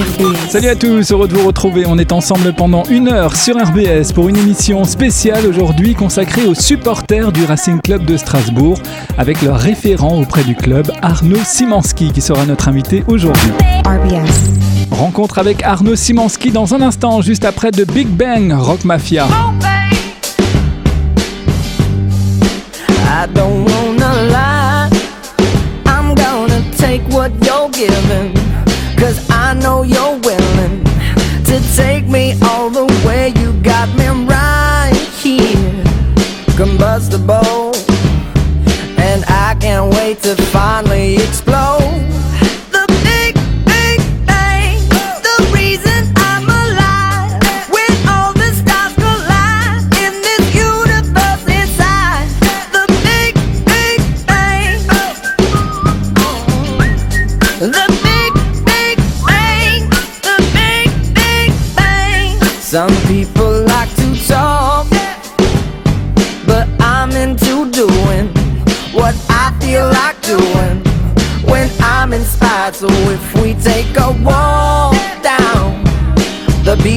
RBS. 0.00 0.50
Salut 0.50 0.68
à 0.68 0.76
tous, 0.76 1.12
heureux 1.12 1.28
de 1.28 1.34
vous 1.34 1.46
retrouver. 1.46 1.84
On 1.86 1.98
est 1.98 2.12
ensemble 2.12 2.54
pendant 2.54 2.84
une 2.84 3.08
heure 3.08 3.36
sur 3.36 3.56
RBS 3.56 4.12
pour 4.14 4.30
une 4.30 4.36
émission 4.38 4.84
spéciale 4.84 5.46
aujourd'hui 5.46 5.94
consacrée 5.94 6.46
aux 6.46 6.54
supporters 6.54 7.32
du 7.32 7.44
Racing 7.44 7.82
Club 7.82 8.06
de 8.06 8.16
Strasbourg 8.16 8.80
avec 9.18 9.42
leur 9.42 9.58
référent 9.58 10.18
auprès 10.18 10.42
du 10.42 10.54
club, 10.54 10.90
Arnaud 11.02 11.44
Simanski, 11.44 12.12
qui 12.12 12.22
sera 12.22 12.46
notre 12.46 12.68
invité 12.68 13.04
aujourd'hui. 13.08 13.50
RBS. 13.84 14.90
Rencontre 14.90 15.38
avec 15.38 15.62
Arnaud 15.62 15.96
Simanski 15.96 16.50
dans 16.50 16.74
un 16.74 16.80
instant, 16.80 17.20
juste 17.20 17.44
après 17.44 17.70
de 17.70 17.84
Big 17.84 18.08
Bang 18.08 18.52
Rock 18.52 18.84
Mafia. 18.84 19.26
I 22.88 23.26
don't 23.34 23.68
wanna 23.68 24.24
lie. 24.30 24.88
I'm 25.84 26.14
gonna 26.14 26.62
take 26.78 27.02
what 27.10 27.30
you're 27.44 27.70
giving. 27.70 28.32
Cause 28.96 29.29
I 29.50 29.54
know 29.54 29.82
you're 29.82 30.16
willing 30.20 30.84
to 31.44 31.60
take 31.74 32.06
me 32.06 32.38
all 32.40 32.70
the 32.70 32.86
way. 33.04 33.32
You 33.40 33.52
got 33.64 33.88
me 33.98 34.06
right 34.06 34.94
here. 35.20 35.84
Combustible. 36.56 37.49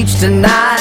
Beach 0.04 0.20
tonight, 0.20 0.73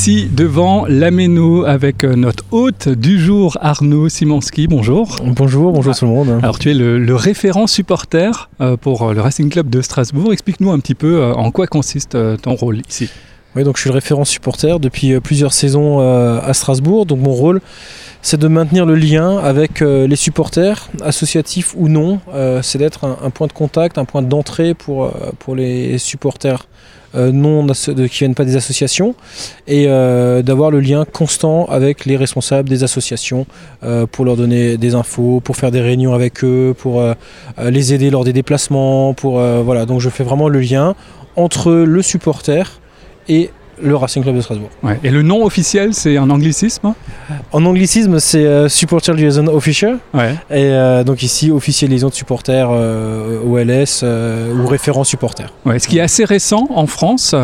ici 0.00 0.30
devant 0.32 0.86
l'Améno 0.86 1.66
avec 1.66 2.04
euh, 2.04 2.14
notre 2.14 2.42
hôte 2.52 2.88
du 2.88 3.20
jour, 3.20 3.58
Arnaud 3.60 4.08
Simanski. 4.08 4.66
Bonjour. 4.66 5.16
Bonjour, 5.22 5.72
bonjour 5.72 5.94
tout 5.94 6.06
le 6.06 6.10
monde. 6.10 6.38
Alors 6.42 6.58
tu 6.58 6.70
es 6.70 6.74
le, 6.74 6.98
le 6.98 7.14
référent 7.14 7.66
supporter 7.66 8.48
euh, 8.62 8.78
pour 8.78 9.02
euh, 9.02 9.12
le 9.12 9.20
Racing 9.20 9.50
Club 9.50 9.68
de 9.68 9.82
Strasbourg. 9.82 10.32
Explique-nous 10.32 10.70
un 10.70 10.78
petit 10.78 10.94
peu 10.94 11.22
en 11.22 11.50
quoi 11.50 11.66
consiste 11.66 12.16
ton 12.40 12.54
rôle 12.54 12.80
ici. 12.88 13.10
Oui, 13.54 13.62
donc 13.62 13.76
je 13.76 13.82
suis 13.82 13.90
le 13.90 13.94
référent 13.94 14.24
supporter 14.24 14.80
depuis 14.80 15.20
plusieurs 15.20 15.52
saisons 15.52 15.98
à 16.00 16.54
Strasbourg. 16.54 17.04
Donc 17.04 17.18
mon 17.18 17.32
rôle, 17.32 17.60
c'est 18.22 18.40
de 18.40 18.48
maintenir 18.48 18.86
le 18.86 18.94
lien 18.94 19.36
avec 19.36 19.80
les 19.80 20.16
supporters, 20.16 20.88
associatifs 21.02 21.74
ou 21.76 21.88
non. 21.88 22.20
C'est 22.62 22.78
d'être 22.78 23.04
un, 23.04 23.28
point 23.28 23.48
de 23.48 23.52
contact, 23.52 23.98
un 23.98 24.06
point 24.06 24.22
d'entrée 24.22 24.72
pour, 24.72 25.12
pour 25.40 25.56
les 25.56 25.98
supporters 25.98 26.69
non 27.14 27.66
asso- 27.68 27.92
de- 27.92 28.06
qui 28.06 28.18
viennent 28.20 28.34
pas 28.34 28.44
des 28.44 28.56
associations 28.56 29.14
et 29.66 29.86
euh, 29.88 30.42
d'avoir 30.42 30.70
le 30.70 30.80
lien 30.80 31.04
constant 31.04 31.64
avec 31.66 32.04
les 32.06 32.16
responsables 32.16 32.68
des 32.68 32.84
associations 32.84 33.46
euh, 33.82 34.06
pour 34.06 34.24
leur 34.24 34.36
donner 34.36 34.76
des 34.76 34.94
infos, 34.94 35.40
pour 35.40 35.56
faire 35.56 35.70
des 35.70 35.80
réunions 35.80 36.14
avec 36.14 36.44
eux, 36.44 36.74
pour 36.76 37.00
euh, 37.00 37.14
euh, 37.58 37.70
les 37.70 37.92
aider 37.94 38.10
lors 38.10 38.24
des 38.24 38.32
déplacements. 38.32 39.12
Pour, 39.14 39.40
euh, 39.40 39.62
voilà. 39.62 39.86
Donc 39.86 40.00
je 40.00 40.08
fais 40.08 40.24
vraiment 40.24 40.48
le 40.48 40.60
lien 40.60 40.94
entre 41.36 41.72
le 41.72 42.02
supporter 42.02 42.80
et 43.28 43.50
le 43.82 43.96
Racing 43.96 44.22
Club 44.22 44.36
de 44.36 44.40
Strasbourg. 44.40 44.70
Ouais. 44.82 44.98
Et 45.04 45.10
le 45.10 45.22
nom 45.22 45.44
officiel, 45.44 45.94
c'est 45.94 46.16
un 46.16 46.30
anglicisme 46.30 46.94
En 47.52 47.64
anglicisme, 47.64 48.18
c'est 48.18 48.46
euh, 48.46 48.68
Supporter 48.68 49.12
Liaison 49.14 49.46
Official. 49.48 49.98
Ouais. 50.14 50.34
Et 50.50 50.64
euh, 50.64 51.04
donc 51.04 51.22
ici, 51.22 51.50
officier 51.50 51.88
liaison 51.88 52.08
de 52.08 52.14
supporters 52.14 52.68
euh, 52.70 53.40
OLS 53.44 54.00
euh, 54.02 54.52
ou 54.54 54.66
référent 54.66 55.04
supporter. 55.04 55.52
Ouais, 55.64 55.78
ce 55.78 55.88
qui 55.88 55.98
est 55.98 56.02
assez 56.02 56.24
récent 56.24 56.68
en 56.74 56.86
France, 56.86 57.34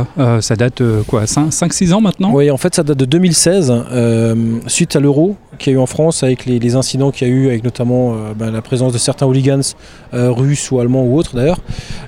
ça 0.41 0.57
date 0.57 0.83
quoi 1.07 1.25
5-6 1.25 1.93
ans 1.93 2.01
maintenant 2.01 2.33
Oui, 2.33 2.51
en 2.51 2.57
fait, 2.57 2.75
ça 2.75 2.83
date 2.83 2.99
de 2.99 3.05
2016, 3.05 3.73
euh, 3.93 4.35
suite 4.67 4.97
à 4.97 5.01
l'euro 5.01 5.37
qu'il 5.59 5.73
y 5.73 5.77
a 5.77 5.79
eu 5.79 5.83
en 5.83 5.87
France 5.87 6.23
avec 6.23 6.45
les, 6.45 6.59
les 6.59 6.77
incidents 6.77 7.11
qu'il 7.11 7.29
y 7.29 7.31
a 7.31 7.35
eu, 7.35 7.49
avec 7.49 7.65
notamment 7.65 8.15
ben, 8.37 8.51
la 8.51 8.63
présence 8.63 8.93
de 8.93 8.99
certains 8.99 9.27
hooligans 9.27 9.75
russes 10.13 10.71
ou 10.71 10.81
allemands 10.81 11.05
ou 11.05 11.17
autres 11.17 11.35
d'ailleurs. 11.35 11.61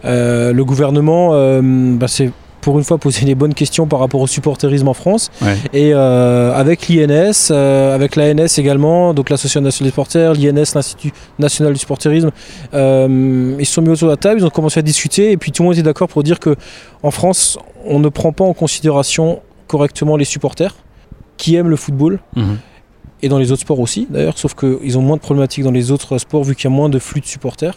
Le 0.04 0.62
gouvernement 0.62 1.30
ben, 1.60 2.06
s'est 2.06 2.30
pour 2.60 2.78
une 2.78 2.84
fois 2.84 2.98
posé 2.98 3.24
les 3.24 3.34
bonnes 3.34 3.54
questions 3.54 3.86
par 3.86 4.00
rapport 4.00 4.20
au 4.20 4.26
supporterisme 4.26 4.88
en 4.88 4.94
France. 4.94 5.30
Ouais. 5.42 5.56
Et 5.72 5.92
euh, 5.94 6.52
avec 6.54 6.88
l'INS, 6.88 7.48
euh, 7.50 7.94
avec 7.94 8.16
l'ANS 8.16 8.58
également, 8.58 9.14
donc 9.14 9.30
l'Association 9.30 9.60
nationale 9.60 9.88
des 9.88 9.92
supporters, 9.92 10.32
l'INS, 10.34 10.74
l'Institut 10.74 11.12
national 11.38 11.72
du 11.72 11.78
supporterisme, 11.78 12.30
euh, 12.74 13.56
ils 13.58 13.66
se 13.66 13.74
sont 13.74 13.82
mis 13.82 13.90
autour 13.90 14.08
de 14.08 14.12
la 14.12 14.16
table, 14.16 14.40
ils 14.40 14.46
ont 14.46 14.50
commencé 14.50 14.78
à 14.80 14.82
discuter, 14.82 15.32
et 15.32 15.36
puis 15.36 15.52
tout 15.52 15.62
le 15.62 15.68
monde 15.68 15.74
était 15.74 15.82
d'accord 15.82 16.08
pour 16.08 16.22
dire 16.22 16.38
que 16.38 16.56
en 17.02 17.10
France, 17.10 17.58
on 17.84 17.98
ne 17.98 18.08
prend 18.08 18.32
pas 18.32 18.44
en 18.44 18.54
considération 18.54 19.40
correctement 19.66 20.16
les 20.16 20.24
supporters 20.24 20.74
qui 21.36 21.54
aiment 21.56 21.70
le 21.70 21.76
football 21.76 22.18
Mhm. 22.36 22.58
Et 23.22 23.28
dans 23.28 23.38
les 23.38 23.52
autres 23.52 23.62
sports 23.62 23.80
aussi 23.80 24.06
d'ailleurs, 24.10 24.38
sauf 24.38 24.54
qu'ils 24.54 24.98
ont 24.98 25.02
moins 25.02 25.16
de 25.16 25.20
problématiques 25.20 25.64
dans 25.64 25.70
les 25.70 25.90
autres 25.90 26.18
sports 26.18 26.44
vu 26.44 26.54
qu'il 26.54 26.64
y 26.64 26.72
a 26.72 26.76
moins 26.76 26.88
de 26.88 26.98
flux 26.98 27.20
de 27.20 27.26
supporters. 27.26 27.74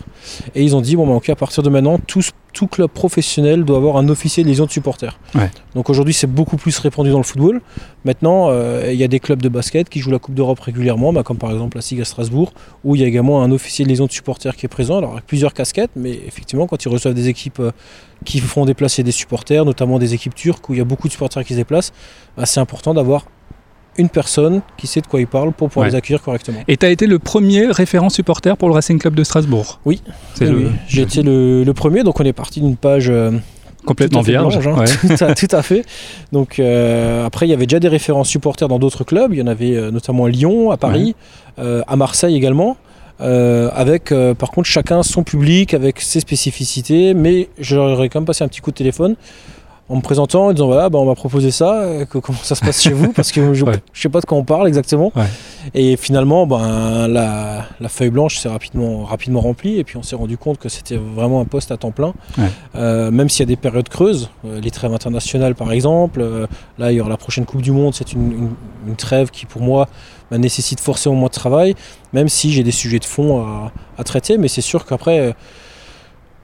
Et 0.55 0.63
ils 0.63 0.75
ont 0.75 0.81
dit, 0.81 0.95
bon 0.95 1.07
bah 1.07 1.13
ok, 1.13 1.29
à 1.29 1.35
partir 1.35 1.63
de 1.63 1.69
maintenant, 1.69 1.97
tout, 1.97 2.21
tout 2.53 2.67
club 2.67 2.89
professionnel 2.89 3.63
doit 3.63 3.77
avoir 3.77 3.97
un 3.97 4.07
officier 4.09 4.43
de 4.43 4.49
liaison 4.49 4.65
de 4.65 4.71
supporters. 4.71 5.19
Ouais. 5.35 5.49
Donc 5.75 5.89
aujourd'hui 5.89 6.13
c'est 6.13 6.27
beaucoup 6.27 6.57
plus 6.57 6.77
répandu 6.77 7.11
dans 7.11 7.17
le 7.17 7.23
football. 7.23 7.61
Maintenant, 8.05 8.47
euh, 8.49 8.89
il 8.91 8.99
y 8.99 9.03
a 9.03 9.07
des 9.07 9.19
clubs 9.19 9.41
de 9.41 9.49
basket 9.49 9.89
qui 9.89 9.99
jouent 9.99 10.11
la 10.11 10.19
Coupe 10.19 10.35
d'Europe 10.35 10.59
régulièrement, 10.59 11.13
bah, 11.13 11.23
comme 11.23 11.37
par 11.37 11.51
exemple 11.51 11.77
la 11.77 11.81
SIG 11.81 12.01
à 12.01 12.05
Strasbourg, 12.05 12.53
où 12.83 12.95
il 12.95 13.01
y 13.01 13.03
a 13.03 13.07
également 13.07 13.43
un 13.43 13.51
officier 13.51 13.85
de 13.85 13.89
liaison 13.89 14.05
de 14.05 14.11
supporters 14.11 14.55
qui 14.55 14.65
est 14.65 14.69
présent, 14.69 14.97
alors 14.97 15.13
avec 15.13 15.25
plusieurs 15.25 15.53
casquettes, 15.53 15.91
mais 15.95 16.11
effectivement 16.27 16.67
quand 16.67 16.83
ils 16.83 16.89
reçoivent 16.89 17.13
des 17.13 17.27
équipes 17.27 17.59
euh, 17.59 17.71
qui 18.25 18.39
font 18.39 18.65
déplacer 18.65 19.03
des 19.03 19.11
supporters, 19.11 19.65
notamment 19.65 19.97
des 19.97 20.13
équipes 20.13 20.35
turques 20.35 20.69
où 20.69 20.73
il 20.73 20.77
y 20.77 20.81
a 20.81 20.85
beaucoup 20.85 21.07
de 21.07 21.13
supporters 21.13 21.43
qui 21.43 21.53
se 21.53 21.57
déplacent, 21.57 21.91
bah, 22.37 22.45
c'est 22.45 22.59
important 22.59 22.93
d'avoir 22.93 23.25
une 23.97 24.09
personne 24.09 24.61
qui 24.77 24.87
sait 24.87 25.01
de 25.01 25.07
quoi 25.07 25.19
il 25.19 25.27
parle 25.27 25.51
pour 25.51 25.67
pouvoir 25.69 25.85
Ouais. 25.85 25.91
les 25.91 25.95
accueillir 25.97 26.21
correctement. 26.21 26.59
Et 26.67 26.77
tu 26.77 26.85
as 26.85 26.89
été 26.89 27.07
le 27.07 27.19
premier 27.19 27.67
référent 27.67 28.09
supporter 28.09 28.55
pour 28.57 28.69
le 28.69 28.73
Racing 28.75 28.97
Club 28.99 29.15
de 29.15 29.23
Strasbourg. 29.23 29.79
Oui. 29.85 30.01
Oui, 30.39 30.47
le- 30.47 30.55
oui. 30.57 30.65
J'ai 30.87 31.01
été 31.01 31.21
le, 31.23 31.63
le 31.63 31.73
premier, 31.73 32.03
donc 32.03 32.19
on 32.19 32.23
est 32.23 32.33
parti 32.33 32.61
d'une 32.61 32.77
page 32.77 33.09
euh, 33.09 33.31
complètement 33.85 34.21
vierge. 34.21 34.57
blanche, 34.59 34.67
hein. 34.67 34.79
ouais. 35.09 35.15
tout, 35.17 35.23
à, 35.23 35.33
tout 35.35 35.47
à 35.55 35.61
fait. 35.61 35.83
Donc 36.31 36.59
euh, 36.59 37.25
après, 37.25 37.47
il 37.47 37.49
y 37.49 37.53
avait 37.53 37.65
déjà 37.65 37.79
des 37.79 37.87
référents 37.89 38.23
supporters 38.23 38.67
dans 38.67 38.79
d'autres 38.79 39.03
clubs. 39.03 39.33
Il 39.33 39.39
y 39.39 39.41
en 39.41 39.47
avait 39.47 39.75
euh, 39.75 39.91
notamment 39.91 40.25
à 40.25 40.29
Lyon, 40.29 40.71
à 40.71 40.77
Paris, 40.77 41.15
à 41.57 41.95
Marseille 41.95 42.35
également. 42.35 42.77
euh, 43.19 43.69
avec 43.75 44.11
euh, 44.11 44.33
par 44.33 44.49
contre 44.49 44.67
chacun 44.67 45.03
son 45.03 45.21
public 45.23 45.75
avec 45.75 46.01
ses 46.01 46.19
spécificités 46.21 47.13
mais 47.13 47.49
j'aurais 47.59 48.09
quand 48.09 48.19
même 48.19 48.25
passé 48.25 48.43
un 48.43 48.47
petit 48.47 48.61
coup 48.61 48.71
de 48.71 48.75
téléphone 48.75 49.15
en 49.91 49.97
me 49.97 50.01
présentant 50.01 50.47
en 50.47 50.53
disant 50.53 50.67
voilà 50.67 50.89
bah, 50.89 50.99
on 50.99 51.05
m'a 51.05 51.15
proposé 51.15 51.51
ça 51.51 51.81
euh, 51.81 52.05
que- 52.05 52.17
comment 52.17 52.37
ça 52.41 52.55
se 52.55 52.61
passe 52.63 52.81
chez 52.81 52.93
vous? 52.93 53.11
Parce 53.11 53.31
que 53.31 53.53
je, 53.53 53.65
Ouais. 53.71 53.73
je 53.93 54.01
sais 54.01 54.09
pas 54.09 54.21
de 54.21 54.25
quoi 54.25 54.37
on 54.37 54.43
parle 54.43 54.67
exactement 54.67 55.11
Ouais. 55.15 55.25
et 55.73 55.97
finalement 55.97 56.47
ben, 56.47 57.07
la, 57.07 57.65
la 57.79 57.89
feuille 57.89 58.09
blanche 58.09 58.37
s'est 58.37 58.49
rapidement, 58.49 59.03
rapidement 59.03 59.41
remplie 59.41 59.77
et 59.79 59.83
puis 59.83 59.97
on 59.97 60.03
s'est 60.03 60.15
rendu 60.15 60.37
compte 60.37 60.57
que 60.57 60.69
c'était 60.69 60.97
vraiment 60.97 61.41
un 61.41 61.45
poste 61.45 61.71
à 61.71 61.77
temps 61.77 61.91
plein 61.91 62.13
Ouais. 62.37 62.45
Euh, 62.75 63.11
même 63.11 63.29
s'il 63.29 63.41
y 63.41 63.43
a 63.43 63.51
des 63.53 63.55
périodes 63.57 63.89
creuses 63.89 64.29
euh, 64.45 64.59
les 64.61 64.71
trêves 64.71 64.93
internationales 64.93 65.55
par 65.55 65.71
exemple 65.71 66.21
euh, 66.21 66.47
là 66.79 66.91
il 66.91 66.95
y 66.95 67.01
aura 67.01 67.09
la 67.09 67.17
prochaine 67.17 67.45
Coupe 67.45 67.61
du 67.61 67.71
Monde 67.71 67.93
c'est 67.93 68.13
une, 68.13 68.31
une- 68.31 68.55
une 68.87 68.95
trêve 68.95 69.29
qui 69.29 69.45
pour 69.45 69.61
moi 69.61 69.87
bah, 70.31 70.37
nécessite 70.37 70.79
forcément 70.79 71.15
moins 71.15 71.27
de 71.27 71.33
travail 71.33 71.75
même 72.13 72.29
si 72.29 72.51
j'ai 72.53 72.63
des 72.63 72.71
sujets 72.71 72.99
de 72.99 73.05
fond 73.05 73.41
à, 73.45 73.71
à 73.97 74.03
traiter 74.03 74.37
mais 74.37 74.47
c'est 74.47 74.61
sûr 74.61 74.85
qu'après 74.85 75.35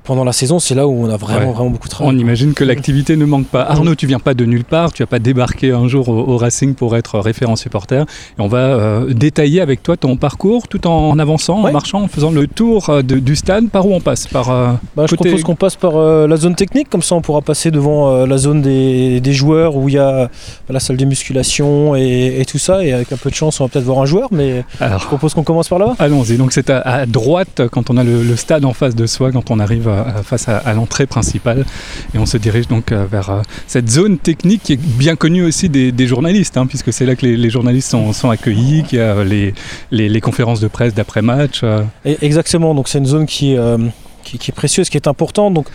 pendant 0.08 0.24
la 0.24 0.32
saison 0.34 0.58
c'est 0.60 0.74
là 0.74 0.88
où 0.88 1.06
on 1.06 1.10
a 1.10 1.18
vraiment 1.18 1.48
Ouais. 1.50 1.54
vraiment 1.54 1.70
beaucoup 1.70 1.88
de 1.88 1.92
travail 1.94 2.16
On 2.16 2.18
imagine 2.18 2.54
que 2.54 2.64
l'activité 2.64 3.16
ne 3.18 3.26
manque 3.26 3.46
pas. 3.48 3.62
Arnaud, 3.64 3.94
tu 3.96 4.08
viens 4.08 4.20
pas 4.20 4.34
de 4.34 4.46
nulle 4.46 4.64
part, 4.64 4.92
tu 4.94 5.04
vas 5.04 5.08
pas 5.08 5.20
débarquer 5.20 5.72
un 5.72 5.88
jour 5.88 6.08
au, 6.10 6.18
au 6.34 6.38
Racing 6.38 6.74
pour 6.74 6.96
être 6.96 7.20
référent 7.20 7.56
supporter. 7.56 8.02
Et 8.38 8.42
on 8.42 8.48
va 8.48 8.58
euh, 8.60 9.14
détailler 9.14 9.62
avec 9.62 9.84
toi 9.84 9.98
ton 9.98 10.16
parcours 10.18 10.68
tout 10.68 10.88
en 10.88 11.20
avançant, 11.20 11.58
en 11.64 11.72
marchant, 11.72 12.02
en 12.04 12.08
faisant 12.08 12.32
le 12.32 12.48
tour 12.48 12.90
euh, 12.90 13.02
de- 13.02 13.20
du 13.20 13.36
stade. 13.36 13.70
Par 13.70 13.86
où 13.86 13.94
on 13.94 14.00
passe? 14.02 14.26
Par 14.28 14.50
euh, 14.50 14.72
Bah, 14.96 15.06
je 15.10 15.16
propose 15.16 15.44
qu'on 15.44 15.56
passe 15.56 15.76
par 15.76 15.96
euh, 15.98 16.26
la 16.28 16.38
zone 16.38 16.56
technique, 16.56 16.90
comme 16.90 17.02
ça 17.04 17.16
on 17.16 17.22
pourra 17.22 17.42
passer 17.42 17.70
devant 17.70 18.26
la 18.26 18.38
zone 18.38 18.62
des, 18.62 19.20
des 19.20 19.34
joueurs 19.34 19.76
où 19.76 19.90
il 19.90 19.96
y 19.96 20.00
a 20.00 20.30
la 20.70 20.80
salle 20.80 20.98
de 20.98 21.06
musculation 21.06 21.96
et, 21.96 22.38
et 22.40 22.46
tout 22.46 22.58
ça. 22.58 22.84
Et 22.86 22.94
avec 22.94 23.12
un 23.12 23.18
peu 23.18 23.30
de 23.30 23.36
chance, 23.36 23.60
on 23.60 23.66
va 23.66 23.70
peut-être 23.70 23.86
voir 23.86 24.00
un 24.00 24.06
joueur, 24.06 24.30
mais 24.32 24.64
je 24.80 24.84
alors, 24.84 25.06
propose 25.06 25.34
qu'on 25.34 25.44
commence 25.44 25.68
par 25.68 25.80
là-bas. 25.80 25.96
Allons-y, 26.00 26.38
donc 26.38 26.52
c'est 26.54 26.70
à, 26.70 26.80
à 26.80 27.06
droite 27.06 27.64
quand 27.72 27.90
on 27.90 27.98
a 27.98 28.04
le, 28.04 28.24
le 28.24 28.36
stade 28.36 28.64
en 28.66 28.74
face 28.74 28.96
de 28.96 29.06
soi, 29.06 29.32
quand 29.32 29.52
on 29.52 29.60
arrive 29.60 29.88
face 30.24 30.48
à, 30.48 30.74
l'entrée 30.74 31.06
principale 31.06 31.66
et 32.14 32.18
on 32.18 32.26
se 32.26 32.38
dirige 32.38 32.68
donc 32.68 32.92
euh, 32.92 33.06
vers 33.10 33.30
euh, 33.30 33.42
cette 33.68 33.90
zone 33.90 34.18
technique 34.18 34.64
qui 34.64 34.74
est 34.74 34.80
bien 34.80 35.16
connue 35.16 35.44
aussi 35.44 35.70
des, 35.70 36.08
journalistes, 36.08 36.58
hein, 36.58 36.66
puisque 36.66 36.94
c'est 36.94 37.06
là 37.06 37.16
que 37.16 37.26
les, 37.26 37.50
journalistes 37.50 37.90
sont, 37.90 38.30
accueillis, 38.30 38.84
qu'il 38.84 39.00
y 39.00 39.02
a 39.02 39.16
euh, 39.16 39.52
les, 39.92 40.22
conférences 40.22 40.60
de 40.60 40.68
presse 40.68 40.94
d'après-match. 40.94 41.62
euh, 41.64 41.84
exactement, 42.04 42.74
donc 42.74 42.88
c'est 42.88 42.98
une 43.00 43.06
zone 43.06 43.26
qui, 43.26 43.58
euh, 43.58 43.78
qui, 44.24 44.36
est 44.36 44.54
précieuse, 44.56 44.90
qui 44.90 44.98
est 44.98 45.08
importante. 45.08 45.54
Donc 45.54 45.68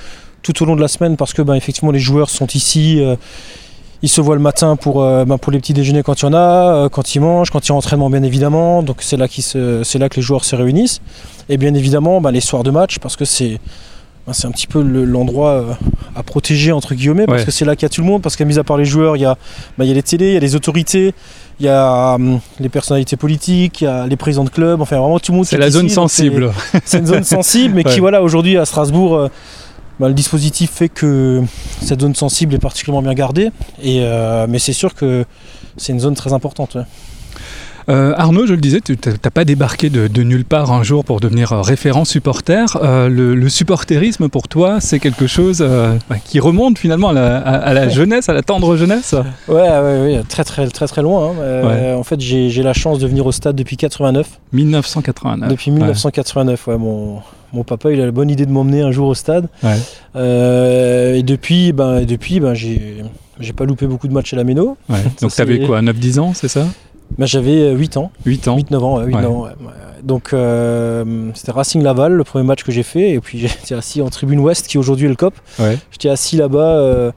tout 0.43 0.63
au 0.63 0.67
long 0.67 0.77
de 0.77 0.81
la 0.81 0.89
semaine, 0.89 1.17
parce 1.17 1.33
que 1.33 1.43
ben, 1.43 1.55
effectivement 1.55 1.93
les 1.93 2.01
joueurs 2.01 2.31
sont 2.31 2.47
ici. 2.49 3.01
euh, 3.01 3.17
ils 4.03 4.09
se 4.09 4.21
voient 4.21 4.35
le 4.35 4.41
matin 4.41 4.75
pour, 4.75 5.03
euh, 5.03 5.25
ben, 5.25 5.39
pour 5.39 5.53
les 5.53 5.59
petits 5.59 5.73
déjeuners 5.73 6.03
quand 6.03 6.21
il 6.21 6.25
y 6.25 6.29
en 6.29 6.35
a, 6.35 6.39
euh, 6.75 6.89
quand 6.89 7.15
ils 7.15 7.21
mangent, 7.21 7.51
quand 7.51 7.65
il 7.67 7.69
y 7.71 7.73
a 7.73 7.77
entraînement 7.77 8.11
bien 8.11 8.25
évidemment. 8.25 8.83
Donc 8.83 8.97
c'est 9.01 9.17
là, 9.17 9.27
là 9.27 10.09
que 10.09 10.17
les 10.17 10.23
joueurs 10.23 10.45
se 10.45 10.57
réunissent. 10.57 11.01
Et 11.49 11.57
bien 11.57 11.73
évidemment 11.75 12.21
ben, 12.21 12.33
les 12.33 12.41
soirs 12.41 12.65
de 12.65 12.71
match 12.71 12.99
parce 12.99 13.17
que 13.17 13.25
c'est 13.25 13.61
ben, 14.27 14.33
c'est 14.33 14.47
un 14.47 14.51
petit 14.53 14.67
peu 14.67 14.83
le- 14.83 15.05
l'endroit 15.05 15.51
euh, 15.51 15.73
à 16.15 16.23
protéger 16.23 16.71
entre 16.73 16.95
guillemets 16.95 17.27
parce 17.27 17.41
Ouais. 17.41 17.45
que 17.47 17.51
c'est 17.51 17.65
là 17.65 17.75
qu'il 17.75 17.85
y 17.85 17.87
a 17.87 17.89
tout 17.89 18.01
le 18.03 18.07
monde. 18.07 18.23
Parce 18.23 18.37
qu'à 18.37 18.45
mis 18.45 18.59
à 18.59 18.65
part 18.65 18.77
les 18.77 18.85
joueurs, 18.85 19.17
il 19.17 19.21
y 19.21 19.25
a, 19.25 19.37
ben, 19.79 19.85
il 19.85 19.89
y 19.89 19.91
a 19.91 19.95
les 19.95 20.03
télés, 20.03 20.29
il 20.29 20.35
y 20.35 20.37
a 20.37 20.41
les 20.41 20.55
autorités, 20.55 21.15
il 21.61 21.67
y 21.67 21.69
a 21.69 22.15
hum, 22.15 22.39
les 22.61 22.69
personnalités 22.69 23.17
politiques, 23.17 23.81
il 23.81 23.85
y 23.85 23.87
a 23.89 24.07
les 24.07 24.17
présidents 24.17 24.45
de 24.45 24.51
club, 24.51 24.81
enfin 24.81 24.99
vraiment 24.99 25.19
tout 25.19 25.33
le 25.33 25.37
monde. 25.39 25.47
C'est 25.47 25.59
la 25.59 25.71
zone 25.71 25.89
sensible. 25.89 26.53
c'est 26.85 26.99
une 26.99 27.07
zone 27.07 27.25
sensible, 27.25 27.75
mais 27.75 27.83
Ouais. 27.87 27.93
qui, 27.95 28.01
voilà, 28.01 28.23
aujourd'hui 28.23 28.57
à 28.59 28.65
Strasbourg, 28.65 29.17
euh, 29.17 29.29
bah, 30.01 30.09
le 30.09 30.15
dispositif 30.15 30.71
fait 30.71 30.89
que 30.89 31.43
cette 31.83 32.01
zone 32.01 32.15
sensible 32.15 32.55
est 32.55 32.59
particulièrement 32.59 33.03
bien 33.03 33.15
gardée. 33.15 33.51
Et, 33.83 34.01
euh, 34.03 34.47
mais 34.49 34.59
c'est 34.59 34.73
sûr 34.73 34.95
que 34.95 35.25
c'est 35.77 35.93
une 35.93 36.01
zone 36.01 36.15
très 36.15 36.33
importante. 36.33 36.75
ouais. 36.77 36.83
Euh, 37.89 38.15
Arnaud, 38.17 38.47
je 38.47 38.55
le 38.55 38.61
disais, 38.61 38.81
tu 38.81 38.97
n'as 39.07 39.31
pas 39.31 39.45
débarqué 39.45 39.91
de, 39.91 40.07
de 40.09 40.23
nulle 40.23 40.45
part 40.45 40.73
un 40.73 40.83
jour 40.83 41.05
pour 41.05 41.21
devenir 41.21 41.53
euh, 41.53 41.61
référent 41.63 42.05
supporter. 42.05 42.79
Euh, 42.83 43.09
le, 43.09 43.35
le 43.35 43.49
supporterisme 43.49 44.29
pour 44.29 44.49
toi, 44.49 44.81
c'est 44.81 44.99
quelque 44.99 45.27
chose 45.27 45.59
euh, 45.61 45.97
bah, 46.09 46.17
qui 46.25 46.41
remonte 46.41 46.79
finalement 46.79 47.09
à 47.11 47.13
la, 47.13 47.39
à- 47.39 47.57
à 47.57 47.73
la 47.75 47.89
jeunesse, 47.89 48.29
à 48.29 48.33
la 48.33 48.43
tendre 48.43 48.77
jeunesse? 48.77 49.15
Ouais, 49.49 49.55
ouais, 49.57 49.69
ouais, 50.17 50.23
très 50.29 50.45
très 50.45 50.67
très 50.69 50.87
très 50.87 51.03
loin. 51.03 51.33
hein. 51.41 51.95
En 51.97 52.03
fait, 52.05 52.21
j'ai 52.21 52.63
la 52.63 52.73
chance 52.73 52.99
de 52.99 53.07
venir 53.07 53.27
au 53.27 53.33
stade 53.33 53.57
depuis 53.57 53.77
89. 53.77 54.27
1989. 54.53 55.49
Depuis 55.51 55.71
1989, 55.71 56.67
ouais. 56.69 56.79
mon, 56.79 57.19
mon 57.53 57.65
papa, 57.65 57.91
il 57.93 58.01
a 58.01 58.07
la 58.07 58.11
bonne 58.13 58.31
idée 58.31 58.47
de 58.47 58.51
m'emmener 58.53 58.83
un 58.83 58.93
jour 58.93 59.09
au 59.09 59.15
stade. 59.15 59.49
Ouais. 59.63 59.77
Euh, 60.17 61.15
et 61.15 61.23
depuis, 61.23 61.73
ben, 61.73 61.99
et 61.99 62.07
depuis 62.07 62.41
ben, 62.41 62.55
j'ai 62.55 63.53
pas 63.57 63.65
loupé 63.65 63.87
beaucoup 63.87 64.09
de 64.09 64.13
matchs 64.13 64.33
à 64.33 64.37
la 64.37 64.45
Méno. 64.45 64.77
Ouais. 64.89 64.99
Donc 65.21 65.35
tu 65.35 65.41
avais 65.41 65.61
quoi, 65.61 65.81
9-10 65.83 66.21
ans, 66.21 66.33
c'est 66.35 66.49
ça? 66.49 66.67
Ben, 67.19 67.27
J'avais 67.27 67.61
euh, 67.61 67.75
8 67.75 67.97
ans. 67.99 68.11
8 68.25 68.49
ans 68.49 68.57
8-9 68.57 68.77
ans, 68.79 68.99
ouais, 68.99 69.07
8-9 69.07 69.15
Ouais. 69.17 69.27
ans, 69.27 69.43
ouais. 69.43 69.51
Donc 70.03 70.33
euh, 70.33 71.31
c'était 71.35 71.53
Racing 71.53 71.83
Laval, 71.83 72.13
le 72.15 72.25
premier 72.25 72.45
match 72.45 72.65
que 72.65 72.73
j'ai 72.73 72.83
fait, 72.83 73.11
et 73.11 73.21
puis 73.21 73.39
j'étais 73.47 73.75
assis 73.75 74.03
en 74.03 74.09
tribune 74.11 74.41
ouest, 74.41 74.67
qui 74.67 74.77
aujourd'hui 74.79 75.07
est 75.07 75.11
le 75.11 75.15
COP. 75.17 75.35
Ouais. 75.61 75.79
J'étais 75.93 76.09
assis 76.09 76.37
là-bas 76.37 76.59
euh, 76.59 77.13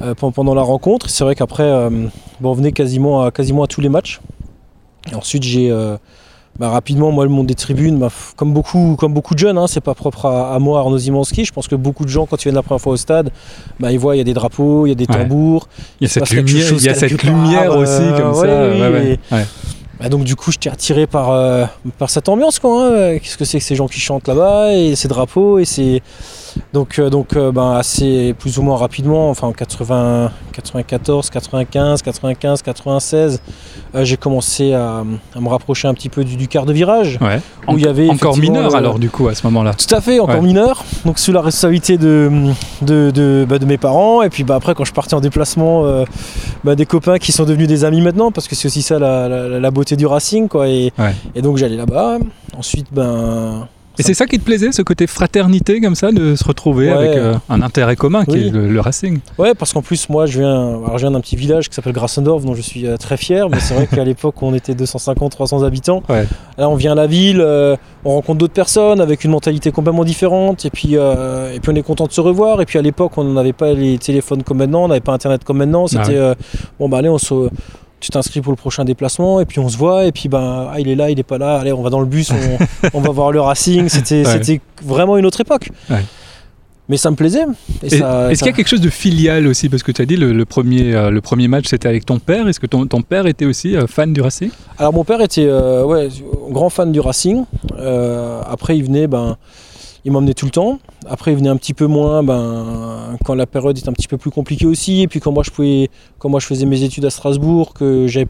euh, 0.00 0.14
pen- 0.14 0.32
pendant 0.32 0.54
la 0.54 0.62
rencontre. 0.62 1.10
C'est 1.10 1.24
vrai 1.24 1.34
qu'après, 1.34 1.64
euh, 1.64 1.90
bon, 2.40 2.50
on 2.50 2.54
venait 2.54 2.72
quasiment 2.72 3.22
à, 3.24 3.30
quasiment 3.30 3.64
à 3.64 3.66
tous 3.66 3.80
les 3.82 3.88
matchs. 3.90 4.20
Et 5.12 5.14
ensuite, 5.14 5.42
j'ai 5.42 5.70
euh, 5.70 5.96
bah, 6.60 6.68
rapidement, 6.68 7.10
moi, 7.10 7.24
le 7.24 7.30
monde 7.30 7.46
des 7.46 7.54
tribunes, 7.54 7.98
bah, 7.98 8.10
comme, 8.36 8.52
beaucoup, 8.52 8.94
comme 8.98 9.14
beaucoup 9.14 9.32
de 9.34 9.38
jeunes, 9.40 9.56
hein, 9.58 9.66
c'est 9.66 9.80
pas 9.80 9.94
propre 9.94 10.26
à, 10.26 10.54
à 10.54 10.58
moi, 10.58 10.78
Arnaud 10.80 10.98
Zimanski. 10.98 11.44
Je 11.46 11.52
pense 11.52 11.66
que 11.66 11.74
beaucoup 11.74 12.04
de 12.04 12.10
gens, 12.10 12.26
quand 12.26 12.36
ils 12.40 12.44
viennent 12.44 12.54
la 12.54 12.62
première 12.62 12.82
fois 12.82 12.92
au 12.92 12.96
stade, 12.98 13.30
bah, 13.80 13.90
ils 13.90 13.98
voient, 13.98 14.14
il 14.14 14.18
y 14.18 14.20
a 14.20 14.24
des 14.24 14.34
drapeaux, 14.34 14.84
il 14.84 14.90
y 14.90 14.92
a 14.92 14.94
des 14.94 15.06
tambours. 15.06 15.68
Il 16.00 16.04
y 16.04 16.06
a 16.06 16.10
cette 16.10 16.28
lumière, 16.30 16.66
il 16.70 16.82
y 16.84 16.88
a 16.88 16.92
quelque 16.92 17.08
cette 17.08 17.20
part, 17.22 17.30
lumière 17.30 17.72
euh, 17.72 17.82
aussi 17.82 18.20
comme 18.20 18.32
ouais, 18.32 18.46
ça. 18.48 18.68
oui, 18.70 18.80
ouais, 18.80 18.88
ouais. 18.90 19.18
et- 19.32 19.34
Ouais. 19.34 19.46
bah, 19.98 20.08
donc 20.10 20.24
du 20.24 20.36
coup 20.36 20.50
j'étais 20.52 20.68
attiré 20.70 21.06
par, 21.06 21.30
euh, 21.30 21.64
par 21.98 22.10
cette 22.10 22.28
ambiance 22.28 22.58
quoi. 22.58 22.86
hein. 22.88 23.18
Qu'est-ce 23.18 23.36
que 23.38 23.44
c'est 23.46 23.58
que 23.58 23.64
ces 23.64 23.74
gens 23.76 23.88
qui 23.88 24.00
chantent 24.00 24.28
là-bas 24.28 24.72
et 24.74 24.96
ces 24.96 25.08
drapeaux 25.08 25.58
et 25.58 25.64
c'est 25.64 26.02
donc 26.72 26.98
euh, 26.98 27.10
donc 27.10 27.36
euh, 27.36 27.52
ben, 27.52 27.72
assez 27.72 28.34
plus 28.38 28.58
ou 28.58 28.62
moins 28.62 28.76
rapidement 28.76 29.30
enfin 29.30 29.46
en 29.48 29.52
80 29.52 30.30
94 30.52 31.30
95 31.30 32.02
95 32.02 32.62
96 32.62 33.42
euh, 33.94 34.04
j'ai 34.04 34.16
commencé 34.16 34.72
à, 34.72 35.04
à 35.34 35.40
me 35.40 35.48
rapprocher 35.48 35.88
un 35.88 35.94
petit 35.94 36.08
peu 36.08 36.24
du, 36.24 36.36
du 36.36 36.48
quart 36.48 36.66
de 36.66 36.72
virage 36.72 37.18
Ouais. 37.20 37.40
où 37.68 37.76
il 37.78 37.84
y 37.84 37.88
avait 37.88 38.08
Encore 38.08 38.36
mineur 38.38 38.74
alors 38.74 38.98
du 38.98 39.10
coup 39.10 39.28
à 39.28 39.34
ce 39.34 39.46
moment-là. 39.46 39.74
tout 39.74 39.92
à 39.94 40.00
fait, 40.00 40.20
encore 40.20 40.36
Ouais. 40.36 40.40
mineur, 40.40 40.84
donc 41.04 41.18
sous 41.18 41.32
la 41.32 41.40
responsabilité 41.40 41.98
de, 41.98 42.30
de, 42.82 43.10
de, 43.10 43.46
bah, 43.48 43.58
de 43.58 43.64
mes 43.64 43.78
parents. 43.78 44.22
Et 44.22 44.30
puis 44.30 44.44
bah, 44.44 44.54
après, 44.56 44.74
quand 44.74 44.84
je 44.84 44.92
partais 44.92 45.14
en 45.14 45.20
déplacement, 45.20 45.84
euh, 45.84 46.04
bah, 46.64 46.74
des 46.76 46.86
copains 46.86 47.18
qui 47.18 47.32
sont 47.32 47.44
devenus 47.44 47.66
des 47.68 47.84
amis 47.84 48.00
maintenant, 48.00 48.30
parce 48.30 48.46
que 48.48 48.54
c'est 48.54 48.66
aussi 48.68 48.82
ça 48.82 48.98
la, 48.98 49.28
la- 49.28 49.58
la 49.60 49.70
beauté 49.70 49.96
du 49.96 50.06
racing. 50.06 50.48
Quoi. 50.48 50.68
Et, 50.68 50.92
Ouais. 50.98 51.14
et 51.34 51.42
donc 51.42 51.56
j'allais 51.56 51.76
là-bas. 51.76 52.18
Ensuite, 52.56 52.86
ben. 52.92 53.66
Et 54.00 54.02
c'est 54.02 54.14
ça 54.14 54.26
qui 54.26 54.38
te 54.38 54.44
plaisait, 54.44 54.72
ce 54.72 54.82
côté 54.82 55.06
fraternité 55.06 55.80
comme 55.80 55.94
ça, 55.94 56.10
de 56.10 56.34
se 56.34 56.44
retrouver 56.44 56.86
Ouais. 56.88 56.92
avec 56.96 57.16
euh, 57.16 57.34
un 57.48 57.62
intérêt 57.62 57.96
commun 57.96 58.24
qui 58.24 58.32
Oui. 58.32 58.46
est 58.46 58.50
le, 58.50 58.66
le 58.68 58.80
racing? 58.80 59.18
Ouais, 59.38 59.54
parce 59.54 59.72
qu'en 59.72 59.82
plus, 59.82 60.08
moi, 60.08 60.26
je 60.26 60.38
viens, 60.40 60.68
alors, 60.68 60.96
je 60.98 61.02
viens 61.06 61.10
d'un 61.10 61.20
petit 61.20 61.36
village 61.36 61.68
qui 61.68 61.74
s'appelle 61.74 61.92
Grassendorf, 61.92 62.42
dont 62.44 62.54
je 62.54 62.62
suis 62.62 62.86
euh, 62.86 62.96
très 62.96 63.16
fier. 63.16 63.48
Mais 63.50 63.60
c'est 63.60 63.74
vrai 63.74 63.86
qu'à 63.94 64.04
l'époque, 64.04 64.42
on 64.42 64.54
était 64.54 64.72
250-300 64.74 65.64
habitants. 65.64 66.02
Ouais. 66.08 66.24
Là, 66.58 66.68
on 66.68 66.74
vient 66.76 66.92
à 66.92 66.94
la 66.96 67.06
ville, 67.06 67.40
euh, 67.40 67.76
on 68.04 68.14
rencontre 68.14 68.38
d'autres 68.38 68.54
personnes 68.54 69.00
avec 69.00 69.24
une 69.24 69.30
mentalité 69.30 69.70
complètement 69.70 70.04
différente. 70.04 70.64
Et 70.64 70.70
puis, 70.70 70.94
et 70.94 71.60
puis 71.60 71.70
on 71.70 71.74
est 71.76 71.82
content 71.82 72.06
de 72.06 72.12
se 72.12 72.20
revoir. 72.20 72.60
Et 72.62 72.66
puis, 72.66 72.78
à 72.78 72.82
l'époque, 72.82 73.12
on 73.18 73.24
n'avait 73.24 73.52
pas 73.52 73.72
les 73.74 73.98
téléphones 73.98 74.42
comme 74.42 74.58
maintenant, 74.58 74.84
on 74.84 74.88
n'avait 74.88 75.00
pas 75.00 75.12
Internet 75.12 75.44
comme 75.44 75.58
maintenant. 75.58 75.86
C'était, 75.86 76.02
Ah 76.04 76.08
ouais. 76.08 76.16
euh, 76.16 76.34
bon, 76.78 76.88
bah, 76.88 76.98
allez, 76.98 77.08
on 77.10 77.18
se. 77.18 77.34
Tu 78.00 78.08
t'inscris 78.10 78.40
pour 78.40 78.52
le 78.52 78.56
prochain 78.56 78.84
déplacement 78.84 79.40
et 79.40 79.44
puis 79.44 79.58
on 79.58 79.68
se 79.68 79.76
voit 79.76 80.06
et 80.06 80.12
puis 80.12 80.28
ben 80.28 80.68
ah, 80.72 80.80
il 80.80 80.88
est 80.88 80.94
là, 80.94 81.10
il 81.10 81.18
est 81.18 81.22
pas 81.22 81.36
là, 81.38 81.58
allez 81.58 81.72
on 81.72 81.82
va 81.82 81.90
dans 81.90 82.00
le 82.00 82.06
bus, 82.06 82.30
on, 82.32 82.88
on 82.94 83.00
va 83.00 83.10
voir 83.10 83.30
le 83.30 83.40
Racing, 83.40 83.88
c'était 83.90 84.26
Ouais. 84.26 84.42
c'était 84.42 84.60
vraiment 84.82 85.18
une 85.18 85.26
autre 85.26 85.40
époque. 85.42 85.70
Ouais. 85.90 86.02
Mais 86.88 86.96
ça 86.96 87.08
me 87.12 87.14
plaisait. 87.14 87.44
Est-ce 87.84 87.98
ça- 87.98 88.28
qu'il 88.34 88.46
y 88.46 88.48
a 88.48 88.52
quelque 88.52 88.66
chose 88.68 88.80
de 88.80 88.90
filial 88.90 89.46
aussi? 89.46 89.68
Parce 89.68 89.84
que 89.84 89.92
tu 89.92 90.02
as 90.02 90.06
dit 90.06 90.16
le, 90.16 90.32
le 90.32 90.44
premier, 90.44 90.92
euh, 90.92 91.10
le 91.12 91.20
premier 91.20 91.46
match 91.46 91.66
c'était 91.68 91.86
avec 91.88 92.04
ton 92.04 92.18
père. 92.18 92.48
Est-ce 92.48 92.58
que 92.58 92.66
ton, 92.66 92.84
ton 92.86 93.02
père 93.02 93.26
était 93.26 93.44
aussi 93.44 93.76
euh, 93.76 93.86
fan 93.86 94.12
du 94.12 94.20
racing? 94.20 94.50
Alors 94.76 94.92
mon 94.92 95.04
père 95.04 95.20
était 95.20 95.46
euh, 95.46 95.84
ouais, 95.84 96.08
grand 96.50 96.68
fan 96.70 96.90
du 96.90 96.98
Racing. 96.98 97.44
Après 98.50 98.76
il 98.76 98.84
venait, 98.84 99.06
ben, 99.06 99.36
il 100.04 100.12
m'emmenait 100.12 100.34
tout 100.34 100.46
le 100.46 100.50
temps. 100.50 100.78
Après 101.06 101.32
il 101.32 101.36
venait 101.36 101.48
un 101.48 101.56
petit 101.56 101.74
peu 101.74 101.86
moins, 101.86 102.22
ben, 102.22 103.16
quand 103.24 103.34
la 103.34 103.46
période 103.46 103.78
était 103.78 103.88
un 103.88 103.92
petit 103.92 104.08
peu 104.08 104.18
plus 104.18 104.30
compliquée 104.30 104.66
aussi. 104.66 105.02
Et 105.02 105.08
puis 105.08 105.20
quand 105.20 105.32
moi 105.32 105.42
je 105.44 105.50
pouvais, 105.50 105.90
quand 106.18 106.28
moi 106.28 106.40
je 106.40 106.46
faisais 106.46 106.66
mes 106.66 106.82
études 106.82 107.04
à 107.04 107.10
Strasbourg, 107.10 107.74
que 107.74 108.06
j'avais 108.06 108.28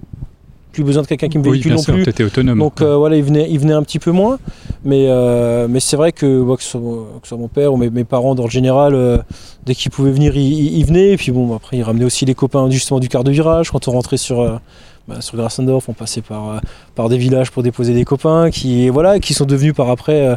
plus 0.72 0.84
besoin 0.84 1.02
de 1.02 1.06
quelqu'un 1.06 1.28
qui 1.28 1.38
me 1.38 1.44
Oui, 1.44 1.52
véhicule 1.52 1.70
bien 1.70 1.76
non 1.76 1.82
sûr, 1.82 2.14
plus. 2.14 2.24
autonome. 2.24 2.58
Donc 2.58 2.80
euh, 2.80 2.96
voilà, 2.96 3.16
il 3.16 3.24
venait, 3.24 3.48
il 3.50 3.58
venait 3.58 3.72
un 3.72 3.82
petit 3.82 3.98
peu 3.98 4.10
moins. 4.10 4.38
Mais, 4.84 5.06
euh, 5.08 5.66
mais 5.68 5.80
c'est 5.80 5.96
vrai 5.96 6.12
que, 6.12 6.42
bon, 6.42 6.56
que, 6.56 6.62
ce 6.62 6.70
soit, 6.70 6.80
que 6.80 7.24
ce 7.24 7.28
soit 7.30 7.38
mon 7.38 7.48
père 7.48 7.72
ou 7.74 7.76
mes, 7.76 7.90
mes 7.90 8.04
parents, 8.04 8.34
dans 8.34 8.44
le 8.44 8.50
général, 8.50 8.94
euh, 8.94 9.18
dès 9.66 9.74
qu'ils 9.74 9.90
pouvaient 9.90 10.12
venir, 10.12 10.36
ils, 10.36 10.84
venaient. 10.84 11.12
Et 11.12 11.16
puis 11.16 11.32
bon, 11.32 11.54
après, 11.54 11.78
ils 11.78 11.82
ramenaient 11.82 12.04
aussi 12.04 12.24
les 12.24 12.34
copains 12.34 12.70
justement 12.70 13.00
du 13.00 13.08
quart 13.08 13.24
de 13.24 13.30
virage 13.30 13.70
quand 13.70 13.88
on 13.88 13.92
rentrait 13.92 14.16
sur, 14.16 14.60
bah, 15.08 15.20
sur 15.20 15.36
Grassendorf, 15.36 15.88
on 15.88 15.92
passait 15.92 16.22
par, 16.22 16.60
par 16.94 17.08
des 17.08 17.18
villages 17.18 17.50
pour 17.50 17.62
déposer 17.62 17.92
des 17.92 18.04
copains 18.04 18.50
qui, 18.50 18.88
voilà, 18.88 19.18
qui 19.18 19.34
sont 19.34 19.46
devenus 19.46 19.74
par 19.74 19.90
après 19.90 20.36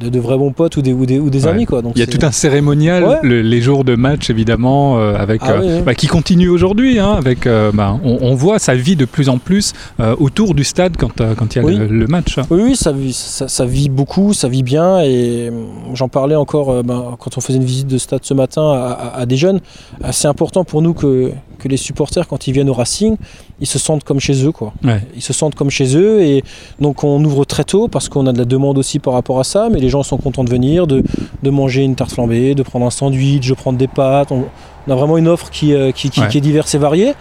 de, 0.00 0.08
de 0.08 0.20
vrais 0.20 0.38
bons 0.38 0.52
potes 0.52 0.76
ou 0.76 0.82
des, 0.82 0.92
ou 0.92 1.04
des, 1.06 1.18
ou 1.18 1.28
des 1.30 1.44
Ouais. 1.44 1.50
amis. 1.50 1.64
Quoi. 1.66 1.82
Donc 1.82 1.92
Il 1.96 2.00
y 2.00 2.02
a 2.02 2.06
tout 2.06 2.24
un 2.24 2.30
cérémonial, 2.32 3.04
Ouais. 3.04 3.16
le- 3.22 3.42
les 3.42 3.60
jours 3.60 3.84
de 3.84 3.94
match 3.94 4.30
évidemment, 4.30 4.98
euh, 4.98 5.14
avec, 5.16 5.40
Ah 5.44 5.52
euh, 5.52 5.78
oui, 5.78 5.82
bah, 5.84 5.94
qui 5.94 6.06
continue 6.06 6.48
aujourd'hui. 6.48 6.98
hein, 6.98 7.12
avec, 7.16 7.46
euh, 7.46 7.70
bah, 7.74 7.98
on, 8.04 8.18
on 8.22 8.34
voit 8.34 8.58
ça 8.58 8.74
vit 8.74 8.96
de 8.96 9.04
plus 9.04 9.28
en 9.28 9.38
plus 9.38 9.72
euh, 10.00 10.14
autour 10.18 10.54
du 10.54 10.64
stade 10.64 10.96
quand, 10.96 11.20
euh, 11.20 11.34
quand 11.34 11.54
il 11.54 11.58
y 11.58 11.62
a 11.62 11.64
Oui. 11.64 11.76
le, 11.76 11.86
le 11.86 12.06
match. 12.06 12.38
Oui, 12.50 12.60
oui, 12.62 12.76
ça 12.76 12.92
vit, 12.92 13.12
ça, 13.12 13.48
ça 13.48 13.66
vit 13.66 13.88
beaucoup, 13.88 14.32
ça 14.32 14.48
vit 14.48 14.62
bien. 14.62 15.00
Et 15.02 15.50
hum, 15.50 15.66
j'en 15.94 16.08
parlais 16.08 16.36
encore 16.36 16.70
euh, 16.70 16.82
ben, 16.82 17.16
quand 17.18 17.36
on 17.36 17.40
faisait 17.40 17.58
une 17.58 17.64
visite 17.64 17.86
de 17.88 17.98
stade 17.98 18.20
ce 18.22 18.34
matin 18.34 18.62
à, 18.72 18.92
à- 18.92 19.20
à 19.20 19.26
des 19.26 19.36
jeunes. 19.36 19.60
Euh, 20.04 20.08
C'est 20.12 20.28
important 20.28 20.64
pour 20.64 20.80
nous 20.82 20.94
que, 20.94 21.30
que 21.58 21.68
les 21.68 21.76
supporters, 21.76 22.26
quand 22.28 22.46
ils 22.46 22.52
viennent 22.52 22.70
au 22.70 22.74
Racing, 22.74 23.16
ils 23.60 23.66
se 23.66 23.78
sentent 23.78 24.04
comme 24.04 24.20
chez 24.20 24.44
eux. 24.44 24.52
Quoi. 24.52 24.72
Ouais. 24.84 25.00
Ils 25.14 25.22
se 25.22 25.32
sentent 25.32 25.54
comme 25.54 25.70
chez 25.70 25.96
eux. 25.96 26.22
Et 26.22 26.42
donc 26.80 27.04
on 27.04 27.22
ouvre 27.24 27.44
très 27.44 27.64
tôt 27.64 27.88
parce 27.88 28.08
qu'on 28.08 28.26
a 28.26 28.32
de 28.32 28.38
la 28.38 28.44
demande 28.44 28.78
aussi 28.78 28.98
par 28.98 29.12
rapport 29.14 29.38
à 29.40 29.44
ça. 29.44 29.65
Mais 29.70 29.80
les 29.80 29.88
gens 29.88 30.02
sont 30.02 30.16
contents 30.18 30.44
de 30.44 30.50
venir, 30.50 30.86
de, 30.86 31.02
de 31.42 31.50
manger 31.50 31.82
une 31.82 31.94
tarte 31.94 32.12
flambée, 32.12 32.54
de 32.54 32.62
prendre 32.62 32.86
un 32.86 32.90
sandwich, 32.90 33.48
de 33.48 33.54
prendre 33.54 33.78
des 33.78 33.88
pâtes. 33.88 34.32
On, 34.32 34.44
on 34.88 34.92
a 34.92 34.94
vraiment 34.94 35.18
une 35.18 35.28
offre 35.28 35.50
qui, 35.50 35.74
euh, 35.74 35.90
qui, 35.92 36.10
qui- 36.10 36.20
Ouais. 36.20 36.28
qui 36.28 36.38
est 36.38 36.40
diverse 36.40 36.74
et 36.74 36.78
variée. 36.78 37.12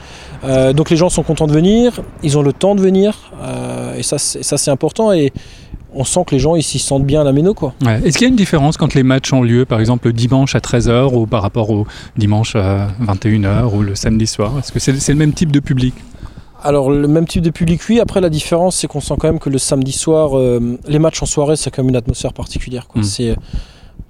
Euh, 0.44 0.74
donc 0.74 0.90
les 0.90 0.98
gens 0.98 1.10
sont 1.10 1.24
contents 1.24 1.48
de 1.48 1.54
venir, 1.54 2.02
ils 2.24 2.38
ont 2.38 2.42
le 2.44 2.54
temps 2.54 2.76
de 2.76 2.82
venir. 2.82 3.32
euh, 3.42 3.96
et 3.98 4.04
ça, 4.04 4.18
c'est 4.18 4.44
ça, 4.44 4.58
c'est 4.58 4.70
important. 4.72 5.12
Et 5.12 5.34
on 5.98 6.04
sent 6.04 6.22
que 6.28 6.36
les 6.36 6.40
gens 6.40 6.56
ils 6.56 6.64
s'y 6.64 6.78
sentent 6.78 7.06
bien 7.06 7.22
à 7.22 7.24
la 7.24 7.32
méno. 7.32 7.54
Quoi. 7.54 7.74
Ouais. 7.84 8.02
Est-ce 8.04 8.18
qu'il 8.18 8.26
y 8.28 8.30
a 8.30 8.30
une 8.30 8.36
différence 8.36 8.76
quand 8.78 8.94
les 8.94 9.04
matchs 9.04 9.32
ont 9.34 9.42
lieu, 9.42 9.66
par 9.66 9.80
exemple 9.80 10.08
le 10.08 10.14
dimanche 10.14 10.54
à 10.56 10.60
13h 10.60 11.14
ou 11.16 11.26
par 11.26 11.42
rapport 11.42 11.70
au 11.72 11.88
dimanche 12.18 12.56
à 12.56 12.90
21h 13.02 13.74
ou 13.74 13.82
le 13.82 13.96
samedi 13.96 14.28
soir? 14.28 14.52
Est-ce 14.60 14.72
que 14.72 14.80
c'est 14.80 15.00
c'est 15.00 15.14
le 15.14 15.18
même 15.18 15.34
type 15.34 15.52
de 15.52 15.60
public? 15.62 15.94
Alors 16.66 16.90
le 16.92 17.08
même 17.08 17.28
type 17.28 17.44
de 17.44 17.50
public, 17.52 17.80
oui. 17.90 18.00
Après 18.00 18.22
la 18.22 18.30
différence, 18.30 18.76
c'est 18.78 18.88
qu'on 18.88 19.00
sent 19.02 19.14
quand 19.20 19.28
même 19.28 19.40
que 19.40 19.50
le 19.50 19.58
samedi 19.60 19.92
soir, 19.92 20.38
euh, 20.38 20.78
les 20.88 21.00
matchs 21.00 21.22
en 21.22 21.26
soirée, 21.26 21.56
c'est 21.56 21.70
quand 21.72 21.84
même 21.84 21.90
une 21.90 21.96
atmosphère 21.96 22.34
particulière. 22.34 22.88
Quoi. 22.88 23.02
Mm. 23.02 23.06
C'est 23.06 23.36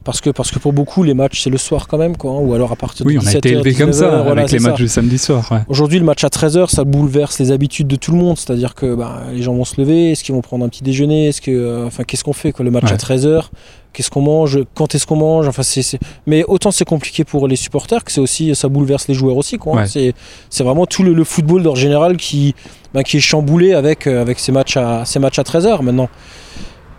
parce 0.04 0.22
que 0.22 0.30
parce 0.30 0.52
que 0.52 0.60
pour 0.60 0.72
beaucoup, 0.72 1.04
les 1.04 1.14
matchs 1.16 1.42
c'est 1.44 1.50
le 1.50 1.58
soir 1.58 1.88
quand 1.88 1.98
même, 1.98 2.16
quoi. 2.16 2.32
hein, 2.32 2.40
ou 2.40 2.54
alors 2.54 2.72
à 2.72 2.76
partir 2.76 3.06
de 3.06 3.10
Oui, 3.12 3.18
on 3.18 3.26
a 3.26 3.30
17h, 3.32 3.38
été 3.38 3.50
élevé 3.50 3.74
comme 3.74 3.90
19h, 3.90 3.94
ça 3.94 4.22
avec 4.32 4.52
les 4.52 4.60
matchs 4.60 4.76
du 4.78 4.88
samedi 4.88 5.18
soir. 5.18 5.48
ouais. 5.52 5.60
Aujourd'hui, 5.68 6.00
le 6.00 6.06
match 6.06 6.24
à 6.24 6.28
13h, 6.30 6.70
ça 6.70 6.84
bouleverse 6.84 7.40
les 7.40 7.52
habitudes 7.52 7.88
de 7.88 7.96
tout 7.96 8.12
le 8.12 8.18
monde. 8.18 8.38
C'est-à-dire 8.38 8.74
que 8.76 8.94
bah, 8.96 9.24
les 9.34 9.42
gens 9.42 9.54
vont 9.54 9.66
se 9.66 9.82
lever, 9.82 10.12
est-ce 10.12 10.24
qu'ils 10.24 10.36
vont 10.36 10.42
prendre 10.42 10.64
un 10.64 10.70
petit 10.70 10.84
déjeuner? 10.84 11.28
Est-ce 11.30 11.42
que, 11.42 11.52
euh, 11.52 11.88
enfin, 11.88 12.04
qu'est-ce 12.04 12.24
qu'on 12.24 12.34
fait 12.34 12.52
quoi, 12.52 12.64
Le 12.64 12.72
match 12.72 12.86
Ouais. 12.86 12.94
à 12.94 12.98
13h, 12.98 13.50
qu'est-ce 13.96 14.10
qu'on 14.10 14.22
mange 14.22 14.60
Quand 14.76 14.94
est-ce 14.94 15.08
qu'on 15.08 15.16
mange 15.16 15.48
Enfin, 15.48 15.64
c'est, 15.64 16.00
Mais 16.28 16.44
autant 16.44 16.72
c'est 16.72 16.86
compliqué 16.86 17.24
pour 17.24 17.48
les 17.48 17.56
supporters 17.56 18.04
que 18.04 18.12
c'est 18.12 18.22
aussi, 18.22 18.54
ça 18.56 18.68
bouleverse 18.68 19.08
les 19.08 19.14
joueurs 19.14 19.38
aussi. 19.38 19.58
Quoi, 19.58 19.74
hein. 19.74 19.78
Ouais. 19.84 19.88
c'est, 19.88 20.14
c'est 20.50 20.64
vraiment 20.64 20.86
tout 20.86 21.04
le, 21.04 21.14
le 21.14 21.24
football 21.24 21.64
d'ordre 21.64 21.80
général 21.80 22.18
qui, 22.18 22.54
bah, 22.94 23.04
qui 23.04 23.18
est 23.18 23.22
chamboulé 23.22 23.74
avec, 23.74 24.08
euh, 24.08 24.22
avec 24.22 24.40
ces, 24.40 24.52
matchs 24.52 24.78
à, 24.78 25.06
ces 25.06 25.20
matchs 25.20 25.40
à 25.40 25.44
13h 25.44 25.82
maintenant. 25.82 26.10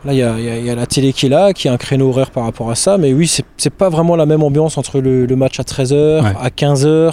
Là, 0.05 0.13
il 0.13 0.19
y 0.19 0.23
a, 0.23 0.39
y 0.39 0.67
y 0.67 0.75
la 0.75 0.87
télé 0.87 1.13
qui 1.13 1.27
est 1.27 1.29
là, 1.29 1.53
qui 1.53 1.69
a 1.69 1.73
un 1.73 1.77
créneau 1.79 2.11
horaire 2.11 2.31
par 2.31 2.45
rapport 2.45 2.71
à 2.71 2.75
ça. 2.77 2.97
Mais 2.97 3.13
oui, 3.13 3.27
c'est, 3.27 3.45
c'est 3.57 3.71
pas 3.75 3.89
vraiment 3.89 4.15
la 4.15 4.25
même 4.27 4.43
ambiance 4.43 4.79
entre 4.79 5.01
le, 5.01 5.27
le 5.27 5.37
match 5.37 5.59
à 5.59 5.65
13h, 5.65 6.23
Ouais. 6.23 6.33
à 6.41 6.49
15h, 6.51 7.13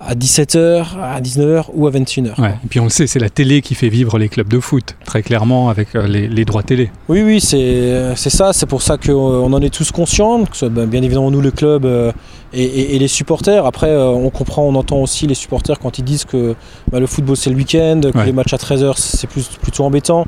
à 0.00 0.14
17h, 0.14 0.84
à 1.02 1.20
19h 1.20 1.64
ou 1.74 1.86
à 1.86 1.90
21h. 1.90 2.40
Ouais. 2.40 2.54
Et 2.64 2.68
puis 2.68 2.78
on 2.80 2.84
le 2.84 2.90
sait, 2.90 3.06
c'est 3.08 3.18
la 3.18 3.30
télé 3.30 3.62
qui 3.62 3.74
fait 3.74 3.88
vivre 3.88 4.16
les 4.18 4.28
clubs 4.28 4.48
de 4.48 4.60
foot, 4.60 4.96
très 5.04 5.22
clairement, 5.22 5.70
avec 5.70 5.94
euh, 5.96 6.06
les, 6.06 6.28
les 6.28 6.44
droits 6.44 6.62
télé. 6.62 6.90
Oui, 7.08 7.22
oui, 7.22 7.40
c'est 7.40 8.14
c'est 8.14 8.30
ça. 8.30 8.52
C'est 8.52 8.66
pour 8.66 8.82
ça 8.82 8.96
qu'on 8.96 9.52
en 9.52 9.60
est 9.60 9.70
tous 9.74 9.90
conscients, 9.90 10.44
que 10.44 10.52
ce 10.52 10.60
soit 10.60 10.68
ben, 10.68 10.86
bien 10.86 11.02
évidemment 11.02 11.30
nous, 11.32 11.40
le 11.40 11.50
club 11.50 11.84
euh, 11.84 12.12
et, 12.52 12.62
et- 12.62 12.94
et 12.96 12.98
les 13.00 13.08
supporters. 13.08 13.66
Après, 13.66 13.90
euh, 13.90 14.06
on 14.08 14.30
comprend, 14.30 14.62
on 14.62 14.74
entend 14.76 14.98
aussi 14.98 15.26
les 15.26 15.34
supporters 15.34 15.78
quand 15.80 15.98
ils 15.98 16.04
disent 16.04 16.24
que 16.24 16.54
bah, 16.92 17.00
le 17.00 17.06
football 17.06 17.36
c'est 17.36 17.50
le 17.50 17.56
week-end, 17.56 18.00
que 18.12 18.16
Ouais. 18.18 18.26
les 18.26 18.32
matchs 18.32 18.52
à 18.54 18.56
13h 18.56 18.94
c'est 18.96 19.26
plus, 19.28 19.48
plutôt 19.60 19.84
embêtant. 19.84 20.26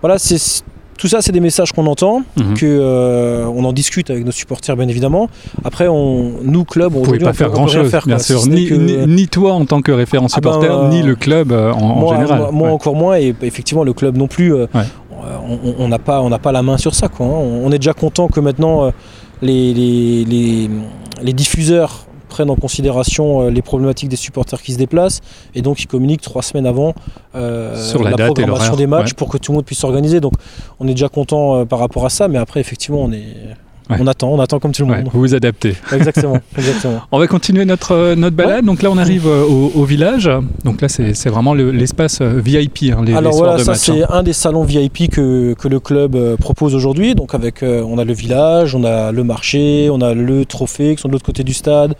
Voilà, 0.00 0.18
c'est 0.18 0.62
tout 0.98 1.08
ça, 1.08 1.20
c'est 1.22 1.32
des 1.32 1.40
messages 1.40 1.72
qu'on 1.72 1.86
entend, 1.86 2.22
Mhm. 2.36 2.54
que 2.54 2.66
euh, 2.66 3.46
on 3.46 3.64
en 3.64 3.72
discute 3.72 4.10
avec 4.10 4.24
nos 4.24 4.30
supporters, 4.32 4.76
bien 4.76 4.88
évidemment. 4.88 5.28
Après, 5.64 5.88
on, 5.88 6.32
nous 6.42 6.64
club, 6.64 6.92
pouvez 6.92 7.02
aujourd'hui, 7.02 7.24
pas 7.24 7.30
on 7.30 7.34
faire 7.34 7.50
on 7.50 7.54
grand-chose, 7.54 7.90
bien 8.06 8.16
quoi, 8.16 8.18
sûr. 8.18 8.46
Ni, 8.46 8.66
que- 8.68 8.74
ni- 8.74 9.06
ni 9.06 9.28
toi 9.28 9.52
en 9.54 9.64
tant 9.64 9.80
que 9.80 9.90
référent 9.92 10.26
Ah 10.32 10.40
ben, 10.40 10.52
supporter, 10.52 10.70
euh, 10.70 10.88
ni 10.88 11.02
le 11.02 11.14
club 11.16 11.50
euh, 11.52 11.72
en, 11.72 11.78
en 11.80 11.94
moi, 11.96 12.14
général. 12.14 12.38
moi- 12.38 12.50
moi 12.52 12.68
Ouais. 12.68 12.74
encore 12.74 12.94
moins 12.94 13.16
et 13.18 13.34
effectivement 13.42 13.84
le 13.84 13.92
club 13.92 14.16
non 14.16 14.26
plus. 14.28 14.54
euh, 14.54 14.66
Ouais. 14.74 14.82
on- 15.48 15.58
on- 15.68 15.74
On 15.84 15.88
n'a 15.88 15.98
pas, 15.98 16.20
on 16.22 16.30
pas 16.38 16.52
la 16.52 16.62
main 16.62 16.76
sur 16.78 16.94
ça. 16.94 17.08
Quoi, 17.08 17.26
hein. 17.26 17.30
On 17.32 17.66
on 17.66 17.72
est 17.72 17.78
déjà 17.78 17.94
content 17.94 18.28
que 18.28 18.40
maintenant 18.40 18.84
euh, 18.84 18.90
les, 19.40 19.72
les, 19.74 20.24
les- 20.24 20.70
les 21.22 21.32
diffuseurs 21.32 22.06
prennent 22.32 22.50
en 22.50 22.56
considération 22.56 23.42
euh, 23.42 23.50
les 23.50 23.60
problématiques 23.60 24.08
des 24.08 24.16
supporters 24.16 24.62
qui 24.62 24.72
se 24.72 24.78
déplacent 24.78 25.20
et 25.54 25.60
donc 25.60 25.82
ils 25.82 25.86
communiquent 25.86 26.22
trois 26.22 26.42
semaines 26.42 26.66
avant 26.66 26.94
euh, 27.34 27.76
Sur 27.76 28.02
la 28.02 28.12
date 28.12 28.34
programmation 28.34 28.74
des 28.74 28.86
matchs 28.86 29.08
ouais. 29.08 29.14
pour 29.16 29.28
que 29.28 29.36
tout 29.36 29.52
le 29.52 29.56
monde 29.56 29.66
puisse 29.66 29.80
s'organiser. 29.80 30.20
Donc 30.20 30.32
on 30.80 30.88
est 30.88 30.92
déjà 30.92 31.10
content 31.10 31.56
euh, 31.56 31.64
par 31.66 31.78
rapport 31.78 32.06
à 32.06 32.10
ça, 32.10 32.28
mais 32.28 32.38
après 32.38 32.60
effectivement 32.60 33.02
on 33.02 33.12
est, 33.12 33.26
Ouais. 33.90 33.96
on 34.00 34.06
attend, 34.06 34.28
on 34.30 34.38
attend 34.40 34.58
comme 34.60 34.72
tout 34.72 34.84
le 34.84 34.90
Ouais, 34.92 34.98
monde. 35.02 35.10
vous 35.12 35.20
vous 35.20 35.34
adaptez. 35.34 35.74
Exactement, 35.92 36.38
exactement. 36.56 37.00
On 37.10 37.18
va 37.18 37.26
continuer 37.26 37.64
notre, 37.64 37.92
euh, 37.92 38.14
notre 38.14 38.36
balade. 38.36 38.64
Donc 38.64 38.80
là, 38.82 38.90
on 38.90 38.96
arrive 38.98 39.26
euh, 39.26 39.42
au, 39.44 39.72
au 39.74 39.84
village. 39.84 40.30
Donc 40.64 40.80
là, 40.80 40.88
c'est 40.88 41.28
vraiment 41.28 41.52
le- 41.54 41.72
l'espace 41.72 42.20
euh, 42.20 42.40
VIP, 42.42 42.92
hein, 42.96 43.02
les, 43.04 43.12
Alors 43.14 43.34
voilà, 43.34 43.56
de 43.56 43.62
ça 43.64 43.72
match. 43.72 43.80
c'est 43.80 44.02
hein. 44.02 44.06
un 44.10 44.22
des 44.22 44.32
salons 44.32 44.62
VIP 44.62 45.10
que, 45.10 45.54
que 45.54 45.68
le 45.68 45.80
club 45.80 46.14
euh, 46.14 46.36
propose 46.36 46.74
aujourd'hui. 46.74 47.14
Donc 47.14 47.34
avec, 47.34 47.62
euh, 47.62 47.82
on 47.86 47.98
a 47.98 48.04
le 48.04 48.12
village, 48.12 48.74
on 48.74 48.84
a 48.84 49.10
le 49.12 49.24
marché, 49.24 49.88
on 49.90 50.00
a 50.00 50.14
le 50.14 50.44
trophée 50.44 50.94
qui 50.94 51.02
sont 51.02 51.08
de 51.08 51.12
l'autre 51.12 51.26
côté 51.26 51.42
du 51.42 51.52
stade, 51.54 51.94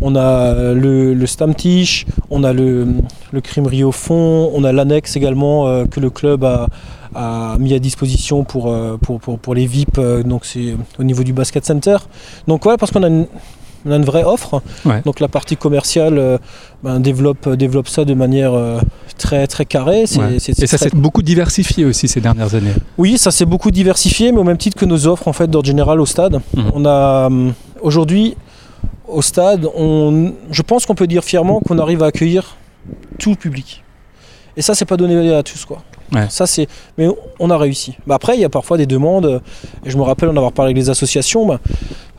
on 0.00 0.16
a 0.16 0.72
le, 0.74 1.12
le 1.14 1.26
Stammtisch, 1.26 2.06
on 2.30 2.44
a 2.44 2.52
le, 2.52 2.86
le 3.32 3.40
crimerie 3.40 3.84
au 3.84 3.92
fond, 3.92 4.50
on 4.54 4.64
a 4.64 4.72
l'annexe 4.72 5.16
également 5.16 5.68
euh, 5.68 5.84
que 5.84 6.00
le 6.00 6.10
club 6.10 6.44
a, 6.44 6.68
a 7.14 7.56
mis 7.58 7.74
à 7.74 7.78
disposition 7.78 8.44
pour, 8.44 8.70
euh, 8.72 8.96
pour, 9.00 9.20
pour, 9.20 9.38
pour 9.38 9.54
les 9.54 9.66
VIP. 9.66 9.98
euh, 9.98 10.22
donc 10.22 10.44
c'est 10.44 10.74
au 10.98 11.02
niveau 11.04 11.22
du 11.22 11.32
basket 11.32 11.64
center. 11.66 11.96
Donc 12.46 12.62
voilà, 12.62 12.78
parce 12.78 12.92
qu'on 12.92 13.02
a 13.02 13.08
une, 13.08 13.26
on 13.86 13.92
a 13.92 13.96
une 13.96 14.04
vraie 14.04 14.24
offre. 14.24 14.62
Ouais. 14.84 15.02
Donc 15.04 15.20
la 15.20 15.28
partie 15.28 15.56
commerciale 15.56 16.18
euh, 16.18 16.38
ben, 16.82 17.00
développe, 17.00 17.48
développe 17.50 17.88
ça 17.88 18.04
de 18.04 18.14
manière 18.14 18.52
euh, 18.54 18.78
très 19.18 19.46
très 19.46 19.64
carrée. 19.64 20.06
C'est- 20.06 20.18
Ouais. 20.20 20.36
Et 20.36 20.66
ça 20.66 20.76
très- 20.78 20.90
s'est 20.90 20.96
beaucoup 20.96 21.22
diversifié 21.22 21.84
aussi 21.84 22.06
ces 22.08 22.20
dernières 22.20 22.54
années. 22.54 22.74
oui, 22.98 23.18
ça 23.18 23.30
s'est 23.30 23.46
beaucoup 23.46 23.70
diversifié, 23.70 24.32
mais 24.32 24.38
au 24.38 24.44
même 24.44 24.58
titre 24.58 24.76
que 24.78 24.84
nos 24.86 25.06
offres 25.06 25.28
en 25.28 25.32
fait 25.32 25.48
d'ordre 25.48 25.66
général 25.66 26.00
au 26.00 26.06
stade. 26.06 26.40
Mhm. 26.56 26.64
On 26.74 26.84
a 26.86 27.28
aujourd'hui 27.80 28.36
au 29.08 29.22
stade, 29.22 29.66
on, 29.76 30.32
je 30.52 30.62
pense 30.62 30.86
qu'on 30.86 30.94
peut 30.94 31.08
dire 31.08 31.24
fièrement 31.24 31.58
qu'on 31.60 31.78
arrive 31.78 32.02
à 32.04 32.06
accueillir 32.06 32.56
tout 33.18 33.30
le 33.30 33.36
public. 33.36 33.82
Et 34.56 34.62
ça, 34.62 34.74
c'est 34.74 34.84
pas 34.84 34.96
donné 34.96 35.34
à 35.34 35.42
tous 35.42 35.64
quoi. 35.64 35.82
Ouais. 36.12 36.26
Ça 36.28 36.46
c'est, 36.46 36.66
mais 36.98 37.06
on 37.38 37.50
a 37.50 37.56
réussi. 37.56 37.96
Bah, 38.06 38.16
après, 38.16 38.36
il 38.36 38.40
y 38.40 38.44
a 38.44 38.48
parfois 38.48 38.76
des 38.76 38.86
demandes. 38.86 39.26
euh, 39.26 39.38
Et 39.84 39.90
je 39.90 39.96
me 39.96 40.02
rappelle 40.02 40.28
en 40.28 40.36
avoir 40.36 40.52
parlé 40.52 40.70
avec 40.70 40.76
les 40.82 40.90
associations. 40.90 41.46
bah, 41.46 41.60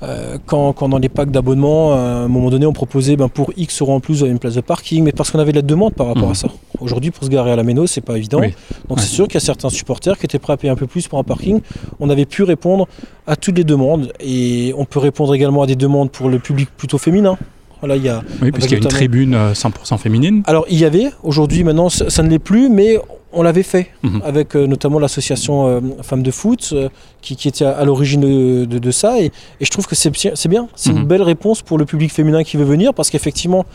euh, 0.04 0.38
quand, 0.48 0.74
quand 0.74 0.90
dans 0.90 0.98
les 0.98 1.10
packs 1.10 1.30
d'abonnement, 1.30 1.94
à 1.94 1.98
un 1.98 2.28
moment 2.28 2.50
donné, 2.50 2.66
on 2.66 2.74
proposait 2.74 3.16
ben, 3.16 3.28
pour 3.30 3.52
X 3.56 3.82
euros 3.84 3.94
en 3.94 4.00
plus 4.00 4.22
une 4.22 4.40
place 4.40 4.56
de 4.56 4.62
parking, 4.62 5.04
mais 5.04 5.12
parce 5.12 5.30
qu'on 5.30 5.38
avait 5.40 5.52
de 5.52 5.58
la 5.58 5.62
demande 5.62 5.94
par 5.94 6.08
rapport 6.08 6.26
Mhm. 6.26 6.32
à 6.32 6.36
ça. 6.36 6.48
Aujourd'hui, 6.80 7.12
pour 7.12 7.24
se 7.24 7.30
garer 7.30 7.52
à 7.52 7.56
la 7.56 7.62
Méno, 7.64 7.86
c'est 7.86 8.02
pas 8.02 8.18
évident. 8.18 8.40
Oui. 8.40 8.56
Donc 8.90 8.98
Ouais. 8.98 9.04
c'est 9.04 9.10
sûr 9.14 9.26
qu'il 9.28 9.36
y 9.36 9.38
a 9.38 9.42
certains 9.46 9.70
supporters 9.70 10.18
qui 10.18 10.26
étaient 10.26 10.40
prêts 10.40 10.54
à 10.54 10.58
payer 10.58 10.72
un 10.72 10.76
peu 10.76 10.88
plus 10.88 11.08
pour 11.08 11.20
un 11.20 11.24
parking. 11.24 11.62
On 12.00 12.10
avait 12.10 12.26
pu 12.26 12.42
répondre 12.42 12.88
à 13.28 13.36
toutes 13.36 13.58
les 13.58 13.64
demandes 13.64 14.12
et 14.20 14.74
on 14.76 14.86
peut 14.86 15.00
répondre 15.00 15.36
également 15.36 15.62
à 15.62 15.68
des 15.68 15.76
demandes 15.76 16.10
pour 16.10 16.30
le 16.30 16.40
public 16.40 16.70
plutôt 16.76 16.98
féminin. 16.98 17.38
Voilà, 17.82 17.96
il 17.98 18.04
y 18.04 18.10
a... 18.10 18.22
Oui, 18.42 18.52
puisqu'il 18.52 18.74
y 18.74 18.76
a 18.76 18.78
une 18.78 18.88
tribune 18.88 19.34
euh, 19.34 19.54
100% 19.54 19.98
féminine. 19.98 20.44
Alors 20.48 20.66
il 20.70 20.80
y 20.80 20.86
avait, 20.86 21.10
aujourd'hui 21.24 21.64
maintenant 21.64 21.90
ça, 21.90 22.24
ne 22.24 22.30
l'est 22.30 22.40
plus, 22.40 22.70
mais 22.70 22.98
on 23.34 23.44
l'avait 23.44 23.64
fait 23.64 23.88
Mhm. 24.04 24.22
avec 24.26 24.56
euh, 24.56 24.68
notamment 24.68 25.00
l'association 25.00 25.68
euh, 25.68 25.80
Femmes 26.04 26.22
de 26.24 26.32
Foot 26.32 26.70
euh, 26.74 26.90
qui, 27.22 27.36
qui 27.36 27.48
était 27.48 27.66
à, 27.66 27.72
à 27.72 27.86
l'origine 27.86 28.22
de, 28.22 28.66
de- 28.66 28.78
de 28.80 28.92
ça 28.92 29.20
et, 29.22 29.26
et 29.60 29.66
je 29.66 29.70
trouve 29.72 29.88
que 29.88 29.96
c'est 29.96 30.10
bien, 30.10 30.32
c'est 30.36 30.50
c'est 30.76 30.92
Mhm. 30.92 30.98
une 31.00 31.06
belle 31.06 31.22
réponse 31.24 31.62
pour 31.62 31.78
le 31.78 31.86
public 31.86 32.12
féminin 32.12 32.44
qui 32.44 32.58
veut 32.58 32.66
venir 32.66 32.94
parce 32.94 33.10
qu'effectivement 33.10 33.66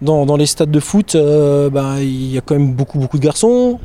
dans, 0.00 0.26
dans 0.26 0.36
les 0.36 0.46
stades 0.46 0.70
de 0.70 0.80
foot, 0.80 1.14
euh, 1.14 1.70
ben, 1.70 1.98
il 2.00 2.32
y 2.32 2.38
a 2.38 2.40
quand 2.40 2.54
même 2.56 2.72
beaucoup 2.72 2.98
beaucoup 2.98 3.18
de 3.18 3.22
garçons, 3.22 3.78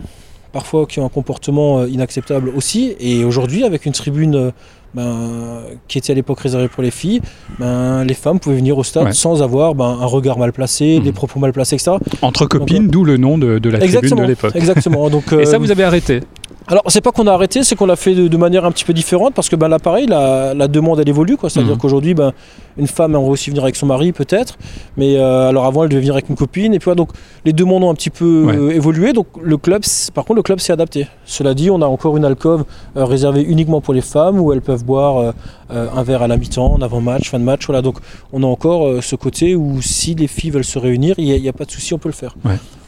parfois 0.52 0.86
qui 0.88 1.00
ont 1.00 1.06
un 1.06 1.10
comportement 1.10 1.80
euh, 1.80 1.88
inacceptable 1.90 2.50
aussi 2.56 2.96
et 3.00 3.24
aujourd'hui 3.24 3.64
avec 3.66 3.86
une 3.86 3.92
tribune 3.92 4.36
euh, 4.36 4.52
ben, 4.98 5.62
qui 5.88 5.98
était 6.00 6.12
à 6.12 6.16
l'époque 6.16 6.40
réservée 6.40 6.68
pour 6.68 6.84
les 6.84 6.92
filles, 6.92 7.22
ben, 7.60 8.04
les 8.04 8.14
femmes 8.16 8.40
pouvaient 8.40 8.58
venir 8.58 8.78
au 8.78 8.84
stade 8.84 9.06
Ouais. 9.06 9.14
sans 9.14 9.42
avoir 9.44 9.76
ben, 9.76 9.98
un 10.02 10.06
regard 10.06 10.38
mal 10.40 10.52
placé, 10.52 10.98
Mhm. 10.98 11.04
des 11.04 11.12
propos 11.12 11.40
mal 11.40 11.54
placés, 11.54 11.76
etc. 11.76 11.92
Entre 12.22 12.46
copines, 12.48 12.88
d'où 12.88 13.04
le 13.06 13.18
nom 13.18 13.38
de, 13.38 13.60
de 13.60 13.70
la 13.70 13.80
tribune 13.80 14.16
de 14.16 14.24
l'époque. 14.24 14.56
exactement. 14.56 15.10
Donc, 15.18 15.32
Et 15.34 15.46
ça, 15.46 15.56
euh, 15.56 15.60
vous 15.60 15.72
avez 15.72 15.84
arrêté 15.84 16.22
alors, 16.70 16.84
c'est 16.88 17.00
pas 17.00 17.14
qu'on 17.14 17.28
a 17.28 17.32
arrêté, 17.32 17.64
c'est 17.64 17.78
qu'on 17.78 17.86
l'a 17.86 17.96
fait 17.96 18.14
de, 18.14 18.28
de 18.28 18.36
manière 18.38 18.66
un 18.66 18.72
petit 18.74 18.84
peu 18.84 18.92
différente 18.92 19.34
parce 19.34 19.48
que 19.48 19.56
ben, 19.56 19.70
là, 19.70 19.80
pareil, 19.80 20.06
la, 20.06 20.54
la 20.54 20.68
demande 20.68 21.00
elle 21.00 21.08
évolue. 21.08 21.38
C'est-à-dire 21.48 21.76
Mhm. 21.76 21.78
qu'aujourd'hui, 21.80 22.14
ben, 22.14 22.34
une 22.78 22.88
femme 22.88 23.16
aimerait 23.16 23.30
aussi 23.30 23.50
venir 23.52 23.64
avec 23.64 23.78
son 23.78 23.86
mari, 23.86 24.12
peut-être. 24.12 24.58
Mais 24.98 25.16
euh, 25.16 25.48
alors 25.48 25.64
avant, 25.66 25.84
elle 25.84 25.90
devait 25.90 26.02
venir 26.02 26.16
avec 26.16 26.28
une 26.28 26.36
copine. 26.36 26.74
Et 26.74 26.80
puis 26.80 26.94
donc 26.94 27.12
les 27.46 27.54
demandes 27.54 27.86
ont 27.86 27.90
un 27.90 27.94
petit 27.96 28.10
peu 28.10 28.44
Ouais. 28.48 28.58
euh, 28.58 28.70
évolué. 28.76 29.14
Donc, 29.14 29.28
le 29.42 29.56
club, 29.56 29.84
par 30.14 30.26
contre, 30.26 30.36
le 30.36 30.44
club 30.44 30.60
s'est 30.60 30.74
adapté. 30.74 31.08
Cela 31.24 31.54
dit, 31.54 31.70
on 31.72 31.82
a 31.82 31.86
encore 31.86 32.18
une 32.18 32.26
alcôve 32.26 32.66
euh, 32.98 33.06
réservée 33.06 33.44
uniquement 33.44 33.80
pour 33.80 33.94
les 33.94 34.02
femmes 34.02 34.38
où 34.38 34.52
elles 34.52 34.60
peuvent 34.62 34.84
boire 34.88 35.18
euh, 35.18 35.32
euh, 35.72 35.88
un 35.96 36.02
verre 36.04 36.24
à 36.24 36.28
la 36.28 36.38
mi-temps, 36.38 36.74
en 36.74 36.82
avant-match, 36.82 37.30
fin 37.30 37.38
de 37.40 37.44
match. 37.44 37.66
Voilà. 37.68 37.82
Donc, 37.84 37.98
on 38.34 38.42
a 38.42 38.48
encore 38.48 38.88
euh, 38.88 39.02
ce 39.02 39.16
côté 39.16 39.56
où 39.56 39.82
si 39.82 40.16
les 40.16 40.28
filles 40.28 40.50
veulent 40.52 40.64
se 40.76 40.80
réunir, 40.80 41.14
il 41.20 41.26
n'y 41.42 41.50
a, 41.50 41.54
pas 41.54 41.66
de 41.66 41.72
souci, 41.72 41.94
on 41.94 42.00
peut 42.00 42.10
le 42.10 42.14
faire. 42.14 42.36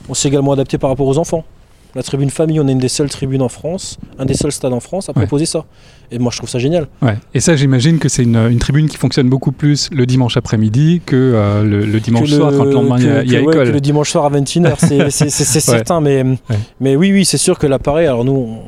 On 0.08 0.13
s'est 0.15 0.29
également 0.29 0.53
adapté 0.53 0.77
par 0.79 0.89
rapport 0.89 1.06
aux 1.08 1.18
enfants. 1.20 1.44
La 1.96 2.03
tribune 2.03 2.29
famille, 2.29 2.60
on 2.60 2.68
est 2.68 2.72
une 2.72 2.77
des 2.77 2.88
seules 2.88 3.10
tribunes 3.10 3.41
en 3.41 3.50
France, 3.50 3.98
un 4.20 4.25
des 4.25 4.36
seuls 4.36 4.51
stades 4.51 4.74
en 4.74 4.79
France 4.79 5.10
à 5.10 5.12
Ouais. 5.12 5.24
proposer 5.24 5.48
ça. 5.48 5.65
Et 6.12 6.20
moi, 6.20 6.32
je 6.32 6.38
trouve 6.38 6.50
ça 6.50 6.60
génial. 6.60 6.88
Ouais. 7.01 7.18
Et 7.34 7.39
ça, 7.39 7.56
j'imagine 7.56 7.98
que 7.98 8.10
c'est 8.10 8.22
une, 8.22 8.36
une 8.36 8.60
tribune 8.60 8.88
qui 8.88 8.98
fonctionne 8.98 9.27
beaucoup 9.27 9.51
plus 9.51 9.89
le 9.91 10.06
dimanche 10.06 10.38
après-midi 10.38 11.01
que 11.03 11.15
euh, 11.15 11.63
le, 11.63 11.79
le 11.86 12.00
dimanche 12.00 12.29
Que 12.29 12.36
soir 12.36 12.51
quand 12.56 12.63
le 12.65 12.72
lendemain 12.74 12.98
il 13.00 13.06
y 13.06 13.10
a, 13.10 13.22
que- 13.22 13.25
il 13.25 13.32
y 13.32 13.36
a 13.36 13.39
que- 13.39 13.46
ouais, 13.46 13.53
école. 13.53 13.68
que 13.70 13.74
le 13.74 13.82
dimanche 13.82 14.12
soir 14.12 14.25
à 14.25 14.29
21h, 14.29 14.75
c'est- 15.10 15.29
certain. 15.60 16.00
Mais, 16.00 16.24
mais 16.79 16.96
oui, 16.96 17.12
oui, 17.12 17.25
c'est 17.25 17.38
sûr 17.39 17.58
que 17.58 17.65
l'appareil, 17.65 18.06
alors 18.06 18.24
nous, 18.24 18.34
on, 18.34 18.60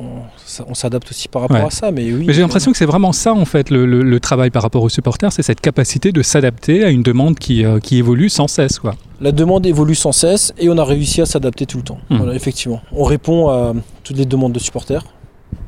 on 0.68 0.74
s'adapte 0.74 1.10
aussi 1.10 1.28
par 1.28 1.42
rapport 1.42 1.58
Ouais. 1.58 1.64
à 1.66 1.70
ça. 1.70 1.90
Mais 1.90 2.12
oui. 2.12 2.24
Mais 2.26 2.32
j'ai 2.32 2.42
l'impression 2.42 2.70
que 2.72 2.76
c'est 2.78 2.86
vraiment 2.86 3.12
ça, 3.12 3.32
en 3.34 3.44
fait, 3.44 3.70
le, 3.70 3.86
le- 3.86 4.02
le 4.02 4.20
travail 4.20 4.50
par 4.50 4.62
rapport 4.62 4.82
aux 4.82 4.88
supporters, 4.88 5.32
c'est 5.32 5.42
cette 5.42 5.60
capacité 5.60 6.12
de 6.12 6.22
s'adapter 6.22 6.84
à 6.84 6.90
une 6.90 7.02
demande 7.02 7.38
qui, 7.38 7.64
euh, 7.64 7.78
qui 7.80 7.98
évolue 7.98 8.28
sans 8.28 8.48
cesse. 8.48 8.78
Quoi. 8.78 8.94
La 9.20 9.32
demande 9.32 9.66
évolue 9.66 9.94
sans 9.94 10.12
cesse 10.12 10.52
et 10.58 10.68
on 10.68 10.78
a 10.78 10.84
réussi 10.84 11.20
à 11.20 11.26
s'adapter 11.26 11.66
tout 11.66 11.78
le 11.78 11.84
temps. 11.84 11.98
Hmm. 12.10 12.16
Voilà, 12.18 12.34
effectivement. 12.34 12.80
On 12.92 13.04
répond 13.04 13.48
à 13.48 13.72
toutes 14.04 14.16
les 14.18 14.26
demandes 14.26 14.52
de 14.52 14.58
supporters. 14.58 15.04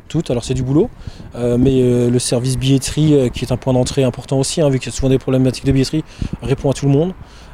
Toutes, 0.09 0.31
alors 0.31 0.45
c'est 0.45 0.55
du 0.55 0.63
boulot. 0.63 0.91
Euh, 1.35 1.57
mais 1.59 1.81
euh, 1.83 2.11
le 2.11 2.19
service 2.19 2.57
billetterie, 2.59 3.15
euh, 3.15 3.29
qui 3.31 3.45
est 3.45 3.51
un 3.53 3.57
point 3.57 3.73
d'entrée 3.73 4.05
important 4.05 4.39
aussi, 4.39 4.61
hein, 4.61 4.69
vu 4.69 4.79
qu'il 4.79 4.91
y 4.91 4.95
a 4.95 4.97
souvent 4.97 5.09
des 5.09 5.19
problématiques 5.19 5.65
de 5.65 5.73
billetterie, 5.73 6.05
répond 6.43 6.71
à 6.71 6.75
tout 6.75 6.87
le 6.87 6.93
monde. 6.93 7.13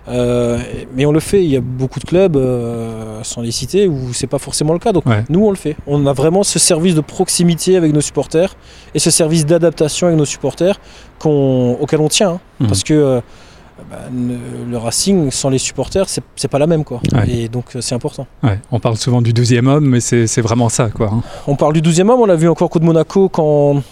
Euh, 0.08 0.58
mais 0.96 1.04
on 1.06 1.12
le 1.12 1.20
fait, 1.20 1.42
il 1.44 1.50
y 1.50 1.56
a 1.56 1.60
beaucoup 1.60 2.00
de 2.00 2.04
clubs, 2.04 2.36
euh, 2.36 3.20
sans 3.22 3.42
les 3.42 3.50
citer, 3.50 3.86
où 3.86 4.12
c'est 4.12 4.26
pas 4.26 4.38
forcément 4.38 4.72
le 4.72 4.78
cas. 4.78 4.92
Donc 4.92 5.06
Ouais. 5.06 5.24
nous, 5.28 5.44
on 5.44 5.50
le 5.50 5.56
fait. 5.56 5.76
On 5.86 6.06
a 6.06 6.12
vraiment 6.12 6.42
ce 6.42 6.58
service 6.58 6.94
de 6.94 7.00
proximité 7.00 7.76
avec 7.76 7.92
nos 7.92 8.00
supporters 8.00 8.56
et 8.94 8.98
ce 8.98 9.10
service 9.10 9.46
d'adaptation 9.46 10.06
avec 10.08 10.18
nos 10.18 10.24
supporters 10.24 10.80
auquel 11.24 12.00
on 12.00 12.08
tient. 12.08 12.30
hein. 12.32 12.40
Mhm. 12.60 12.66
Parce 12.68 12.82
que 12.82 12.94
euh, 12.94 13.20
bah, 13.90 13.98
le 14.10 14.76
Racing, 14.78 15.30
sans 15.30 15.48
les 15.50 15.58
supporters, 15.58 16.06
c'est 16.08 16.48
pas 16.48 16.58
la 16.58 16.66
même. 16.66 16.84
quoi. 16.84 17.00
Ouais. 17.12 17.28
Et 17.30 17.48
donc 17.48 17.66
c'est 17.80 17.94
important. 17.94 18.26
Ouais. 18.42 18.58
On 18.72 18.80
parle 18.80 18.96
souvent 18.96 19.20
du 19.22 19.32
12e 19.32 19.66
homme, 19.66 19.86
mais 19.86 20.00
c'est 20.00 20.26
c'est 20.26 20.40
vraiment 20.42 20.68
ça. 20.68 20.88
Quoi, 20.88 21.10
hein. 21.12 21.22
On 21.46 21.56
parle 21.56 21.74
du 21.74 21.82
12e 21.82 22.08
homme, 22.10 22.20
on 22.20 22.26
l'a 22.26 22.36
vu 22.36 22.48
encore 22.48 22.68
coup 22.70 22.78
de 22.78 22.84
Monaco 22.84 23.28
quand, 23.28 23.82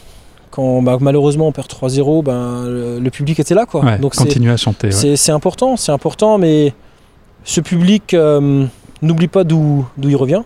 quand 0.51 0.83
bah, 0.83 0.99
malheureusement 1.01 1.49
on 1.49 1.53
perd 1.53 1.67
3-0, 1.69 2.23
ben, 2.23 2.65
le, 2.67 2.99
le 3.01 3.11
public 3.11 3.39
était 3.41 3.55
là. 3.55 3.67
Quoi. 3.67 3.85
Ouais, 3.85 3.99
donc 3.99 4.15
c'est- 4.15 4.25
continue 4.25 4.51
à 4.51 4.57
chanter. 4.57 4.89
ouais. 4.89 5.17
c'est 5.17 5.33
important, 5.33 5.77
c'est 5.77 5.93
important, 5.93 6.39
mais 6.39 6.73
ce 7.45 7.61
public 7.61 8.15
euh, 8.15 8.65
n'oublie 9.03 9.29
pas 9.29 9.45
d'où 9.45 9.87
il 10.03 10.17
revient. 10.17 10.43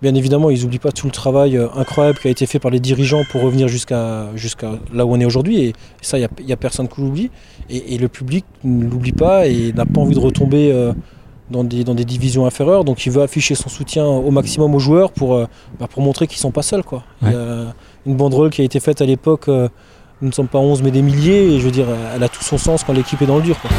Bien 0.00 0.14
évidemment, 0.14 0.48
ils 0.50 0.62
n'oublient 0.62 0.78
pas 0.78 0.92
tout 0.92 1.06
le 1.06 1.12
travail 1.12 1.56
euh, 1.56 1.66
incroyable 1.74 2.20
qui 2.20 2.28
a 2.28 2.30
été 2.30 2.46
fait 2.46 2.60
par 2.60 2.70
les 2.70 2.78
dirigeants 2.78 3.22
pour 3.32 3.42
revenir 3.42 3.66
jusqu'à 3.66 4.26
là 4.94 5.04
où 5.04 5.12
on 5.12 5.18
est 5.18 5.24
aujourd'hui. 5.24 5.60
Et 5.60 5.72
ça, 6.02 6.18
il 6.20 6.28
n'y 6.44 6.52
a, 6.52 6.56
personne 6.56 6.86
qui 6.86 7.00
l'oublie. 7.00 7.30
Et, 7.68 7.94
et 7.94 7.98
le 7.98 8.06
public 8.06 8.44
ne 8.62 8.84
l'oublie 8.88 9.10
pas 9.10 9.48
et 9.48 9.72
n'a 9.72 9.86
pas 9.86 10.00
envie 10.00 10.14
de 10.14 10.20
retomber 10.20 10.70
euh, 10.72 10.92
dans, 11.50 11.64
des, 11.64 11.82
dans 11.82 11.96
des 11.96 12.04
divisions 12.04 12.46
inférieures. 12.46 12.84
Donc 12.84 13.06
il 13.06 13.10
veut 13.12 13.22
afficher 13.22 13.56
son 13.56 13.68
soutien 13.68 14.04
au 14.06 14.30
maximum 14.30 14.72
aux 14.76 14.78
joueurs 14.78 15.10
pour, 15.10 15.36
bah, 15.80 15.88
pour 15.90 16.00
montrer 16.00 16.28
qu'ils 16.28 16.36
ne 16.36 16.42
sont 16.42 16.52
pas 16.52 16.62
seuls. 16.62 16.84
Quoi. 16.84 17.02
Une 18.06 18.16
banderole 18.16 18.50
qui 18.50 18.62
a 18.62 18.64
été 18.64 18.80
faite 18.80 19.00
à 19.00 19.04
l'époque. 19.06 19.48
euh, 19.48 19.68
nous 20.20 20.28
ne 20.28 20.32
sommes 20.34 20.48
pas 20.48 20.58
11 20.58 20.82
mais 20.82 20.90
des 20.90 21.02
milliers. 21.02 21.54
Et 21.54 21.60
je 21.60 21.64
veux 21.64 21.70
dire, 21.70 21.86
elle 22.14 22.22
a 22.22 22.28
tout 22.28 22.42
son 22.42 22.58
sens 22.58 22.82
quand 22.84 22.92
l'équipe 22.92 23.20
est 23.22 23.26
dans 23.26 23.36
le 23.36 23.42
dur. 23.42 23.58
quoi. 23.60 23.70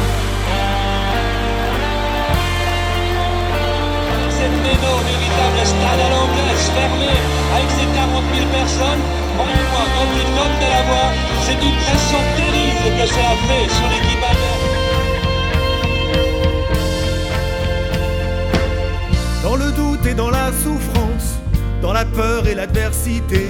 Cette 4.30 4.56
méno, 4.64 4.92
véritable 5.04 5.60
stade 5.64 6.00
à 6.00 6.08
l'anglaise, 6.10 6.64
fermé, 6.74 7.12
avec 7.56 7.70
ses 7.76 7.88
40 7.94 8.24
000 8.34 8.46
personnes, 8.50 9.02
croyez-moi, 9.36 9.84
quand 9.94 10.08
il 10.16 10.28
donne 10.36 10.56
de 10.64 10.68
la 10.70 10.82
voix, 10.88 11.10
c'est 11.44 11.60
une 11.60 11.76
pression 11.84 12.20
terrible 12.36 12.88
que 12.98 13.06
ça 13.06 13.20
a 13.20 13.36
fait 13.46 13.66
sur 13.76 13.86
l'équipe 13.92 14.24
allemande. 14.30 14.64
Dans 19.42 19.56
le 19.56 19.72
doute 19.72 20.06
et 20.06 20.14
dans 20.14 20.30
la 20.30 20.50
souffrance, 20.52 21.38
dans 21.82 21.92
la 21.92 22.04
peur 22.04 22.46
et 22.46 22.54
l'adversité, 22.54 23.46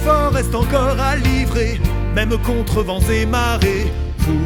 efforts 0.00 0.32
restent 0.32 0.54
encore 0.54 0.98
à 1.00 1.16
livrer, 1.16 1.80
même 2.14 2.36
contre 2.38 2.82
vents 2.82 3.06
et 3.10 3.26
marées. 3.26 3.92
Vous 4.18 4.38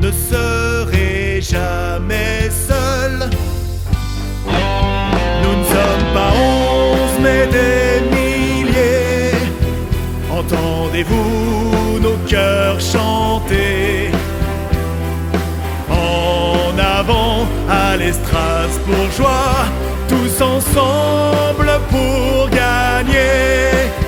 ne 0.00 0.10
serez 0.10 1.40
jamais 1.40 2.50
seuls. 2.50 3.30
Nous 5.42 5.56
ne 5.60 5.64
sommes 5.64 6.08
pas 6.14 6.32
onze, 6.36 7.16
mais 7.22 7.46
des 7.56 8.00
milliers. 8.14 9.34
Entendez-vous 10.30 12.00
nos 12.00 12.18
cœurs 12.26 12.80
chanter 12.80 14.10
En 15.90 16.78
avant, 16.78 17.46
allez 17.68 18.12
Strasbourgeois, 18.12 19.54
tous 20.08 20.42
ensemble 20.42 21.70
pour 21.90 22.48
gagner. 22.50 23.99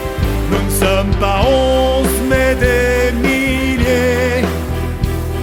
Sommes 1.02 1.16
pas 1.18 1.40
onze, 1.44 2.06
mais 2.30 2.54
des 2.54 3.10
milliers. 3.26 4.46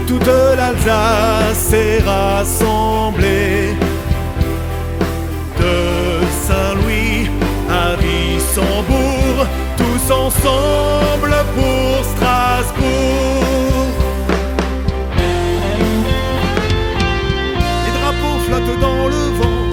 Toute 0.07 0.25
l'Alsace 0.25 1.73
est 1.73 2.01
rassemblée. 2.05 3.75
De 5.59 5.75
Saint-Louis 6.47 7.29
à 7.69 7.97
Wissembourg, 8.01 9.45
tous 9.75 10.13
ensemble 10.13 11.35
pour 11.55 12.05
Strasbourg. 12.13 13.85
Les 17.83 17.93
drapeaux 17.99 18.39
flottent 18.47 18.79
dans 18.79 19.07
le 19.09 19.23
vent, 19.39 19.65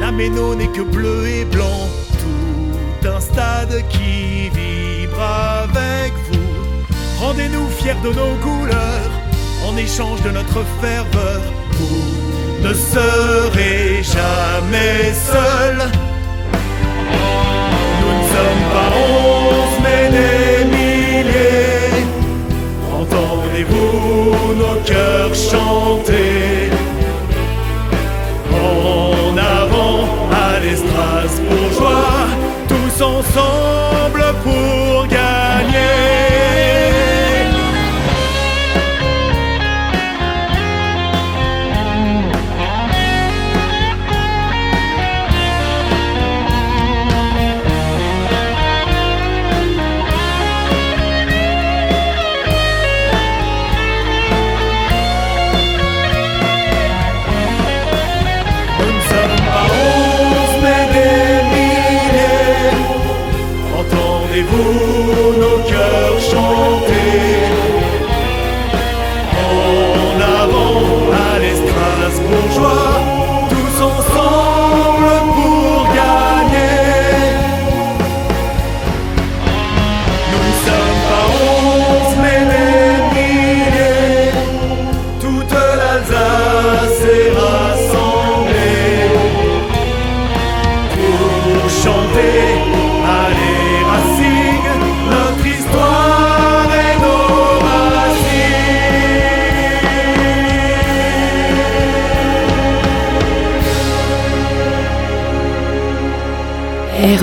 la 0.00 0.10
méno 0.10 0.56
n'est 0.56 0.72
que 0.76 0.82
bleu 0.82 1.28
et 1.28 1.44
blanc. 1.44 1.99
Rendez-nous 7.30 7.68
fiers 7.68 7.94
de 8.02 8.08
nos 8.08 8.34
couleurs, 8.42 9.12
en 9.64 9.76
échange 9.76 10.20
de 10.22 10.30
notre 10.30 10.64
ferveur. 10.80 11.40
Vous 11.78 12.66
ne 12.66 12.74
serez 12.74 14.02
jamais 14.02 15.14
seuls. 15.30 15.82
Nous 18.00 18.12
ne 18.18 18.24
sommes 18.34 18.66
pas 18.74 18.90
onze, 18.98 19.76
mais 19.84 20.10
des 20.16 20.64
milliers. 20.76 22.02
Entendez-vous 23.00 24.54
nos 24.62 24.80
cœurs 24.84 25.32
chanter 25.32 26.68
En 28.52 29.36
avant, 29.38 30.02
allez 30.48 30.78
Strasbourgeois, 30.78 32.26
tous 32.66 33.04
ensemble 33.04 34.09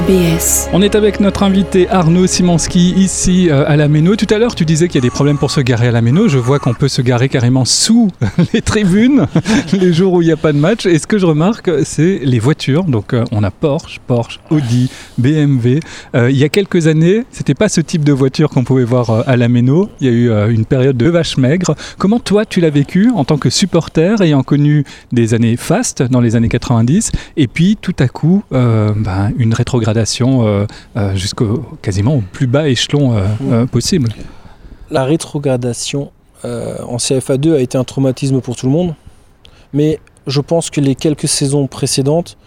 RBS. 0.07 0.69
On 0.71 0.81
est 0.81 0.95
avec 0.95 1.19
notre 1.19 1.43
invité 1.43 1.89
Arnaud 1.89 2.27
Simonski 2.27 2.93
ici 2.95 3.49
euh, 3.49 3.65
à 3.67 3.75
la 3.75 3.89
Méno. 3.89 4.15
Tout 4.15 4.33
à 4.33 4.37
l'heure, 4.37 4.55
tu 4.55 4.63
disais 4.63 4.87
qu'il 4.87 4.95
y 4.95 4.97
a 4.99 5.01
des 5.01 5.09
problèmes 5.09 5.37
pour 5.37 5.51
se 5.51 5.59
garer 5.59 5.87
à 5.87 5.91
la 5.91 6.01
Méno. 6.01 6.29
Je 6.29 6.37
vois 6.37 6.59
qu'on 6.59 6.73
peut 6.73 6.87
se 6.87 7.01
garer 7.01 7.27
carrément 7.27 7.65
sous 7.65 8.09
les 8.53 8.61
tribunes 8.61 9.27
les 9.73 9.91
jours 9.91 10.13
où 10.13 10.21
il 10.21 10.25
n'y 10.25 10.31
a 10.31 10.37
pas 10.37 10.53
de 10.53 10.57
match. 10.57 10.85
Et 10.85 10.97
ce 10.97 11.07
que 11.07 11.17
je 11.17 11.25
remarque, 11.25 11.69
c'est 11.83 12.19
les 12.23 12.39
voitures. 12.39 12.85
Donc, 12.85 13.13
euh, 13.13 13.25
on 13.31 13.43
a 13.43 13.51
Porsche, 13.51 13.99
Porsche, 14.07 14.39
Audi, 14.49 14.89
BMW. 15.17 15.79
Euh, 16.15 16.31
il 16.31 16.37
y 16.37 16.43
a 16.45 16.49
quelques 16.49 16.87
années, 16.87 17.25
c'était 17.31 17.55
pas 17.55 17.67
ce 17.67 17.81
type 17.81 18.05
de 18.05 18.13
voiture 18.13 18.49
qu'on 18.49 18.63
pouvait 18.63 18.85
voir 18.85 19.27
à 19.27 19.35
la 19.35 19.49
Méno. 19.49 19.89
Il 19.99 20.07
y 20.07 20.09
a 20.09 20.13
eu 20.13 20.53
une 20.53 20.65
période 20.65 20.95
de 20.95 21.09
vache 21.09 21.37
maigre. 21.37 21.75
Comment 21.97 22.19
toi, 22.19 22.45
tu 22.45 22.61
l'as 22.61 22.69
vécu 22.69 23.11
en 23.13 23.25
tant 23.25 23.37
que 23.37 23.49
supporter, 23.49 24.21
ayant 24.21 24.43
connu 24.43 24.85
des 25.11 25.33
années 25.33 25.57
fastes 25.57 26.01
dans 26.01 26.21
les 26.21 26.37
années 26.37 26.49
90, 26.49 27.11
et 27.35 27.47
puis 27.47 27.77
tout 27.81 27.95
à 27.99 28.07
coup, 28.07 28.43
euh, 28.53 28.93
ben, 28.95 29.31
une 29.37 29.53
rétrogradation 29.53 29.96
euh, 29.99 30.65
euh, 30.95 31.15
jusqu'au 31.15 31.63
quasiment 31.81 32.15
au 32.15 32.21
plus 32.31 32.47
bas 32.47 32.67
échelon 32.67 33.17
euh, 33.17 33.25
euh, 33.51 33.65
possible. 33.65 34.09
La 34.91 35.03
rétrogradation 35.03 36.11
euh, 36.45 36.77
en 36.83 36.97
CFA2 36.97 37.55
a 37.55 37.59
été 37.59 37.77
un 37.77 37.83
traumatisme 37.83 38.41
pour 38.41 38.55
tout 38.55 38.65
le 38.67 38.71
monde, 38.71 38.93
mais 39.73 39.99
je 40.27 40.41
pense 40.41 40.69
que 40.69 40.79
les 40.81 40.95
quelques 40.95 41.27
saisons 41.27 41.67
précédentes, 41.67 42.37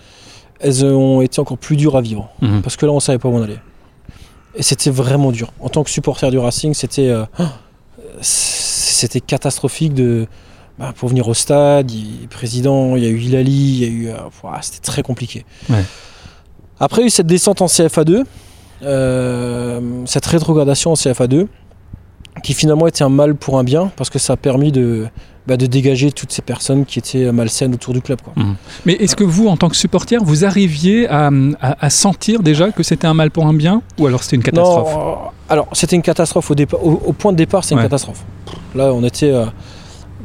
elles 0.61 0.85
ont 0.85 1.21
été 1.23 1.41
encore 1.41 1.59
plus 1.59 1.77
dures 1.77 1.97
à 1.97 2.01
vivre, 2.01 2.29
Mhm. 2.43 2.63
parce 2.63 2.77
que 2.77 2.87
là, 2.87 2.93
on 2.93 3.01
savait 3.01 3.19
pas 3.19 3.29
où 3.29 3.35
on 3.37 3.43
allait. 3.43 3.61
Et 4.55 4.63
c'était 4.63 4.91
vraiment 4.91 5.33
dur. 5.33 5.53
En 5.61 5.69
tant 5.69 5.85
que 5.85 5.91
supporter 5.91 6.31
du 6.31 6.39
Racing, 6.39 6.75
c'était 6.75 7.09
euh, 7.09 7.25
c'était 8.21 9.21
catastrophique 9.21 9.95
de 9.95 10.27
bah, 10.79 10.93
pour 10.97 11.09
venir 11.09 11.29
au 11.29 11.35
stade. 11.35 11.91
Il 11.91 11.99
y 12.17 12.21
a 12.21 12.25
eu 12.25 12.27
président, 12.29 12.97
il 12.97 13.05
y 13.05 13.07
a 13.07 13.11
eu 13.11 13.19
Hilali, 13.21 13.53
il 13.53 13.79
y 13.79 13.85
a 13.85 13.89
eu 13.89 14.09
euh, 14.09 14.15
c'était 14.63 14.81
très 14.81 15.03
compliqué. 15.03 15.45
Ouais. 15.69 15.85
Après, 16.81 17.03
il 17.03 17.05
y 17.05 17.05
a 17.05 17.09
eu 17.09 17.11
cette 17.11 17.27
descente 17.27 17.61
en 17.63 17.67
CFA2, 17.67 18.25
euh, 18.83 19.81
cette 20.07 20.27
rétrogradation 20.27 20.93
en 20.93 20.95
CFA2, 20.95 21.47
qui 22.43 22.55
finalement 22.55 22.87
était 22.87 23.05
un 23.05 23.09
mal 23.09 23.35
pour 23.35 23.59
un 23.59 23.65
bien, 23.65 23.91
parce 23.97 24.09
que 24.11 24.19
ça 24.19 24.33
a 24.33 24.37
permis 24.37 24.73
de, 24.73 25.07
bah, 25.47 25.57
de 25.57 25.67
dégager 25.67 26.11
toutes 26.13 26.33
ces 26.33 26.43
personnes 26.43 26.87
qui 26.87 26.99
étaient 26.99 27.31
malsaines 27.33 27.75
autour 27.75 27.93
du 27.93 28.01
club. 28.01 28.21
Quoi. 28.23 28.33
Mais 28.87 28.95
est-ce 28.95 29.15
que 29.17 29.25
vous, 29.25 29.49
en 29.49 29.57
tant 29.57 29.69
que 29.69 29.77
supporter, 29.77 30.23
vous 30.23 30.45
arriviez 30.45 31.07
à, 31.09 31.31
à- 31.61 31.85
à 31.87 31.91
sentir 31.91 32.43
déjà 32.43 32.71
que 32.71 32.83
c'était 32.83 33.07
un 33.07 33.15
mal 33.15 33.31
pour 33.31 33.47
un 33.47 33.53
bien 33.55 33.83
Ou 33.99 34.07
alors 34.07 34.23
c'était 34.23 34.37
une 34.37 34.43
catastrophe? 34.43 34.95
Non, 34.95 35.01
euh, 35.01 35.15
alors 35.51 35.69
c'était 35.73 35.97
une 35.97 36.03
catastrophe 36.03 36.51
au, 36.51 36.55
départ, 36.55 36.83
au, 36.85 36.93
au 37.05 37.13
point 37.13 37.33
de 37.33 37.37
départ, 37.37 37.65
c'est 37.65 37.73
une 37.75 37.79
Ouais. 37.79 37.85
catastrophe. 37.85 38.25
Là, 38.75 38.93
on 38.95 39.05
était 39.05 39.31
euh, 39.33 39.45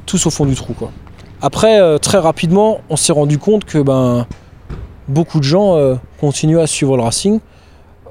tous 0.05 0.25
au 0.25 0.29
fond 0.29 0.45
du 0.45 0.55
trou. 0.55 0.73
Quoi. 0.73 0.91
Après, 1.41 1.81
euh, 1.81 1.97
très 1.97 2.19
rapidement, 2.19 2.79
on 2.89 2.95
s'est 2.95 3.11
rendu 3.13 3.39
compte 3.39 3.65
que 3.65 3.79
ben, 3.79 4.25
beaucoup 5.07 5.39
de 5.39 5.43
gens 5.43 5.75
euh, 5.75 5.95
continuaient 6.19 6.61
à 6.61 6.67
suivre 6.67 6.95
le 6.97 7.03
Racing, 7.03 7.39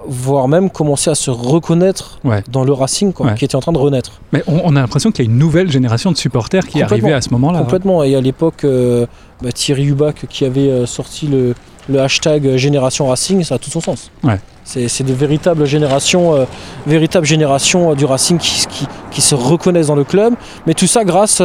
voire 0.07 0.49
même 0.49 0.69
commençaient 0.71 1.11
à 1.11 1.15
se 1.15 1.31
reconnaître 1.31 2.19
Ouais. 2.25 2.43
dans 2.51 2.63
le 2.65 2.73
Racing, 2.73 3.13
quoi, 3.13 3.27
Ouais. 3.27 3.35
qui 3.35 3.45
était 3.45 3.57
en 3.57 3.61
train 3.61 3.73
de 3.73 3.79
renaître. 3.79 4.21
Mais 4.33 4.43
on, 4.47 4.61
on 4.65 4.77
a 4.77 4.81
l'impression 4.81 5.11
qu'il 5.11 5.25
y 5.25 5.29
a 5.29 5.31
une 5.31 5.39
nouvelle 5.39 5.71
génération 5.71 6.13
de 6.13 6.17
supporters 6.17 6.67
qui 6.67 6.79
est 6.81 6.83
arrivée 6.83 7.13
à 7.13 7.21
ce 7.23 7.31
moment-là. 7.31 7.61
Complètement. 7.61 8.03
Et 8.03 8.15
à 8.15 8.21
l'époque, 8.21 8.65
euh, 8.65 9.07
bah, 9.43 9.51
Thierry 9.53 9.87
Hubac 9.87 10.27
qui 10.29 10.45
avait 10.45 10.69
euh, 10.69 10.85
sorti 10.87 11.27
le, 11.27 11.55
le 11.89 12.01
hashtag 12.01 12.57
Génération 12.57 13.07
Racing, 13.09 13.43
ça 13.45 13.55
a 13.55 13.59
tout 13.59 13.71
son 13.71 13.81
sens. 13.81 14.11
Ouais. 14.23 14.39
C'est 14.65 15.03
de 15.05 15.13
véritables 15.13 15.65
générations, 15.67 16.35
euh, 16.35 16.45
véritables 16.87 17.27
générations 17.27 17.95
du 17.95 18.05
Racing 18.07 18.39
qui, 18.39 18.67
qui- 18.67 18.87
qui 19.11 19.21
se 19.23 19.35
reconnaissent 19.35 19.89
dans 19.89 19.95
le 19.95 20.05
club. 20.05 20.35
Mais 20.67 20.75
tout 20.75 20.87
ça 20.87 21.05
grâce 21.05 21.43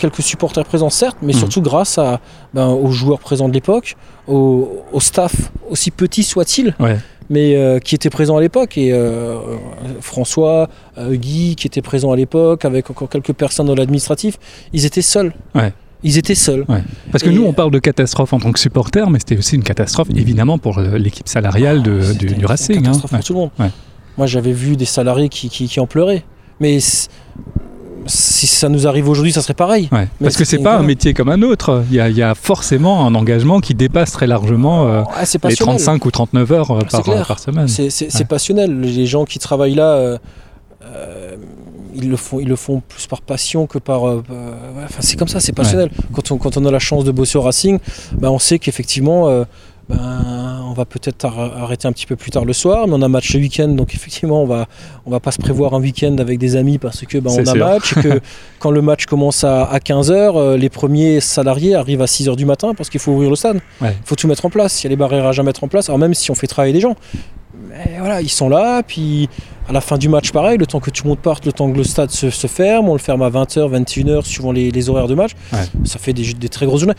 quelques 0.00 0.22
supporters 0.22 0.64
présents, 0.64 0.90
certes, 0.90 1.18
mais 1.22 1.32
Mhm. 1.32 1.38
surtout 1.38 1.60
grâce 1.62 1.98
à, 1.98 2.20
ben, 2.54 2.66
aux 2.68 2.90
joueurs 2.90 3.20
présents 3.20 3.48
de 3.48 3.54
l'époque, 3.54 3.96
au, 4.26 4.82
au 4.92 5.00
staff, 5.00 5.34
aussi 5.70 5.90
petit 5.92 6.22
soit-il, 6.24 6.74
Ouais. 6.80 6.98
mais 7.28 7.54
euh, 7.56 7.78
qui 7.78 7.94
était 7.94 8.10
présent 8.10 8.36
à 8.36 8.40
l'époque. 8.40 8.76
Et 8.78 8.92
euh, 8.92 9.36
François, 10.00 10.68
euh, 10.98 11.14
Guy, 11.14 11.54
qui 11.56 11.66
était 11.66 11.82
présent 11.82 12.10
à 12.12 12.16
l'époque, 12.16 12.64
avec 12.64 12.90
encore 12.90 13.08
quelques 13.08 13.32
personnes 13.32 13.66
dans 13.66 13.74
l'administratif, 13.74 14.38
ils 14.72 14.84
étaient 14.86 15.02
seuls. 15.02 15.32
Ouais. 15.54 15.72
Ils 16.02 16.16
étaient 16.16 16.34
seuls. 16.34 16.64
Parce 17.12 17.22
que 17.22 17.28
Et- 17.28 17.32
nous, 17.34 17.44
on 17.44 17.52
parle 17.52 17.70
de 17.70 17.78
catastrophe 17.78 18.32
en 18.32 18.38
tant 18.40 18.52
que 18.52 18.58
supporter, 18.58 19.10
mais 19.10 19.18
c'était 19.18 19.36
aussi 19.36 19.54
une 19.56 19.62
catastrophe, 19.62 20.08
évidemment, 20.16 20.56
pour 20.58 20.80
l'équipe 20.80 21.28
salariale 21.28 21.82
de- 21.82 22.00
C'était 22.00 22.18
du, 22.20 22.26
du 22.28 22.34
une 22.40 22.46
Racing. 22.46 22.78
hein. 22.78 22.82
catastrophe 22.82 23.12
Ouais. 23.12 23.18
pour 23.18 23.26
tout 23.26 23.32
le 23.34 23.38
monde. 23.40 23.50
Ouais. 23.58 23.70
Moi, 24.16 24.26
j'avais 24.26 24.52
vu 24.52 24.76
des 24.76 24.86
salariés 24.86 25.28
qui, 25.28 25.50
qui, 25.50 25.68
qui 25.68 25.78
en 25.78 25.86
pleuraient. 25.86 26.24
Mais 26.58 26.78
si 28.06 28.46
ça 28.46 28.68
nous 28.68 28.86
arrive 28.86 29.08
aujourd'hui, 29.08 29.32
ça 29.32 29.42
serait 29.42 29.54
pareil. 29.54 29.88
Ouais. 29.92 30.08
Parce 30.22 30.36
que 30.36 30.44
c'est 30.44 30.58
pas 30.58 30.76
un 30.78 30.82
métier 30.82 31.14
comme 31.14 31.28
un 31.28 31.42
autre. 31.42 31.84
Il 31.90 31.96
y 31.96 32.00
a, 32.00 32.08
il 32.08 32.16
y 32.16 32.22
a 32.22 32.34
forcément 32.34 33.06
un 33.06 33.14
engagement 33.14 33.60
qui 33.60 33.74
dépasse 33.74 34.12
très 34.12 34.26
largement 34.26 34.86
euh, 34.88 35.02
Ah, 35.14 35.22
les 35.32 35.38
passionnel. 35.38 35.76
35 35.76 36.04
ou 36.06 36.10
39 36.10 36.52
heures 36.52 36.70
euh, 36.70 36.78
C'est 36.82 36.90
par, 36.90 37.02
clair. 37.02 37.26
par 37.26 37.38
semaine. 37.38 37.68
C'est 37.68 38.14
Ouais. 38.14 38.24
passionnel. 38.24 38.80
Les 38.80 39.06
gens 39.06 39.24
qui 39.24 39.38
travaillent 39.38 39.74
là, 39.74 39.92
euh, 39.92 40.18
euh, 40.84 41.36
ils, 41.94 42.08
le 42.08 42.16
font, 42.16 42.40
ils 42.40 42.48
le 42.48 42.56
font 42.56 42.82
plus 42.88 43.06
par 43.06 43.20
passion 43.20 43.66
que 43.66 43.78
par. 43.78 44.06
euh, 44.08 44.22
euh, 44.30 44.50
ouais, 44.76 44.84
enfin, 44.84 45.00
c'est 45.00 45.16
comme 45.18 45.28
ça, 45.28 45.40
c'est 45.40 45.52
passionnel. 45.52 45.90
Quand, 46.12 46.30
on, 46.30 46.38
quand 46.38 46.56
on 46.56 46.64
a 46.64 46.70
la 46.70 46.78
chance 46.78 47.04
de 47.04 47.10
bosser 47.12 47.38
au 47.38 47.42
Racing, 47.42 47.78
ben, 48.12 48.30
on 48.30 48.38
sait 48.38 48.58
qu'effectivement. 48.58 49.44
Euh, 49.90 49.94
ben, 49.96 50.64
on 50.68 50.72
va 50.72 50.84
peut-être 50.84 51.24
ar- 51.24 51.56
arrêter 51.62 51.88
un 51.88 51.92
petit 51.92 52.06
peu 52.06 52.16
plus 52.16 52.30
tard 52.30 52.44
le 52.44 52.52
soir, 52.52 52.86
mais 52.86 52.94
on 52.94 53.02
a 53.02 53.08
match 53.08 53.32
le 53.34 53.40
week-end, 53.40 53.68
donc 53.68 53.94
effectivement 53.94 54.42
on 54.42 54.46
va 54.46 54.66
on 55.06 55.10
va 55.10 55.20
pas 55.20 55.30
se 55.32 55.38
prévoir 55.38 55.74
un 55.74 55.80
week-end 55.80 56.16
avec 56.18 56.38
des 56.38 56.56
amis 56.56 56.78
parce 56.78 57.00
que 57.06 57.18
ben, 57.18 57.30
on 57.30 57.38
a 57.40 57.44
sûr. 57.44 57.66
match 57.66 57.96
et 57.96 58.00
que 58.02 58.20
quand 58.58 58.70
le 58.70 58.82
match 58.82 59.06
commence 59.06 59.44
à, 59.44 59.68
15h, 59.78 60.54
les 60.56 60.68
premiers 60.68 61.20
salariés 61.20 61.74
arrivent 61.74 62.02
à 62.02 62.06
6h 62.06 62.36
du 62.36 62.44
matin 62.44 62.72
parce 62.76 62.88
qu'il 62.90 63.00
faut 63.00 63.12
ouvrir 63.12 63.30
le 63.30 63.36
stade. 63.36 63.60
Il 63.80 63.86
Ouais. 63.86 63.96
faut 64.04 64.14
tout 64.16 64.28
mettre 64.28 64.44
en 64.46 64.50
place, 64.50 64.80
il 64.82 64.84
y 64.84 64.88
a 64.88 64.90
les 64.90 64.96
barrages 64.96 65.38
à 65.40 65.42
mettre 65.42 65.64
en 65.64 65.68
place, 65.68 65.88
alors 65.88 65.98
même 65.98 66.14
si 66.14 66.30
on 66.30 66.34
fait 66.34 66.46
travailler 66.46 66.72
des 66.72 66.80
gens. 66.80 66.94
Mais 67.68 67.96
voilà, 67.98 68.20
ils 68.20 68.28
sont 68.30 68.48
là, 68.48 68.82
puis 68.82 69.28
à 69.68 69.72
la 69.72 69.80
fin 69.80 69.98
du 69.98 70.08
match, 70.08 70.32
pareil, 70.32 70.56
le 70.58 70.66
temps 70.66 70.80
que 70.80 70.90
tout 70.90 71.04
le 71.04 71.10
monde 71.10 71.18
parte, 71.18 71.46
le 71.46 71.52
temps 71.52 71.70
que 71.70 71.76
le 71.76 71.84
stade 71.84 72.10
se, 72.10 72.30
se 72.30 72.46
ferme, 72.46 72.88
on 72.88 72.92
le 72.94 72.98
ferme 72.98 73.22
à 73.22 73.30
20h, 73.30 73.70
21h, 73.70 74.24
suivant 74.24 74.50
les, 74.52 74.70
les 74.70 74.88
horaires 74.88 75.06
de 75.08 75.14
match. 75.14 75.32
Ouais. 75.52 75.58
Ça 75.84 75.98
fait 75.98 76.12
des, 76.12 76.32
des 76.34 76.48
très 76.48 76.66
grosses 76.66 76.80
journées. 76.80 76.94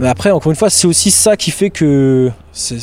Mais 0.00 0.08
après, 0.08 0.30
encore 0.30 0.50
une 0.50 0.56
fois, 0.56 0.70
c'est 0.70 0.86
aussi 0.86 1.10
ça 1.10 1.36
qui 1.36 1.50
fait 1.50 1.70
que 1.70 2.30
c'est 2.52 2.78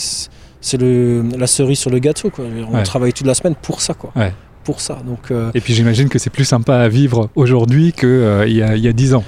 c'est 0.64 0.78
le- 0.80 1.24
la 1.38 1.48
cerise 1.48 1.80
sur 1.80 1.90
le 1.90 1.98
gâteau. 2.00 2.30
Quoi. 2.30 2.46
On 2.72 2.76
Ouais. 2.76 2.84
travaille 2.84 3.14
toute 3.14 3.26
la 3.26 3.34
semaine 3.34 3.56
pour 3.60 3.82
ça. 3.82 3.94
Quoi. 3.96 4.12
Ouais. 4.16 4.32
Pour 4.64 4.80
ça. 4.80 5.00
Donc, 5.06 5.32
euh, 5.32 5.50
Et 5.56 5.60
puis 5.60 5.74
j'imagine 5.74 6.08
que 6.08 6.20
c'est 6.20 6.30
plus 6.30 6.46
sympa 6.46 6.76
à 6.78 6.88
vivre 6.88 7.30
aujourd'hui 7.36 7.94
qu'il 7.94 8.10
y, 8.48 8.62
a, 8.62 8.76
y 8.76 8.88
a 8.88 8.94
10 8.94 9.16
ans. 9.16 9.24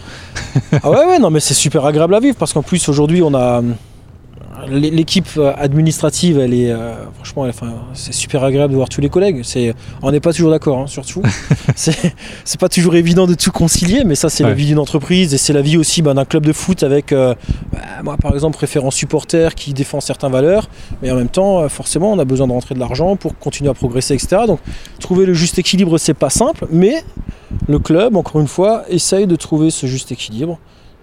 Ah 0.84 0.92
ouais, 0.92 1.06
ouais, 1.08 1.18
non, 1.20 1.32
mais 1.32 1.40
c'est 1.40 1.56
super 1.56 1.86
agréable 1.86 2.14
à 2.14 2.20
vivre 2.20 2.36
parce 2.38 2.54
qu'en 2.54 2.62
plus 2.62 2.88
aujourd'hui 2.88 3.24
on 3.24 3.34
a 3.34 3.64
l'équipe 4.70 5.28
euh, 5.38 5.54
administrative, 5.58 6.40
elle 6.40 6.54
est 6.54 6.72
euh, 6.72 6.94
franchement, 7.16 7.46
elle- 7.46 7.52
enfin, 7.52 7.74
c'est 7.94 8.14
super 8.14 8.44
agréable 8.44 8.72
de 8.72 8.78
voir 8.78 8.90
tous 8.90 9.02
les 9.02 9.10
collègues. 9.10 9.42
C'est, 9.44 9.74
on 10.02 10.12
n'est 10.12 10.20
pas 10.20 10.34
toujours 10.34 10.52
d'accord, 10.52 10.80
hein, 10.80 10.88
surtout. 10.88 11.22
c'est, 11.76 12.14
c'est 12.46 12.60
pas 12.60 12.70
toujours 12.70 12.96
évident 12.96 13.28
de 13.28 13.34
tout 13.34 13.52
concilier, 13.52 14.04
mais 14.06 14.16
ça 14.16 14.30
c'est 14.30 14.44
la 14.44 14.54
vie 14.54 14.66
d'une 14.68 14.80
entreprise 14.80 15.34
et 15.34 15.38
c'est 15.38 15.54
la 15.54 15.62
vie 15.62 15.78
aussi 15.78 16.02
ben, 16.02 16.14
d'un 16.14 16.26
club 16.26 16.46
de 16.46 16.54
foot 16.54 16.84
avec, 16.84 17.12
euh, 17.12 17.34
bah, 17.72 17.80
moi 18.04 18.18
par 18.18 18.34
exemple, 18.34 18.58
référent 18.60 18.92
supporter 18.92 19.56
qui 19.56 19.74
défend 19.74 20.02
certaines 20.02 20.32
valeurs, 20.32 20.70
mais 21.02 21.12
en 21.12 21.16
même 21.16 21.30
temps, 21.30 21.68
forcément, 21.70 22.12
on 22.12 22.20
a 22.20 22.26
besoin 22.26 22.48
de 22.48 22.54
rentrer 22.54 22.76
de 22.76 22.80
l'argent 22.80 23.16
pour 23.16 23.38
continuer 23.38 23.70
à 23.70 23.74
progresser, 23.74 24.14
etc. 24.14 24.44
Donc 24.48 24.60
trouver 25.00 25.26
le 25.26 25.34
juste 25.34 25.58
équilibre, 25.60 25.98
c'est 25.98 26.14
pas 26.14 26.30
simple, 26.30 26.68
mais 26.72 27.04
le 27.68 27.80
club, 27.80 28.16
encore 28.16 28.42
une 28.42 28.48
fois, 28.48 28.84
essaye 28.90 29.28
de 29.28 29.36
trouver 29.36 29.70
ce 29.70 29.86
juste 29.88 30.12
équilibre, 30.12 30.58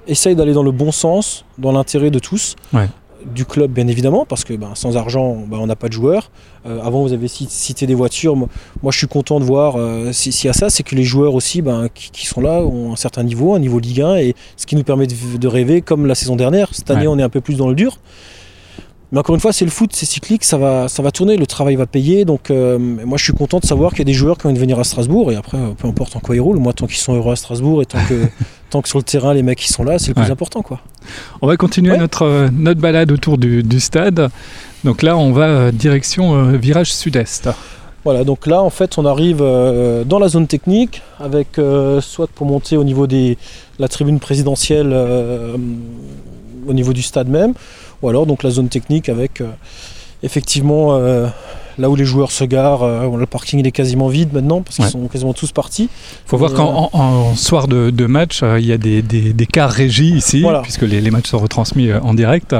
essaye 0.06 0.34
d'aller 0.34 0.52
dans 0.52 0.62
le 0.62 0.72
bon 0.72 0.90
sens, 0.92 1.44
dans 1.58 1.72
l'intérêt 1.72 2.10
de 2.10 2.18
tous. 2.18 2.56
Ouais. 2.72 2.88
Du 3.34 3.44
club, 3.44 3.70
bien 3.70 3.86
évidemment, 3.86 4.24
parce 4.26 4.44
que 4.44 4.54
ben, 4.54 4.70
sans 4.74 4.96
argent, 4.96 5.36
ben, 5.46 5.58
on 5.60 5.66
n'a 5.66 5.76
pas 5.76 5.88
de 5.88 5.92
joueurs. 5.92 6.30
Euh, 6.66 6.80
avant, 6.82 7.02
vous 7.02 7.12
avez 7.12 7.28
ci- 7.28 7.46
cité 7.50 7.86
des 7.86 7.94
voitures. 7.94 8.34
Moi, 8.36 8.48
moi, 8.82 8.92
je 8.92 8.98
suis 8.98 9.06
content 9.08 9.38
de 9.40 9.44
voir 9.44 9.74
euh, 9.76 10.10
si- 10.12 10.32
s'il 10.32 10.46
y 10.48 10.50
a 10.50 10.54
ça, 10.54 10.70
c'est 10.70 10.82
que 10.82 10.94
les 10.94 11.04
joueurs 11.04 11.34
aussi 11.34 11.60
ben, 11.62 11.88
qui, 11.94 12.10
qui 12.10 12.26
sont 12.26 12.40
là 12.40 12.60
ont 12.62 12.92
un 12.92 12.96
certain 12.96 13.22
niveau, 13.22 13.54
un 13.54 13.58
niveau 13.58 13.78
Ligue 13.78 14.00
1, 14.00 14.16
et 14.16 14.34
ce 14.56 14.66
qui 14.66 14.74
nous 14.76 14.84
permet 14.84 15.06
de, 15.06 15.14
de 15.38 15.48
rêver 15.48 15.82
comme 15.82 16.06
la 16.06 16.14
saison 16.14 16.34
dernière. 16.36 16.68
Cette 16.72 16.90
année, 16.90 17.02
Ouais. 17.02 17.14
on 17.14 17.18
est 17.18 17.22
un 17.22 17.28
peu 17.28 17.40
plus 17.40 17.56
dans 17.56 17.68
le 17.68 17.74
dur. 17.74 17.98
Mais 19.12 19.18
encore 19.18 19.34
une 19.34 19.40
fois, 19.40 19.52
c'est 19.52 19.64
le 19.64 19.72
foot, 19.72 19.90
c'est 19.92 20.06
cyclique, 20.06 20.44
ça 20.44 20.56
va, 20.56 20.86
ça 20.86 21.02
va 21.02 21.10
tourner, 21.10 21.36
le 21.36 21.46
travail 21.46 21.74
va 21.74 21.86
payer. 21.86 22.24
Donc, 22.24 22.50
euh, 22.50 22.78
moi, 22.78 23.18
je 23.18 23.24
suis 23.24 23.32
content 23.32 23.58
de 23.58 23.66
savoir 23.66 23.90
qu'il 23.90 23.98
y 23.98 24.02
a 24.02 24.04
des 24.04 24.12
joueurs 24.12 24.38
qui 24.38 24.46
ont 24.46 24.50
envie 24.50 24.56
de 24.56 24.60
venir 24.60 24.78
à 24.78 24.84
Strasbourg. 24.84 25.32
Et 25.32 25.36
après, 25.36 25.58
peu 25.76 25.88
importe 25.88 26.14
en 26.14 26.20
quoi 26.20 26.36
ils 26.36 26.40
roulent, 26.40 26.58
moi, 26.60 26.72
tant 26.72 26.86
qu'ils 26.86 26.96
sont 26.98 27.14
heureux 27.14 27.32
à 27.32 27.36
Strasbourg 27.36 27.82
et 27.82 27.86
tant 27.86 27.98
que, 28.08 28.26
tant 28.70 28.80
que 28.82 28.88
sur 28.88 28.98
le 28.98 29.04
terrain, 29.04 29.34
les 29.34 29.42
mecs 29.42 29.58
qui 29.58 29.68
sont 29.72 29.84
là, 29.84 29.98
c'est 29.98 30.08
le 30.08 30.14
plus 30.14 30.24
Ouais. 30.24 30.30
important. 30.30 30.62
Quoi. 30.62 30.80
On 31.42 31.46
va 31.46 31.56
continuer 31.56 31.92
Ouais. 31.92 31.98
notre, 31.98 32.22
euh, 32.22 32.48
notre 32.52 32.80
balade 32.80 33.10
autour 33.12 33.36
du, 33.38 33.62
du 33.62 33.80
stade. 33.80 34.30
Donc 34.84 35.02
là, 35.02 35.16
on 35.16 35.32
va 35.32 35.44
euh, 35.48 35.72
direction 35.72 36.34
euh, 36.34 36.56
virage 36.56 36.92
sud-est. 36.94 37.48
Voilà, 38.04 38.24
donc 38.24 38.46
là, 38.46 38.62
en 38.62 38.70
fait, 38.70 38.96
on 38.96 39.04
arrive 39.04 39.40
euh, 39.42 40.04
dans 40.04 40.18
la 40.18 40.28
zone 40.28 40.46
technique, 40.46 41.02
avec 41.18 41.58
euh, 41.58 42.00
soit 42.00 42.28
pour 42.34 42.46
monter 42.46 42.78
au 42.78 42.84
niveau 42.84 43.06
de 43.06 43.36
la 43.78 43.88
tribune 43.88 44.18
présidentielle, 44.20 44.90
euh, 44.92 45.54
au 46.66 46.72
niveau 46.72 46.94
du 46.94 47.02
stade 47.02 47.28
même, 47.28 47.52
ou 48.00 48.08
alors 48.08 48.24
donc 48.24 48.42
la 48.42 48.50
zone 48.50 48.68
technique 48.70 49.08
avec 49.10 49.42
effectivement 50.22 50.98
là 51.80 51.88
où 51.90 51.96
les 51.96 52.04
joueurs 52.04 52.30
se 52.30 52.44
garent, 52.44 52.82
euh, 52.82 53.16
le 53.16 53.26
parking 53.26 53.58
il 53.58 53.66
est 53.66 53.72
quasiment 53.72 54.08
vide 54.08 54.32
maintenant 54.32 54.60
parce 54.62 54.76
qu'ils 54.76 54.84
Ouais. 54.84 54.90
sont 54.90 55.08
quasiment 55.08 55.32
tous 55.32 55.50
partis. 55.52 55.88
faut 56.26 56.36
voir 56.36 56.52
qu'en 56.52 56.90
en- 56.92 56.98
en 56.98 57.34
soir 57.34 57.66
de, 57.68 57.90
de 57.90 58.06
match, 58.06 58.40
euh, 58.42 58.60
il 58.60 58.66
y 58.66 58.72
a 58.72 58.78
des, 58.78 59.02
des, 59.02 59.32
des 59.32 59.46
cars 59.46 59.70
régis 59.70 60.14
ici, 60.14 60.42
Voilà. 60.42 60.60
puisque 60.60 60.82
les, 60.82 61.00
les 61.00 61.10
matchs 61.10 61.28
sont 61.30 61.38
retransmis 61.38 61.88
euh, 61.88 62.00
en 62.02 62.14
direct. 62.14 62.54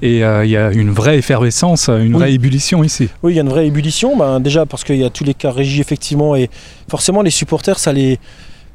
Et 0.00 0.24
euh, 0.24 0.44
il 0.44 0.50
y 0.50 0.56
a 0.56 0.72
une 0.72 0.90
vraie 0.90 1.18
effervescence, 1.18 1.88
une 1.88 2.00
Oui. 2.14 2.20
vraie 2.20 2.32
ébullition 2.32 2.82
ici. 2.82 3.08
Oui, 3.22 3.32
il 3.32 3.36
y 3.36 3.38
a 3.38 3.42
une 3.42 3.48
vraie 3.50 3.66
ébullition. 3.66 4.16
Ben, 4.16 4.40
déjà 4.40 4.66
parce 4.66 4.82
qu'il 4.84 4.96
y 4.96 5.04
a 5.04 5.10
tous 5.10 5.24
les 5.24 5.34
cas 5.34 5.50
régis 5.52 5.80
effectivement 5.80 6.34
et 6.34 6.48
forcément 6.88 7.22
les 7.22 7.30
supporters, 7.30 7.78
ça 7.78 7.92
les, 7.92 8.18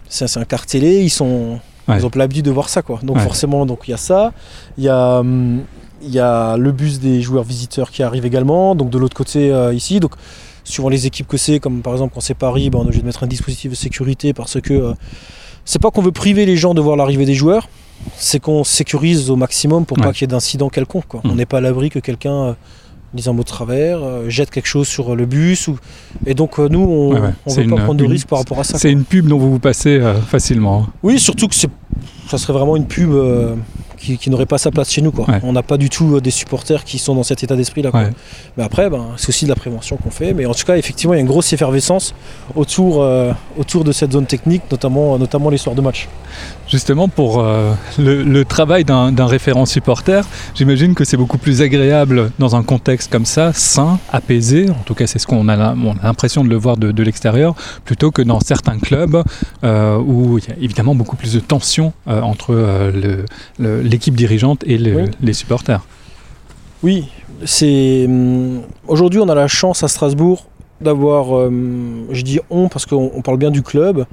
c'est 0.10 0.38
un 0.38 0.46
quart 0.46 0.66
télé, 0.66 1.02
ils 1.02 1.10
sont, 1.10 1.60
Ouais. 1.88 1.96
ils 1.98 2.06
ont 2.06 2.10
pas 2.10 2.20
l'habitude 2.20 2.46
de 2.46 2.52
voir 2.52 2.70
ça 2.70 2.82
quoi. 2.82 3.00
Donc 3.02 3.16
Ouais. 3.18 3.24
forcément, 3.24 3.66
donc 3.66 3.80
il 3.88 3.92
y 3.92 3.94
a 3.94 3.98
ça. 3.98 4.32
Il 4.78 4.84
y 4.84 4.90
a, 4.90 5.20
hum, 5.20 5.62
il 6.02 6.10
y 6.10 6.20
a 6.20 6.58
le 6.58 6.72
bus 6.72 7.00
des 7.00 7.22
joueurs 7.22 7.44
visiteurs 7.44 7.92
qui 7.92 8.04
arrive 8.04 8.26
également. 8.26 8.76
Donc 8.76 8.90
de 8.90 8.98
l'autre 8.98 9.16
côté 9.16 9.52
euh, 9.52 9.74
ici, 9.74 10.00
donc 10.00 10.12
suivant 10.64 10.90
les 10.90 11.06
équipes 11.06 11.28
que 11.28 11.38
c'est, 11.38 11.60
comme 11.60 11.82
par 11.82 11.94
exemple 11.94 12.14
quand 12.14 12.22
c'est 12.22 12.34
Paris, 12.34 12.70
ben, 12.70 12.80
on 12.80 12.84
est 12.84 12.86
obligé 12.88 13.02
de 13.02 13.06
mettre 13.08 13.24
un 13.24 13.28
dispositif 13.28 13.72
de 13.72 13.76
sécurité 13.76 14.34
parce 14.34 14.60
que 14.62 14.74
euh, 14.74 14.94
c'est 15.66 15.82
pas 15.82 15.92
qu'on 15.92 16.02
veut 16.02 16.12
priver 16.12 16.46
les 16.46 16.58
gens 16.58 16.74
de 16.74 16.82
voir 16.82 16.96
l'arrivée 16.96 17.26
des 17.26 17.34
joueurs, 17.34 17.68
c'est 18.16 18.40
qu'on 18.40 18.64
sécurise 18.64 19.30
au 19.32 19.36
maximum 19.36 19.86
pour 19.86 19.98
Ouais. 19.98 20.04
pas 20.06 20.14
qu'il 20.14 20.22
y 20.22 20.26
ait 20.26 20.28
d'incident 20.28 20.70
quelconque. 20.70 21.08
Quoi. 21.08 21.22
Mhm. 21.24 21.32
On 21.32 21.36
n'est 21.36 21.46
pas 21.46 21.58
à 21.58 21.62
l'abri 21.62 21.90
que 21.90 22.00
quelqu'un 22.00 22.34
euh, 22.44 22.54
dise 23.14 23.28
un 23.28 23.34
mot 23.34 23.44
de 23.44 23.48
travers, 23.48 24.00
euh, 24.04 24.30
jette 24.30 24.50
quelque 24.52 24.68
chose 24.68 24.88
sur 24.88 25.16
le 25.16 25.26
bus. 25.26 25.68
Ou... 25.68 25.78
Et 26.26 26.34
donc 26.34 26.60
euh, 26.60 26.68
nous, 26.70 26.80
on 26.82 27.14
Ouais, 27.14 27.20
ouais. 27.22 27.34
ne 27.48 27.54
veut 27.64 27.76
pas 27.76 27.84
prendre 27.84 28.00
de 28.00 28.04
une- 28.06 28.12
risques 28.12 28.28
par 28.28 28.40
rapport 28.40 28.60
à 28.60 28.64
ça. 28.64 28.78
C'est 28.78 28.92
une 28.92 29.04
pub 29.06 29.28
dont 29.28 29.38
vous 29.38 29.52
vous 29.52 29.60
passez 29.60 29.98
euh, 30.00 30.14
facilement. 30.22 30.86
Oui, 31.04 31.20
surtout 31.20 31.48
que 31.48 31.56
ça 31.56 32.38
serait 32.38 32.54
vraiment 32.54 32.76
une 32.78 32.88
pub 32.88 33.10
qui, 33.98 34.18
qui 34.18 34.30
n'aurait 34.30 34.46
pas 34.46 34.58
sa 34.58 34.72
place 34.72 34.92
chez 34.92 35.02
nous. 35.02 35.12
Quoi. 35.12 35.26
Ouais. 35.30 35.40
On 35.44 35.54
n'a 35.54 35.64
pas 35.64 35.78
du 35.78 35.90
tout 35.90 36.16
euh, 36.16 36.22
des 36.22 36.32
supporters 36.32 36.84
qui 36.84 36.98
sont 37.00 37.16
dans 37.16 37.24
cet 37.24 37.44
état 37.44 37.56
d'esprit-là. 37.56 37.90
Ouais. 37.94 38.10
Mais 38.58 38.64
après, 38.64 38.90
ben, 38.90 39.08
c'est 39.18 39.30
aussi 39.30 39.46
de 39.46 39.50
la 39.50 39.56
prévention 39.56 39.98
qu'on 39.98 40.10
fait. 40.12 40.34
Mais 40.34 40.46
en 40.46 40.54
tout 40.54 40.66
cas, 40.66 40.78
effectivement, 40.78 41.14
il 41.14 41.18
y 41.18 41.20
a 41.20 41.22
une 41.22 41.28
grosse 41.28 41.52
effervescence 41.54 42.14
autour, 42.56 43.02
euh, 43.02 43.32
autour 43.58 43.84
de 43.84 43.92
cette 43.92 44.12
zone 44.14 44.26
technique, 44.26 44.62
notamment, 44.72 45.18
notamment 45.18 45.50
les 45.50 45.58
soirs 45.58 45.76
de 45.76 45.82
match. 45.82 46.08
Justement, 46.70 47.08
pour 47.08 47.40
euh, 47.40 47.74
le, 47.98 48.24
le 48.24 48.44
travail 48.46 48.84
d'un 48.84 49.26
référent 49.26 49.66
supporter, 49.66 50.26
j'imagine 50.54 50.96
que 50.96 51.06
c'est 51.06 51.16
beaucoup 51.18 51.38
plus 51.38 51.62
agréable 51.62 52.32
dans 52.40 52.56
un 52.56 52.64
contexte 52.64 53.10
comme 53.12 53.26
ça, 53.26 53.54
sain, 53.54 54.00
apaisé, 54.12 54.70
en 54.70 54.84
tout 54.86 54.94
cas 54.94 55.08
c'est 55.08 55.18
ce 55.20 55.26
qu'on 55.28 55.48
a 55.48 55.56
l'impression 55.56 56.44
de 56.44 56.50
le 56.50 56.58
voir 56.58 56.76
de, 56.76 56.92
de 56.92 57.04
l'extérieur, 57.04 57.56
plutôt 57.86 58.12
que 58.12 58.22
dans 58.22 58.42
certains 58.42 58.78
clubs 58.80 59.24
euh, 59.64 59.98
où 59.98 60.38
il 60.40 60.44
y 60.50 60.52
a 60.52 60.56
évidemment 60.62 60.94
beaucoup 60.94 61.16
plus 61.16 61.34
de 61.34 61.40
tension 61.40 61.94
euh, 62.10 62.22
entre 62.22 62.54
euh, 62.54 62.92
le- 62.92 63.26
le- 63.60 63.82
l'équipe 63.98 64.16
dirigeante 64.16 64.64
et 64.68 64.78
le- 64.78 64.96
Oui. 64.96 65.10
les 65.22 65.34
supporters. 65.34 65.82
Oui, 66.84 67.06
c'est 67.46 68.06
hum, 68.08 68.62
aujourd'hui 68.88 69.20
on 69.20 69.28
a 69.30 69.34
la 69.36 69.48
chance 69.48 69.82
à 69.84 69.88
Strasbourg 69.88 70.46
d'avoir, 70.82 71.32
hum, 71.32 72.06
je 72.12 72.22
dis 72.22 72.40
on 72.52 72.70
parce 72.70 72.86
qu'on 72.86 73.12
on 73.16 73.22
parle 73.24 73.38
bien 73.38 73.50
du 73.50 73.64
club, 73.64 74.06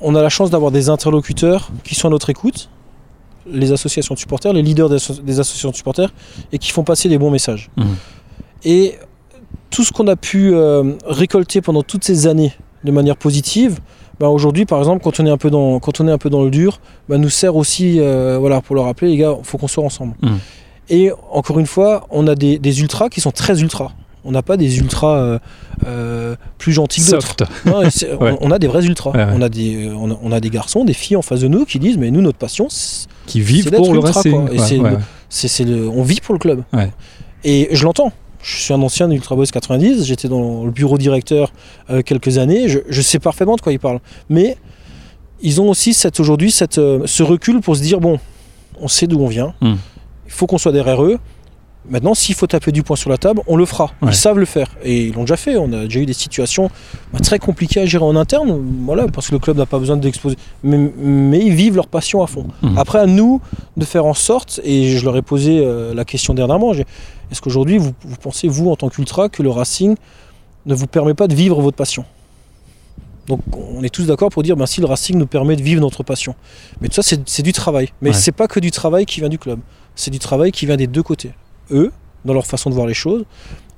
on 0.00 0.16
a 0.16 0.22
la 0.22 0.28
chance 0.28 0.50
d'avoir 0.50 0.72
des 0.72 0.88
interlocuteurs 0.88 1.70
qui 1.84 1.94
sont 1.94 2.08
à 2.08 2.10
notre 2.10 2.28
écoute, 2.30 2.68
les 3.46 3.70
associations 3.70 4.14
de 4.14 4.18
supporters, 4.18 4.52
les 4.52 4.62
leaders 4.62 4.88
des, 4.88 4.96
asso- 4.96 5.20
des 5.22 5.38
associations 5.38 5.70
de 5.70 5.76
supporters, 5.76 6.12
et 6.52 6.58
qui 6.58 6.72
font 6.72 6.82
passer 6.82 7.08
les 7.08 7.18
bons 7.18 7.30
messages. 7.30 7.70
Mhm. 7.76 7.86
Et 8.64 8.94
tout 9.70 9.84
ce 9.84 9.92
qu'on 9.92 10.08
a 10.08 10.16
pu 10.16 10.52
euh, 10.52 10.94
récolter 11.06 11.60
pendant 11.60 11.82
toutes 11.84 12.02
ces 12.04 12.26
années 12.26 12.52
de 12.82 12.90
manière 12.90 13.16
positive, 13.16 13.78
ben 14.20 14.28
aujourd'hui 14.28 14.64
par 14.64 14.78
exemple 14.78 15.02
quand 15.02 15.18
on 15.20 15.26
est 15.26 15.30
un 15.30 15.36
peu 15.36 15.50
dans, 15.50 15.78
quand 15.80 16.00
on 16.00 16.08
est 16.08 16.12
un 16.12 16.18
peu 16.18 16.30
dans 16.30 16.42
le 16.42 16.50
dur, 16.50 16.80
ben 17.08 17.18
nous 17.18 17.30
sert 17.30 17.56
aussi 17.56 17.98
euh, 18.00 18.36
voilà, 18.38 18.60
pour 18.60 18.74
leur 18.76 18.84
rappeler 18.84 19.08
les 19.10 19.16
gars, 19.16 19.34
il 19.38 19.44
faut 19.44 19.58
qu'on 19.58 19.68
soit 19.68 19.84
ensemble. 19.84 20.14
Mhm. 20.22 20.38
Et 20.90 21.10
encore 21.32 21.58
une 21.58 21.66
fois, 21.66 22.06
on 22.10 22.26
a 22.26 22.34
des, 22.34 22.58
des 22.58 22.80
ultras 22.80 23.08
qui 23.08 23.20
sont 23.20 23.30
très 23.30 23.60
ultras. 23.62 23.92
On 24.26 24.30
n'a 24.32 24.42
pas 24.42 24.56
des 24.56 24.78
ultras 24.78 25.16
euh, 25.18 25.38
euh, 25.86 26.36
plus 26.58 26.72
gentils 26.72 27.00
que 27.00 27.06
d'autres. 27.10 27.36
Ouais. 27.66 28.36
on, 28.40 28.48
on 28.48 28.50
a 28.50 28.58
des 28.58 28.66
vrais 28.68 28.84
ultras. 28.84 29.10
Ouais, 29.10 29.18
ouais. 29.24 29.32
On, 29.34 29.42
a 29.42 29.48
des, 29.48 29.90
on, 29.94 30.10
a, 30.10 30.16
on 30.22 30.32
a 30.32 30.40
des 30.40 30.50
garçons, 30.50 30.84
des 30.84 30.94
filles 30.94 31.16
en 31.16 31.22
face 31.22 31.40
de 31.40 31.48
nous 31.48 31.64
qui 31.64 31.78
disent 31.78 31.98
Mais 31.98 32.10
nous, 32.10 32.20
notre 32.22 32.38
passion, 32.38 32.66
c'est- 32.70 33.06
Qui 33.26 33.40
vivent 33.40 33.64
pour 33.78 33.86
le 33.94 34.00
ultra, 34.08 34.20
le- 34.78 34.90
le, 35.64 35.88
on 35.88 36.02
vit 36.02 36.20
pour 36.20 36.34
le 36.34 36.38
club. 36.38 36.62
Et 37.44 37.68
je 37.72 37.84
l'entends. 37.84 38.12
Je 38.44 38.56
suis 38.56 38.74
un 38.74 38.82
ancien 38.82 39.08
d'Ultra 39.08 39.34
Boys 39.36 39.46
90, 39.46 40.04
j'étais 40.04 40.28
dans 40.28 40.64
le 40.64 40.70
bureau 40.70 40.98
directeur 40.98 41.50
euh, 41.88 42.02
quelques 42.02 42.36
années, 42.36 42.68
je, 42.68 42.80
je 42.90 43.00
sais 43.00 43.18
parfaitement 43.18 43.56
de 43.56 43.62
quoi 43.62 43.72
ils 43.72 43.78
parlent. 43.80 44.00
Mais 44.28 44.58
ils 45.40 45.62
ont 45.62 45.70
aussi 45.70 45.96
aujourd'hui 46.18 46.50
cette, 46.50 46.76
euh, 46.76 47.00
ce 47.06 47.22
recul 47.22 47.60
pour 47.62 47.74
se 47.74 47.80
dire 47.80 48.00
bon, 48.00 48.20
on 48.78 48.88
sait 48.88 49.06
d'où 49.06 49.18
on 49.20 49.28
vient, 49.28 49.54
Hmm. 49.62 49.76
il 50.26 50.32
faut 50.32 50.46
qu'on 50.46 50.58
soit 50.58 50.72
derrière 50.72 51.02
eux. 51.02 51.18
Maintenant, 51.88 52.14
s'il 52.14 52.34
faut 52.34 52.46
taper 52.46 52.72
du 52.72 52.82
poing 52.82 52.96
sur 52.96 53.10
la 53.10 53.18
table, 53.18 53.42
on 53.46 53.56
le 53.56 53.66
fera. 53.66 53.90
Ouais. 54.00 54.08
Ils 54.08 54.14
savent 54.14 54.38
le 54.38 54.46
faire. 54.46 54.68
Et 54.82 55.06
ils 55.08 55.12
l'ont 55.14 55.22
déjà 55.22 55.36
fait. 55.36 55.56
On 55.56 55.70
a 55.72 55.84
déjà 55.84 56.00
eu 56.00 56.06
des 56.06 56.14
situations 56.14 56.70
bah, 57.12 57.20
très 57.20 57.38
compliquées 57.38 57.80
à 57.80 57.86
gérer 57.86 58.04
en 58.04 58.16
interne, 58.16 58.58
voilà, 58.86 59.06
parce 59.08 59.28
que 59.28 59.32
le 59.32 59.38
club 59.38 59.58
n'a 59.58 59.66
pas 59.66 59.78
besoin 59.78 59.96
d'exposer. 59.98 60.36
Mais, 60.62 60.78
mais 60.96 61.40
ils 61.40 61.52
vivent 61.54 61.76
leur 61.76 61.86
passion 61.88 62.22
à 62.22 62.26
fond. 62.26 62.46
Mhm. 62.62 62.78
Après, 62.78 62.98
à 63.00 63.06
nous 63.06 63.40
de 63.76 63.84
faire 63.84 64.06
en 64.06 64.14
sorte, 64.14 64.60
et 64.64 64.96
je 64.96 65.04
leur 65.04 65.16
ai 65.16 65.22
posé 65.22 65.58
euh, 65.62 65.92
la 65.92 66.04
question 66.06 66.32
dernièrement, 66.32 66.72
est-ce 66.72 67.40
qu'aujourd'hui, 67.42 67.76
vous, 67.76 67.92
vous 68.02 68.16
pensez, 68.16 68.48
vous, 68.48 68.70
en 68.70 68.76
tant 68.76 68.88
qu'ultra, 68.88 69.28
que 69.28 69.42
le 69.42 69.50
Racing 69.50 69.94
ne 70.66 70.74
vous 70.74 70.86
permet 70.86 71.14
pas 71.14 71.28
de 71.28 71.34
vivre 71.34 71.60
votre 71.60 71.76
passion? 71.76 72.06
Donc, 73.26 73.40
on 73.76 73.82
est 73.82 73.88
tous 73.88 74.04
d'accord 74.06 74.28
pour 74.30 74.42
dire, 74.42 74.56
ben, 74.56 74.66
si 74.66 74.80
le 74.80 74.86
Racing 74.86 75.16
nous 75.18 75.26
permet 75.26 75.56
de 75.56 75.62
vivre 75.62 75.80
notre 75.80 76.02
passion. 76.02 76.34
Mais 76.80 76.88
tout 76.88 76.94
ça, 76.94 77.02
c'est 77.02 77.20
c'est 77.28 77.42
du 77.42 77.52
travail. 77.52 77.88
Mais 78.02 78.10
Ouais. 78.10 78.14
c'est 78.16 78.32
pas 78.32 78.48
que 78.48 78.60
du 78.60 78.70
travail 78.70 79.06
qui 79.06 79.20
vient 79.20 79.28
du 79.30 79.38
club. 79.38 79.60
C'est 79.94 80.10
du 80.10 80.18
travail 80.18 80.50
qui 80.52 80.66
vient 80.66 80.76
des 80.76 80.86
deux 80.86 81.02
côtés. 81.02 81.30
Eux, 81.70 81.92
dans 82.24 82.34
leur 82.34 82.46
façon 82.46 82.70
de 82.70 82.74
voir 82.74 82.86
les 82.86 82.94
choses, 82.94 83.24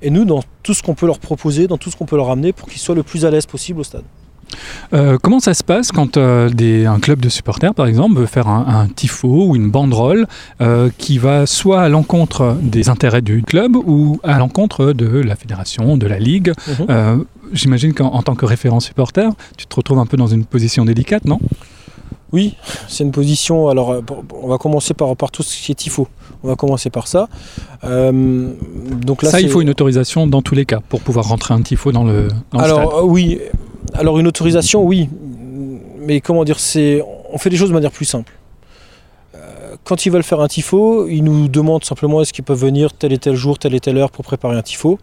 et 0.01 0.09
nous, 0.09 0.25
dans 0.25 0.41
tout 0.63 0.73
ce 0.73 0.83
qu'on 0.83 0.93
peut 0.93 1.05
leur 1.07 1.19
proposer, 1.19 1.67
dans 1.67 1.77
tout 1.77 1.89
ce 1.89 1.95
qu'on 1.97 2.05
peut 2.05 2.15
leur 2.17 2.29
amener 2.29 2.53
pour 2.53 2.67
qu'ils 2.69 2.79
soient 2.79 2.95
le 2.95 3.03
plus 3.03 3.25
à 3.25 3.31
l'aise 3.31 3.45
possible 3.45 3.79
au 3.79 3.83
stade. 3.83 4.03
Euh, 4.93 5.17
comment 5.21 5.41
ça 5.41 5.53
se 5.53 5.61
passe 5.63 5.91
quand 5.91 6.15
euh, 6.15 6.49
des- 6.49 6.85
un 6.85 6.99
club 7.01 7.19
de 7.19 7.27
supporters, 7.27 7.73
par 7.73 7.85
exemple, 7.85 8.15
veut 8.17 8.25
faire 8.27 8.47
un, 8.47 8.65
un 8.67 8.87
tifo 8.87 9.47
ou 9.47 9.55
une 9.57 9.69
banderole 9.69 10.25
euh, 10.61 10.89
qui 10.97 11.17
va 11.17 11.45
soit 11.45 11.81
à 11.81 11.89
l'encontre 11.89 12.55
des 12.61 12.87
intérêts 12.87 13.21
du 13.21 13.43
club 13.43 13.75
ou 13.75 14.19
à 14.23 14.37
l'encontre 14.39 14.93
de 14.93 15.07
la 15.19 15.35
fédération, 15.35 15.97
de 15.97 16.07
la 16.07 16.17
ligue? 16.19 16.53
Mhm. 16.87 17.25
J'imagine 17.53 17.93
qu'en 17.93 18.07
en 18.07 18.23
tant 18.23 18.35
que 18.35 18.45
référent 18.45 18.79
supporter, 18.79 19.29
tu 19.57 19.65
te 19.65 19.75
retrouves 19.75 19.99
un 19.99 20.05
peu 20.05 20.15
dans 20.17 20.27
une 20.27 20.45
position 20.45 20.85
délicate, 20.85 21.25
non? 21.25 21.39
Oui, 22.33 22.55
c'est 22.89 23.03
une 23.05 23.11
position. 23.11 23.69
Alors, 23.69 23.95
on 24.41 24.47
va 24.47 24.57
commencer 24.57 24.93
par, 24.93 25.15
par 25.15 25.31
tout 25.31 25.43
ce 25.43 25.61
qui 25.61 25.71
est 25.71 25.75
tifo. 25.75 26.07
On 26.43 26.47
va 26.49 26.55
commencer 26.55 26.89
par 26.89 27.07
ça. 27.07 27.27
Euh, 27.83 28.51
donc 29.01 29.23
là, 29.23 29.29
Ça, 29.31 29.41
il 29.41 29.49
faut 29.49 29.61
une 29.61 29.69
autorisation 29.69 30.27
dans 30.27 30.41
tous 30.41 30.55
les 30.55 30.65
cas 30.65 30.79
pour 30.87 31.01
pouvoir 31.01 31.27
rentrer 31.27 31.53
un 31.53 31.61
tifo 31.61 31.91
dans 31.91 32.03
le, 32.03 32.27
dans 32.51 32.59
le 32.59 32.63
stade. 32.65 32.77
Alors 32.77 32.95
euh, 32.99 33.01
oui, 33.03 33.39
alors 33.93 34.19
une 34.19 34.27
autorisation, 34.27 34.83
oui, 34.83 35.09
mais 35.99 36.21
comment 36.21 36.43
dire, 36.43 36.59
c'est, 36.59 37.03
on 37.33 37.37
fait 37.37 37.49
les 37.49 37.57
choses 37.57 37.69
de 37.69 37.73
manière 37.73 37.91
plus 37.91 38.05
simple. 38.05 38.31
Euh, 39.35 39.75
Quand 39.83 40.05
ils 40.05 40.11
veulent 40.11 40.23
faire 40.23 40.41
un 40.41 40.47
tifo, 40.47 41.07
ils 41.07 41.23
nous 41.23 41.47
demandent 41.47 41.83
simplement 41.83 42.21
est-ce 42.21 42.33
qu'ils 42.33 42.43
peuvent 42.45 42.59
venir 42.59 42.93
tel 42.93 43.13
et 43.13 43.17
tel 43.17 43.35
jour, 43.35 43.57
telle 43.59 43.75
et 43.75 43.79
telle 43.79 43.97
heure 43.97 44.11
pour 44.11 44.23
préparer 44.25 44.55
un 44.55 44.61
tifo. 44.61 44.99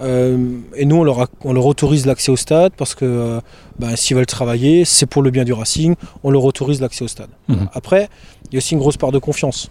Euh, 0.00 0.36
et 0.74 0.86
nous, 0.86 0.96
on 0.96 1.04
leur, 1.04 1.20
a- 1.20 1.26
on 1.44 1.52
leur 1.52 1.66
autorise 1.66 2.04
l'accès 2.04 2.32
au 2.32 2.36
stade 2.36 2.72
parce 2.76 2.96
que 2.96 3.04
euh, 3.04 3.40
ben, 3.78 3.94
s'ils 3.94 4.16
veulent 4.16 4.26
travailler, 4.26 4.84
c'est 4.84 5.06
pour 5.06 5.22
le 5.22 5.30
bien 5.30 5.44
du 5.44 5.52
Racing, 5.52 5.94
on 6.24 6.30
leur 6.32 6.44
autorise 6.44 6.80
l'accès 6.80 7.04
au 7.04 7.08
stade. 7.08 7.28
Mhm. 7.48 7.68
Après, 7.72 8.08
il 8.50 8.54
y 8.54 8.56
a 8.56 8.58
aussi 8.58 8.74
une 8.74 8.80
grosse 8.80 8.96
part 8.96 9.12
de 9.12 9.18
confiance. 9.20 9.68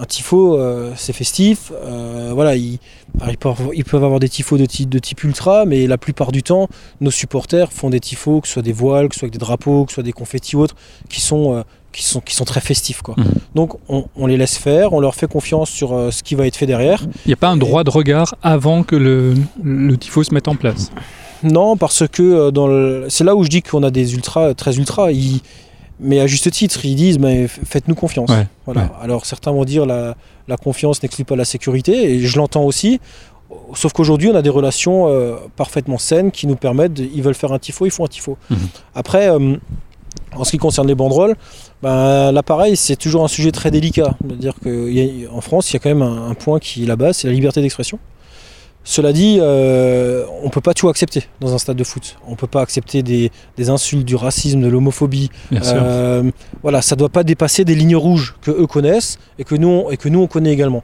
Un 0.00 0.04
tifo, 0.04 0.56
euh, 0.58 0.92
c'est 0.96 1.12
festif. 1.12 1.70
euh, 1.84 2.32
voilà, 2.34 2.56
ils, 2.56 2.78
peuvent, 3.38 3.70
ils 3.74 3.84
peuvent 3.84 4.02
avoir 4.02 4.18
des 4.18 4.28
tifos 4.28 4.58
de 4.58 4.66
type, 4.66 4.88
de 4.88 4.98
type 4.98 5.22
ultra, 5.22 5.64
mais 5.64 5.86
la 5.86 5.96
plupart 5.98 6.32
du 6.32 6.42
temps, 6.42 6.68
nos 7.00 7.10
supporters 7.12 7.72
font 7.72 7.88
des 7.90 8.00
tifos, 8.00 8.40
que 8.40 8.48
ce 8.48 8.54
soit 8.54 8.62
des 8.62 8.72
voiles, 8.72 9.08
que 9.08 9.14
ce 9.14 9.20
soit 9.20 9.26
avec 9.26 9.32
des 9.34 9.38
drapeaux, 9.38 9.84
que 9.84 9.92
ce 9.92 9.94
soit 9.94 10.02
des 10.02 10.12
confettis 10.12 10.56
ou 10.56 10.60
autres, 10.62 10.74
qui 11.08 11.20
sont, 11.20 11.54
euh, 11.54 11.62
qui 11.92 12.02
sont, 12.02 12.20
qui 12.20 12.34
sont 12.34 12.44
très 12.44 12.60
festifs. 12.60 13.02
Quoi. 13.02 13.14
Mhm. 13.16 13.24
Donc 13.54 13.76
on, 13.88 14.06
on 14.16 14.26
les 14.26 14.36
laisse 14.36 14.56
faire, 14.58 14.92
on 14.92 14.98
leur 15.00 15.14
fait 15.14 15.28
confiance 15.30 15.70
sur 15.70 16.12
ce 16.12 16.22
qui 16.24 16.34
va 16.34 16.46
être 16.48 16.56
fait 16.56 16.66
derrière. 16.66 17.04
Il 17.24 17.28
n'y 17.28 17.34
a 17.34 17.36
pas 17.36 17.48
un 17.48 17.56
droit 17.56 17.84
de 17.84 17.90
regard 17.90 18.34
avant 18.42 18.82
que 18.82 18.96
le, 18.96 19.34
le 19.62 19.96
tifo 19.96 20.24
se 20.24 20.34
mette 20.34 20.48
en 20.48 20.56
place? 20.56 20.90
Non, 21.44 21.76
parce 21.76 22.06
que 22.08 22.50
dans 22.50 22.66
le- 22.66 23.06
c'est 23.08 23.24
là 23.24 23.34
où 23.36 23.44
je 23.44 23.48
dis 23.48 23.62
qu'on 23.62 23.82
a 23.84 23.90
des 23.90 24.14
ultras 24.14 24.52
très 24.54 24.76
ultras. 24.76 25.10
Ils- 25.12 25.40
mais 26.00 26.20
à 26.20 26.26
juste 26.26 26.50
titre, 26.50 26.84
ils 26.84 26.94
disent 26.96 27.18
mais 27.18 27.46
faites-nous 27.48 27.94
confiance. 27.94 28.30
Ouais, 28.30 28.46
voilà. 28.66 28.82
ouais. 28.82 28.88
Alors 29.02 29.26
certains 29.26 29.50
vont 29.52 29.64
dire 29.64 29.86
la, 29.86 30.16
la 30.48 30.56
confiance 30.56 31.02
n'exclut 31.02 31.24
pas 31.24 31.36
la 31.36 31.44
sécurité, 31.44 32.14
et 32.14 32.20
je 32.20 32.36
l'entends 32.38 32.64
aussi. 32.64 33.00
Sauf 33.74 33.92
qu'aujourd'hui, 33.92 34.28
on 34.28 34.34
a 34.36 34.42
des 34.42 34.50
relations 34.50 35.08
euh, 35.08 35.34
parfaitement 35.56 35.98
saines 35.98 36.30
qui 36.30 36.46
nous 36.46 36.54
permettent, 36.56 36.94
de- 36.94 37.08
ils 37.12 37.22
veulent 37.22 37.34
faire 37.34 37.52
un 37.52 37.58
tifo, 37.58 37.84
ils 37.84 37.90
font 37.90 38.04
un 38.04 38.08
tifo. 38.08 38.38
Mhm. 38.48 38.58
Après, 38.94 39.28
euh, 39.28 39.56
en 40.36 40.44
ce 40.44 40.52
qui 40.52 40.58
concerne 40.58 40.86
les 40.86 40.94
banderoles, 40.94 41.34
ben, 41.82 42.30
là 42.30 42.42
pareil, 42.44 42.76
c'est 42.76 42.94
toujours 42.94 43.24
un 43.24 43.28
sujet 43.28 43.50
très 43.50 43.72
délicat. 43.72 44.16
C'est-à-dire 44.24 44.54
qu'en 44.62 45.40
France, 45.40 45.70
il 45.70 45.74
y 45.74 45.76
a 45.76 45.80
quand 45.80 45.88
même 45.88 46.02
un, 46.02 46.28
un 46.30 46.34
point 46.34 46.60
qui 46.60 46.84
est 46.84 46.86
la 46.86 46.94
base, 46.96 47.16
c'est 47.18 47.26
la 47.28 47.34
liberté 47.34 47.60
d'expression. 47.60 47.98
Cela 48.82 49.12
dit, 49.12 49.36
euh, 49.40 50.24
on 50.42 50.46
ne 50.46 50.50
peut 50.50 50.62
pas 50.62 50.72
tout 50.74 50.88
accepter 50.88 51.24
dans 51.40 51.54
un 51.54 51.58
stade 51.58 51.76
de 51.76 51.84
foot. 51.84 52.16
On 52.26 52.30
ne 52.32 52.36
peut 52.36 52.46
pas 52.46 52.62
accepter 52.62 53.02
des, 53.02 53.30
des 53.56 53.68
insultes, 53.68 54.04
du 54.06 54.16
racisme, 54.16 54.60
de 54.62 54.68
l'homophobie. 54.68 55.30
Euh, 55.76 56.30
voilà, 56.62 56.80
ça 56.82 56.94
ne 56.96 56.98
doit 56.98 57.10
pas 57.10 57.22
dépasser 57.22 57.64
des 57.64 57.74
lignes 57.74 57.94
rouges 57.96 58.34
que 58.40 58.50
eux 58.50 58.66
connaissent 58.66 59.18
et 59.38 59.44
que 59.44 59.54
nous, 59.54 59.84
et 59.90 59.96
que 59.98 60.08
nous 60.08 60.20
on 60.20 60.26
connaît 60.26 60.52
également. 60.52 60.82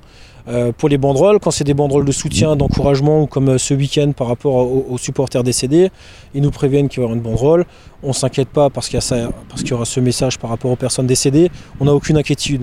Euh, 0.49 0.71
pour 0.77 0.89
les 0.89 0.99
banderoles, 0.99 1.41
quand 1.41 1.51
c'est 1.51 1.65
des 1.65 1.75
banderoles 1.75 2.05
de 2.05 2.13
soutien, 2.13 2.55
d'encouragement, 2.55 3.23
ou 3.23 3.27
comme 3.27 3.59
ce 3.59 3.75
week-end 3.75 4.13
par 4.17 4.29
rapport 4.29 4.55
aux, 4.55 4.87
aux 4.91 4.99
supporters 4.99 5.43
décédés, 5.43 5.91
ils 6.35 6.43
nous 6.43 6.53
préviennent 6.53 6.89
qu'il 6.89 7.03
y 7.03 7.05
aura 7.05 7.15
une 7.15 7.21
banderole. 7.21 7.65
On 8.05 8.09
ne 8.09 8.13
s'inquiète 8.13 8.51
pas 8.51 8.71
parce 8.71 8.87
qu'il 8.89 8.95
y, 8.95 8.99
a 8.99 9.01
ça- 9.01 9.31
parce 9.49 9.63
qu'il 9.63 9.71
y 9.71 9.75
aura 9.75 9.87
ce 9.87 9.99
message 9.99 10.39
par 10.39 10.51
rapport 10.51 10.71
aux 10.71 10.77
personnes 10.77 11.07
décédées. 11.09 11.51
On 11.81 11.87
n'a 11.87 11.95
aucune 11.95 12.17
inquiétude. 12.19 12.63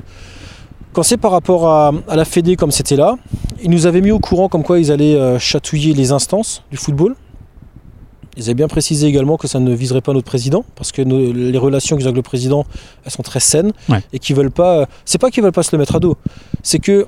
Quand 0.94 1.04
c'est 1.04 1.18
par 1.18 1.32
rapport 1.32 1.68
à, 1.68 1.92
à 2.08 2.16
la 2.16 2.26
Fédé 2.26 2.56
comme 2.56 2.72
c'était 2.72 2.96
là, 2.96 3.16
ils 3.62 3.70
nous 3.70 3.88
avaient 3.88 4.02
mis 4.02 4.12
au 4.12 4.20
courant 4.20 4.48
comme 4.50 4.64
quoi 4.64 4.80
ils 4.80 4.92
allaient 4.92 5.16
euh, 5.16 5.40
chatouiller 5.40 5.94
les 5.94 6.12
instances 6.12 6.64
du 6.72 6.78
football. 6.78 7.16
Ils 8.38 8.44
avaient 8.46 8.54
bien 8.56 8.68
précisé 8.68 9.08
également 9.08 9.38
que 9.38 9.48
ça 9.48 9.60
ne 9.60 9.74
viserait 9.74 10.02
pas 10.02 10.14
notre 10.14 10.26
président, 10.26 10.66
parce 10.76 10.92
que 10.92 11.02
nos- 11.04 11.32
les 11.34 11.58
relations 11.58 11.96
qu'ils 11.98 12.06
ont 12.06 12.10
avec 12.10 12.16
le 12.18 12.22
président, 12.24 12.66
elles 13.06 13.12
sont 13.12 13.22
très 13.24 13.40
saines, 13.40 13.72
Ouais. 13.90 14.02
et 14.12 14.20
qu'ils 14.20 14.36
veulent 14.36 14.52
pas. 14.52 14.88
C'est 15.06 15.20
pas 15.20 15.30
qu'ils 15.30 15.44
veulent 15.44 15.52
pas 15.52 15.62
se 15.64 15.70
le 15.76 15.80
mettre 15.80 15.96
à 15.96 16.00
dos, 16.00 16.18
c'est 16.64 16.80
que 16.80 17.08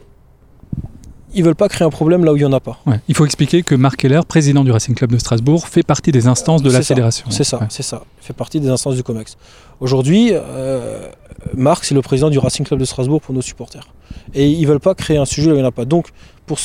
ils 1.34 1.44
veulent 1.44 1.56
pas 1.56 1.68
créer 1.68 1.86
un 1.86 1.90
problème 1.90 2.24
là 2.24 2.32
où 2.32 2.38
il 2.38 2.42
y 2.44 2.46
en 2.46 2.54
a 2.54 2.60
pas. 2.62 2.78
Ouais. 2.86 3.02
Il 3.10 3.16
faut 3.16 3.26
expliquer 3.26 3.62
que 3.64 3.76
Marc 3.76 4.06
Heller, 4.06 4.26
président 4.26 4.64
du 4.64 4.72
Racing 4.72 4.96
Club 4.96 5.12
de 5.12 5.18
Strasbourg, 5.18 5.68
fait 5.68 5.84
partie 5.84 6.12
des 6.14 6.28
instances 6.28 6.62
de 6.62 6.72
la 6.72 6.82
ça, 6.82 6.84
fédération. 6.96 7.26
C'est 7.30 7.44
ça, 7.44 7.60
Ouais. 7.60 7.66
c'est 7.70 7.84
ça. 7.84 8.04
Il 8.22 8.26
fait 8.26 8.34
partie 8.34 8.60
des 8.62 8.70
instances 8.70 8.96
du 8.96 9.04
COMEX. 9.04 9.36
Aujourd'hui, 9.82 10.30
euh, 10.32 11.10
Marc, 11.54 11.86
c'est 11.86 11.96
le 11.96 12.02
président 12.02 12.30
du 12.30 12.40
Racing 12.40 12.66
Club 12.66 12.80
de 12.80 12.86
Strasbourg 12.86 13.22
pour 13.22 13.34
nos 13.34 13.42
supporters. 13.42 13.88
Et 14.34 14.50
ils 14.50 14.66
veulent 14.66 14.80
pas 14.80 14.96
créer 14.96 15.18
un 15.18 15.26
sujet 15.26 15.52
où 15.52 15.54
il 15.54 15.58
n'y 15.58 15.64
en 15.64 15.68
a 15.68 15.72
pas. 15.72 15.86
Donc 15.86 16.10
pour, 16.46 16.58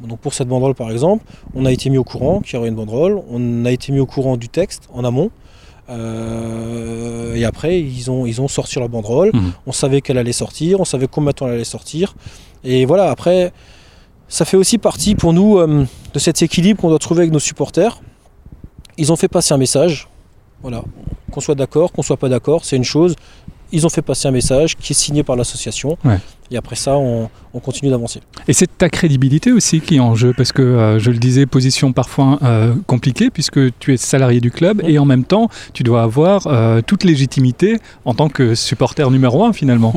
donc, 0.00 0.18
pour 0.18 0.34
cette 0.34 0.48
banderole, 0.48 0.74
par 0.74 0.90
exemple, 0.90 1.24
on 1.54 1.66
a 1.66 1.72
été 1.72 1.90
mis 1.90 1.98
au 1.98 2.04
courant 2.04 2.40
qu'il 2.40 2.54
y 2.54 2.56
aurait 2.58 2.68
une 2.68 2.74
banderole. 2.74 3.20
On 3.30 3.64
a 3.64 3.70
été 3.70 3.92
mis 3.92 4.00
au 4.00 4.06
courant 4.06 4.36
du 4.36 4.48
texte 4.48 4.88
en 4.92 5.04
amont. 5.04 5.30
Euh, 5.88 7.34
et 7.34 7.44
après, 7.44 7.80
ils 7.80 8.10
ont, 8.10 8.26
ils 8.26 8.40
ont 8.40 8.48
sorti 8.48 8.78
leur 8.78 8.88
banderole. 8.88 9.30
Mhm. 9.34 9.52
On 9.66 9.72
savait 9.72 10.00
qu'elle 10.00 10.18
allait 10.18 10.32
sortir. 10.32 10.80
On 10.80 10.84
savait 10.84 11.08
combien 11.08 11.30
de 11.30 11.34
temps 11.34 11.46
elle 11.48 11.54
allait 11.54 11.64
sortir. 11.64 12.14
Et 12.64 12.84
voilà, 12.84 13.10
après, 13.10 13.52
ça 14.28 14.44
fait 14.44 14.56
aussi 14.56 14.78
partie 14.78 15.14
pour 15.14 15.32
nous 15.32 15.58
euh, 15.58 15.84
de 16.14 16.18
cet 16.18 16.42
équilibre 16.42 16.80
qu'on 16.80 16.88
doit 16.88 16.98
trouver 16.98 17.22
avec 17.22 17.32
nos 17.32 17.38
supporters. 17.38 18.00
Ils 18.96 19.12
ont 19.12 19.16
fait 19.16 19.28
passer 19.28 19.52
un 19.52 19.58
message. 19.58 20.08
Voilà. 20.62 20.82
Qu'on 21.30 21.40
soit 21.40 21.54
d'accord, 21.54 21.92
qu'on 21.92 22.02
soit 22.02 22.16
pas 22.16 22.28
d'accord, 22.28 22.64
c'est 22.64 22.76
une 22.76 22.84
chose. 22.84 23.16
Ils 23.72 23.86
ont 23.86 23.88
fait 23.88 24.02
passer 24.02 24.28
un 24.28 24.30
message 24.32 24.76
qui 24.76 24.92
est 24.92 24.96
signé 24.96 25.22
par 25.22 25.36
l'association. 25.36 25.96
Ouais. 26.04 26.18
Et 26.50 26.56
après 26.56 26.74
ça, 26.76 26.96
on, 26.96 27.30
on 27.54 27.60
continue 27.60 27.90
d'avancer. 27.90 28.20
Et 28.48 28.52
c'est 28.52 28.66
ta 28.78 28.88
crédibilité 28.88 29.52
aussi 29.52 29.80
qui 29.80 29.96
est 29.96 30.00
en 30.00 30.14
jeu, 30.16 30.32
parce 30.36 30.50
que 30.50 30.62
euh, 30.62 30.98
je 30.98 31.10
le 31.10 31.18
disais, 31.18 31.46
position 31.46 31.92
parfois 31.92 32.38
euh, 32.42 32.74
compliquée, 32.86 33.30
puisque 33.30 33.60
tu 33.78 33.94
es 33.94 33.96
salarié 33.96 34.40
du 34.40 34.50
club, 34.50 34.82
et 34.84 34.98
en 34.98 35.04
même 35.04 35.24
temps, 35.24 35.48
tu 35.72 35.82
dois 35.84 36.02
avoir 36.02 36.46
euh, 36.48 36.80
toute 36.84 37.04
légitimité 37.04 37.78
en 38.04 38.14
tant 38.14 38.28
que 38.28 38.54
supporter 38.56 39.08
numéro 39.10 39.44
un 39.44 39.52
finalement. 39.52 39.94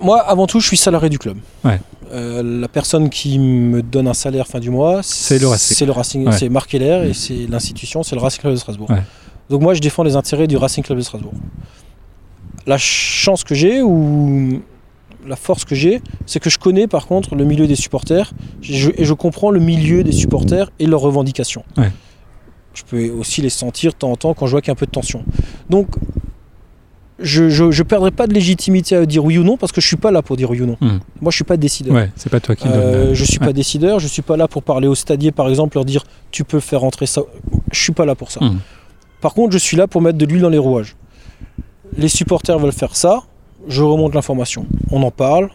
Moi, 0.00 0.20
avant 0.20 0.46
tout, 0.46 0.60
je 0.60 0.66
suis 0.66 0.76
salarié 0.76 1.08
du 1.08 1.18
club. 1.18 1.38
Ouais. 1.64 1.80
La 2.12 2.68
personne 2.68 3.08
qui 3.08 3.38
me 3.38 3.80
donne 3.80 4.06
un 4.08 4.14
salaire 4.14 4.46
fin 4.46 4.60
du 4.60 4.68
mois, 4.68 5.00
C'est 5.02 5.38
le 5.38 5.46
Racing. 5.46 5.76
C'est 5.76 5.86
le 5.86 5.92
Racing, 5.92 6.26
Ouais. 6.26 6.32
c'est 6.36 6.48
Marc 6.50 6.74
Heller 6.74 7.04
et 7.04 7.14
c'est 7.14 7.46
l'institution, 7.48 8.02
c'est 8.02 8.14
le 8.16 8.20
Racing 8.20 8.40
Club 8.42 8.52
de 8.52 8.58
Strasbourg. 8.58 8.90
Ouais. 8.90 9.02
Donc 9.48 9.62
moi, 9.62 9.72
je 9.72 9.80
défends 9.80 10.02
les 10.02 10.14
intérêts 10.16 10.46
du 10.46 10.56
Racing 10.58 10.84
Club 10.84 10.98
de 10.98 11.02
Strasbourg. 11.02 11.32
La 12.66 12.78
chance 12.78 13.44
que 13.44 13.54
j'ai 13.54 13.82
ou 13.82 14.62
la 15.26 15.36
force 15.36 15.64
que 15.64 15.74
j'ai, 15.74 16.00
c'est 16.26 16.40
que 16.40 16.50
je 16.50 16.58
connais 16.58 16.86
par 16.86 17.06
contre 17.06 17.34
le 17.34 17.44
milieu 17.44 17.66
des 17.66 17.76
supporters 17.76 18.32
je- 18.60 18.90
et 18.96 19.04
je 19.04 19.14
comprends 19.14 19.50
le 19.50 19.60
milieu 19.60 20.02
des 20.04 20.12
supporters 20.12 20.70
et 20.78 20.86
leurs 20.86 21.00
revendications. 21.00 21.64
Ouais. 21.76 21.90
Je 22.74 22.82
peux 22.84 23.10
aussi 23.10 23.42
les 23.42 23.50
sentir 23.50 23.92
de 23.92 23.96
temps 23.96 24.10
en 24.12 24.16
temps 24.16 24.34
quand 24.34 24.46
je 24.46 24.52
vois 24.52 24.60
qu'il 24.60 24.68
y 24.68 24.70
a 24.70 24.72
un 24.72 24.76
peu 24.76 24.86
de 24.86 24.90
tension. 24.90 25.24
Donc 25.70 25.88
je 27.18 27.44
ne 27.64 27.82
perdrai 27.84 28.10
pas 28.10 28.26
de 28.26 28.34
légitimité 28.34 28.96
à 28.96 29.06
dire 29.06 29.24
oui 29.24 29.38
ou 29.38 29.44
non 29.44 29.56
parce 29.56 29.70
que 29.70 29.80
je 29.80 29.86
suis 29.86 29.96
pas 29.96 30.10
là 30.10 30.22
pour 30.22 30.36
dire 30.36 30.50
oui 30.50 30.60
ou 30.60 30.66
non. 30.66 30.76
Hmm. 30.80 30.98
Moi, 31.20 31.30
je 31.30 31.36
suis 31.36 31.44
pas 31.44 31.56
décideur. 31.56 31.94
Ouais, 31.94 32.10
c'est 32.16 32.30
pas 32.30 32.40
toi 32.40 32.56
qui 32.56 32.66
Euh, 32.66 33.06
donne. 33.06 33.14
je 33.14 33.24
suis 33.24 33.38
Ouais. 33.38 33.46
pas 33.46 33.52
décideur, 33.52 34.00
je 34.00 34.08
suis 34.08 34.22
pas 34.22 34.36
là 34.36 34.48
pour 34.48 34.62
parler 34.64 34.88
aux 34.88 34.94
stadiers 34.96 35.30
par 35.30 35.48
exemple, 35.48 35.76
leur 35.76 35.84
dire 35.84 36.04
tu 36.32 36.42
peux 36.42 36.58
faire 36.60 36.80
rentrer 36.80 37.06
ça. 37.06 37.22
Je 37.70 37.80
suis 37.80 37.92
pas 37.92 38.06
là 38.06 38.14
pour 38.16 38.30
ça. 38.32 38.40
Hmm. 38.44 38.58
Par 39.20 39.34
contre, 39.34 39.52
je 39.52 39.58
suis 39.58 39.76
là 39.76 39.86
pour 39.86 40.00
mettre 40.02 40.18
de 40.18 40.24
l'huile 40.26 40.40
dans 40.42 40.48
les 40.48 40.58
rouages. 40.58 40.96
Les 41.96 42.08
supporters 42.08 42.58
veulent 42.58 42.72
faire 42.72 42.96
ça, 42.96 43.22
je 43.68 43.82
remonte 43.82 44.14
l'information. 44.14 44.66
On 44.90 45.02
en 45.02 45.10
parle, 45.10 45.50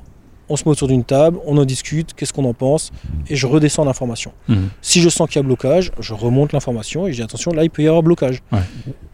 on 0.50 0.56
se 0.56 0.63
met 0.63 0.71
autour 0.71 0.88
d'une 0.88 1.04
table, 1.04 1.39
on 1.45 1.58
en 1.58 1.65
discute, 1.65 2.13
qu'est-ce 2.13 2.34
qu'on 2.34 2.45
en 2.45 2.54
pense, 2.54 2.91
et 3.28 3.36
je 3.36 3.47
redescends 3.47 3.84
l'information. 3.84 4.32
Hmm. 4.47 4.67
Si 4.82 5.02
je 5.02 5.10
sens 5.10 5.28
qu'il 5.28 5.38
y 5.38 5.39
a 5.39 5.43
blocage, 5.43 5.91
je 6.00 6.13
remonte 6.13 6.54
l'information 6.54 7.08
et 7.08 7.12
je 7.12 7.17
dis 7.17 7.23
attention, 7.23 7.52
là 7.52 7.63
il 7.63 7.69
peut 7.69 7.84
y 7.84 7.88
avoir 7.88 8.04
blocage. 8.04 8.41
Ouais. 8.52 8.60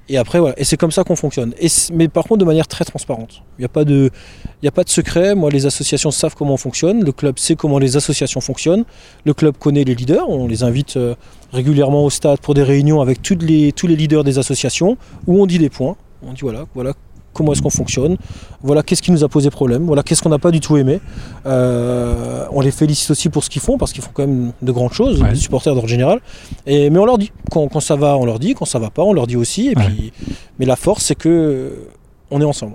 Et 0.10 0.18
après 0.18 0.40
voilà, 0.40 0.54
et 0.60 0.66
c'est 0.66 0.76
comme 0.76 0.92
ça 0.92 1.04
qu'on 1.04 1.16
fonctionne. 1.16 1.54
Et 1.60 1.68
mais 1.94 2.10
par 2.10 2.26
contre 2.26 2.40
de 2.40 2.46
manière 2.46 2.68
très 2.68 2.84
transparente. 2.84 3.42
Il 3.58 3.62
n'y 3.62 3.66
a 3.66 3.70
pas 3.70 3.86
de, 3.86 4.12
il 4.62 4.66
y 4.66 4.68
a 4.68 4.72
pas 4.72 4.84
de 4.84 4.90
secret. 4.90 5.34
Moi, 5.34 5.50
les 5.50 5.66
associations 5.66 6.12
savent 6.12 6.36
comment 6.36 6.56
on 6.56 6.58
fonctionne. 6.58 7.06
Le 7.06 7.12
club 7.14 7.40
sait 7.40 7.56
comment 7.56 7.80
les 7.80 7.96
associations 7.96 8.42
fonctionnent. 8.42 8.84
Le 9.26 9.34
club 9.34 9.56
connaît 9.58 9.86
les 9.86 9.96
leaders. 9.96 10.30
On 10.30 10.46
les 10.46 10.64
invite 10.64 10.98
euh, 10.98 11.16
régulièrement 11.54 12.04
au 12.04 12.10
stade 12.10 12.40
pour 12.42 12.54
des 12.54 12.64
réunions 12.64 13.00
avec 13.00 13.22
toutes 13.22 13.44
les, 13.44 13.72
tous 13.72 13.88
les 13.88 13.96
leaders 13.96 14.26
des 14.26 14.40
associations 14.40 14.98
où 15.26 15.42
on 15.42 15.46
dit 15.46 15.58
des 15.58 15.70
points. 15.70 15.96
On 16.22 16.34
dit 16.34 16.42
voilà, 16.42 16.66
voilà 16.76 16.94
comment 17.34 17.52
est-ce 17.54 17.62
qu'on 17.62 17.70
fonctionne. 17.70 18.18
Voilà 18.62 18.84
qu'est-ce 18.84 19.02
qui 19.02 19.12
nous 19.12 19.24
a 19.24 19.30
posé 19.30 19.50
problème. 19.50 19.84
Voilà 19.86 20.04
qu'est-ce 20.04 20.22
qu'on 20.22 20.30
n'a 20.30 20.40
pas 20.40 20.52
du 20.52 20.60
tout 20.60 20.78
aimé. 20.78 21.00
Euh, 21.46 22.46
on 22.52 22.62
les 22.62 22.72
félicite 22.72 23.10
aussi 23.12 23.30
pour 23.30 23.44
ce 23.44 23.50
qu'ils 23.50 23.62
font 23.62 23.78
parce 23.78 23.92
qu'ils 23.94 24.04
font 24.04 24.12
quand 24.14 24.26
même 24.28 24.52
de 24.62 24.72
grandes 24.72 24.94
choses. 24.94 25.22
Ouais. 25.22 25.32
Les 25.32 25.36
supporters 25.36 25.74
d'ordre 25.74 25.90
général. 25.90 26.20
Et, 26.66 26.90
mais 26.90 27.00
on 27.00 27.06
leur 27.06 27.18
dit 27.18 27.32
quand, 27.52 27.68
quand 27.68 27.80
ça 27.80 27.96
va, 27.96 28.18
on 28.18 28.26
leur 28.26 28.40
dit. 28.40 28.54
Quand 28.54 28.66
ça 28.66 28.80
va 28.80 28.90
pas, 28.90 29.04
on 29.04 29.14
leur 29.14 29.28
dit 29.28 29.36
aussi. 29.38 29.68
Et 29.70 29.78
Ouais. 29.78 29.86
puis, 29.86 30.14
mais 30.60 30.66
la 30.66 30.76
force, 30.76 31.04
c'est 31.06 31.16
que 31.16 31.88
on 32.36 32.42
est 32.42 32.46
ensemble. 32.46 32.74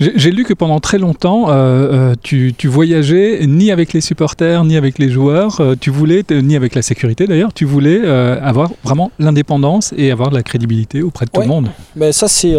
J'ai 0.00 0.12
j'ai 0.16 0.30
lu 0.30 0.42
que 0.44 0.54
pendant 0.54 0.80
très 0.80 0.98
longtemps, 0.98 1.48
euh, 1.48 1.52
euh, 1.52 2.14
tu, 2.22 2.52
tu 2.56 2.66
voyageais 2.68 3.46
ni 3.46 3.70
avec 3.70 3.92
les 3.92 4.00
supporters, 4.00 4.64
ni 4.64 4.76
avec 4.76 4.98
les 4.98 5.08
joueurs, 5.08 5.60
euh, 5.60 5.74
tu 5.80 5.90
voulais, 5.90 6.24
ni 6.30 6.56
avec 6.56 6.74
la 6.74 6.82
sécurité 6.82 7.26
d'ailleurs, 7.26 7.52
tu 7.52 7.64
voulais 7.64 8.00
euh, 8.04 8.38
avoir 8.42 8.70
vraiment 8.82 9.10
l'indépendance 9.18 9.92
et 9.96 10.10
avoir 10.10 10.30
de 10.30 10.34
la 10.34 10.42
crédibilité 10.42 11.02
auprès 11.02 11.26
de 11.26 11.30
tout 11.30 11.40
Ouais. 11.40 11.46
le 11.46 11.52
monde. 11.52 11.68
Mais 11.94 12.10
ça, 12.12 12.26
c'est. 12.28 12.54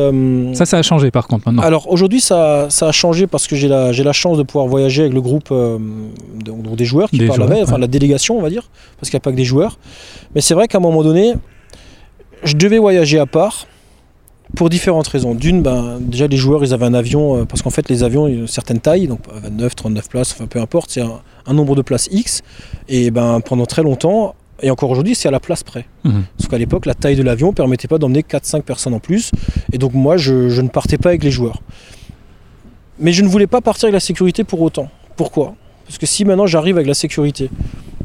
Ça, 0.54 0.66
ça 0.66 0.78
a 0.78 0.82
changé 0.82 1.12
par 1.12 1.28
contre 1.28 1.48
maintenant. 1.48 1.64
Alors 1.64 1.92
aujourd'hui, 1.92 2.22
ça, 2.22 2.68
ça 2.70 2.88
a 2.88 2.92
changé 2.94 3.28
parce 3.28 3.48
que 3.48 3.56
j'ai 3.56 3.68
la, 3.68 3.92
j'ai 3.92 4.04
la 4.04 4.14
chance 4.14 4.38
de 4.38 4.44
pouvoir 4.44 4.68
voyager 4.68 5.02
avec 5.04 5.14
le 5.14 5.22
groupe 5.22 5.54
des 6.78 6.86
joueurs 6.86 7.10
qui 7.10 7.18
Des 7.18 7.28
parlent 7.28 7.38
joueurs, 7.40 7.52
avec, 7.52 7.64
enfin 7.64 7.74
ouais. 7.76 7.82
la 7.82 7.88
délégation, 7.88 8.38
on 8.38 8.42
va 8.42 8.50
dire, 8.50 8.70
parce 9.00 9.10
qu'il 9.10 9.18
n'y 9.18 9.22
a 9.22 9.26
pas 9.26 9.32
que 9.32 9.38
des 9.38 9.46
joueurs. 9.46 9.78
Mais 10.36 10.42
c'est 10.42 10.54
vrai 10.54 10.68
qu'à 10.68 10.78
un 10.78 10.82
moment 10.82 11.04
donné, 11.04 11.34
je 12.44 12.56
devais 12.56 12.78
voyager 12.78 13.20
à 13.20 13.26
part 13.26 13.68
pour 14.56 14.70
différentes 14.70 15.08
raisons. 15.08 15.36
D'une, 15.36 15.62
ben, 15.62 15.98
déjà 16.00 16.28
les 16.28 16.38
joueurs, 16.38 16.64
ils 16.64 16.74
avaient 16.74 16.86
un 16.86 16.94
avion, 16.94 17.38
euh, 17.38 17.46
parce 17.46 17.62
qu'en 17.62 17.70
fait 17.70 17.90
les 17.90 18.04
avions, 18.04 18.28
ils 18.28 18.38
ont 18.38 18.42
une 18.42 18.48
certaine 18.48 18.80
taille, 18.80 19.08
donc 19.08 19.20
29, 19.32 19.76
39 19.76 20.10
places, 20.10 20.32
enfin 20.34 20.48
peu 20.48 20.60
importe, 20.60 20.92
c'est 20.92 21.02
un, 21.02 21.22
un 21.46 21.54
nombre 21.54 21.76
de 21.76 21.82
places 21.82 22.08
X. 22.12 22.42
Et 22.88 23.12
ben 23.12 23.42
pendant 23.42 23.66
très 23.66 23.84
longtemps, 23.84 24.36
et 24.62 24.72
encore 24.72 24.90
aujourd'hui, 24.90 25.16
c'est 25.16 25.28
à 25.28 25.32
la 25.32 25.40
place 25.40 25.64
près. 25.64 25.86
Mhm. 26.04 26.24
Parce 26.38 26.50
qu'à 26.50 26.58
l'époque, 26.58 26.86
la 26.86 26.94
taille 26.94 27.16
de 27.16 27.24
l'avion 27.24 27.48
ne 27.50 27.54
permettait 27.54 27.88
pas 27.88 27.98
d'emmener 27.98 28.22
4-5 28.22 28.64
personnes 28.64 28.94
en 28.94 29.00
plus. 29.00 29.32
Et 29.72 29.78
donc 29.78 29.94
moi, 29.94 30.18
je, 30.18 30.50
je 30.50 30.62
ne 30.62 30.70
partais 30.70 30.98
pas 30.98 31.10
avec 31.10 31.24
les 31.24 31.32
joueurs. 31.32 31.62
Mais 33.00 33.14
je 33.14 33.22
ne 33.22 33.28
voulais 33.28 33.48
pas 33.48 33.62
partir 33.62 33.86
avec 33.86 33.94
la 33.94 34.00
sécurité 34.00 34.44
pour 34.44 34.62
autant. 34.62 34.90
Pourquoi? 35.16 35.56
Parce 35.86 35.98
que 35.98 36.06
si 36.06 36.26
maintenant 36.26 36.48
j'arrive 36.48 36.76
avec 36.76 36.88
la 36.88 36.94
sécurité, 36.94 37.50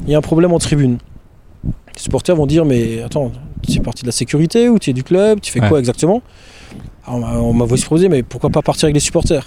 il 0.05 0.11
y 0.11 0.15
a 0.15 0.17
un 0.17 0.21
problème 0.21 0.53
en 0.53 0.59
tribune. 0.59 0.99
Les 1.63 2.01
supporters 2.01 2.35
vont 2.35 2.45
dire 2.45 2.65
mais 2.65 3.01
attends, 3.01 3.31
tu 3.67 3.77
es 3.79 3.81
parti 3.81 4.03
de 4.03 4.07
la 4.07 4.11
sécurité 4.11 4.69
ou 4.69 4.79
tu 4.79 4.89
es 4.89 4.93
du 4.93 5.03
club, 5.03 5.39
tu 5.41 5.51
fais 5.51 5.59
Ouais. 5.61 5.69
quoi 5.69 5.79
exactement 5.79 6.21
Alors, 7.05 7.17
on 7.17 7.19
m'a- 7.19 7.37
on 7.39 7.53
m'a 7.53 7.65
voulu 7.65 7.81
proposé 7.81 8.09
mais 8.09 8.23
pourquoi 8.23 8.49
pas 8.49 8.61
partir 8.61 8.85
avec 8.85 8.93
les 8.95 8.99
supporters 8.99 9.45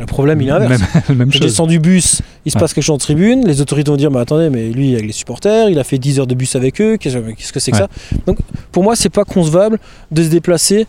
Le 0.00 0.06
problème 0.06 0.40
il 0.40 0.48
est 0.48 0.52
inverse. 0.52 0.80
Même, 1.08 1.18
même 1.18 1.32
Je 1.32 1.38
chose. 1.38 1.46
descends 1.48 1.66
du 1.66 1.78
bus, 1.78 2.22
il 2.44 2.52
se 2.52 2.56
Ouais. 2.56 2.60
passe 2.60 2.72
quelque 2.74 2.84
chose 2.84 2.94
en 2.94 2.98
tribune, 2.98 3.46
les 3.46 3.60
autorités 3.60 3.90
vont 3.90 3.96
dire 3.96 4.10
mais 4.10 4.20
attendez 4.20 4.48
mais 4.50 4.68
lui 4.70 4.92
avec 4.94 5.06
les 5.06 5.12
supporters, 5.12 5.68
il 5.68 5.78
a 5.78 5.84
fait 5.84 5.98
10 5.98 6.18
heures 6.20 6.26
de 6.26 6.34
bus 6.34 6.56
avec 6.56 6.80
eux, 6.80 6.96
qu'est-ce 6.96 7.16
qu'est-ce 7.18 7.52
que 7.52 7.60
c'est 7.60 7.70
que 7.72 7.76
Ouais. 7.76 7.82
ça 7.82 8.16
Donc 8.26 8.38
pour 8.72 8.82
moi 8.82 8.96
c'est 8.96 9.10
pas 9.10 9.24
concevable 9.24 9.78
de 10.10 10.22
se 10.22 10.28
déplacer 10.28 10.86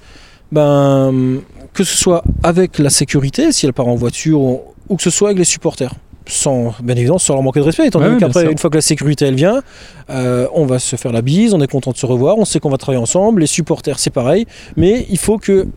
ben, 0.51 1.39
que 1.73 1.83
ce 1.83 1.95
soit 1.97 2.23
avec 2.43 2.79
la 2.79 2.89
sécurité 2.89 3.51
si 3.51 3.65
elle 3.65 3.73
part 3.73 3.87
en 3.87 3.95
voiture 3.95 4.39
ou, 4.41 4.61
ou 4.89 4.95
que 4.95 5.03
ce 5.03 5.09
soit 5.09 5.29
avec 5.29 5.39
les 5.39 5.43
supporters. 5.45 5.93
Sans, 6.27 6.73
bien 6.83 6.95
évidemment, 6.95 7.19
sans 7.19 7.33
leur 7.35 7.43
manquer 7.43 7.61
de 7.61 7.65
respect, 7.65 7.87
étant 7.87 7.99
donné 7.99 8.15
ouais, 8.15 8.19
qu'après, 8.19 8.51
une 8.51 8.57
fois 8.57 8.69
que 8.69 8.75
la 8.75 8.81
sécurité 8.81 9.25
elle 9.25 9.35
vient, 9.35 9.61
euh, 10.09 10.47
on 10.53 10.65
va 10.65 10.77
se 10.77 10.95
faire 10.97 11.13
la 11.13 11.21
bise, 11.21 11.53
on 11.53 11.61
est 11.61 11.71
content 11.71 11.91
de 11.91 11.97
se 11.97 12.05
revoir, 12.05 12.37
on 12.37 12.43
sait 12.43 12.59
qu'on 12.59 12.69
va 12.69 12.77
travailler 12.77 13.01
ensemble, 13.01 13.41
les 13.41 13.47
supporters 13.47 13.97
c'est 13.97 14.09
pareil, 14.09 14.45
mais 14.75 15.05
il 15.09 15.17
faut 15.17 15.37
que 15.37 15.67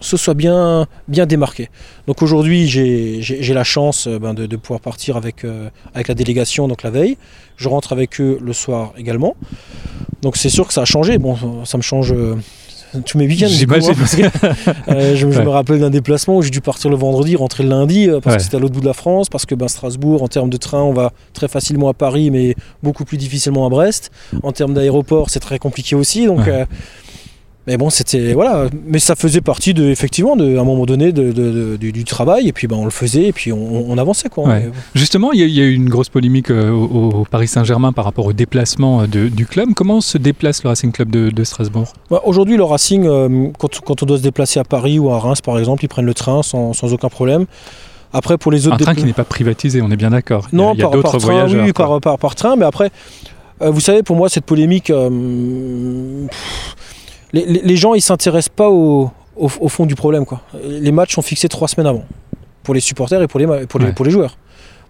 ce 0.00 0.16
soit 0.16 0.34
bien, 0.34 0.86
bien 1.08 1.26
démarqué. 1.26 1.70
Donc 2.06 2.22
aujourd'hui, 2.22 2.68
j'ai 2.68 3.54
la 3.54 3.64
chance 3.64 4.06
euh, 4.06 4.18
ben, 4.18 4.34
de, 4.34 4.46
de 4.46 4.56
pouvoir 4.56 4.80
partir 4.80 5.16
avec, 5.16 5.44
euh, 5.44 5.70
avec 5.94 6.08
la 6.08 6.14
délégation 6.14 6.68
donc 6.68 6.82
la 6.82 6.90
veille. 6.90 7.16
Je 7.56 7.68
rentre 7.68 7.92
avec 7.92 8.20
eux 8.20 8.38
le 8.42 8.52
soir 8.52 8.92
également. 8.98 9.36
Donc 10.22 10.36
c'est 10.36 10.50
sûr 10.50 10.66
que 10.66 10.74
ça 10.74 10.82
a 10.82 10.84
changé. 10.84 11.18
Bon, 11.18 11.64
ça 11.64 11.78
me 11.78 11.82
change, 11.82 12.12
euh, 12.12 12.36
tous 13.02 13.18
mes 13.18 13.26
week-ends. 13.26 13.46
coup, 13.48 13.74
hein, 13.74 13.94
parce 13.98 14.14
que, 14.16 14.22
euh, 14.90 15.16
je, 15.16 15.16
je 15.16 15.26
Ouais. 15.38 15.44
me 15.44 15.48
rappelle 15.50 15.80
d'un 15.80 15.90
déplacement 15.90 16.36
où 16.36 16.42
j'ai 16.42 16.50
dû 16.50 16.60
partir 16.60 16.90
le 16.90 16.96
vendredi, 16.96 17.36
rentrer 17.36 17.62
le 17.64 17.70
lundi, 17.70 18.08
euh, 18.08 18.20
parce 18.20 18.34
Ouais. 18.34 18.38
que 18.38 18.42
c'était 18.44 18.56
à 18.56 18.60
l'autre 18.60 18.74
bout 18.74 18.80
de 18.80 18.86
la 18.86 18.92
France, 18.92 19.28
parce 19.28 19.46
que 19.46 19.54
ben, 19.54 19.68
Strasbourg, 19.68 20.22
en 20.22 20.28
termes 20.28 20.50
de 20.50 20.56
train, 20.56 20.82
on 20.82 20.92
va 20.92 21.12
très 21.32 21.48
facilement 21.48 21.88
à 21.88 21.94
Paris, 21.94 22.30
mais 22.30 22.54
beaucoup 22.82 23.04
plus 23.04 23.16
difficilement 23.16 23.66
à 23.66 23.68
Brest. 23.68 24.10
En 24.42 24.52
termes 24.52 24.74
d'aéroport, 24.74 25.30
c'est 25.30 25.40
très 25.40 25.58
compliqué 25.58 25.94
aussi. 25.96 26.26
Donc, 26.26 26.46
Ouais. 26.46 26.66
Mais 27.66 27.76
bon, 27.78 27.88
c'était 27.90 28.34
voilà, 28.34 28.66
mais 28.86 28.98
ça 28.98 29.16
faisait 29.16 29.40
partie 29.40 29.72
de 29.72 29.84
effectivement 29.84 30.36
de, 30.36 30.56
à 30.56 30.60
un 30.60 30.64
moment 30.64 30.84
donné 30.84 31.12
de, 31.12 31.76
du, 31.76 31.92
du 31.92 32.04
travail, 32.04 32.46
et 32.48 32.52
puis 32.52 32.66
ben, 32.66 32.76
on 32.76 32.84
le 32.84 32.90
faisait, 32.90 33.28
et 33.28 33.32
puis 33.32 33.52
on, 33.52 33.90
on 33.90 33.96
avançait 33.96 34.28
quoi. 34.28 34.44
Ouais. 34.48 34.64
Et- 34.64 34.98
Justement, 34.98 35.32
il 35.32 35.40
y, 35.40 35.42
a- 35.42 35.46
il 35.46 35.54
y 35.54 35.60
a 35.60 35.64
eu 35.64 35.72
une 35.74 35.88
grosse 35.88 36.08
polémique 36.10 36.50
euh, 36.50 36.70
au, 36.70 37.10
au 37.20 37.24
Paris 37.24 37.48
Saint-Germain 37.48 37.92
par 37.92 38.04
rapport 38.04 38.26
au 38.26 38.32
déplacement 38.34 39.02
euh, 39.02 39.06
de- 39.06 39.28
du 39.28 39.46
club. 39.46 39.70
Comment 39.74 40.00
se 40.02 40.18
déplace 40.18 40.62
le 40.62 40.68
Racing 40.68 40.92
Club 40.92 41.10
de, 41.10 41.44
Strasbourg? 41.44 41.92
Bah, 42.10 42.20
Aujourd'hui, 42.24 42.56
le 42.56 42.64
Racing, 42.64 43.06
euh, 43.06 43.48
quand, 43.58 43.80
quand 43.80 44.02
on 44.02 44.06
doit 44.06 44.18
se 44.18 44.22
déplacer 44.22 44.60
à 44.60 44.64
Paris 44.64 44.98
ou 44.98 45.10
à 45.10 45.18
Reims, 45.18 45.40
par 45.40 45.58
exemple, 45.58 45.84
ils 45.84 45.88
prennent 45.88 46.04
le 46.06 46.14
train 46.14 46.42
sans, 46.42 46.72
sans 46.74 46.92
aucun 46.92 47.08
problème. 47.08 47.46
Après, 48.12 48.36
pour 48.38 48.52
les 48.52 48.66
autres 48.68 48.76
Un 48.76 48.78
train 48.78 48.94
qui 48.94 49.04
n'est 49.04 49.12
pas 49.12 49.24
privatisé, 49.24 49.80
on 49.82 49.90
est 49.90 49.96
bien 49.96 50.10
d'accord. 50.10 50.46
Non, 50.52 50.72
il 50.74 50.78
y 50.78 50.82
a, 50.82 50.84
par, 50.84 50.92
d'autres 50.92 51.10
par 51.12 51.20
train, 51.20 51.32
voyageurs. 51.32 51.64
oui, 51.64 51.72
par, 51.72 52.00
par, 52.00 52.18
par 52.18 52.34
train, 52.36 52.54
mais 52.56 52.64
après, 52.64 52.90
euh, 53.62 53.70
vous 53.70 53.80
savez, 53.80 54.02
pour 54.04 54.14
moi, 54.16 54.28
cette 54.28 54.44
polémique, 54.44 54.86
pff, 54.86 56.76
les, 57.34 57.44
les- 57.44 57.62
les 57.62 57.76
gens, 57.76 57.92
ils 57.94 58.00
s'intéressent 58.00 58.54
pas 58.54 58.70
au, 58.70 59.10
au, 59.36 59.48
au 59.60 59.68
fond 59.68 59.84
du 59.86 59.94
problème. 59.94 60.24
Quoi. 60.24 60.40
Les 60.64 60.92
matchs 60.92 61.14
sont 61.14 61.22
fixés 61.22 61.48
trois 61.48 61.68
semaines 61.68 61.86
avant, 61.88 62.04
pour 62.62 62.72
les 62.74 62.80
supporters 62.80 63.20
et 63.20 63.26
pour 63.28 63.38
les, 63.40 63.46
ma- 63.46 63.66
pour 63.66 63.78
les, 63.80 63.86
Ouais. 63.86 63.92
pour 63.92 64.04
les 64.06 64.10
joueurs. 64.10 64.38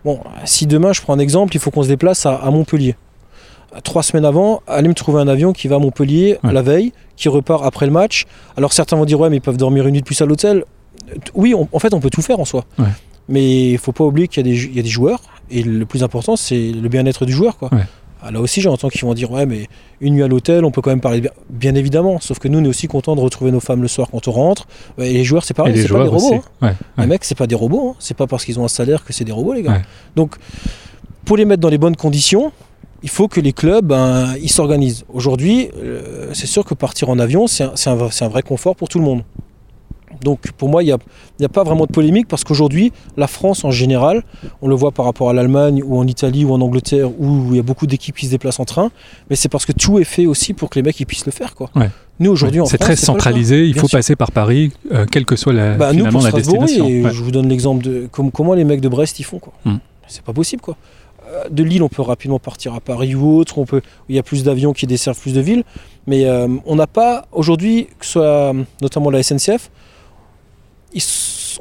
Bon, 0.04 0.20
si 0.44 0.66
demain, 0.66 0.92
je 0.92 1.00
prends 1.00 1.14
un 1.14 1.18
exemple, 1.18 1.56
il 1.56 1.60
faut 1.60 1.70
qu'on 1.70 1.82
se 1.82 1.88
déplace 1.88 2.26
à, 2.26 2.34
à 2.36 2.50
Montpellier. 2.50 2.94
Trois 3.82 4.02
semaines 4.04 4.24
avant, 4.26 4.60
allez 4.68 4.86
me 4.88 4.94
trouver 4.94 5.20
un 5.20 5.26
avion 5.28 5.52
qui 5.52 5.66
va 5.66 5.76
à 5.76 5.78
Montpellier 5.80 6.38
Ouais. 6.44 6.52
la 6.52 6.62
veille, 6.62 6.92
qui 7.16 7.28
repart 7.28 7.64
après 7.64 7.86
le 7.86 7.92
match. 7.92 8.26
Alors 8.56 8.72
certains 8.72 8.96
vont 8.96 9.04
dire, 9.06 9.18
ouais, 9.18 9.30
mais 9.30 9.38
ils 9.38 9.40
peuvent 9.40 9.56
dormir 9.56 9.86
une 9.86 9.94
nuit 9.94 10.00
de 10.00 10.06
plus 10.06 10.20
à 10.22 10.26
l'hôtel. 10.26 10.64
Oui, 11.34 11.54
on- 11.54 11.68
en 11.72 11.78
fait, 11.80 11.92
on 11.94 12.00
peut 12.00 12.10
tout 12.10 12.22
faire 12.22 12.38
en 12.38 12.44
soi. 12.44 12.64
Ouais. 12.78 12.84
Mais 13.28 13.70
il 13.70 13.78
faut 13.78 13.92
pas 13.92 14.04
oublier 14.04 14.28
qu'il 14.28 14.46
y, 14.46 14.48
a 14.48 14.52
des 14.52 14.56
jou- 14.56 14.68
il 14.70 14.76
y 14.76 14.80
a 14.80 14.82
des 14.82 14.88
joueurs, 14.90 15.20
et 15.50 15.62
le 15.62 15.86
plus 15.86 16.02
important, 16.04 16.36
c'est 16.36 16.70
le 16.72 16.88
bien-être 16.88 17.24
du 17.24 17.32
joueur. 17.32 17.56
Quoi. 17.56 17.70
Ah, 18.26 18.30
là 18.30 18.40
aussi, 18.40 18.60
j'entends 18.62 18.88
qu'ils 18.88 19.02
vont 19.02 19.12
dire, 19.12 19.30
ouais, 19.30 19.44
mais 19.44 19.68
une 20.00 20.14
nuit 20.14 20.22
à 20.22 20.28
l'hôtel, 20.28 20.64
on 20.64 20.70
peut 20.70 20.80
quand 20.80 20.88
même 20.90 21.00
parler 21.02 21.20
bien, 21.20 21.30
bien 21.50 21.74
évidemment. 21.74 22.20
Sauf 22.20 22.38
que 22.38 22.48
nous, 22.48 22.58
on 22.58 22.64
est 22.64 22.68
aussi 22.68 22.86
contents 22.88 23.14
de 23.16 23.20
retrouver 23.20 23.50
nos 23.50 23.60
femmes 23.60 23.82
le 23.82 23.88
soir 23.88 24.08
quand 24.10 24.26
on 24.28 24.32
rentre. 24.32 24.66
Et 24.98 25.12
les 25.12 25.24
joueurs, 25.24 25.44
c'est 25.44 25.52
pareil, 25.52 25.74
les 25.74 25.82
c'est 25.82 25.88
pas 25.88 26.04
des 26.04 26.08
robots. 26.30 26.34
hein. 26.62 26.66
Ouais, 26.68 26.74
Les 27.04 27.06
mecs, 27.08 27.24
c'est 27.24 27.34
pas 27.36 27.46
des 27.46 27.54
robots. 27.54 27.90
hein. 27.90 27.96
C'est 27.98 28.16
pas 28.16 28.26
parce 28.26 28.44
qu'ils 28.46 28.58
ont 28.58 28.64
un 28.64 28.68
salaire 28.68 29.04
que 29.04 29.12
c'est 29.12 29.24
des 29.24 29.32
robots, 29.32 29.52
les 29.52 29.62
gars. 29.62 29.72
Ouais. 29.72 29.82
Donc, 30.16 30.36
pour 31.24 31.36
les 31.36 31.44
mettre 31.44 31.60
dans 31.60 31.68
les 31.68 31.78
bonnes 31.78 31.96
conditions, 31.96 32.50
il 33.02 33.10
faut 33.10 33.28
que 33.28 33.40
les 33.40 33.52
clubs, 33.52 33.84
ben, 33.86 34.34
ils 34.40 34.50
s'organisent. 34.50 35.04
Aujourd'hui, 35.12 35.68
euh, 35.76 36.30
c'est 36.32 36.46
sûr 36.46 36.64
que 36.64 36.72
partir 36.72 37.10
en 37.10 37.18
avion, 37.18 37.46
c'est 37.46 37.64
un, 37.64 37.72
c'est 37.74 37.90
un- 37.90 38.10
c'est 38.10 38.24
un 38.24 38.28
vrai 38.28 38.42
confort 38.42 38.74
pour 38.76 38.88
tout 38.88 38.98
le 38.98 39.04
monde. 39.04 39.22
Donc, 40.22 40.52
pour 40.52 40.68
moi, 40.68 40.82
il 40.82 40.86
n'y 40.86 41.44
a, 41.46 41.48
pas 41.48 41.64
vraiment 41.64 41.86
de 41.86 41.92
polémique 41.92 42.28
parce 42.28 42.44
qu'aujourd'hui, 42.44 42.92
la 43.16 43.26
France 43.26 43.64
en 43.64 43.70
général, 43.70 44.22
on 44.62 44.68
le 44.68 44.74
voit 44.74 44.90
par 44.92 45.04
rapport 45.04 45.30
à 45.30 45.32
l'Allemagne 45.32 45.82
ou 45.84 45.98
en 45.98 46.06
Italie 46.06 46.44
ou 46.44 46.52
en 46.52 46.60
Angleterre 46.60 47.10
où 47.20 47.48
il 47.50 47.56
y 47.56 47.60
a 47.60 47.62
beaucoup 47.62 47.86
d'équipes 47.86 48.16
qui 48.16 48.26
se 48.26 48.30
déplacent 48.30 48.60
en 48.60 48.64
train, 48.64 48.90
mais 49.30 49.36
c'est 49.36 49.48
parce 49.48 49.66
que 49.66 49.72
tout 49.72 49.98
est 49.98 50.04
fait 50.04 50.26
aussi 50.26 50.54
pour 50.54 50.70
que 50.70 50.78
les 50.78 50.82
mecs 50.82 50.98
ils 51.00 51.06
puissent 51.06 51.26
le 51.26 51.32
faire. 51.32 51.54
Quoi. 51.54 51.70
Ouais. 51.76 51.90
Nous, 52.20 52.30
aujourd'hui, 52.30 52.60
c'est 52.66 52.78
très 52.78 52.96
centralisé, 52.96 53.66
il 53.66 53.74
faut 53.78 53.88
sûr. 53.88 53.98
passer 53.98 54.14
par 54.16 54.30
Paris, 54.30 54.72
euh, 54.92 55.04
quelle 55.10 55.24
que 55.26 55.34
soit 55.36 55.52
la, 55.52 55.74
Bah, 55.74 55.92
nous, 55.92 55.98
finalement 55.98 56.20
pour 56.20 56.26
la 56.28 56.32
destination. 56.32 56.88
et 56.88 57.02
Ouais. 57.02 57.10
je 57.12 57.22
vous 57.22 57.30
donne 57.32 57.48
l'exemple 57.48 57.82
de 57.84 58.08
com- 58.10 58.30
comment 58.32 58.54
les 58.54 58.64
mecs 58.64 58.80
de 58.80 58.88
Brest 58.88 59.18
ils 59.18 59.24
font. 59.24 59.38
quoi. 59.40 59.52
Hmm. 59.64 59.78
C'est 60.06 60.22
pas 60.22 60.32
possible. 60.32 60.62
quoi. 60.62 60.76
Euh, 61.26 61.48
De 61.50 61.62
Lille, 61.64 61.82
on 61.82 61.88
peut 61.88 62.02
rapidement 62.02 62.38
partir 62.38 62.74
à 62.74 62.80
Paris 62.80 63.14
ou 63.14 63.36
autre. 63.38 63.58
On 63.58 63.64
peut, 63.64 63.80
il 64.08 64.14
y 64.14 64.18
a 64.18 64.22
plus 64.22 64.44
d'avions 64.44 64.72
qui 64.72 64.86
desservent 64.86 65.18
plus 65.18 65.32
de 65.34 65.40
villes. 65.40 65.64
Mais 66.06 66.26
euh, 66.26 66.46
on 66.66 66.76
n'a 66.76 66.86
pas, 66.86 67.24
aujourd'hui, 67.32 67.88
que 67.98 68.04
ce 68.06 68.12
soit 68.12 68.52
notamment 68.82 69.10
la 69.10 69.22
SNCF, 69.22 69.70
ils 70.94 71.02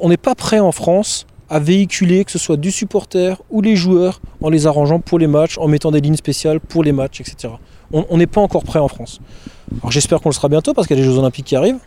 on 0.00 0.08
n'est 0.08 0.16
pas 0.16 0.34
prêt 0.34 0.58
en 0.58 0.72
France 0.72 1.26
à 1.50 1.60
véhiculer 1.60 2.24
que 2.24 2.30
ce 2.32 2.38
soit 2.38 2.56
du 2.56 2.70
supporter 2.72 3.40
ou 3.50 3.60
les 3.60 3.76
joueurs 3.76 4.20
en 4.42 4.48
les 4.48 4.66
arrangeant 4.66 4.98
pour 4.98 5.18
les 5.18 5.26
matchs, 5.28 5.56
en 5.58 5.68
mettant 5.68 5.90
des 5.92 6.00
lignes 6.00 6.16
spéciales 6.16 6.58
pour 6.58 6.82
les 6.82 6.92
matchs, 6.92 7.20
etc. 7.20 7.54
On 7.92 8.04
on 8.10 8.16
n'est 8.18 8.26
pas 8.26 8.40
encore 8.40 8.64
prêt 8.64 8.80
en 8.80 8.88
France. 8.88 9.20
Alors 9.80 9.92
j'espère 9.92 10.20
qu'on 10.20 10.30
le 10.30 10.34
sera 10.34 10.48
bientôt 10.48 10.74
parce 10.74 10.86
qu'il 10.88 10.96
y 10.96 11.00
a 11.00 11.04
les 11.04 11.08
Jeux 11.10 11.18
Olympiques 11.18 11.46
qui 11.46 11.56
arrivent. 11.56 11.78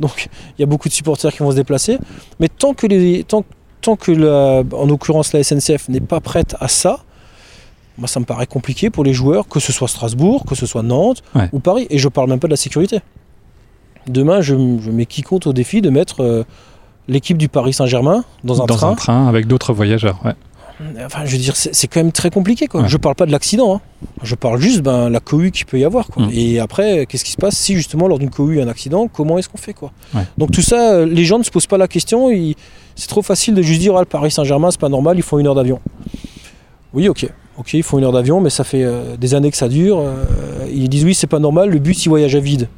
Donc 0.00 0.28
il 0.58 0.62
y 0.62 0.64
a 0.64 0.66
beaucoup 0.66 0.88
de 0.88 0.94
supporters 0.94 1.32
qui 1.32 1.38
vont 1.40 1.50
se 1.50 1.56
déplacer. 1.56 1.98
Mais 2.40 2.48
tant 2.48 2.74
que, 2.74 2.86
les, 2.86 3.22
tant, 3.24 3.44
tant 3.80 3.94
que 3.96 4.10
la- 4.10 4.62
en 4.76 4.86
l'occurrence 4.86 5.32
la 5.32 5.42
SNCF 5.44 5.88
n'est 5.88 6.00
pas 6.00 6.20
prête 6.20 6.56
à 6.60 6.66
ça, 6.68 7.00
moi 7.98 8.08
ça 8.08 8.18
me 8.20 8.24
paraît 8.24 8.46
compliqué 8.46 8.90
pour 8.90 9.04
les 9.04 9.12
joueurs, 9.12 9.46
que 9.48 9.60
ce 9.60 9.70
soit 9.72 9.88
Strasbourg, 9.88 10.44
que 10.44 10.54
ce 10.54 10.66
soit 10.66 10.82
Nantes 10.82 11.22
Ouais. 11.34 11.48
ou 11.52 11.60
Paris. 11.60 11.86
Et 11.90 11.98
je 11.98 12.08
parle 12.08 12.28
même 12.30 12.40
pas 12.40 12.48
de 12.48 12.52
la 12.52 12.56
sécurité. 12.56 13.00
Demain, 14.08 14.40
je, 14.40 14.54
je 14.54 14.90
mets 14.90 15.06
quiconque 15.06 15.46
au 15.46 15.52
défi 15.52 15.80
de 15.80 15.90
mettre 15.90 16.22
euh, 16.22 16.44
l'équipe 17.08 17.38
du 17.38 17.48
Paris 17.48 17.72
Saint-Germain 17.72 18.24
dans 18.44 18.62
un 18.62 18.66
Dans 18.66 18.76
train. 18.76 18.90
un 18.90 18.94
train 18.94 19.28
avec 19.28 19.46
d'autres 19.46 19.72
voyageurs. 19.72 20.20
ouais. 20.24 20.32
Enfin, 21.06 21.20
je 21.24 21.30
veux 21.32 21.38
dire, 21.38 21.54
c'est 21.54 21.86
quand 21.86 22.00
même 22.00 22.10
très 22.10 22.30
compliqué. 22.30 22.66
Quoi. 22.66 22.80
Ouais. 22.82 22.88
Je 22.88 22.96
parle 22.96 23.14
pas 23.14 23.26
de 23.26 23.30
l'accident. 23.30 23.76
hein. 23.76 23.80
Je 24.24 24.34
parle 24.34 24.60
juste 24.60 24.80
ben, 24.82 25.08
la 25.10 25.20
cohue 25.20 25.52
qu'il 25.52 25.64
peut 25.64 25.78
y 25.78 25.84
avoir. 25.84 26.08
Quoi. 26.08 26.24
Mm. 26.26 26.30
Et 26.32 26.58
après, 26.58 27.06
qu'est-ce 27.06 27.24
qui 27.24 27.30
se 27.30 27.36
passe 27.36 27.56
si 27.56 27.74
justement 27.76 28.08
lors 28.08 28.18
d'une 28.18 28.30
cohue 28.30 28.54
il 28.54 28.58
y 28.58 28.60
a 28.60 28.64
un 28.64 28.68
accident 28.68 29.06
Comment 29.06 29.38
est-ce 29.38 29.48
qu'on 29.48 29.58
fait 29.58 29.74
quoi? 29.74 29.92
Ouais. 30.12 30.22
Donc 30.38 30.50
tout 30.50 30.62
ça, 30.62 30.94
euh, 30.94 31.06
les 31.06 31.24
gens 31.24 31.38
ne 31.38 31.44
se 31.44 31.50
posent 31.52 31.68
pas 31.68 31.78
la 31.78 31.86
question. 31.86 32.30
C'est 32.96 33.06
trop 33.06 33.22
facile 33.22 33.54
de 33.54 33.62
juste 33.62 33.78
dire 33.80 33.94
ah, 33.96 34.00
le 34.00 34.06
Paris 34.06 34.32
Saint-Germain, 34.32 34.72
c'est 34.72 34.80
pas 34.80 34.88
normal, 34.88 35.16
ils 35.16 35.22
font 35.22 35.38
une 35.38 35.46
heure 35.46 35.54
d'avion. 35.54 35.78
Oui, 36.94 37.08
ok. 37.08 37.28
Ok, 37.58 37.74
ils 37.74 37.82
font 37.84 37.98
une 37.98 38.04
heure 38.04 38.12
d'avion, 38.12 38.40
mais 38.40 38.50
ça 38.50 38.64
fait 38.64 38.82
euh, 38.82 39.16
des 39.16 39.34
années 39.34 39.50
que 39.52 39.56
ça 39.56 39.68
dure. 39.68 40.00
euh, 40.00 40.24
ils 40.72 40.88
disent 40.88 41.04
oui, 41.04 41.14
c'est 41.14 41.26
pas 41.28 41.38
normal, 41.38 41.70
le 41.70 41.78
bus 41.78 42.04
il 42.04 42.08
voyage 42.08 42.34
à 42.34 42.40
vide. 42.40 42.68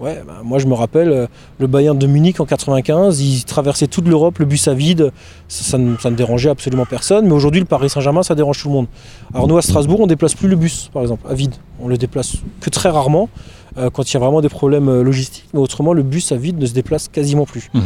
Ouais, 0.00 0.22
bah, 0.26 0.34
moi 0.44 0.58
je 0.58 0.66
me 0.66 0.74
rappelle 0.74 1.08
euh, 1.10 1.26
le 1.58 1.66
Bayern 1.66 1.98
de 1.98 2.06
Munich 2.06 2.38
en 2.40 2.44
95, 2.44 3.20
ils 3.20 3.44
traversaient 3.44 3.86
toute 3.88 4.06
l'Europe, 4.06 4.38
le 4.38 4.44
bus 4.44 4.68
à 4.68 4.74
vide, 4.74 5.10
ça, 5.48 5.64
ça 5.64 5.78
ne, 5.78 5.96
ça 5.96 6.10
ne 6.10 6.16
dérangeait 6.16 6.50
absolument 6.50 6.86
personne. 6.86 7.26
Mais 7.26 7.32
aujourd'hui, 7.32 7.60
le 7.60 7.66
Paris 7.66 7.90
Saint-Germain, 7.90 8.22
ça 8.22 8.34
dérange 8.34 8.62
tout 8.62 8.68
le 8.68 8.74
monde. 8.74 8.86
Alors 9.34 9.48
nous 9.48 9.56
à 9.58 9.62
Strasbourg, 9.62 10.00
on 10.00 10.06
déplace 10.06 10.34
plus 10.34 10.48
le 10.48 10.56
bus, 10.56 10.90
par 10.92 11.02
exemple, 11.02 11.26
à 11.28 11.34
vide. 11.34 11.54
On 11.80 11.88
le 11.88 11.96
déplace 11.96 12.36
que 12.60 12.70
très 12.70 12.90
rarement 12.90 13.28
euh, 13.76 13.90
quand 13.90 14.08
il 14.10 14.14
y 14.14 14.16
a 14.16 14.20
vraiment 14.20 14.40
des 14.40 14.48
problèmes 14.48 14.88
euh, 14.88 15.02
logistiques. 15.02 15.48
Mais 15.52 15.60
autrement, 15.60 15.92
le 15.92 16.02
bus 16.02 16.30
à 16.32 16.36
vide 16.36 16.58
ne 16.58 16.66
se 16.66 16.72
déplace 16.74 17.08
quasiment 17.08 17.44
plus. 17.44 17.68
Mhm. 17.74 17.82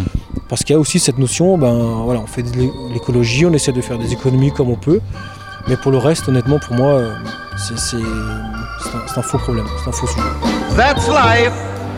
Parce 0.48 0.64
qu'il 0.64 0.74
y 0.74 0.76
a 0.76 0.80
aussi 0.80 0.98
cette 0.98 1.18
notion, 1.18 1.56
ben 1.56 2.02
voilà, 2.04 2.20
on 2.20 2.26
fait 2.26 2.42
de 2.42 2.50
l'é- 2.56 2.70
l'écologie, 2.92 3.46
on 3.46 3.52
essaie 3.52 3.72
de 3.72 3.80
faire 3.80 3.98
des 3.98 4.12
économies 4.12 4.52
comme 4.52 4.68
on 4.70 4.76
peut. 4.76 5.00
Mais 5.68 5.76
pour 5.76 5.92
le 5.92 5.98
reste, 5.98 6.28
honnêtement, 6.28 6.58
pour 6.58 6.74
moi, 6.76 7.00
un, 7.00 7.76
c'est 7.76 7.96
un 9.18 9.22
faux 9.22 9.38
problème, 9.38 9.64
c'est 9.82 9.88
un 9.88 9.92
faux 9.92 10.06
sujet. 10.06 10.20
That's 10.76 11.06
life. 11.08 11.52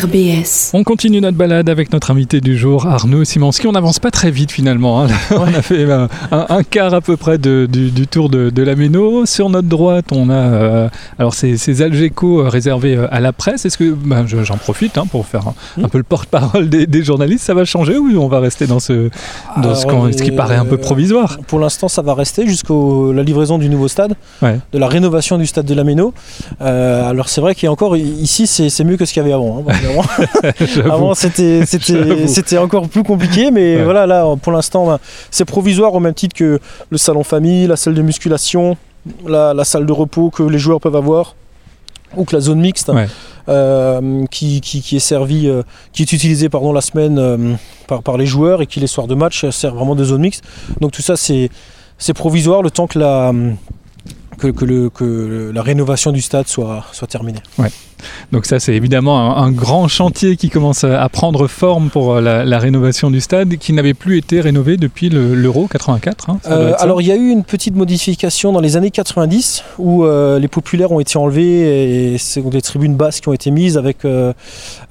RBS. 0.00 0.70
On 0.74 0.84
continue 0.84 1.20
notre 1.20 1.36
balade 1.36 1.68
avec 1.70 1.92
notre 1.92 2.10
invité 2.10 2.40
du 2.40 2.56
jour, 2.56 2.86
Arnaud 2.86 3.24
Simanski. 3.24 3.66
On 3.66 3.72
n'avance 3.72 3.98
pas 3.98 4.10
très 4.10 4.30
vite 4.30 4.50
finalement. 4.52 5.02
hein. 5.02 5.06
on 5.30 5.42
a 5.54 5.62
fait 5.62 5.90
un, 5.90 6.08
un 6.30 6.62
quart 6.62 6.92
à 6.94 7.00
peu 7.00 7.16
près 7.16 7.38
de- 7.38 7.66
du, 7.70 7.90
du 7.90 8.06
tour 8.06 8.28
de, 8.28 8.50
de 8.50 8.62
la 8.62 8.74
Méno. 8.76 9.24
Sur 9.26 9.48
notre 9.48 9.68
droite, 9.68 10.06
on 10.12 10.28
a 10.28 10.34
euh, 10.34 10.88
alors 11.18 11.34
ces, 11.34 11.56
ces 11.56 11.82
Algeco 11.82 12.40
euh, 12.42 12.48
réservés 12.48 12.96
euh, 12.96 13.06
à 13.10 13.20
la 13.20 13.32
presse. 13.32 13.64
Est-ce 13.64 13.78
que 13.78 13.92
ben, 13.92 14.26
je- 14.26 14.44
j'en 14.44 14.56
profite 14.58 14.98
hein, 14.98 15.06
pour 15.10 15.26
faire 15.26 15.48
un, 15.48 15.54
Hmm. 15.78 15.84
un 15.84 15.88
peu 15.88 15.98
le 15.98 16.04
porte-parole 16.04 16.68
des, 16.68 16.86
des 16.86 17.02
journalistes 17.02 17.44
Ça 17.44 17.54
va 17.54 17.64
changer 17.64 17.96
ou 17.98 18.18
on 18.18 18.28
va 18.28 18.40
rester 18.40 18.66
dans 18.66 18.80
ce, 18.80 19.10
dans 19.62 19.74
ce, 19.74 19.86
Alors, 19.86 20.04
qu'on- 20.04 20.12
ce 20.12 20.22
qui 20.22 20.30
paraît 20.32 20.56
un 20.56 20.64
peu 20.64 20.76
provisoire? 20.76 21.38
Pour 21.46 21.58
l'instant, 21.58 21.88
ça 21.88 22.02
va 22.02 22.14
rester 22.14 22.46
jusqu'à 22.46 22.74
la 23.14 23.22
livraison 23.22 23.58
du 23.58 23.68
nouveau 23.68 23.88
stade, 23.88 24.14
Ouais. 24.42 24.58
de 24.72 24.78
la 24.78 24.88
rénovation 24.88 25.38
du 25.38 25.46
stade 25.46 25.66
de 25.66 25.74
la 25.74 25.84
Méno. 25.84 26.12
Euh, 26.60 27.08
alors 27.08 27.28
c'est 27.28 27.40
vrai 27.40 27.54
qu'il 27.54 27.64
y 27.64 27.68
a 27.68 27.72
encore 27.72 27.96
ici, 27.96 28.46
c'est 28.46 28.68
c'est 28.70 28.84
mieux 28.84 28.96
que 28.96 29.04
ce 29.04 29.12
qu'il 29.12 29.22
y 29.22 29.24
avait 29.24 29.32
avant. 29.34 29.58
hein. 29.68 29.72
Avant, 30.84 31.14
c'était 31.14 31.64
c'était 31.66 31.94
J'avoue. 32.04 32.26
c'était 32.28 32.58
encore 32.58 32.88
plus 32.88 33.02
compliqué, 33.02 33.50
mais 33.50 33.76
Ouais. 33.76 33.84
voilà 33.84 34.06
là 34.06 34.24
pour 34.40 34.52
l'instant, 34.52 34.86
ben, 34.86 34.98
c'est 35.30 35.44
provisoire 35.44 35.94
au 35.94 36.00
même 36.00 36.14
titre 36.14 36.34
que 36.36 36.58
le 36.90 36.98
salon 36.98 37.22
famille, 37.24 37.66
la 37.66 37.76
salle 37.76 37.94
de 37.94 38.02
musculation, 38.02 38.76
la, 39.26 39.54
la 39.54 39.64
salle 39.64 39.86
de 39.86 39.92
repos 39.92 40.30
que 40.30 40.42
les 40.42 40.58
joueurs 40.58 40.80
peuvent 40.80 40.96
avoir 40.96 41.34
ou 42.16 42.24
que 42.24 42.34
la 42.34 42.40
zone 42.40 42.60
mixte 42.60 42.88
Ouais. 42.88 43.08
euh, 43.48 44.24
qui, 44.30 44.60
qui- 44.60 44.80
qui 44.80 44.96
est 44.96 45.00
servie, 45.00 45.48
euh, 45.48 45.62
qui 45.92 46.02
est 46.02 46.12
utilisée 46.12 46.48
pardon, 46.48 46.72
la 46.72 46.80
semaine 46.80 47.18
euh, 47.18 47.54
par, 47.88 48.02
par 48.02 48.16
les 48.16 48.26
joueurs 48.26 48.62
et 48.62 48.66
qui 48.66 48.80
les 48.80 48.86
soirs 48.86 49.06
de 49.08 49.14
match 49.14 49.48
sert 49.50 49.74
vraiment 49.74 49.94
de 49.94 50.04
zone 50.04 50.20
mixte. 50.22 50.42
Donc 50.80 50.92
tout 50.92 51.02
ça 51.02 51.16
c'est 51.16 51.50
c'est 51.98 52.14
provisoire 52.14 52.62
le 52.62 52.70
temps 52.70 52.86
que 52.86 52.98
la 52.98 53.32
que, 54.38 54.48
que 54.48 54.64
le- 54.64 54.90
que 54.90 55.04
le- 55.04 55.52
la 55.52 55.62
rénovation 55.62 56.12
du 56.12 56.20
stade 56.20 56.46
soit, 56.48 56.84
soit 56.92 57.08
terminée. 57.08 57.40
Donc 58.30 58.44
ça, 58.44 58.60
c'est 58.60 58.74
évidemment 58.74 59.36
un, 59.38 59.44
un 59.44 59.50
grand 59.50 59.88
chantier 59.88 60.36
qui 60.36 60.50
commence 60.50 60.84
à, 60.84 61.08
prendre 61.08 61.46
forme 61.46 61.88
pour 61.88 62.14
euh, 62.14 62.20
la, 62.20 62.44
la 62.44 62.58
rénovation 62.58 63.10
du 63.10 63.20
stade, 63.22 63.56
qui 63.56 63.72
n'avait 63.72 63.94
plus 63.94 64.18
été 64.18 64.40
rénové 64.42 64.76
depuis 64.76 65.08
le- 65.08 65.34
l'Euro 65.34 65.66
84. 65.66 66.28
hein, 66.30 66.38
Euh, 66.50 66.74
alors 66.78 67.00
il 67.00 67.08
y 67.08 67.12
a 67.12 67.16
eu 67.16 67.30
une 67.30 67.42
petite 67.42 67.74
modification 67.74 68.52
dans 68.52 68.60
les 68.60 68.76
années 68.76 68.90
90 68.90 69.64
où 69.78 70.04
euh, 70.04 70.38
les 70.38 70.48
populaires 70.48 70.92
ont 70.92 71.00
été 71.00 71.16
enlevés 71.16 72.12
et 72.14 72.18
c'est 72.18 72.42
des 72.42 72.60
tribunes 72.62 72.96
basses 72.96 73.20
qui 73.20 73.28
ont 73.28 73.32
été 73.32 73.50
mises 73.50 73.78
avec, 73.78 74.04
euh, 74.04 74.32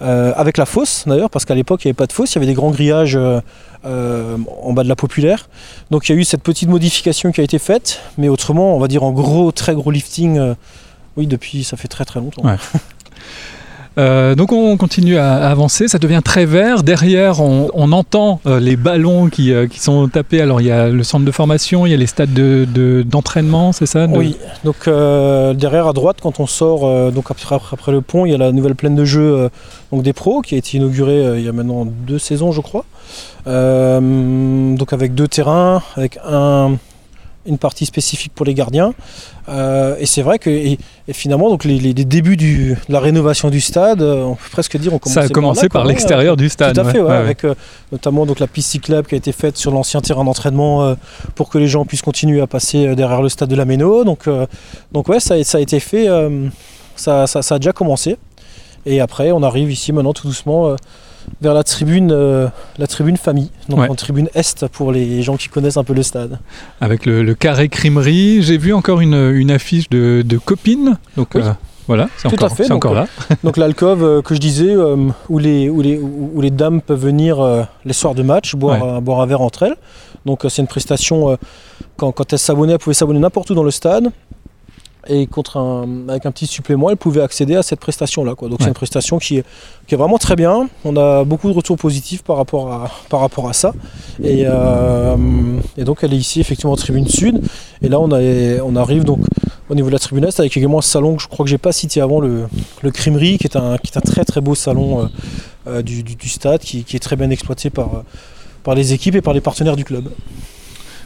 avec 0.01 0.57
la 0.57 0.65
fosse 0.65 1.03
d'ailleurs 1.05 1.29
parce 1.29 1.45
qu'à 1.45 1.55
l'époque 1.55 1.85
il 1.85 1.87
n'y 1.87 1.91
avait 1.91 1.95
pas 1.97 2.07
de 2.07 2.13
fosse, 2.13 2.31
il 2.33 2.35
y 2.35 2.39
avait 2.39 2.47
des 2.47 2.53
grands 2.53 2.71
grillages 2.71 3.17
euh, 3.85 4.37
en 4.61 4.73
bas 4.73 4.83
de 4.83 4.89
la 4.89 4.95
populaire. 4.95 5.49
Donc 5.91 6.07
il 6.07 6.13
y 6.13 6.15
a 6.15 6.19
eu 6.19 6.23
cette 6.23 6.43
petite 6.43 6.69
modification 6.69 7.31
qui 7.31 7.41
a 7.41 7.43
été 7.43 7.59
faite, 7.59 8.01
mais 8.17 8.29
autrement 8.29 8.75
on 8.75 8.79
va 8.79 8.87
dire 8.87 9.03
en 9.03 9.11
gros 9.11 9.51
très 9.51 9.73
gros 9.73 9.91
lifting. 9.91 10.37
euh, 10.37 10.55
oui, 11.17 11.27
depuis 11.27 11.63
ça 11.63 11.77
fait 11.77 11.87
très 11.87 12.05
très 12.05 12.19
longtemps. 12.19 12.43
Ouais. 12.43 12.57
Euh, 13.97 14.35
donc 14.35 14.51
on 14.51 14.75
continue 14.77 15.17
à 15.17 15.35
avancer, 15.49 15.87
ça 15.87 15.99
devient 15.99 16.21
très 16.23 16.45
vert. 16.45 16.83
Derrière, 16.83 17.41
on, 17.41 17.91
entend 17.91 18.41
euh, 18.45 18.59
les 18.59 18.75
ballons 18.75 19.27
qui, 19.29 19.53
euh, 19.53 19.67
qui 19.67 19.79
sont 19.79 20.07
tapés. 20.09 20.41
Alors 20.41 20.59
il 20.59 20.67
y 20.67 20.71
a 20.71 20.89
le 20.89 21.03
centre 21.03 21.23
de 21.23 21.31
formation, 21.31 21.85
il 21.85 21.91
y 21.91 21.93
a 21.93 21.97
les 21.97 22.07
stades 22.07 22.33
de- 22.33 22.65
de- 22.71 23.03
d'entraînement, 23.03 23.71
c'est 23.71 23.85
ça 23.85 24.07
Oui, 24.09 24.35
donc 24.63 24.87
derrière 24.87 25.87
à 25.87 25.93
droite, 25.93 26.17
quand 26.21 26.39
on 26.39 26.47
sort 26.47 27.11
donc 27.11 27.31
après, 27.31 27.55
après- 27.55 27.91
le 27.91 28.01
pont, 28.01 28.25
il 28.25 28.31
y 28.31 28.35
a 28.35 28.37
la 28.37 28.51
nouvelle 28.51 28.75
plaine 28.75 28.95
de 28.95 29.05
jeu 29.05 29.49
donc 29.91 30.01
des 30.03 30.13
pros 30.13 30.41
qui 30.41 30.55
a 30.55 30.57
été 30.57 30.77
inaugurée 30.77 31.37
il 31.37 31.45
y 31.45 31.47
a 31.47 31.51
maintenant 31.51 31.85
deux 31.85 32.19
saisons, 32.19 32.51
je 32.51 32.61
crois. 32.61 32.83
Donc 33.45 34.93
avec 34.93 35.13
deux 35.15 35.27
terrains, 35.27 35.81
avec 35.95 36.17
un, 36.27 36.77
une 37.45 37.57
partie 37.57 37.85
spécifique 37.85 38.31
pour 38.33 38.45
les 38.45 38.53
gardiens. 38.53 38.93
Euh, 39.47 39.95
et 39.99 40.05
c'est 40.07 40.21
vrai 40.23 40.39
que 40.39 40.49
et, 40.49 40.79
et 41.07 41.13
finalement, 41.13 41.49
donc 41.49 41.63
les, 41.65 41.77
les- 41.77 41.93
les 41.93 42.05
débuts 42.05 42.35
du- 42.37 42.73
de 42.87 42.93
la 42.93 42.99
rénovation 42.99 43.49
du 43.49 43.61
stade, 43.61 44.01
euh, 44.01 44.23
on 44.23 44.35
peut 44.35 44.49
presque 44.51 44.77
dire, 44.77 44.91
on 44.93 44.99
Ça 45.09 45.21
a 45.21 45.29
commencé 45.29 45.69
par 45.69 45.85
l'extérieur 45.85 46.35
du 46.37 46.49
stade. 46.49 46.73
Tout 46.73 46.81
à 46.81 46.85
fait, 46.85 46.97
ouais, 46.99 47.03
ouais, 47.03 47.09
ouais, 47.09 47.15
ouais. 47.17 47.23
avec 47.23 47.43
euh, 47.43 47.53
notamment 47.91 48.25
donc 48.25 48.39
la 48.39 48.47
piste 48.47 48.71
cyclable 48.71 49.07
qui 49.07 49.13
a 49.15 49.17
été 49.17 49.31
faite 49.31 49.57
sur 49.57 49.71
l'ancien 49.71 50.01
terrain 50.01 50.23
d'entraînement 50.23 50.83
euh, 50.83 50.95
pour 51.35 51.49
que 51.49 51.57
les 51.59 51.67
gens 51.67 51.85
puissent 51.85 52.01
continuer 52.01 52.41
à 52.41 52.47
passer 52.47 52.95
derrière 52.95 53.21
le 53.21 53.29
stade 53.29 53.49
de 53.49 53.55
la 53.55 53.65
Méno. 53.65 54.03
Donc, 54.03 54.27
donc 54.91 55.07
ouais, 55.09 55.19
ça, 55.19 55.35
a- 55.35 55.43
ça 55.43 55.59
a 55.59 55.61
été 55.61 55.79
fait, 55.79 56.07
ça, 56.95 57.27
ça- 57.27 57.41
ça 57.41 57.55
a 57.55 57.59
déjà 57.59 57.71
commencé. 57.73 58.17
Et 58.87 58.99
après, 59.01 59.31
on 59.31 59.41
arrive 59.43 59.71
ici 59.71 59.91
maintenant 59.93 60.13
tout 60.13 60.27
doucement 60.27 60.75
vers 61.41 61.53
la 61.53 61.63
tribune, 61.63 62.11
euh, 62.11 62.47
la 62.77 62.87
tribune 62.87 63.17
famille, 63.17 63.49
donc 63.69 63.79
Ouais. 63.79 63.89
en 63.89 63.95
tribune 63.95 64.29
est 64.35 64.65
pour 64.67 64.91
les 64.91 65.21
gens 65.21 65.35
qui 65.37 65.47
connaissent 65.49 65.77
un 65.77 65.83
peu 65.83 65.93
le 65.93 66.03
stade. 66.03 66.39
Avec 66.81 67.05
le, 67.05 67.23
le 67.23 67.35
carré 67.35 67.69
crimerie. 67.69 68.41
J'ai 68.41 68.57
vu 68.57 68.73
encore 68.73 69.01
une, 69.01 69.13
une 69.35 69.51
affiche 69.51 69.89
de, 69.89 70.23
de 70.25 70.37
copines. 70.37 70.97
Donc 71.17 71.29
Oui. 71.35 71.41
euh, 71.43 71.51
voilà, 71.87 72.09
c'est 72.17 72.27
encore, 72.27 72.49
fait, 72.55 72.63
c'est 72.63 72.69
donc, 72.69 72.85
encore 72.85 72.95
là. 72.95 73.07
Donc 73.43 73.57
l'alcôve 73.57 74.03
euh, 74.03 74.21
que 74.23 74.33
je 74.33 74.39
disais, 74.39 74.71
euh, 74.73 74.95
où, 75.29 75.37
les, 75.37 75.69
où, 75.69 75.81
les, 75.81 75.99
où 75.99 76.41
les 76.41 76.49
dames 76.49 76.81
peuvent 76.81 76.99
venir 77.03 77.39
euh, 77.39 77.61
les 77.85 77.93
soirs 77.93 78.15
de 78.15 78.23
match, 78.23 78.55
boire, 78.55 78.95
Ouais. 78.95 79.01
boire 79.01 79.21
un 79.21 79.25
verre 79.27 79.41
entre 79.41 79.63
elles. 79.63 79.75
Donc 80.25 80.45
euh, 80.45 80.49
c'est 80.49 80.61
une 80.63 80.67
prestation, 80.67 81.29
euh, 81.29 81.35
quand, 81.97 82.11
quand 82.11 82.33
elles 82.33 82.39
s'abonnaient, 82.39 82.73
elles 82.73 82.79
pouvaient 82.79 82.95
s'abonner 82.95 83.19
n'importe 83.19 83.51
où 83.51 83.53
dans 83.55 83.63
le 83.63 83.69
stade. 83.71 84.09
Et 85.07 85.27
contre 85.27 85.57
un, 85.57 85.87
avec 86.09 86.25
un 86.25 86.31
petit 86.31 86.47
supplément, 86.47 86.89
elles 86.89 86.97
pouvaient 86.97 87.21
accéder 87.21 87.55
à 87.55 87.61
cette 87.63 87.79
prestation-là. 87.79 88.33
quoi. 88.35 88.49
Donc 88.49 88.59
Ouais. 88.59 88.63
c'est 88.65 88.69
une 88.69 88.73
prestation 88.75 89.19
qui 89.19 89.37
est, 89.37 89.43
qui 89.87 89.93
est 89.93 89.97
vraiment 89.97 90.17
très 90.17 90.35
bien. 90.35 90.67
On 90.83 90.97
a 90.97 91.23
beaucoup 91.23 91.47
de 91.47 91.53
retours 91.53 91.77
positifs 91.77 92.23
par 92.23 92.37
rapport 92.37 92.71
à, 92.73 92.89
par 93.09 93.19
rapport 93.19 93.47
à 93.47 93.53
ça. 93.53 93.73
Et, 94.23 94.45
euh, 94.47 95.15
et 95.77 95.83
donc 95.83 95.99
elle 96.03 96.13
est 96.13 96.17
ici 96.17 96.39
effectivement 96.39 96.71
en 96.73 96.75
tribune 96.75 97.07
sud. 97.07 97.39
Et 97.81 97.89
là 97.89 97.99
on, 97.99 98.11
a, 98.11 98.19
on 98.63 98.75
arrive 98.75 99.03
donc 99.03 99.19
au 99.69 99.75
niveau 99.75 99.87
de 99.89 99.93
la 99.93 99.99
tribune 99.99 100.23
est 100.25 100.39
avec 100.39 100.55
également 100.57 100.79
un 100.79 100.81
salon 100.81 101.15
que 101.15 101.21
je 101.23 101.27
crois 101.27 101.43
que 101.43 101.49
j'ai 101.49 101.57
pas 101.57 101.71
cité 101.71 102.01
avant, 102.01 102.19
le, 102.19 102.47
le 102.81 102.91
Crimerie, 102.91 103.37
qui 103.37 103.45
est 103.47 103.55
un, 103.57 103.77
qui 103.77 103.91
est 103.93 103.97
un 103.97 104.01
très 104.01 104.23
très 104.25 104.41
beau 104.41 104.55
salon 104.55 105.01
euh, 105.03 105.05
euh, 105.67 105.81
du, 105.81 106.03
du- 106.03 106.15
du 106.15 106.29
stade, 106.29 106.61
qui, 106.61 106.83
qui 106.83 106.95
est 106.95 106.99
très 106.99 107.15
bien 107.15 107.29
exploité 107.31 107.69
par, 107.69 108.03
par 108.63 108.73
les 108.75 108.93
équipes 108.93 109.15
et 109.15 109.21
par 109.21 109.33
les 109.33 109.41
partenaires 109.41 109.75
du 109.75 109.83
club. 109.83 110.09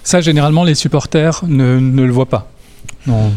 Ça, 0.04 0.22
généralement, 0.22 0.64
les 0.64 0.76
supporters 0.76 1.42
ne, 1.48 1.80
ne 1.80 2.04
le 2.04 2.12
voient 2.12 2.26
pas. 2.26 2.48
Non. 3.08 3.32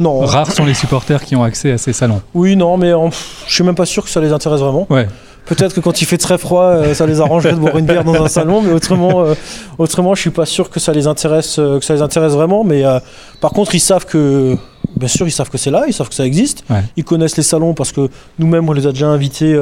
Non, 0.00 0.20
Rares 0.20 0.50
sont 0.52 0.64
les 0.64 0.74
supporters 0.74 1.22
qui 1.24 1.36
ont 1.36 1.42
accès 1.44 1.70
à 1.72 1.78
ces 1.78 1.92
salons. 1.92 2.20
oui, 2.34 2.56
non, 2.56 2.76
mais 2.76 2.92
pff, 2.92 3.44
je 3.46 3.54
suis 3.54 3.64
même 3.64 3.74
pas 3.76 3.86
sûr 3.86 4.02
que 4.02 4.10
ça 4.10 4.20
les 4.20 4.32
intéresse 4.32 4.60
vraiment. 4.60 4.86
Ouais. 4.90 5.06
Peut-être 5.46 5.74
que 5.74 5.80
quand 5.80 6.00
il 6.00 6.04
fait 6.04 6.18
très 6.18 6.38
froid, 6.38 6.64
euh, 6.64 6.94
ça 6.94 7.06
les 7.06 7.20
arrangerait 7.20 7.52
de 7.54 7.58
boire 7.58 7.76
une 7.76 7.86
bière 7.86 8.04
dans 8.04 8.22
un 8.22 8.28
salon, 8.38 8.60
mais 8.62 8.72
autrement, 8.72 9.22
euh, 9.22 9.34
autrement, 9.78 10.14
je 10.14 10.20
suis 10.20 10.30
pas 10.30 10.46
sûr 10.46 10.70
que 10.70 10.78
ça 10.80 10.92
les 10.92 11.06
intéresse, 11.06 11.58
euh, 11.58 11.78
que 11.78 11.84
ça 11.84 11.94
les 11.94 12.02
intéresse 12.02 12.32
vraiment. 12.32 12.62
Mais 12.62 12.84
euh, 12.84 13.00
par 13.40 13.50
contre, 13.50 13.74
ils 13.74 13.80
savent 13.80 14.04
que, 14.06 14.56
bien 14.96 15.08
sûr, 15.08 15.26
ils 15.26 15.32
savent 15.32 15.50
que 15.50 15.58
c'est 15.58 15.70
là, 15.70 15.84
ils 15.88 15.92
savent 15.94 16.08
que 16.08 16.14
ça 16.14 16.24
existe. 16.26 16.62
Ouais. 16.70 16.82
Ils 16.96 17.04
connaissent 17.04 17.36
les 17.36 17.42
salons 17.42 17.74
parce 17.74 17.90
que 17.90 18.08
nous-mêmes, 18.38 18.68
on 18.68 18.72
les 18.72 18.86
a 18.86 18.92
déjà 18.92 19.08
invités 19.08 19.58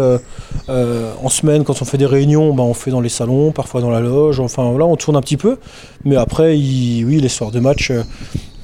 en 0.68 1.28
semaine 1.28 1.64
quand 1.64 1.80
on 1.80 1.84
fait 1.84 1.99
des 1.99 2.07
réunions. 2.07 2.53
ben, 2.55 2.64
on 2.64 2.74
fait 2.74 2.91
dans 2.91 3.01
les 3.01 3.09
salons, 3.09 3.53
parfois 3.53 3.80
dans 3.80 3.91
la 3.91 4.01
loge. 4.01 4.41
Enfin, 4.41 4.64
voilà, 4.70 4.84
on 4.84 4.97
tourne 4.97 5.16
un 5.16 5.20
petit 5.22 5.36
peu. 5.39 5.59
Mais 6.05 6.16
après, 6.16 6.59
ils- 6.59 7.05
oui, 7.05 7.18
les 7.20 7.28
soirs 7.28 7.51
de 7.51 7.61
match, 7.61 7.93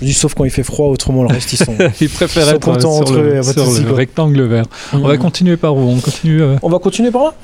Je 0.01 0.07
dis 0.07 0.12
sauf 0.12 0.34
quand 0.34 0.45
il 0.45 0.51
fait 0.51 0.62
froid, 0.64 0.88
autrement 0.88 1.22
le 1.22 1.28
reste 1.28 1.53
ils 1.53 1.57
sont. 1.57 1.74
Ils 2.01 2.09
préfèrent 2.09 2.45
Ils 2.45 2.51
sont 2.51 2.57
être 2.57 2.68
euh, 2.68 2.72
contents 2.74 2.92
sur, 2.92 3.01
entre 3.03 3.14
eux, 3.18 3.22
le, 3.34 3.36
de 3.38 3.42
sur 3.42 3.86
le 3.86 3.92
rectangle 3.92 4.42
vert. 4.42 4.64
On 4.92 4.99
va 4.99 5.14
Mhm. 5.14 5.18
continuer 5.20 5.57
par 5.57 5.76
où? 5.76 5.80
On 5.90 6.01
continue. 6.01 6.42
euh, 6.42 6.57
On 6.62 6.68
va 6.68 6.78
continuer 6.78 7.11
par 7.11 7.24
là? 7.24 7.34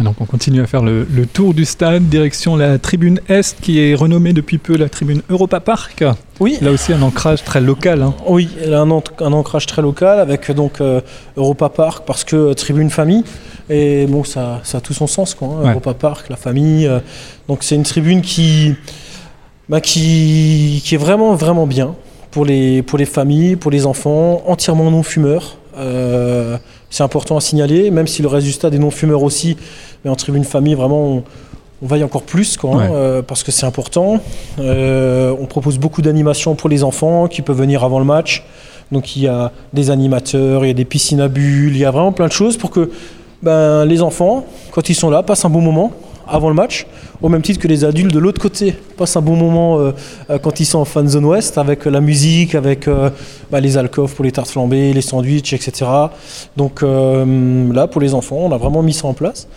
Donc 0.00 0.16
on 0.20 0.26
continue 0.26 0.60
à 0.60 0.66
faire 0.66 0.82
le, 0.84 1.06
le 1.10 1.26
tour 1.26 1.54
du 1.54 1.64
stade, 1.64 2.08
direction 2.08 2.54
la 2.56 2.78
tribune 2.78 3.20
Est 3.28 3.56
qui 3.60 3.80
est 3.80 3.94
renommée 3.94 4.32
depuis 4.32 4.58
peu 4.58 4.76
la 4.76 4.88
tribune 4.88 5.22
Europa 5.30 5.58
Park. 5.60 6.04
Oui. 6.40 6.56
Là 6.60 6.70
aussi 6.70 6.92
un 6.92 7.02
ancrage 7.02 7.42
très 7.42 7.60
local. 7.60 8.02
hein. 8.02 8.14
Oui, 8.28 8.48
un, 8.70 8.88
an- 8.90 9.02
un 9.20 9.32
ancrage 9.32 9.66
très 9.66 9.82
local 9.82 10.20
avec 10.20 10.52
donc 10.52 10.80
euh, 10.80 11.00
Europa 11.36 11.68
Park 11.70 12.04
parce 12.06 12.22
que 12.22 12.36
euh, 12.36 12.54
tribune 12.54 12.90
famille 12.90 13.24
et 13.70 14.06
bon 14.06 14.22
ça, 14.24 14.60
ça 14.62 14.78
a 14.78 14.80
tout 14.82 14.94
son 14.94 15.06
sens 15.08 15.34
quoi. 15.34 15.48
hein, 15.48 15.62
Ouais. 15.64 15.70
Europa 15.70 15.94
Park, 15.94 16.26
la 16.28 16.36
famille. 16.36 16.88
donc 17.48 17.62
c'est 17.62 17.74
une 17.74 17.82
tribune 17.82 18.20
qui, 18.20 18.74
bah, 19.68 19.80
qui 19.80 20.82
qui 20.84 20.94
est 20.94 20.98
vraiment 20.98 21.34
vraiment 21.34 21.66
bien 21.66 21.94
pour 22.30 22.44
les 22.44 22.82
pour 22.82 22.98
les 22.98 23.06
familles, 23.06 23.56
pour 23.56 23.70
les 23.70 23.86
enfants, 23.86 24.42
entièrement 24.46 24.90
non 24.90 25.02
fumeurs. 25.02 25.56
Euh, 25.76 26.58
c'est 26.90 27.02
important 27.02 27.36
à 27.36 27.40
signaler, 27.40 27.90
même 27.90 28.06
si 28.06 28.22
le 28.22 28.28
reste 28.28 28.46
du 28.46 28.52
stade 28.52 28.74
est 28.74 28.78
non 28.78 28.90
fumeur 28.90 29.22
aussi, 29.22 29.56
mais 30.04 30.10
en 30.10 30.16
tribune 30.16 30.44
famille 30.44 30.74
vraiment 30.74 31.04
on, 31.04 31.24
on 31.82 31.86
veille 31.86 32.02
encore 32.02 32.22
plus 32.22 32.56
quoi, 32.56 32.82
hein, 32.82 32.90
euh, 32.92 33.22
parce 33.22 33.42
que 33.42 33.52
c'est 33.52 33.66
important. 33.66 34.20
Euh, 34.58 35.34
on 35.40 35.46
propose 35.46 35.78
beaucoup 35.78 36.02
d'animations 36.02 36.54
pour 36.54 36.68
les 36.68 36.82
enfants 36.82 37.28
qui 37.28 37.42
peuvent 37.42 37.58
venir 37.58 37.84
avant 37.84 37.98
le 37.98 38.04
match. 38.04 38.44
Donc 38.90 39.16
il 39.16 39.22
y 39.22 39.28
a 39.28 39.52
des 39.74 39.90
animateurs, 39.90 40.64
il 40.64 40.68
y 40.68 40.70
a 40.70 40.74
des 40.74 40.86
piscines 40.86 41.20
à 41.20 41.28
bulles, 41.28 41.74
il 41.74 41.78
y 41.78 41.84
a 41.84 41.90
vraiment 41.90 42.12
plein 42.12 42.26
de 42.26 42.32
choses 42.32 42.56
pour 42.56 42.70
que 42.70 42.90
ben, 43.42 43.84
les 43.84 44.02
enfants, 44.02 44.46
quand 44.72 44.88
ils 44.88 44.94
sont 44.94 45.10
là, 45.10 45.22
passent 45.22 45.44
un 45.44 45.50
bon 45.50 45.60
moment 45.60 45.92
avant 46.30 46.48
le 46.48 46.54
match, 46.54 46.86
au 47.22 47.28
même 47.28 47.42
titre 47.42 47.58
que 47.60 47.68
les 47.68 47.84
adultes 47.84 48.12
de 48.12 48.18
l'autre 48.18 48.40
côté 48.40 48.74
passent 48.96 49.16
un 49.16 49.20
bon 49.22 49.36
moment 49.36 49.78
euh, 49.78 49.92
euh, 50.30 50.38
quand 50.38 50.60
ils 50.60 50.64
sont 50.66 50.78
en 50.78 50.84
fan 50.84 51.08
zone 51.08 51.24
ouest 51.24 51.58
avec 51.58 51.86
euh, 51.86 51.90
la 51.90 52.00
musique, 52.00 52.54
avec 52.54 52.86
euh, 52.88 53.10
bah, 53.50 53.60
les 53.60 53.76
alcôves 53.76 54.14
pour 54.14 54.24
les 54.24 54.32
tartes 54.32 54.50
flambées, 54.50 54.92
les 54.92 55.00
sandwichs, 55.00 55.52
etc. 55.52 55.86
Donc 56.56 56.82
euh, 56.82 57.72
là, 57.72 57.86
pour 57.86 58.00
les 58.00 58.14
enfants, 58.14 58.36
on 58.40 58.52
a 58.52 58.58
vraiment 58.58 58.82
mis 58.82 58.92
ça 58.92 59.06
en 59.06 59.14
place. 59.14 59.48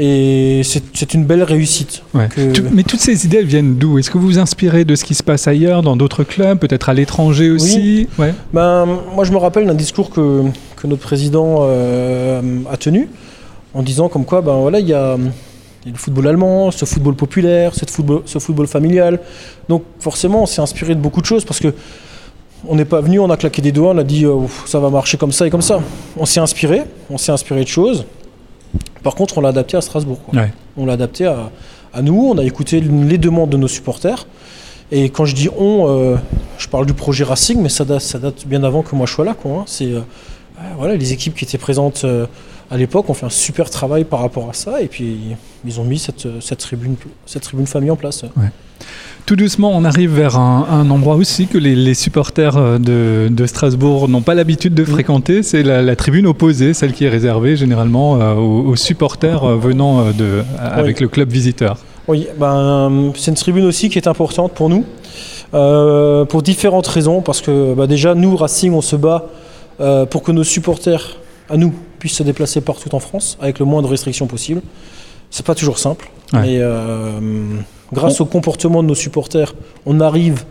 Et 0.00 0.62
c'est 0.64 1.12
une 1.14 1.24
belle 1.24 1.42
réussite. 1.42 2.02
Ouais. 2.14 2.28
que- 2.28 2.52
Tout- 2.52 2.62
mais 2.72 2.84
toutes 2.84 3.00
ces 3.00 3.26
idées 3.26 3.38
elles 3.38 3.46
viennent 3.46 3.74
d'où? 3.78 3.98
Est-ce 3.98 4.12
que 4.12 4.18
vous 4.18 4.26
vous 4.28 4.38
inspirez 4.38 4.84
de 4.84 4.94
ce 4.94 5.04
qui 5.04 5.16
se 5.16 5.24
passe 5.24 5.48
ailleurs, 5.48 5.82
dans 5.82 5.96
d'autres 5.96 6.22
clubs, 6.22 6.56
peut-être 6.56 6.88
à 6.88 6.94
l'étranger 6.94 7.50
aussi? 7.50 8.06
Ouais. 8.16 8.32
Ben, 8.52 8.86
moi, 9.14 9.24
je 9.24 9.32
me 9.32 9.38
rappelle 9.38 9.66
d'un 9.66 9.74
discours 9.74 10.10
que, 10.10 10.42
que 10.76 10.86
notre 10.86 11.02
président 11.02 11.64
a 11.64 12.76
tenu 12.76 13.08
en 13.74 13.82
disant 13.82 14.08
comme 14.08 14.24
quoi, 14.24 14.40
ben 14.40 14.54
voilà, 14.60 14.78
il 14.78 14.86
y 14.88 14.94
a, 14.94 15.16
il 15.84 15.88
y 15.88 15.90
a 15.90 15.92
le 15.92 15.98
football 15.98 16.26
allemand, 16.28 16.70
ce 16.70 16.84
football 16.84 17.14
populaire, 17.14 17.74
ce 17.74 17.84
football, 17.86 18.22
ce 18.26 18.38
football 18.38 18.66
familial. 18.66 19.20
Donc, 19.68 19.84
forcément, 20.00 20.42
on 20.42 20.46
s'est 20.46 20.60
inspiré 20.60 20.94
de 20.94 21.00
beaucoup 21.00 21.20
de 21.20 21.26
choses 21.26 21.44
parce 21.44 21.60
que 21.60 21.74
on 22.66 22.74
n'est 22.74 22.84
pas 22.84 23.00
venu, 23.00 23.20
on 23.20 23.30
a 23.30 23.36
claqué 23.36 23.62
des 23.62 23.70
doigts, 23.70 23.92
on 23.94 23.98
a 23.98 24.04
dit 24.04 24.24
euh, 24.24 24.36
ça 24.66 24.80
va 24.80 24.90
marcher 24.90 25.16
comme 25.16 25.30
ça 25.30 25.46
et 25.46 25.50
comme 25.50 25.62
ça. 25.62 25.80
On 26.16 26.26
s'est 26.26 26.40
inspiré, 26.40 26.82
on 27.08 27.16
s'est 27.16 27.30
inspiré 27.30 27.62
de 27.62 27.68
choses. 27.68 28.04
Par 29.02 29.14
contre, 29.14 29.38
on 29.38 29.40
l'a 29.40 29.50
adapté 29.50 29.76
à 29.76 29.80
Strasbourg. 29.80 30.18
quoi. 30.24 30.40
Ouais. 30.40 30.52
On 30.76 30.84
l'a 30.86 30.94
adapté 30.94 31.26
à, 31.26 31.50
à 31.94 32.02
nous, 32.02 32.30
on 32.32 32.36
a 32.38 32.44
écouté 32.44 32.80
les 32.80 33.18
demandes 33.18 33.50
de 33.50 33.56
nos 33.56 33.68
supporters. 33.68 34.26
Et 34.90 35.10
quand 35.10 35.24
je 35.24 35.34
dis 35.34 35.48
on, 35.56 35.86
euh, 35.88 36.16
je 36.58 36.66
parle 36.66 36.86
du 36.86 36.94
projet 36.94 37.22
Racing, 37.22 37.60
mais 37.60 37.68
ça 37.68 37.84
date, 37.84 38.00
ça 38.00 38.18
date 38.18 38.46
bien 38.46 38.64
avant 38.64 38.82
que 38.82 38.96
moi 38.96 39.06
je 39.06 39.12
sois 39.12 39.24
là. 39.24 39.34
Quoi, 39.34 39.52
hein. 39.52 39.64
C'est 39.66 39.92
euh, 39.92 40.00
voilà, 40.76 40.96
les 40.96 41.12
équipes 41.12 41.34
qui 41.36 41.44
étaient 41.44 41.58
présentes 41.58 42.04
à 42.70 42.76
l'époque 42.76 43.08
ont 43.08 43.14
fait 43.14 43.26
un 43.26 43.30
super 43.30 43.70
travail 43.70 44.04
par 44.04 44.20
rapport 44.20 44.48
à 44.50 44.52
ça, 44.52 44.82
et 44.82 44.86
puis 44.86 45.36
ils 45.66 45.80
ont 45.80 45.84
mis 45.84 45.98
cette, 45.98 46.28
cette 46.40 46.58
tribune, 46.58 46.96
cette 47.26 47.42
tribune 47.42 47.66
famille 47.66 47.90
en 47.90 47.96
place. 47.96 48.24
Tout 49.26 49.36
doucement, 49.36 49.72
on 49.74 49.84
arrive 49.84 50.14
vers 50.14 50.38
un, 50.38 50.66
un 50.70 50.88
endroit 50.88 51.16
aussi 51.16 51.48
que 51.48 51.58
les, 51.58 51.74
les 51.74 51.92
supporters 51.92 52.56
euh, 52.56 52.78
de, 52.78 53.28
de 53.30 53.46
Strasbourg 53.46 54.08
n'ont 54.08 54.22
pas 54.22 54.34
l'habitude 54.34 54.72
de 54.72 54.84
fréquenter. 54.86 55.42
C'est 55.42 55.62
la, 55.62 55.82
la 55.82 55.96
tribune 55.96 56.26
opposée, 56.26 56.72
celle 56.72 56.94
qui 56.94 57.04
est 57.04 57.10
réservée 57.10 57.54
généralement 57.54 58.18
euh, 58.18 58.34
aux, 58.36 58.68
aux 58.68 58.76
supporters 58.76 59.44
euh, 59.44 59.56
venant 59.56 60.00
euh, 60.00 60.12
de, 60.12 60.42
avec 60.58 61.00
le 61.00 61.08
club 61.08 61.30
visiteur. 61.30 61.76
Oui, 62.06 62.26
ben, 62.38 63.12
c'est 63.16 63.30
une 63.30 63.36
tribune 63.36 63.66
aussi 63.66 63.90
qui 63.90 63.98
est 63.98 64.08
importante 64.08 64.52
pour 64.52 64.70
nous, 64.70 64.86
pour 65.50 66.42
différentes 66.42 66.86
raisons. 66.86 67.20
Parce 67.20 67.42
que 67.42 67.74
bah, 67.74 67.86
déjà, 67.86 68.14
nous, 68.14 68.34
Racing, 68.34 68.72
on 68.72 68.80
se 68.80 68.96
bat 68.96 69.26
pour 70.08 70.22
que 70.22 70.32
nos 70.32 70.44
supporters, 70.44 71.18
à 71.50 71.58
nous, 71.58 71.74
puissent 71.98 72.14
se 72.16 72.22
déplacer 72.22 72.60
partout 72.60 72.94
en 72.94 72.98
France 73.00 73.36
avec 73.40 73.58
le 73.58 73.64
moins 73.64 73.82
de 73.82 73.86
restrictions 73.86 74.26
possible. 74.26 74.62
C'est 75.30 75.44
pas 75.44 75.54
toujours 75.54 75.78
simple, 75.78 76.10
Ouais. 76.32 76.40
mais 76.42 76.56
euh, 76.60 77.20
grâce 77.92 78.20
au 78.20 78.26
comportement 78.26 78.82
de 78.82 78.88
nos 78.88 78.94
supporters, 78.94 79.54
on 79.86 80.00
arrive 80.00 80.44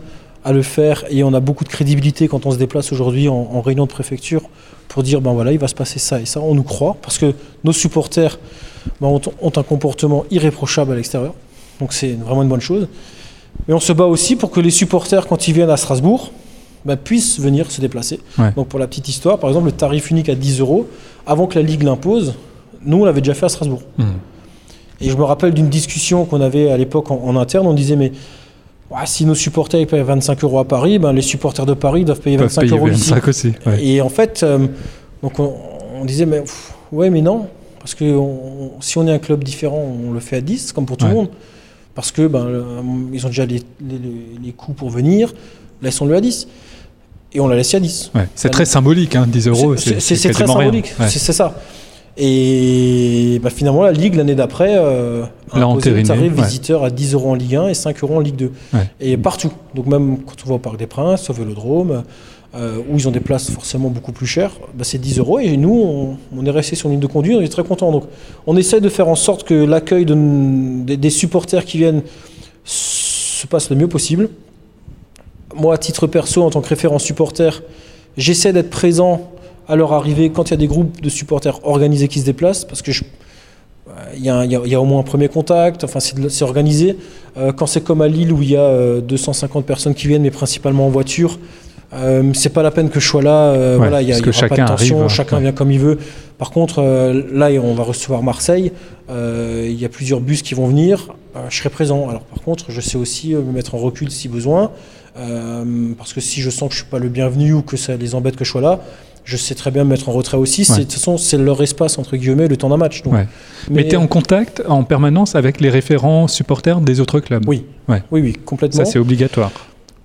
à 0.44 0.52
le 0.52 0.62
faire 0.62 1.04
et 1.10 1.24
on 1.24 1.34
a 1.34 1.40
beaucoup 1.40 1.64
de 1.64 1.68
crédibilité 1.68 2.28
quand 2.28 2.46
on 2.46 2.50
se 2.52 2.56
déplace 2.58 2.92
aujourd'hui 2.92 3.28
en, 3.28 3.34
en 3.34 3.60
réunion 3.60 3.84
de 3.86 3.90
préfecture 3.90 4.42
pour 4.86 5.02
dire 5.02 5.20
ben 5.20 5.32
voilà 5.32 5.52
il 5.52 5.58
va 5.58 5.66
se 5.68 5.74
passer 5.74 5.98
ça 5.98 6.20
et 6.20 6.26
ça 6.26 6.40
on 6.40 6.54
nous 6.54 6.62
croit 6.62 6.96
parce 7.02 7.18
que 7.18 7.34
nos 7.64 7.72
supporters 7.72 8.38
ben, 9.00 9.08
ont, 9.08 9.20
ont 9.42 9.52
un 9.56 9.62
comportement 9.64 10.24
irréprochable 10.30 10.92
à 10.92 10.96
l'extérieur 10.96 11.34
donc 11.80 11.92
c'est 11.92 12.12
vraiment 12.14 12.42
une 12.44 12.48
bonne 12.48 12.60
chose 12.60 12.86
mais 13.66 13.74
on 13.74 13.80
se 13.80 13.92
bat 13.92 14.04
aussi 14.04 14.36
pour 14.36 14.50
que 14.52 14.60
les 14.60 14.70
supporters 14.70 15.26
quand 15.26 15.48
ils 15.48 15.54
viennent 15.54 15.70
à 15.70 15.76
Strasbourg 15.76 16.30
ben, 16.84 16.96
puissent 16.96 17.40
venir 17.40 17.70
se 17.70 17.80
déplacer 17.80 18.20
Ouais. 18.38 18.52
donc 18.56 18.68
pour 18.68 18.78
la 18.78 18.86
petite 18.86 19.08
histoire 19.08 19.38
par 19.38 19.50
exemple 19.50 19.66
le 19.66 19.72
tarif 19.72 20.10
unique 20.10 20.28
à 20.28 20.34
10 20.34 20.60
euros 20.60 20.86
avant 21.26 21.46
que 21.46 21.56
la 21.58 21.62
Ligue 21.62 21.82
l'impose 21.82 22.34
nous 22.84 22.98
on 22.98 23.04
l'avait 23.04 23.20
déjà 23.20 23.34
fait 23.34 23.46
à 23.46 23.48
Strasbourg 23.48 23.82
Hmm. 23.98 24.04
et 25.00 25.10
je 25.10 25.16
me 25.16 25.24
rappelle 25.24 25.52
d'une 25.54 25.68
discussion 25.68 26.24
qu'on 26.24 26.40
avait 26.40 26.70
à 26.70 26.76
l'époque 26.76 27.10
en, 27.10 27.20
en 27.24 27.36
interne. 27.36 27.66
On 27.66 27.74
disait, 27.74 27.96
mais 27.96 28.12
ouais, 28.90 28.98
si 29.06 29.24
nos 29.26 29.34
supporters 29.34 29.86
payent 29.86 30.02
25 30.02 30.42
euros 30.44 30.58
à 30.60 30.64
Paris, 30.64 30.98
ben, 30.98 31.12
les 31.12 31.22
supporters 31.22 31.66
de 31.66 31.74
Paris 31.74 32.04
doivent 32.04 32.20
payer 32.20 32.36
Ils 32.36 32.38
peuvent 32.38 32.48
25 32.48 32.60
payer 32.62 32.72
euros 32.76 32.88
ici. 32.88 33.10
25 33.10 33.28
aussi. 33.28 33.52
ouais. 33.66 33.84
Et 33.84 34.00
en 34.00 34.08
fait, 34.08 34.42
euh, 34.42 34.66
donc 35.22 35.38
on, 35.40 35.52
on 36.00 36.04
disait, 36.04 36.26
mais 36.26 36.40
pff, 36.40 36.72
ouais, 36.92 37.10
mais 37.10 37.20
non. 37.22 37.46
Parce 37.80 37.94
que 37.94 38.04
on- 38.04 38.72
si 38.80 38.98
on 38.98 39.06
est 39.06 39.12
un 39.12 39.18
club 39.18 39.42
différent, 39.44 39.82
on 40.08 40.12
le 40.12 40.20
fait 40.20 40.36
à 40.36 40.40
10, 40.40 40.72
comme 40.72 40.86
pour 40.86 40.96
tout 40.96 41.06
le 41.06 41.14
monde. 41.14 41.28
Parce 41.94 42.10
que 42.12 42.26
ben, 42.28 42.44
le- 42.48 42.64
ils 43.12 43.24
ont 43.24 43.28
déjà 43.28 43.46
les, 43.46 43.56
les, 43.80 43.98
les- 43.98 44.38
les 44.44 44.52
coûts 44.52 44.72
pour 44.72 44.90
venir. 44.90 45.32
Laissons-le 45.82 46.14
à 46.14 46.20
10. 46.20 46.48
Et 47.34 47.40
on 47.40 47.48
l'a 47.48 47.56
laissé 47.56 47.76
à 47.76 47.80
10. 47.80 48.10
Ouais. 48.14 48.26
C'est 48.34 48.48
très 48.50 48.64
symbolique, 48.64 49.14
hein, 49.16 49.26
10 49.28 49.48
euros. 49.48 49.76
C'est- 49.76 49.94
très 50.32 50.46
symbolique, 50.46 50.94
Ouais. 50.98 51.08
c'est 51.08 51.32
ça. 51.32 51.54
Et 52.20 53.38
bah, 53.42 53.50
finalement, 53.50 53.82
la 53.84 53.92
Ligue, 53.92 54.14
l'année 54.16 54.34
d'après, 54.34 54.74
euh, 54.76 55.22
a 55.52 55.58
imposé 55.60 55.90
le 55.90 56.02
tarif 56.02 56.36
ouais. 56.36 56.42
visiteur 56.44 56.82
à 56.84 56.90
10 56.90 57.14
euros 57.14 57.30
en 57.30 57.34
Ligue 57.34 57.54
1 57.56 57.68
et 57.68 57.74
5 57.74 58.02
euros 58.02 58.16
en 58.16 58.20
Ligue 58.20 58.34
2. 58.36 58.52
Ouais. 58.74 58.90
Et 59.00 59.16
partout. 59.16 59.52
Donc 59.74 59.86
même 59.86 60.18
quand 60.26 60.34
on 60.44 60.48
va 60.48 60.54
au 60.56 60.58
Parc 60.58 60.76
des 60.78 60.86
Princes, 60.88 61.30
au 61.30 61.32
Vélodrome, 61.32 62.02
euh, 62.56 62.78
où 62.90 62.96
ils 62.96 63.06
ont 63.06 63.12
des 63.12 63.20
places 63.20 63.50
forcément 63.50 63.88
beaucoup 63.88 64.10
plus 64.12 64.26
chères, 64.26 64.52
bah, 64.74 64.82
c'est 64.84 64.98
10 64.98 65.18
euros. 65.18 65.38
Et 65.38 65.56
nous, 65.56 65.70
on, 65.80 66.16
on 66.36 66.44
est 66.44 66.50
resté 66.50 66.74
sur 66.76 66.86
une 66.88 66.92
ligne 66.94 67.00
de 67.02 67.06
conduite, 67.06 67.36
on 67.38 67.40
est 67.42 67.48
très 67.48 67.62
contents. 67.62 67.92
Donc 67.92 68.04
on 68.48 68.56
essaie 68.56 68.80
de 68.80 68.88
faire 68.88 69.06
en 69.08 69.14
sorte 69.16 69.44
que 69.46 69.54
l'accueil 69.54 70.04
de- 70.04 70.84
des, 70.84 70.96
des 70.96 71.10
supporters 71.10 71.64
qui 71.64 71.78
viennent 71.78 72.02
se 72.64 73.46
passe 73.46 73.70
le 73.70 73.76
mieux 73.76 73.88
possible. 73.88 74.28
Moi, 75.58 75.74
à 75.74 75.78
titre 75.78 76.06
perso, 76.06 76.42
en 76.42 76.50
tant 76.50 76.60
que 76.60 76.68
référent 76.68 76.98
supporter, 76.98 77.62
j'essaie 78.16 78.52
d'être 78.52 78.70
présent 78.70 79.30
à 79.68 79.76
leur 79.76 79.92
arrivée 79.92 80.30
quand 80.30 80.48
il 80.48 80.50
y 80.52 80.54
a 80.54 80.58
des 80.58 80.66
groupes 80.66 81.00
de 81.00 81.08
supporters 81.08 81.58
organisés 81.66 82.08
qui 82.08 82.20
se 82.20 82.24
déplacent, 82.24 82.64
parce 82.64 82.80
que 82.80 82.92
je- 82.92 83.04
euh, 83.88 83.90
il 84.16 84.24
y, 84.24 84.30
a 84.30 84.44
il 84.44 84.52
y 84.72 84.76
au 84.76 84.84
moins 84.84 85.00
un 85.00 85.04
premier 85.04 85.28
contact, 85.28 85.84
enfin 85.84 85.98
c'est 86.00 86.42
organisé. 86.42 86.96
Euh, 87.36 87.52
quand 87.52 87.66
c'est 87.66 87.80
comme 87.82 88.00
à 88.00 88.08
Lille 88.08 88.32
où 88.32 88.40
il 88.42 88.50
y 88.52 88.56
a 88.56 88.60
euh, 88.62 89.00
250 89.00 89.66
personnes 89.66 89.94
qui 89.94 90.06
viennent, 90.06 90.22
mais 90.22 90.30
principalement 90.30 90.86
en 90.86 90.90
voiture, 90.90 91.38
euh, 91.94 92.22
c'est 92.34 92.50
pas 92.50 92.62
la 92.62 92.70
peine 92.70 92.88
que 92.90 93.00
je 93.00 93.06
sois 93.08 93.22
là. 93.22 93.50
euh, 93.52 93.72
Ouais, 93.72 93.78
voilà, 93.78 94.02
il 94.02 94.08
y 94.08 94.12
a, 94.12 94.18
il 94.18 94.26
y 94.26 94.30
pas 94.48 94.48
de 94.48 94.64
tension, 94.66 94.98
arrive, 95.00 95.10
chacun 95.10 95.36
ouais. 95.36 95.42
vient 95.42 95.52
comme 95.52 95.70
il 95.72 95.80
veut. 95.80 95.98
Par 96.38 96.50
contre, 96.50 96.78
euh, 96.80 97.22
là 97.32 97.48
on 97.62 97.74
va 97.74 97.82
recevoir 97.82 98.22
Marseille. 98.22 98.72
euh, 99.10 99.66
il 99.68 99.80
y 99.80 99.84
a 99.84 99.88
plusieurs 99.88 100.20
bus 100.20 100.42
qui 100.42 100.54
vont 100.54 100.66
venir. 100.66 101.08
euh, 101.36 101.40
je 101.50 101.56
serai 101.58 101.68
présent. 101.70 102.08
Alors 102.08 102.22
par 102.22 102.42
contre, 102.42 102.66
je 102.70 102.80
sais 102.80 102.96
aussi 102.96 103.34
euh, 103.34 103.40
me 103.42 103.52
mettre 103.52 103.74
en 103.74 103.78
recul 103.78 104.10
si 104.10 104.28
besoin, 104.28 104.70
euh, 105.18 105.92
parce 105.96 106.12
que 106.12 106.20
si 106.20 106.40
je 106.40 106.50
sens 106.50 106.68
que 106.68 106.74
je 106.74 106.80
suis 106.80 106.90
pas 106.90 106.98
le 106.98 107.08
bienvenu 107.08 107.52
ou 107.52 107.62
que 107.62 107.76
ça 107.76 107.96
les 107.96 108.14
embête 108.14 108.36
que 108.36 108.44
je 108.44 108.50
sois 108.50 108.60
là. 108.60 108.80
Je 109.24 109.36
sais 109.36 109.54
très 109.54 109.70
bien 109.70 109.84
me 109.84 109.90
mettre 109.90 110.08
en 110.08 110.12
retrait 110.12 110.38
aussi. 110.38 110.62
Ouais. 110.62 110.78
De 110.78 110.82
toute 110.84 110.94
façon, 110.94 111.18
c'est 111.18 111.36
leur 111.36 111.62
espace, 111.62 111.98
entre 111.98 112.16
guillemets, 112.16 112.48
le 112.48 112.56
temps 112.56 112.70
d'un 112.70 112.78
match. 112.78 113.02
Donc, 113.02 113.12
Ouais. 113.12 113.28
Mais, 113.70 113.86
tu 113.86 113.94
es 113.94 113.96
en 113.96 114.06
contact 114.06 114.62
en 114.66 114.84
permanence 114.84 115.34
avec 115.34 115.60
les 115.60 115.68
référents 115.68 116.28
supporters 116.28 116.80
des 116.80 117.00
autres 117.00 117.20
clubs? 117.20 117.44
Oui. 117.46 117.66
Ouais. 117.88 118.02
oui, 118.10 118.22
oui, 118.22 118.32
complètement. 118.32 118.82
Ça, 118.82 118.90
c'est 118.90 118.98
obligatoire. 118.98 119.52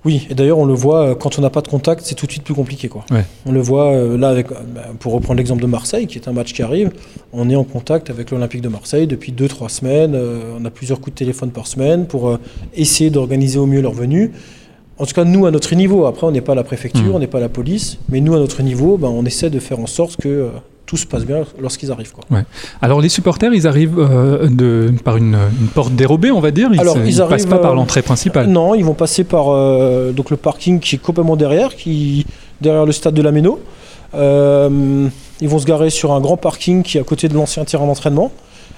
Oui, 0.05 0.27
et 0.29 0.35
d'ailleurs 0.35 0.57
on 0.57 0.65
le 0.65 0.73
voit 0.73 1.01
euh, 1.07 1.15
quand 1.15 1.39
on 1.39 1.41
n'a 1.41 1.49
pas 1.49 1.61
de 1.61 1.67
contact, 1.67 2.01
c'est 2.03 2.15
tout 2.15 2.25
de 2.25 2.31
suite 2.31 2.43
plus 2.43 2.53
compliqué 2.53 2.89
quoi. 2.89 3.05
On 3.45 3.51
le 3.51 3.61
voit 3.61 3.93
euh, 3.93 4.17
là 4.17 4.29
avec, 4.29 4.49
bah, 4.49 4.81
pour 4.99 5.13
reprendre 5.13 5.37
l'exemple 5.37 5.61
de 5.61 5.67
Marseille, 5.67 6.07
qui 6.07 6.17
est 6.17 6.27
un 6.27 6.33
match 6.33 6.53
qui 6.53 6.61
arrive, 6.61 6.91
on 7.31 7.49
est 7.49 7.55
en 7.55 7.63
contact 7.63 8.09
avec 8.09 8.31
l'Olympique 8.31 8.61
de 8.61 8.67
Marseille 8.67 9.07
depuis 9.07 9.31
2-3 9.31 9.69
semaines. 9.69 10.19
on 10.59 10.65
a 10.65 10.69
plusieurs 10.69 10.99
coups 10.99 11.13
de 11.13 11.19
téléphone 11.19 11.51
par 11.51 11.67
semaine 11.67 12.05
pour 12.05 12.37
essayer 12.75 13.09
d'organiser 13.09 13.59
au 13.59 13.65
mieux 13.65 13.81
leur 13.81 13.93
venue. 13.93 14.31
En 14.99 15.05
tout 15.05 15.13
cas, 15.13 15.23
nous 15.23 15.45
à 15.45 15.51
notre 15.51 15.73
niveau. 15.75 16.05
Après, 16.05 16.27
on 16.27 16.31
n'est 16.31 16.41
pas 16.41 16.55
la 16.55 16.63
préfecture, 16.63 17.03
Mhm. 17.05 17.15
on 17.15 17.19
n'est 17.19 17.27
pas 17.27 17.39
la 17.39 17.49
police, 17.49 17.97
mais 18.09 18.21
nous 18.21 18.33
à 18.35 18.39
notre 18.39 18.61
niveau, 18.61 18.97
ben, 18.97 19.07
on 19.09 19.25
essaie 19.25 19.49
de 19.49 19.59
faire 19.59 19.79
en 19.79 19.87
sorte 19.87 20.17
que 20.17 20.27
euh, 20.29 20.49
tout 20.85 20.97
se 20.97 21.07
passe 21.07 21.25
bien 21.25 21.43
lorsqu'ils 21.59 21.91
arrivent. 21.91 22.11
Quoi. 22.11 22.41
Alors 22.81 23.01
les 23.01 23.09
supporters, 23.09 23.53
ils 23.53 23.65
arrivent 23.65 23.97
euh, 23.97 24.47
de, 24.49 24.93
par 25.03 25.17
une, 25.17 25.35
une 25.59 25.67
porte 25.67 25.93
dérobée, 25.93 26.29
on 26.31 26.39
va 26.41 26.51
dire. 26.51 26.69
Ils, 26.71 26.75
ils 26.75 27.17
passent 27.17 27.19
arrivent, 27.19 27.47
pas 27.47 27.57
par 27.57 27.71
euh, 27.71 27.75
l'entrée 27.75 28.01
principale. 28.03 28.47
Non, 28.47 28.75
ils 28.75 28.85
vont 28.85 28.93
passer 28.93 29.23
par 29.23 29.45
donc 30.13 30.29
le 30.29 30.37
parking 30.37 30.79
qui 30.79 30.95
est 30.95 30.99
complètement 30.99 31.35
derrière, 31.35 31.75
qui 31.75 32.25
derrière 32.61 32.85
le 32.85 32.91
stade 32.91 33.15
de 33.15 33.21
la 33.21 33.31
Méno. 33.31 33.59
Ils 35.41 35.49
vont 35.49 35.59
se 35.59 35.65
garer 35.65 35.89
sur 35.89 36.13
un 36.13 36.21
grand 36.21 36.37
parking 36.37 36.83
qui 36.83 36.97
est 36.97 37.01
à 37.01 37.03
côté 37.03 37.27
de 37.27 37.33
l'ancien 37.33 37.65
terrain 37.65 37.85
d'entraînement. 37.85 38.31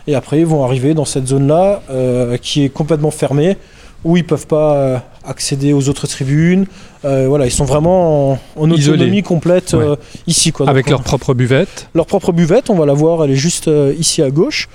Et 0.08 0.16
après, 0.16 0.40
ils 0.40 0.46
vont 0.46 0.64
arriver 0.64 0.94
dans 0.94 1.06
cette 1.06 1.28
zone-là 1.28 1.82
euh, 1.90 2.38
qui 2.38 2.64
est 2.64 2.70
complètement 2.70 3.12
fermée, 3.12 3.58
où 4.06 4.16
ils 4.16 4.24
peuvent 4.24 4.48
pas 4.48 4.76
euh, 4.76 4.98
accéder 5.26 5.74
aux 5.74 5.90
autres 5.90 6.08
tribunes. 6.08 6.66
Euh, 7.04 7.26
voilà, 7.28 7.46
ils 7.46 7.52
sont 7.52 7.66
vraiment 7.66 8.32
en, 8.34 8.40
en 8.56 8.72
Isolés. 8.72 8.98
autonomie 9.00 9.24
complète 9.24 9.74
euh, 9.74 9.98
ici. 10.28 10.52
Quoi. 10.54 10.70
Avec 10.70 10.86
Donc, 10.86 10.92
leur 10.92 11.04
propre 11.04 11.34
buvette. 11.34 11.90
leur 11.94 12.06
propre 12.06 12.32
buvette, 12.32 12.70
on 12.70 12.76
va 12.76 12.86
la 12.86 12.94
voir, 12.94 13.24
elle 13.26 13.32
est 13.32 13.36
juste 13.36 13.68
euh, 13.68 13.94
ici 14.00 14.22
à 14.22 14.30
gauche. 14.30 14.70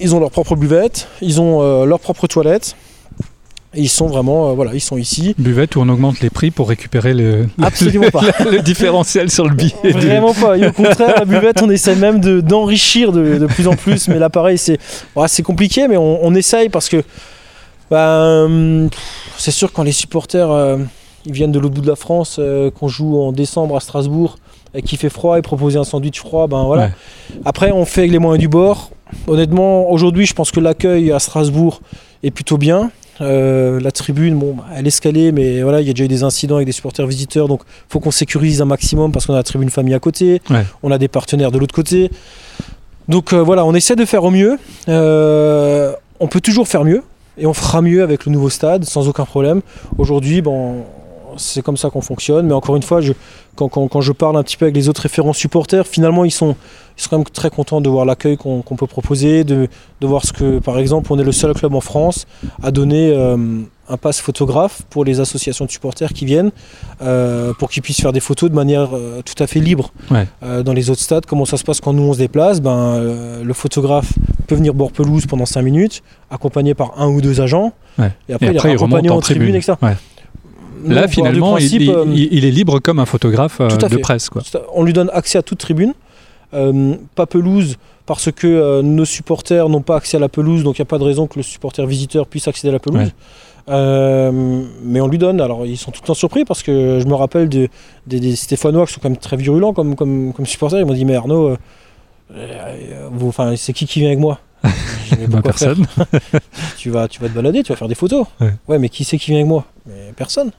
Ils 0.00 0.14
ont 0.14 0.20
leur 0.20 0.30
propre 0.30 0.56
buvette, 0.56 1.08
ils 1.20 1.40
ont 1.40 1.84
leur 1.84 2.00
propre 2.00 2.26
toilette. 2.26 2.76
Et 3.76 3.80
ils 3.80 3.88
sont 3.88 4.06
vraiment, 4.06 4.50
euh, 4.50 4.52
voilà, 4.52 4.70
ils 4.72 4.80
sont 4.80 4.96
ici. 4.96 5.34
Buvette 5.36 5.74
où 5.74 5.80
on 5.80 5.88
augmente 5.88 6.20
les 6.20 6.30
prix 6.30 6.52
pour 6.52 6.68
récupérer 6.68 7.12
le, 7.12 7.48
Absolument 7.60 8.08
pas. 8.10 8.20
le 8.48 8.60
différentiel 8.62 9.32
sur 9.32 9.48
le 9.48 9.54
billet. 9.56 9.74
du- 9.82 9.90
Vraiment 9.90 10.32
pas. 10.32 10.56
Et 10.56 10.68
au 10.68 10.72
contraire, 10.84 11.16
la 11.18 11.24
buvette, 11.24 11.60
on 11.60 11.68
essaie 11.68 11.96
même 11.96 12.20
de- 12.20 12.40
d'enrichir 12.40 13.10
de, 13.10 13.36
de 13.38 13.46
plus 13.46 13.66
en 13.66 13.74
plus. 13.74 14.06
Mais 14.06 14.20
là, 14.20 14.30
pareil, 14.30 14.58
c'est 14.58 14.78
compliqué, 15.42 15.88
mais 15.88 15.96
on, 15.96 16.24
on 16.24 16.32
essaye 16.36 16.68
parce 16.68 16.88
que 16.88 17.02
bah, 17.94 18.44
hum, 18.44 18.88
c'est 19.38 19.50
sûr 19.52 19.72
quand 19.72 19.84
les 19.84 19.92
supporters 19.92 20.50
euh, 20.50 20.78
ils 21.26 21.32
viennent 21.32 21.52
de 21.52 21.58
l'autre 21.60 21.74
bout 21.74 21.80
de 21.80 21.86
la 21.88 21.96
France, 21.96 22.36
euh, 22.38 22.70
qu'on 22.70 22.88
joue 22.88 23.18
en 23.20 23.30
décembre 23.32 23.76
à 23.76 23.80
Strasbourg 23.80 24.36
et 24.74 24.82
qu'il 24.82 24.98
fait 24.98 25.08
froid 25.08 25.38
et 25.38 25.42
proposer 25.42 25.78
un 25.78 25.84
sandwich 25.84 26.18
froid, 26.18 26.46
ben 26.48 26.64
voilà. 26.64 26.86
Ouais. 26.86 26.90
Après, 27.44 27.70
on 27.70 27.84
fait 27.84 28.00
avec 28.02 28.10
les 28.12 28.18
moyens 28.18 28.40
du 28.40 28.48
bord. 28.48 28.90
Honnêtement, 29.28 29.88
aujourd'hui, 29.90 30.26
je 30.26 30.34
pense 30.34 30.50
que 30.50 30.58
l'accueil 30.58 31.12
à 31.12 31.20
Strasbourg 31.20 31.80
est 32.24 32.32
plutôt 32.32 32.58
bien. 32.58 32.90
Euh, 33.20 33.78
la 33.80 33.92
tribune, 33.92 34.34
bon, 34.36 34.54
bah, 34.58 34.64
elle 34.74 34.86
est 34.86 34.88
escalée, 34.88 35.30
mais 35.30 35.62
voilà, 35.62 35.80
il 35.80 35.86
y 35.86 35.90
a 35.90 35.92
déjà 35.92 36.04
eu 36.04 36.08
des 36.08 36.24
incidents 36.24 36.56
avec 36.56 36.66
des 36.66 36.72
supporters 36.72 37.06
visiteurs, 37.06 37.46
donc 37.46 37.60
faut 37.88 38.00
qu'on 38.00 38.10
sécurise 38.10 38.60
un 38.60 38.64
maximum 38.64 39.12
parce 39.12 39.26
qu'on 39.26 39.34
a 39.34 39.36
la 39.36 39.44
tribune 39.44 39.70
famille 39.70 39.94
à 39.94 40.00
côté, 40.00 40.42
Ouais. 40.50 40.64
on 40.82 40.90
a 40.90 40.98
des 40.98 41.06
partenaires 41.08 41.52
de 41.52 41.58
l'autre 41.58 41.74
côté. 41.74 42.10
Donc 43.08 43.32
euh, 43.32 43.40
voilà, 43.40 43.64
on 43.64 43.72
essaie 43.74 43.94
de 43.94 44.04
faire 44.04 44.24
au 44.24 44.30
mieux. 44.32 44.58
Euh, 44.88 45.92
on 46.18 46.26
peut 46.26 46.40
toujours 46.40 46.66
faire 46.66 46.84
mieux 46.84 47.02
et 47.38 47.46
on 47.46 47.54
fera 47.54 47.82
mieux 47.82 48.02
avec 48.02 48.26
le 48.26 48.32
nouveau 48.32 48.50
stade 48.50 48.84
sans 48.84 49.08
aucun 49.08 49.24
problème. 49.24 49.60
Aujourd'hui, 49.98 50.42
bon, 50.42 50.84
c'est 51.36 51.62
comme 51.62 51.76
ça 51.76 51.90
qu'on 51.90 52.00
fonctionne, 52.00 52.46
mais 52.46 52.54
encore 52.54 52.76
une 52.76 52.82
fois, 52.82 53.00
je, 53.00 53.12
quand, 53.56 53.68
quand- 53.68 53.88
quand 53.88 54.00
je 54.00 54.12
parle 54.12 54.36
un 54.36 54.42
petit 54.42 54.56
peu 54.56 54.64
avec 54.66 54.74
les 54.76 54.88
autres 54.88 55.02
référents 55.02 55.32
supporters, 55.32 55.86
finalement, 55.86 56.24
ils 56.24 56.30
sont, 56.30 56.56
ils 56.98 57.02
sont 57.02 57.10
quand 57.10 57.18
même 57.18 57.26
très 57.26 57.50
contents 57.50 57.80
de 57.80 57.88
voir 57.88 58.04
l'accueil 58.04 58.36
qu'on 58.36 58.62
peut 58.62 58.86
proposer, 58.86 59.44
de, 59.44 59.68
de 60.00 60.06
voir 60.06 60.24
ce 60.24 60.32
que, 60.32 60.58
par 60.58 60.78
exemple, 60.78 61.12
on 61.12 61.18
est 61.18 61.24
le 61.24 61.32
seul 61.32 61.52
club 61.54 61.74
en 61.74 61.80
France 61.80 62.26
à 62.62 62.70
donner 62.70 63.12
euh, 63.12 63.36
un 63.88 63.96
pass 63.96 64.20
photographe 64.20 64.82
pour 64.90 65.04
les 65.04 65.20
associations 65.20 65.64
de 65.66 65.70
supporters 65.70 66.12
qui 66.12 66.24
viennent, 66.24 66.50
euh, 67.02 67.52
pour 67.58 67.70
qu'ils 67.70 67.82
puissent 67.82 68.00
faire 68.00 68.12
des 68.12 68.20
photos 68.20 68.48
de 68.50 68.54
manière 68.54 68.90
euh, 68.96 69.20
tout 69.22 69.40
à 69.42 69.46
fait 69.46 69.60
libre. 69.60 69.92
Ouais. 70.10 70.26
Dans 70.62 70.72
les 70.72 70.90
autres 70.90 71.00
stades, 71.02 71.26
comment 71.26 71.44
ça 71.44 71.56
se 71.56 71.64
passe 71.64 71.80
quand 71.80 71.92
nous 71.92 72.02
on 72.02 72.12
se 72.12 72.18
déplace? 72.18 72.60
Ben, 72.60 73.42
Le 73.42 73.52
photographe 73.54 74.12
peut 74.46 74.54
venir 74.54 74.74
bord 74.74 74.92
pelouse 74.92 75.26
pendant 75.26 75.46
5 75.46 75.62
minutes, 75.62 76.02
accompagné 76.30 76.74
par 76.74 76.92
un 77.00 77.08
ou 77.08 77.20
deux 77.20 77.40
agents, 77.40 77.72
Ouais. 77.98 78.10
et 78.28 78.34
après, 78.34 78.46
Et 78.46 78.56
après, 78.56 78.70
il 78.70 78.74
est 78.74 78.82
en 78.82 79.16
en 79.16 79.20
tribune, 79.20 79.60
tribune. 79.60 79.76
Ouais. 79.82 79.96
Là, 80.92 81.08
finalement, 81.08 81.56
il, 81.58 81.60
principe, 81.68 81.82
il- 81.82 81.90
euh, 81.90 82.04
il- 82.08 82.28
il 82.32 82.44
est 82.44 82.50
libre 82.50 82.78
comme 82.80 82.98
un 82.98 83.06
photographe 83.06 83.60
euh, 83.60 83.68
de 83.68 83.88
fait. 83.88 83.98
presse. 83.98 84.28
Quoi. 84.28 84.42
on 84.74 84.82
lui 84.82 84.92
donne 84.92 85.10
accès 85.12 85.38
à 85.38 85.42
toute 85.42 85.58
tribune. 85.58 85.94
Euh, 86.52 86.94
pas 87.16 87.26
pelouse 87.26 87.76
parce 88.06 88.30
que 88.30 88.46
euh, 88.46 88.82
nos 88.82 89.04
supporters 89.04 89.68
n'ont 89.68 89.80
pas 89.82 89.96
accès 89.96 90.16
à 90.18 90.20
la 90.20 90.28
pelouse, 90.28 90.62
donc 90.62 90.78
il 90.78 90.82
n'y 90.82 90.86
a 90.86 90.86
pas 90.86 90.98
de 90.98 91.04
raison 91.04 91.26
que 91.26 91.36
le 91.38 91.42
supporter 91.42 91.84
visiteur 91.86 92.26
puisse 92.28 92.46
accéder 92.46 92.68
à 92.68 92.72
la 92.72 92.78
pelouse. 92.78 93.00
Ouais. 93.00 93.12
Euh, 93.70 94.62
mais 94.84 95.00
on 95.00 95.08
lui 95.08 95.18
donne. 95.18 95.40
Alors 95.40 95.64
ils 95.66 95.76
sont 95.78 95.90
tout 95.90 96.00
le 96.02 96.06
temps 96.06 96.14
surpris 96.14 96.44
parce 96.44 96.62
que 96.62 97.00
je 97.02 97.06
me 97.08 97.14
rappelle 97.14 97.48
de- 97.48 97.68
des, 98.06 98.20
des 98.20 98.36
Stéphanois 98.36 98.86
qui 98.86 98.92
sont 98.92 99.00
quand 99.02 99.08
même 99.08 99.18
très 99.18 99.36
virulents 99.36 99.72
comme, 99.72 99.96
comme, 99.96 100.32
comme 100.32 100.46
supporters. 100.46 100.78
Ils 100.80 100.86
m'ont 100.86 100.92
dit 100.92 101.04
Mais 101.06 101.16
Arnaud, 101.16 101.56
enfin, 103.22 103.54
c'est 103.56 103.72
qui 103.72 103.86
qui 103.86 104.00
vient 104.00 104.08
avec 104.08 104.20
moi? 104.20 104.38
Bah, 105.28 105.40
personne. 105.42 105.86
tu 106.78 106.90
vas, 106.90 107.06
tu 107.08 107.20
vas 107.20 107.28
te 107.28 107.34
balader, 107.34 107.62
tu 107.62 107.72
vas 107.72 107.76
faire 107.76 107.88
des 107.88 107.94
photos. 107.94 108.26
Ouais. 108.68 108.78
mais 108.78 108.88
qui 108.88 109.04
c'est 109.04 109.16
qui 109.18 109.30
vient 109.30 109.38
avec 109.40 109.48
moi? 109.48 109.64
Mais 109.86 110.12
personne. 110.16 110.50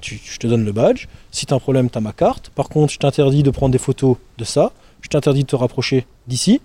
Tu, 0.00 0.20
je 0.24 0.38
te 0.38 0.46
donne 0.46 0.64
le 0.64 0.72
badge. 0.72 1.06
Si 1.32 1.46
tu 1.46 1.52
as 1.54 1.56
un 1.56 1.60
problème, 1.60 1.90
tu 1.90 1.98
as 1.98 2.00
ma 2.00 2.12
carte. 2.12 2.50
Par 2.54 2.68
contre, 2.68 2.92
je 2.92 2.98
t'interdis 2.98 3.42
de 3.42 3.50
prendre 3.50 3.72
des 3.72 3.78
photos 3.78 4.16
de 4.38 4.44
ça. 4.44 4.72
Je 5.02 5.08
t'interdis 5.08 5.42
de 5.42 5.46
te 5.48 5.56
rapprocher 5.56 6.06
d'ici. 6.28 6.60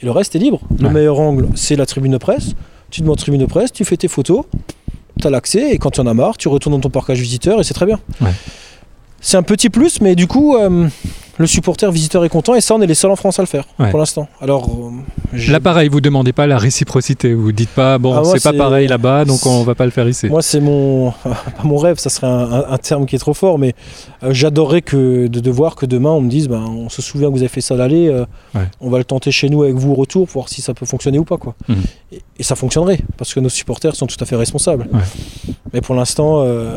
Et 0.00 0.04
le 0.04 0.10
reste 0.10 0.34
est 0.34 0.38
libre. 0.38 0.60
Le 0.78 0.86
Ouais. 0.88 0.92
meilleur 0.92 1.20
angle, 1.20 1.48
c'est 1.54 1.76
la 1.76 1.86
tribune 1.86 2.12
de 2.12 2.18
presse. 2.18 2.54
Tu 2.90 3.00
demandes 3.02 3.18
tribune 3.18 3.40
de 3.40 3.46
presse, 3.46 3.72
tu 3.72 3.84
fais 3.84 3.96
tes 3.96 4.08
photos. 4.08 4.44
Tu 5.20 5.26
as 5.26 5.30
l'accès. 5.30 5.70
Et 5.70 5.78
quand 5.78 5.90
tu 5.92 6.00
en 6.00 6.06
as 6.06 6.14
marre, 6.14 6.36
tu 6.36 6.48
retournes 6.48 6.74
dans 6.74 6.80
ton 6.80 6.90
parcage 6.90 7.20
visiteur 7.20 7.60
et 7.60 7.64
c'est 7.64 7.74
très 7.74 7.86
bien. 7.86 8.00
Ouais. 8.20 8.32
C'est 9.20 9.36
un 9.36 9.42
petit 9.44 9.70
plus, 9.70 10.00
mais 10.00 10.16
du 10.16 10.26
coup, 10.26 10.56
euh, 10.56 10.88
le 11.38 11.46
supporter 11.46 11.90
visiteur 11.90 12.24
est 12.24 12.28
content. 12.28 12.54
Et 12.54 12.60
ça, 12.60 12.74
on 12.74 12.80
est 12.82 12.86
les 12.86 12.94
seuls 12.94 13.10
en 13.10 13.16
France 13.16 13.38
à 13.38 13.42
le 13.42 13.46
faire 13.46 13.64
Ouais. 13.78 13.90
pour 13.90 13.98
l'instant. 13.98 14.28
Alors, 14.40 14.68
euh, 14.68 15.38
Là, 15.48 15.60
pareil, 15.60 15.88
vous 15.88 16.00
demandez 16.02 16.32
pas 16.32 16.46
la 16.46 16.58
réciprocité. 16.58 17.32
Vous 17.34 17.52
dites 17.52 17.70
pas, 17.70 17.96
bon, 17.98 18.14
Ah, 18.14 18.22
c'est 18.24 18.42
pas 18.42 18.52
pareil 18.52 18.86
là-bas, 18.86 19.24
donc 19.24 19.46
on 19.46 19.62
va 19.62 19.74
pas 19.74 19.84
le 19.86 19.90
faire 19.90 20.06
ici. 20.08 20.26
Moi, 20.26 20.42
c'est 20.42 20.60
mon, 20.60 21.10
pas 21.24 21.64
mon 21.64 21.78
rêve, 21.78 21.98
ça 21.98 22.10
serait 22.10 22.26
un, 22.26 22.52
un- 22.52 22.70
un 22.72 22.78
terme 22.78 23.06
qui 23.06 23.16
est 23.16 23.18
trop 23.18 23.32
fort, 23.34 23.58
mais 23.58 23.74
euh, 24.22 24.32
j'adorerais 24.34 24.82
que 24.82 25.26
de, 25.26 25.40
de 25.40 25.50
voir 25.50 25.74
que 25.74 25.86
demain 25.86 26.10
on 26.10 26.20
me 26.20 26.28
dise, 26.28 26.48
ben, 26.48 26.60
on 26.62 26.88
se 26.90 27.00
souvient 27.02 27.28
que 27.28 27.32
vous 27.34 27.40
avez 27.40 27.48
fait 27.48 27.60
ça 27.62 27.74
l'aller, 27.76 28.08
euh, 28.08 28.24
Ouais. 28.54 28.68
on 28.80 28.90
va 28.90 28.98
le 28.98 29.04
tenter 29.04 29.30
chez 29.32 29.48
nous 29.48 29.62
avec 29.62 29.74
vous 29.74 29.92
au 29.92 29.94
retour 29.94 30.26
pour 30.26 30.42
voir 30.42 30.48
si 30.50 30.60
ça 30.60 30.74
peut 30.74 30.84
fonctionner 30.86 31.18
ou 31.18 31.24
pas. 31.24 31.38
Quoi. 31.38 31.54
Mhm. 31.68 31.76
Et, 32.12 32.20
et 32.38 32.42
ça 32.42 32.54
fonctionnerait, 32.56 33.00
parce 33.16 33.32
que 33.32 33.40
nos 33.40 33.48
supporters 33.48 33.96
sont 33.96 34.06
tout 34.06 34.16
à 34.20 34.26
fait 34.26 34.36
responsables. 34.36 34.86
Ouais. 34.92 35.54
Mais 35.74 35.80
pour 35.80 35.94
l'instant, 35.94 36.42
euh, 36.42 36.76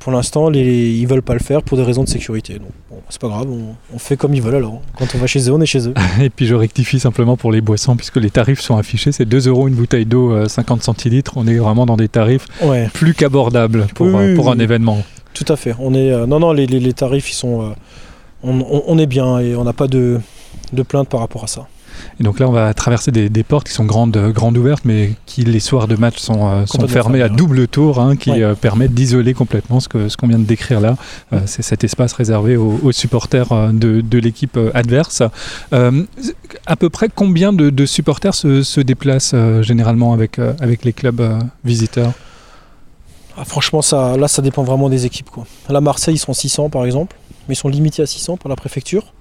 pour 0.00 0.10
l'instant, 0.12 0.50
les, 0.50 0.90
ils 0.90 1.06
veulent 1.06 1.22
pas 1.22 1.34
le 1.34 1.38
faire 1.40 1.62
pour 1.62 1.76
des 1.76 1.84
raisons 1.84 2.02
de 2.02 2.08
sécurité. 2.08 2.54
Donc, 2.54 2.68
bon, 2.90 2.96
c'est 3.08 3.20
pas 3.20 3.28
grave, 3.28 3.46
on, 3.48 3.74
on 3.94 3.98
fait 3.98 4.16
comme 4.16 4.34
ils 4.34 4.42
veulent 4.42 4.56
alors. 4.56 4.80
Quand 4.98 5.06
on 5.14 5.18
va 5.18 5.26
chez 5.28 5.48
eux, 5.48 5.52
on 5.52 5.60
est 5.60 5.66
chez 5.66 5.86
eux. 5.88 5.94
Et 6.20 6.30
puis 6.30 6.46
je 6.46 6.54
rectifie 6.54 6.98
simplement 6.98 7.36
pour 7.36 7.52
les 7.52 7.60
boissons, 7.60 7.94
puisque 7.96 8.16
les 8.16 8.30
tarifs 8.30 8.60
sont 8.60 8.76
affichés, 8.76 9.12
c'est 9.12 9.24
2 9.24 9.48
euros 9.48 9.68
une 9.68 9.74
bouteille 9.74 10.04
d'eau, 10.06 10.32
euh, 10.32 10.48
50 10.48 10.82
centilitres. 10.82 11.34
On 11.36 11.46
est 11.46 11.56
vraiment 11.58 11.86
dans 11.86 11.96
des 11.96 12.08
tarifs 12.08 12.46
Ouais. 12.62 12.88
plus 12.92 13.14
qu'abordables 13.14 13.86
pour, 13.94 14.06
Oui, 14.06 14.14
euh, 14.14 14.28
oui, 14.30 14.34
pour 14.34 14.50
un 14.50 14.56
oui. 14.56 14.62
événement. 14.64 14.98
Tout 15.32 15.46
à 15.52 15.56
fait. 15.56 15.74
On 15.78 15.94
est, 15.94 16.10
euh, 16.12 16.26
non, 16.26 16.40
non, 16.40 16.52
les, 16.52 16.66
les- 16.66 16.80
les 16.80 16.92
tarifs, 16.92 17.30
ils 17.30 17.34
sont, 17.34 17.62
euh, 17.62 17.66
on, 18.42 18.60
on- 18.60 18.82
on 18.86 18.98
est 18.98 19.06
bien 19.06 19.38
et 19.38 19.54
on 19.54 19.64
n'a 19.64 19.72
pas 19.72 19.86
de, 19.86 20.20
de 20.72 20.82
plainte 20.82 21.08
par 21.08 21.20
rapport 21.20 21.44
à 21.44 21.46
ça. 21.48 21.66
Et 22.20 22.22
donc 22.22 22.38
là, 22.38 22.48
on 22.48 22.52
va 22.52 22.72
traverser 22.74 23.10
des, 23.10 23.28
des 23.28 23.42
portes 23.42 23.66
qui 23.66 23.72
sont 23.74 23.84
grandes, 23.84 24.16
euh, 24.16 24.30
grandes 24.30 24.56
ouvertes, 24.56 24.84
mais 24.84 25.12
qui 25.26 25.42
les 25.44 25.58
soirs 25.60 25.88
de 25.88 25.96
match 25.96 26.18
sont, 26.18 26.48
euh, 26.48 26.66
sont 26.66 26.86
fermées 26.86 27.22
à 27.22 27.28
double 27.28 27.66
tour, 27.66 27.98
hein, 28.00 28.16
qui 28.16 28.30
Ouais. 28.30 28.42
euh, 28.42 28.54
permettent 28.54 28.94
d'isoler 28.94 29.34
complètement 29.34 29.80
ce 29.80 29.88
que 29.88 30.08
ce 30.08 30.16
qu'on 30.16 30.28
vient 30.28 30.38
de 30.38 30.44
décrire 30.44 30.80
là. 30.80 30.96
Euh, 31.32 31.40
c'est 31.46 31.62
cet 31.62 31.82
espace 31.84 32.12
réservé 32.12 32.56
aux, 32.56 32.78
aux 32.82 32.92
supporters 32.92 33.72
de, 33.72 34.00
de 34.00 34.18
l'équipe 34.18 34.58
adverse. 34.74 35.22
Euh, 35.72 36.04
à 36.66 36.76
peu 36.76 36.88
près 36.88 37.08
combien 37.14 37.52
de, 37.52 37.70
de 37.70 37.86
supporters 37.86 38.34
se, 38.34 38.62
se 38.62 38.80
déplacent 38.80 39.32
euh, 39.34 39.62
généralement 39.62 40.12
avec, 40.12 40.38
euh, 40.38 40.52
avec 40.60 40.84
les 40.84 40.92
clubs 40.92 41.20
euh, 41.20 41.38
visiteurs? 41.64 42.12
Ah, 43.36 43.44
franchement, 43.44 43.82
ça, 43.82 44.16
là, 44.16 44.28
ça 44.28 44.42
dépend 44.42 44.62
vraiment 44.62 44.88
des 44.88 45.06
équipes. 45.06 45.28
Quoi. 45.30 45.44
Là, 45.68 45.80
Marseille, 45.80 46.14
ils 46.14 46.18
sont 46.18 46.32
600 46.32 46.70
par 46.70 46.84
exemple, 46.86 47.16
mais 47.48 47.54
ils 47.54 47.58
sont 47.58 47.68
limités 47.68 48.02
à 48.02 48.06
600 48.06 48.36
par 48.36 48.48
la 48.48 48.54
préfecture. 48.56 49.12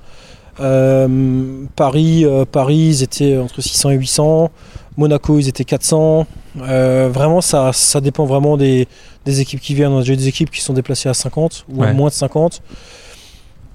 Euh, 0.59 1.65
Paris, 1.75 2.25
euh, 2.25 2.45
Paris, 2.45 2.75
ils 2.77 3.03
étaient 3.03 3.37
entre 3.37 3.61
600 3.61 3.89
et 3.91 3.95
800. 3.95 4.51
Monaco, 4.97 5.39
ils 5.39 5.47
étaient 5.47 5.63
400. 5.65 6.27
Euh, 6.61 7.09
vraiment, 7.11 7.41
ça, 7.41 7.71
ça 7.73 7.99
dépend 7.99 8.25
vraiment 8.25 8.57
des, 8.57 8.87
des 9.25 9.41
équipes 9.41 9.59
qui 9.59 9.73
viennent. 9.73 9.91
On 9.91 9.97
a 9.97 10.01
déjà 10.01 10.13
eu 10.13 10.17
des 10.17 10.27
équipes 10.27 10.51
qui 10.51 10.61
sont 10.61 10.73
déplacées 10.73 11.09
à 11.09 11.13
50 11.15 11.65
ou 11.73 11.83
à 11.83 11.91
moins 11.93 12.09
de 12.09 12.13
50. 12.13 12.61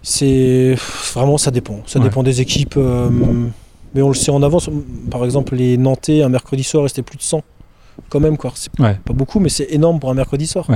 C'est 0.02 0.76
vraiment, 1.14 1.38
ça 1.38 1.50
dépend. 1.50 1.80
Ça 1.86 1.98
Ouais. 1.98 2.04
dépend 2.04 2.22
des 2.22 2.40
équipes. 2.40 2.74
euh, 2.76 3.08
mais 3.94 4.02
on 4.02 4.08
le 4.08 4.14
sait 4.14 4.30
en 4.30 4.42
avance. 4.42 4.70
Par 5.10 5.24
exemple, 5.24 5.56
les 5.56 5.76
Nantais, 5.76 6.22
un 6.22 6.28
mercredi 6.28 6.62
soir, 6.62 6.82
restaient 6.84 7.02
plus 7.02 7.16
de 7.16 7.22
100. 7.22 7.42
Quand 8.10 8.20
même, 8.20 8.36
quoi. 8.36 8.52
C'est 8.54 8.70
Ouais. 8.78 8.96
pas 9.04 9.12
beaucoup, 9.12 9.40
mais 9.40 9.48
c'est 9.48 9.66
énorme 9.70 9.98
pour 9.98 10.10
un 10.10 10.14
mercredi 10.14 10.46
soir. 10.46 10.66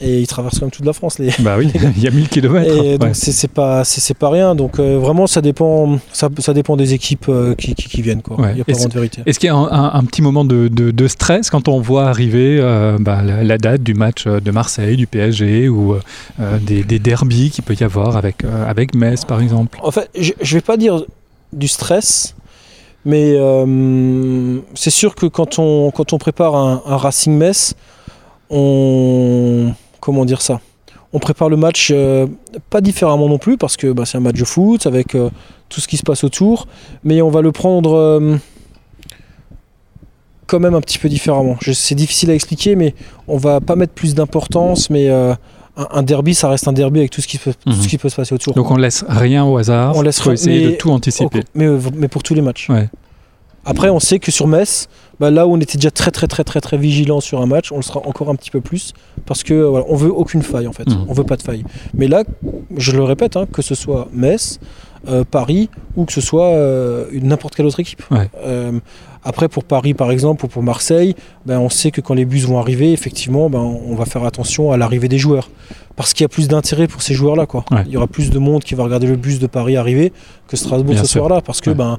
Ouais. 0.00 0.06
Et 0.08 0.20
ils 0.20 0.26
traversent 0.26 0.58
quand 0.58 0.66
même 0.66 0.70
toute 0.70 0.84
la 0.84 0.92
France. 0.92 1.18
Les... 1.18 1.30
Bah 1.40 1.56
oui, 1.58 1.70
il 1.96 2.02
y 2.02 2.06
a 2.06 2.10
1000 2.10 2.28
km. 2.28 2.84
Et 2.84 2.98
donc 2.98 3.10
c'est 3.14 3.48
pas 3.50 3.84
c'est 3.84 4.00
c'est 4.00 4.14
pas 4.16 4.30
rien. 4.30 4.54
Donc 4.54 4.78
euh, 4.78 4.98
vraiment 4.98 5.26
ça 5.26 5.40
dépend 5.40 5.98
ça, 6.12 6.28
ça 6.38 6.52
dépend 6.54 6.76
des 6.76 6.92
équipes 6.94 7.26
euh, 7.28 7.54
qui, 7.54 7.74
qui, 7.74 7.88
qui 7.88 8.02
viennent 8.02 8.22
quoi. 8.22 8.40
Ouais. 8.40 8.52
Il 8.52 8.58
y 8.58 8.60
a 8.60 8.64
pas 8.64 8.72
vraiment 8.72 8.88
de 8.88 8.94
vérité. 8.94 9.22
Est-ce 9.26 9.38
qu'il 9.38 9.46
y 9.48 9.50
a 9.50 9.54
un, 9.56 9.70
un- 9.70 9.94
un 9.94 10.04
petit 10.04 10.22
moment 10.22 10.44
de, 10.44 10.68
de- 10.68 10.90
de 10.90 11.08
stress 11.08 11.50
quand 11.50 11.68
on 11.68 11.80
voit 11.80 12.08
arriver 12.08 12.58
euh, 12.60 12.96
bah, 13.00 13.22
la, 13.22 13.42
la 13.44 13.58
date 13.58 13.82
du 13.82 13.94
match 13.94 14.26
de 14.26 14.50
Marseille, 14.50 14.96
du 14.96 15.06
PSG 15.06 15.68
ou 15.68 15.96
des, 16.60 16.82
des 16.84 16.98
derbies 16.98 17.50
qu'il 17.50 17.64
peut 17.64 17.76
y 17.78 17.84
avoir 17.84 18.16
avec, 18.16 18.44
avec 18.44 18.94
Metz 18.94 19.24
par 19.24 19.40
exemple? 19.40 19.78
En 19.82 19.90
fait, 19.90 20.08
je, 20.18 20.32
je 20.40 20.54
vais 20.54 20.60
pas 20.60 20.76
dire 20.76 21.02
du 21.52 21.68
stress, 21.68 22.34
mais 23.04 23.36
c'est 24.74 24.90
sûr 24.90 25.14
que 25.14 25.26
quand 25.26 25.58
on 25.58 25.90
quand 25.90 26.12
on 26.12 26.18
prépare 26.18 26.54
un, 26.54 26.82
un 26.86 26.96
Racing 26.96 27.34
Metz, 27.36 27.74
on 28.50 29.72
comment 30.06 30.24
dire 30.24 30.40
ça 30.40 30.60
On 31.12 31.18
prépare 31.18 31.48
le 31.48 31.56
match 31.56 31.90
euh, 31.92 32.28
pas 32.70 32.80
différemment 32.80 33.28
non 33.28 33.38
plus 33.38 33.56
parce 33.58 33.76
que 33.76 33.88
bah, 33.92 34.04
c'est 34.06 34.16
un 34.18 34.20
match 34.20 34.36
de 34.38 34.44
foot 34.44 34.86
avec 34.86 35.14
euh, 35.16 35.30
tout 35.68 35.80
ce 35.80 35.88
qui 35.88 35.96
se 35.96 36.04
passe 36.04 36.22
autour, 36.22 36.68
mais 37.02 37.20
on 37.22 37.28
va 37.30 37.40
le 37.42 37.50
prendre 37.50 37.92
euh, 37.94 38.36
quand 40.46 40.60
même 40.60 40.74
un 40.74 40.80
petit 40.80 40.98
peu 40.98 41.08
différemment. 41.08 41.56
C'est 41.72 41.94
difficile 41.96 42.30
à 42.30 42.34
expliquer, 42.34 42.76
mais 42.76 42.94
on 43.26 43.36
va 43.36 43.60
pas 43.60 43.74
mettre 43.74 43.92
plus 43.94 44.14
d'importance, 44.14 44.90
mais 44.90 45.08
un, 45.10 45.36
un 45.76 46.02
derby, 46.04 46.34
ça 46.34 46.48
reste 46.48 46.68
un 46.68 46.72
derby 46.72 47.00
avec 47.00 47.10
tout 47.10 47.20
ce 47.20 47.26
qui 47.26 47.38
peut, 47.38 47.52
tout 47.52 47.70
Mhm. 47.70 47.82
ce 47.82 47.88
qui 47.88 47.98
peut 47.98 48.08
se 48.08 48.14
passer 48.16 48.34
autour. 48.34 48.54
Donc 48.54 48.70
on 48.70 48.76
laisse 48.76 49.04
rien 49.08 49.44
au 49.44 49.56
hasard. 49.58 49.96
On 49.96 50.02
laisse 50.02 50.20
faut 50.20 50.32
essayer 50.32 50.70
de 50.70 50.76
tout 50.76 50.90
anticiper. 50.92 51.40
Au- 51.40 51.42
mais, 51.54 51.66
mais 51.96 52.08
pour 52.08 52.22
tous 52.22 52.34
les 52.34 52.42
matchs. 52.42 52.68
Ouais. 52.70 52.88
Après, 53.66 53.90
on 53.90 53.98
sait 54.00 54.18
que 54.20 54.30
sur 54.30 54.46
Metz, 54.46 54.88
bah, 55.18 55.30
là 55.30 55.46
où 55.46 55.52
on 55.52 55.60
était 55.60 55.76
déjà 55.76 55.90
très 55.90 56.10
très 56.10 56.26
très 56.28 56.44
très 56.44 56.60
très 56.60 56.78
vigilant 56.78 57.20
sur 57.20 57.40
un 57.42 57.46
match, 57.46 57.72
on 57.72 57.76
le 57.76 57.82
sera 57.82 58.00
encore 58.06 58.30
un 58.30 58.36
petit 58.36 58.50
peu 58.50 58.60
plus 58.60 58.92
parce 59.26 59.42
que 59.42 59.54
voilà, 59.54 59.84
on 59.88 59.96
veut 59.96 60.12
aucune 60.12 60.42
faille 60.42 60.68
en 60.68 60.72
fait. 60.72 60.88
Mhm. 60.88 61.06
On 61.08 61.12
veut 61.12 61.24
pas 61.24 61.36
de 61.36 61.42
faille. 61.42 61.64
Mais 61.92 62.06
là, 62.06 62.22
je 62.76 62.92
le 62.92 63.02
répète, 63.02 63.36
hein, 63.36 63.46
que 63.52 63.62
ce 63.62 63.74
soit 63.74 64.08
Metz, 64.12 64.60
euh, 65.08 65.24
Paris 65.28 65.68
ou 65.96 66.04
que 66.04 66.12
ce 66.12 66.20
soit 66.20 66.46
euh, 66.50 67.06
n'importe 67.12 67.56
quelle 67.56 67.66
autre 67.66 67.80
équipe. 67.80 68.02
Ouais. 68.10 68.30
Euh, 68.44 68.72
après, 69.24 69.48
pour 69.48 69.64
Paris 69.64 69.94
par 69.94 70.12
exemple 70.12 70.44
ou 70.44 70.48
pour 70.48 70.62
Marseille, 70.62 71.16
ben, 71.44 71.58
on 71.58 71.68
sait 71.68 71.90
que 71.90 72.00
quand 72.00 72.14
les 72.14 72.24
bus 72.24 72.44
vont 72.46 72.60
arriver, 72.60 72.92
effectivement, 72.92 73.50
ben, 73.50 73.58
on 73.58 73.96
va 73.96 74.04
faire 74.04 74.24
attention 74.24 74.70
à 74.70 74.76
l'arrivée 74.76 75.08
des 75.08 75.18
joueurs. 75.18 75.50
Parce 75.96 76.12
qu'il 76.12 76.22
y 76.22 76.26
a 76.26 76.28
plus 76.28 76.46
d'intérêt 76.46 76.86
pour 76.86 77.02
ces 77.02 77.14
joueurs-là. 77.14 77.46
quoi. 77.46 77.64
Ouais. 77.72 77.82
Il 77.86 77.92
y 77.92 77.96
aura 77.96 78.06
plus 78.06 78.30
de 78.30 78.38
monde 78.38 78.62
qui 78.62 78.74
va 78.74 78.84
regarder 78.84 79.06
le 79.06 79.16
bus 79.16 79.38
de 79.40 79.46
Paris 79.46 79.76
arriver 79.76 80.12
que 80.46 80.56
Strasbourg 80.56 80.94
Bien 80.94 81.02
ce 81.02 81.08
soir-là. 81.10 81.40
Parce 81.40 81.60
que 81.60 81.70
Ouais. 81.70 81.76
ben, 81.76 81.98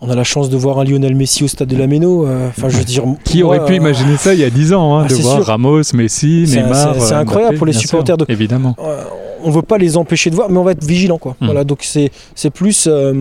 on 0.00 0.10
a 0.10 0.14
la 0.14 0.24
chance 0.24 0.50
de 0.50 0.56
voir 0.56 0.78
un 0.78 0.84
Lionel 0.84 1.14
Messi 1.14 1.42
au 1.44 1.48
stade 1.48 1.68
de 1.68 1.76
la 1.76 1.86
Méno. 1.86 2.26
euh, 2.26 2.48
Enfin, 2.48 2.68
je 2.68 2.76
veux 2.76 2.84
dire, 2.84 3.02
Qui 3.24 3.42
moi, 3.42 3.46
aurait 3.56 3.64
pu 3.64 3.72
euh, 3.72 3.76
imaginer 3.76 4.16
ça 4.16 4.34
il 4.34 4.40
y 4.40 4.44
a 4.44 4.50
10 4.50 4.72
ans, 4.74 4.98
hein, 4.98 5.02
Ah, 5.06 5.08
de 5.08 5.14
voir 5.16 5.36
sûr. 5.36 5.46
Ramos, 5.46 5.80
Messi, 5.94 6.44
Neymar. 6.48 6.94
c'est- 6.98 7.14
euh, 7.14 7.18
incroyable 7.18 7.52
Mbappé, 7.52 7.56
pour 7.56 7.66
les 7.66 7.72
bien 7.72 7.80
sûr, 7.80 7.88
supporters 7.90 8.16
de- 8.18 8.26
Évidemment. 8.28 8.74
euh, 8.78 9.02
on 9.42 9.50
veut 9.50 9.62
pas 9.62 9.78
les 9.78 9.96
empêcher 9.96 10.28
de 10.30 10.34
voir, 10.34 10.50
mais 10.50 10.58
on 10.58 10.64
va 10.64 10.72
être 10.72 10.84
vigilant 10.84 11.18
quoi. 11.18 11.34
Mm. 11.40 11.44
Voilà, 11.46 11.64
donc 11.64 11.78
c'est 11.82 12.10
c'est 12.34 12.50
plus 12.50 12.86
euh, 12.90 13.14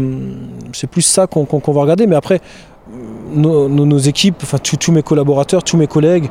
c'est 0.74 0.88
plus 0.90 1.02
ça 1.04 1.28
qu'on 1.28 1.46
va 1.72 1.82
regarder. 1.82 2.08
Mais 2.08 2.16
après, 2.16 2.42
nos, 3.34 3.68
nos- 3.70 3.86
nos 3.86 3.98
équipes, 3.98 4.36
enfin 4.44 4.58
tous 4.60 4.92
mes 4.92 5.02
collaborateurs, 5.02 5.64
tous 5.64 5.78
mes 5.78 5.88
collègues, 5.88 6.30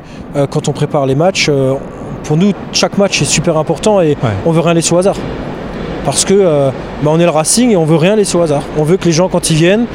quand 0.51 0.67
on 0.67 0.71
prépare 0.73 1.05
les 1.05 1.15
matchs, 1.15 1.49
pour 2.23 2.37
nous 2.37 2.51
chaque 2.71 2.97
match 2.97 3.21
est 3.21 3.25
super 3.25 3.57
important 3.57 3.99
et 4.01 4.09
Ouais. 4.09 4.15
on 4.45 4.51
veut 4.51 4.61
rien 4.61 4.73
laisser 4.73 4.93
au 4.93 4.97
hasard. 4.97 5.15
Parce 6.05 6.23
que 6.23 6.69
bah, 7.03 7.09
on 7.11 7.19
est 7.19 7.23
le 7.25 7.29
Racing 7.31 7.71
et 7.71 7.75
on 7.77 7.85
veut 7.85 7.95
rien 7.97 8.15
laisser 8.15 8.37
au 8.37 8.41
hasard. 8.41 8.61
On 8.77 8.83
veut 8.83 8.97
que 8.97 9.05
les 9.05 9.11
gens 9.11 9.27
quand 9.27 9.49
ils 9.49 9.55
viennent, 9.57 9.85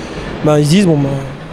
bah, 0.45 0.59
ils 0.61 0.65
se 0.67 0.71
disent 0.71 0.87
bon, 0.87 0.97
bah, 0.99 1.09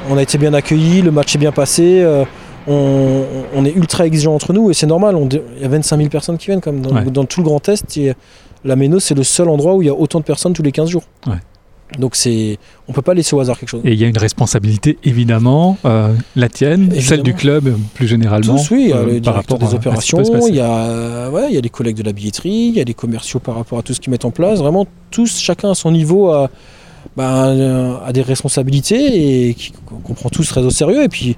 on 0.09 0.17
a 0.17 0.21
été 0.21 0.37
bien 0.37 0.53
accueillis, 0.53 1.01
le 1.01 1.11
match 1.11 1.35
est 1.35 1.39
bien 1.39 1.51
passé. 1.51 2.01
euh, 2.01 2.23
on, 2.69 3.23
on 3.55 3.63
est 3.65 3.73
ultra 3.73 4.05
exigeant 4.05 4.35
entre 4.35 4.51
nous 4.51 4.69
et 4.69 4.73
c'est 4.73 4.87
normal. 4.87 5.15
Il 5.31 5.61
y 5.61 5.65
a 5.65 5.69
25 5.69 5.97
000 5.97 6.09
personnes 6.09 6.37
qui 6.37 6.47
viennent 6.47 6.59
dans, 6.59 6.93
Ouais. 6.93 7.05
dans 7.05 7.23
tout 7.25 7.39
le 7.39 7.45
Grand 7.45 7.67
Est. 7.69 7.97
et 7.97 8.13
la 8.65 8.75
Méno, 8.75 8.99
c'est 8.99 9.15
le 9.15 9.23
seul 9.23 9.47
endroit 9.47 9.75
où 9.75 9.81
il 9.81 9.85
y 9.85 9.89
a 9.89 9.93
autant 9.93 10.19
de 10.19 10.25
personnes 10.25 10.51
tous 10.53 10.63
les 10.63 10.71
15 10.73 10.89
jours. 10.89 11.03
Ouais. 11.27 11.35
Donc 11.97 12.17
c'est, 12.17 12.57
on 12.89 12.91
peut 12.91 13.01
pas 13.01 13.13
laisser 13.13 13.33
au 13.33 13.39
hasard 13.39 13.57
quelque 13.57 13.69
chose. 13.69 13.79
Et 13.85 13.93
il 13.93 13.99
y 13.99 14.03
a 14.03 14.07
une 14.07 14.17
responsabilité, 14.17 14.97
évidemment, 15.05 15.77
euh, 15.85 16.13
la 16.35 16.49
tienne, 16.49 16.91
celle 16.99 17.23
du 17.23 17.33
club, 17.33 17.73
plus 17.93 18.07
généralement. 18.07 18.57
Tous, 18.57 18.71
oui, 18.71 18.81
il 18.83 18.89
y 18.89 18.93
a 18.93 18.97
euh, 18.97 19.13
le 19.13 19.21
par 19.21 19.35
rapport 19.35 19.57
des 19.57 19.73
opérations, 19.73 20.21
il 20.49 20.55
y, 20.55 20.59
a, 20.59 21.29
ouais, 21.29 21.45
il 21.49 21.55
y 21.55 21.57
a 21.57 21.61
les 21.61 21.69
collègues 21.69 21.95
de 21.95 22.03
la 22.03 22.11
billetterie, 22.11 22.49
il 22.49 22.73
y 22.75 22.81
a 22.81 22.83
les 22.83 22.93
commerciaux 22.93 23.39
par 23.39 23.55
rapport 23.55 23.79
à 23.79 23.83
tout 23.83 23.93
ce 23.93 24.01
qu'ils 24.01 24.11
mettent 24.11 24.25
en 24.25 24.31
place. 24.31 24.59
Vraiment, 24.59 24.85
tous, 25.11 25.39
chacun 25.39 25.71
à 25.71 25.75
son 25.75 25.91
niveau, 25.93 26.33
bah, 27.17 27.47
euh, 27.47 27.95
a 28.05 28.13
des 28.13 28.21
responsabilités 28.21 29.47
et 29.49 29.53
qui- 29.55 29.73
qu'on 30.03 30.13
prend 30.13 30.29
tous 30.29 30.47
très 30.47 30.61
au 30.61 30.69
sérieux. 30.69 31.03
Et 31.03 31.09
puis, 31.09 31.35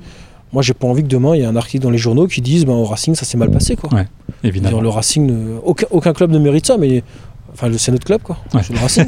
moi, 0.53 0.61
j'ai 0.61 0.73
pas 0.73 0.87
envie 0.87 1.01
que 1.03 1.07
demain, 1.07 1.35
il 1.35 1.39
y 1.39 1.43
ait 1.43 1.47
un 1.47 1.55
article 1.55 1.81
dans 1.83 1.89
les 1.89 1.97
journaux 1.97 2.27
qui 2.27 2.41
dise 2.41 2.65
ben, 2.65 2.73
au 2.73 2.83
Racing, 2.83 3.15
ça 3.15 3.23
s'est 3.25 3.37
mal 3.37 3.49
passé. 3.49 3.75
Quoi. 3.77 3.89
Ouais, 3.93 4.05
Évidemment. 4.43 4.75
Dire, 4.75 4.81
le 4.83 4.89
Racing, 4.89 5.31
aucun, 5.63 5.87
aucun 5.89 6.11
club 6.13 6.31
ne 6.31 6.37
mérite 6.39 6.65
ça, 6.67 6.77
mais 6.77 7.01
enfin, 7.53 7.69
c'est 7.77 7.91
notre 7.93 8.05
club. 8.05 8.21
quoi. 8.21 8.37
Ouais. 8.53 8.61
C'est 8.63 8.73
le 8.73 8.79
Racing. 8.79 9.05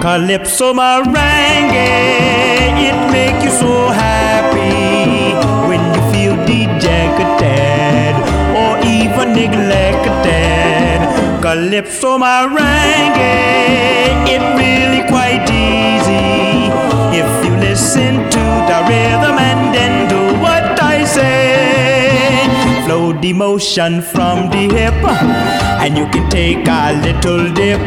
Calypso 0.00 0.72
merengue, 0.74 1.76
it 2.86 2.96
make 3.12 3.42
you 3.42 3.50
so 3.50 3.90
happy 3.90 5.34
when 5.68 5.82
you 5.94 6.02
feel 6.12 6.34
dejected 6.46 8.14
or 8.60 8.72
even 8.86 9.32
neglected. 9.32 10.98
Calypso 11.42 12.18
merengue, 12.18 13.34
it 14.34 14.42
really 14.62 15.02
quite 15.08 15.46
easy 15.50 16.70
if 17.20 17.30
you 17.44 17.56
listen 17.56 18.14
to 18.36 18.44
the 18.68 18.78
rhythm 18.88 19.38
and 19.38 19.74
then 19.74 20.08
do 20.08 20.27
the 23.20 23.32
motion 23.32 24.00
from 24.00 24.50
the 24.50 24.68
hip, 24.74 24.94
and 25.82 25.96
you 25.96 26.06
can 26.08 26.28
take 26.30 26.66
a 26.68 26.92
little 27.02 27.52
dip. 27.52 27.80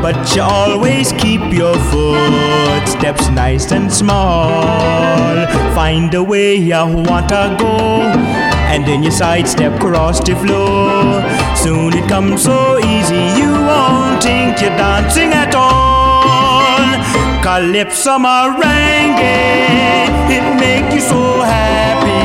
But 0.00 0.34
you 0.34 0.42
always 0.42 1.12
keep 1.12 1.40
your 1.52 1.74
footsteps 1.90 3.28
nice 3.30 3.72
and 3.72 3.92
small. 3.92 5.46
Find 5.74 6.10
the 6.10 6.22
way 6.22 6.54
you 6.54 6.84
wanna 7.08 7.56
go, 7.58 8.00
and 8.72 8.86
then 8.86 9.02
you 9.02 9.10
sidestep 9.10 9.74
across 9.76 10.20
the 10.20 10.34
floor. 10.36 11.22
Soon 11.56 11.92
it 11.94 12.08
comes 12.08 12.44
so 12.44 12.78
easy, 12.78 13.24
you 13.40 13.52
won't 13.52 14.22
think 14.22 14.60
you're 14.60 14.76
dancing 14.76 15.32
at 15.32 15.54
all. 15.54 16.84
Calypso 17.42 18.18
merengue, 18.18 19.36
it 20.36 20.46
make 20.60 20.92
you 20.94 21.00
so 21.00 21.42
happy 21.42 22.17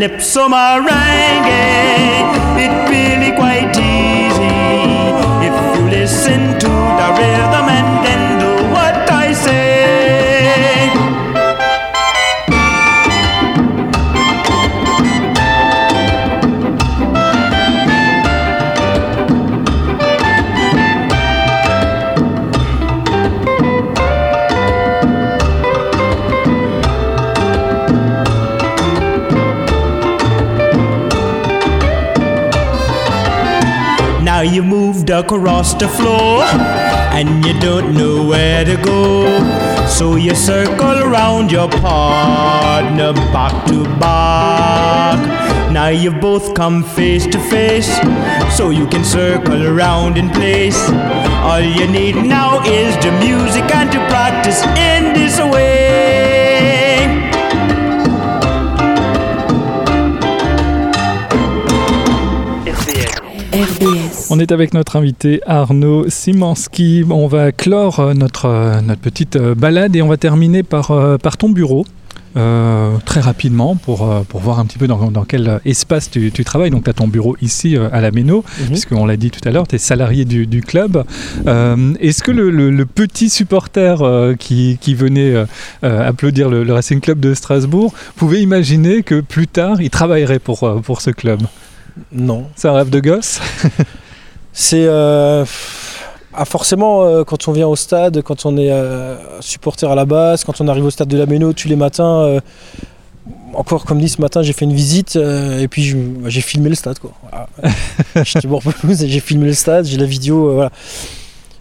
Calypso 0.00 0.48
merengue, 0.48 1.52
it 2.56 2.90
across 35.20 35.74
the 35.74 35.88
floor 35.88 36.42
and 37.12 37.44
you 37.44 37.52
don't 37.60 37.92
know 37.94 38.26
where 38.26 38.64
to 38.64 38.76
go. 38.76 39.06
So 39.86 40.16
you 40.16 40.34
circle 40.34 40.98
around 41.04 41.52
your 41.52 41.68
partner 41.68 43.12
back 43.12 43.66
to 43.66 43.84
back. 44.00 45.18
Now 45.70 45.88
you've 45.88 46.20
both 46.20 46.54
come 46.54 46.82
face 46.82 47.26
to 47.26 47.38
face 47.50 47.90
so 48.56 48.70
you 48.70 48.86
can 48.86 49.04
circle 49.04 49.66
around 49.66 50.16
in 50.16 50.30
place. 50.30 50.80
All 51.48 51.60
you 51.60 51.86
need 51.86 52.16
now 52.16 52.62
is 52.64 52.94
the 53.04 53.12
music 53.26 53.66
and 53.74 53.92
to 53.92 53.98
practice 54.08 54.62
in 54.90 55.12
this 55.12 55.38
way. 55.38 55.69
On 64.32 64.38
est 64.38 64.52
avec 64.52 64.74
notre 64.74 64.96
invité 64.96 65.40
Arnaud 65.46 66.08
Simanski. 66.08 67.04
On 67.10 67.26
va 67.26 67.50
clore 67.52 67.98
euh, 68.00 68.14
notre, 68.14 68.46
euh, 68.46 68.80
notre 68.80 69.00
petite 69.00 69.34
euh, 69.36 69.54
balade 69.56 69.96
et 69.96 70.02
on 70.02 70.08
va 70.08 70.16
terminer 70.16 70.62
par, 70.62 70.92
par 71.20 71.36
ton 71.36 71.48
bureau. 71.48 71.84
euh, 72.36 72.96
très 73.04 73.18
rapidement 73.20 73.74
pour, 73.74 74.08
pour 74.28 74.38
voir 74.38 74.60
un 74.60 74.64
petit 74.66 74.78
peu 74.78 74.86
dans, 74.86 75.10
dans 75.10 75.24
quel 75.24 75.60
espace 75.64 76.08
tu, 76.12 76.30
tu 76.30 76.44
travailles. 76.44 76.70
Donc 76.70 76.84
tu 76.84 76.90
as 76.90 76.92
ton 76.92 77.08
bureau 77.08 77.36
ici 77.42 77.76
à 77.76 78.00
la 78.00 78.12
Méno, 78.12 78.44
Mhm. 78.60 78.66
puisqu'on 78.68 79.04
l'a 79.04 79.16
dit 79.16 79.32
tout 79.32 79.40
à 79.48 79.50
l'heure, 79.50 79.66
tu 79.66 79.74
es 79.74 79.78
salarié 79.78 80.24
du, 80.24 80.46
du 80.46 80.62
club. 80.62 81.02
Euh, 81.48 81.92
Est-ce 81.98 82.22
que 82.22 82.30
le, 82.30 82.50
le- 82.50 82.70
le 82.70 82.86
petit 82.86 83.30
supporter 83.30 84.00
euh, 84.02 84.36
qui, 84.36 84.78
qui 84.80 84.94
venait 84.94 85.34
applaudir 85.82 86.48
le, 86.50 86.62
le 86.62 86.72
Racing 86.72 87.00
Club 87.00 87.18
de 87.18 87.34
Strasbourg 87.34 87.92
pouvait 88.14 88.40
imaginer 88.40 89.02
que 89.02 89.20
plus 89.22 89.48
tard 89.48 89.82
il 89.82 89.90
travaillerait 89.90 90.38
pour, 90.38 90.80
pour 90.82 91.00
ce 91.00 91.10
club? 91.10 91.40
Non. 92.12 92.44
C'est 92.54 92.68
un 92.68 92.74
rêve 92.74 92.90
de 92.90 93.00
gosse? 93.00 93.40
C'est 94.52 94.84
euh, 94.86 95.44
ah, 96.34 96.44
forcément 96.44 97.02
euh, 97.02 97.24
quand 97.24 97.48
on 97.48 97.52
vient 97.52 97.68
au 97.68 97.76
stade, 97.76 98.22
quand 98.22 98.46
on 98.46 98.56
est 98.56 98.70
euh, 98.70 99.16
supporter 99.40 99.90
à 99.90 99.94
la 99.94 100.04
base, 100.04 100.44
quand 100.44 100.60
on 100.60 100.68
arrive 100.68 100.84
au 100.84 100.90
stade 100.90 101.08
de 101.08 101.16
la 101.16 101.26
Méno 101.26 101.52
tous 101.52 101.68
les 101.68 101.76
matins. 101.76 102.40
encore 103.54 103.84
comme 103.84 103.98
dit 104.00 104.08
ce 104.08 104.20
matin, 104.20 104.42
j'ai 104.42 104.52
fait 104.52 104.64
une 104.64 104.74
visite 104.74 105.16
et 105.16 105.68
puis 105.68 105.94
bah, 105.94 106.28
j'ai 106.28 106.40
filmé 106.40 106.68
le 106.68 106.74
stade. 106.74 106.98
quoi. 106.98 107.12
Voilà. 107.22 107.74
J'étais 108.24 108.48
j'ai 109.06 109.20
filmé 109.20 109.46
le 109.46 109.54
stade, 109.54 109.86
j'ai 109.86 109.98
la 109.98 110.06
vidéo. 110.06 110.54
voilà. 110.54 110.70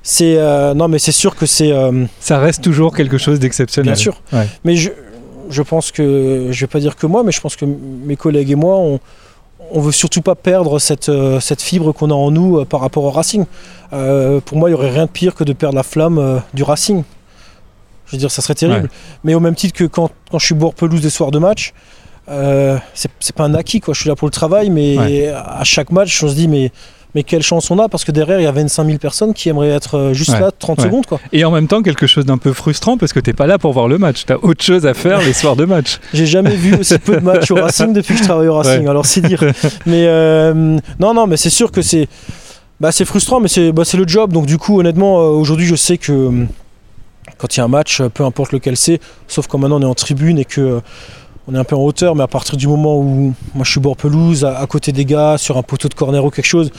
C'est 0.01 0.37
non, 0.75 0.87
mais 0.87 0.99
c'est 0.99 1.11
sûr 1.11 1.35
que 1.35 1.45
c'est 1.45 1.71
Ça 2.19 2.39
reste 2.39 2.63
toujours 2.63 2.95
quelque 2.95 3.17
chose 3.17 3.39
d'exceptionnel. 3.39 3.93
bien 3.93 4.01
sûr. 4.01 4.21
Ouais. 4.33 4.47
Mais 4.63 4.75
je, 4.75 4.89
je 5.49 5.61
pense 5.61 5.91
que 5.91 6.47
je 6.51 6.59
vais 6.59 6.67
pas 6.67 6.79
dire 6.79 6.95
que 6.95 7.05
moi, 7.05 7.23
mais 7.23 7.31
je 7.31 7.41
pense 7.41 7.55
que 7.55 7.65
mes 7.65 8.15
collègues 8.15 8.51
et 8.51 8.55
moi, 8.55 8.77
on, 8.77 8.99
on 9.71 9.79
veut 9.81 9.91
surtout 9.91 10.21
pas 10.21 10.35
perdre 10.35 10.79
cette, 10.79 11.09
euh, 11.09 11.39
cette 11.39 11.61
fibre 11.61 11.91
qu'on 11.93 12.09
a 12.11 12.13
en 12.13 12.31
nous 12.31 12.59
euh, 12.59 12.65
par 12.65 12.79
rapport 12.81 13.03
au 13.03 13.11
Racing. 13.11 13.45
Euh, 13.93 14.39
pour 14.41 14.57
moi, 14.57 14.69
il 14.69 14.73
y 14.73 14.75
aurait 14.75 14.89
rien 14.91 15.05
de 15.05 15.11
pire 15.11 15.35
que 15.35 15.43
de 15.43 15.53
perdre 15.53 15.75
la 15.75 15.83
flamme 15.83 16.41
du 16.53 16.63
Racing. 16.63 17.03
Je 18.07 18.11
veux 18.13 18.17
dire, 18.17 18.31
ça 18.31 18.41
serait 18.41 18.55
terrible. 18.55 18.83
Ouais. 18.83 18.89
Mais 19.23 19.35
au 19.35 19.39
même 19.39 19.55
titre 19.55 19.77
que 19.77 19.83
quand, 19.85 20.09
quand 20.31 20.39
je 20.39 20.45
suis 20.47 20.55
bord 20.55 20.73
pelouse 20.73 21.01
des 21.01 21.09
soirs 21.09 21.31
de 21.31 21.39
match, 21.39 21.73
euh, 22.29 22.77
c'est 22.93 23.09
c'est 23.19 23.35
pas 23.35 23.43
un 23.45 23.53
acquis 23.55 23.79
quoi. 23.81 23.93
Je 23.93 24.01
suis 24.01 24.09
là 24.09 24.15
pour 24.15 24.27
le 24.27 24.31
travail, 24.31 24.69
mais 24.69 24.97
Ouais. 24.97 25.27
à 25.33 25.63
chaque 25.63 25.91
match, 25.91 26.23
on 26.23 26.27
se 26.27 26.35
dit 26.35 26.47
mais 26.47 26.71
mais 27.15 27.23
quelle 27.23 27.41
chance 27.41 27.69
on 27.71 27.79
a? 27.79 27.89
Parce 27.89 28.03
que 28.03 28.11
derrière 28.11 28.39
il 28.39 28.43
y 28.43 28.47
a 28.47 28.51
25 28.51 28.85
000 28.85 28.97
personnes 28.99 29.33
qui 29.33 29.49
aimeraient 29.49 29.69
être 29.69 29.95
euh, 29.97 30.13
juste 30.13 30.31
Ouais. 30.31 30.39
là 30.39 30.51
30 30.57 30.77
Ouais. 30.79 30.83
secondes 30.85 31.05
quoi. 31.05 31.19
Et 31.31 31.43
en 31.45 31.51
même 31.51 31.67
temps, 31.67 31.81
quelque 31.81 32.05
chose 32.07 32.25
d'un 32.25 32.37
peu 32.37 32.53
frustrant 32.53 32.97
parce 32.97 33.13
que 33.13 33.19
t'es 33.19 33.33
pas 33.33 33.47
là 33.47 33.57
pour 33.57 33.73
voir 33.73 33.87
le 33.87 33.97
match. 33.97 34.23
T'as 34.25 34.35
autre 34.41 34.63
chose 34.63 34.85
à 34.85 34.93
faire 34.93 35.19
les 35.21 35.33
soirs 35.33 35.55
de 35.55 35.65
match. 35.65 35.99
J'ai 36.13 36.25
jamais 36.27 36.55
vu 36.55 36.75
aussi 36.75 36.97
peu 36.99 37.15
de 37.17 37.21
matchs 37.23 37.49
au 37.51 37.55
Racing 37.61 37.93
depuis 37.93 38.13
que 38.15 38.19
je 38.19 38.25
travaille 38.25 38.47
au 38.47 38.55
Racing. 38.55 38.83
Ouais. 38.83 38.89
Alors 38.89 39.05
c'est 39.05 39.21
dire. 39.21 39.41
Mais 39.85 40.05
euh, 40.07 40.77
non, 40.99 41.13
non, 41.13 41.25
mais 41.27 41.37
c'est 41.37 41.49
sûr 41.49 41.71
que 41.71 41.81
c'est, 41.81 42.07
bah, 42.79 42.91
c'est 42.91 43.05
frustrant, 43.05 43.39
mais 43.39 43.47
c'est, 43.47 43.71
bah, 43.71 43.83
c'est 43.85 43.97
le 43.97 44.07
job. 44.07 44.31
Donc 44.31 44.45
du 44.45 44.57
coup, 44.57 44.79
honnêtement, 44.79 45.19
euh, 45.19 45.23
aujourd'hui, 45.31 45.65
je 45.65 45.75
sais 45.75 45.97
que 45.97 46.45
quand 47.37 47.55
il 47.55 47.59
y 47.59 47.61
a 47.61 47.65
un 47.65 47.69
match, 47.69 48.01
peu 48.13 48.23
importe 48.23 48.51
lequel 48.51 48.75
c'est, 48.77 48.99
sauf 49.27 49.47
quand 49.47 49.57
maintenant 49.57 49.77
on 49.77 49.81
est 49.81 49.85
en 49.85 49.95
tribune 49.95 50.37
et 50.39 50.45
que 50.45 50.81
on 51.47 51.55
est 51.55 51.57
un 51.57 51.63
peu 51.63 51.75
en 51.75 51.79
hauteur, 51.81 52.13
mais 52.15 52.21
à 52.23 52.27
partir 52.27 52.57
du 52.57 52.67
moment 52.67 52.99
où 52.99 53.33
moi 53.55 53.63
je 53.63 53.71
suis 53.71 53.79
bord 53.79 53.95
pelouse, 53.97 54.45
à, 54.45 54.59
à 54.59 54.67
côté 54.67 54.91
des 54.91 55.03
gars, 55.05 55.35
sur 55.39 55.57
un 55.57 55.63
poteau 55.63 55.87
de 55.87 55.93
corner 55.95 56.23
ou 56.23 56.29
quelque 56.29 56.45
chose, 56.45 56.69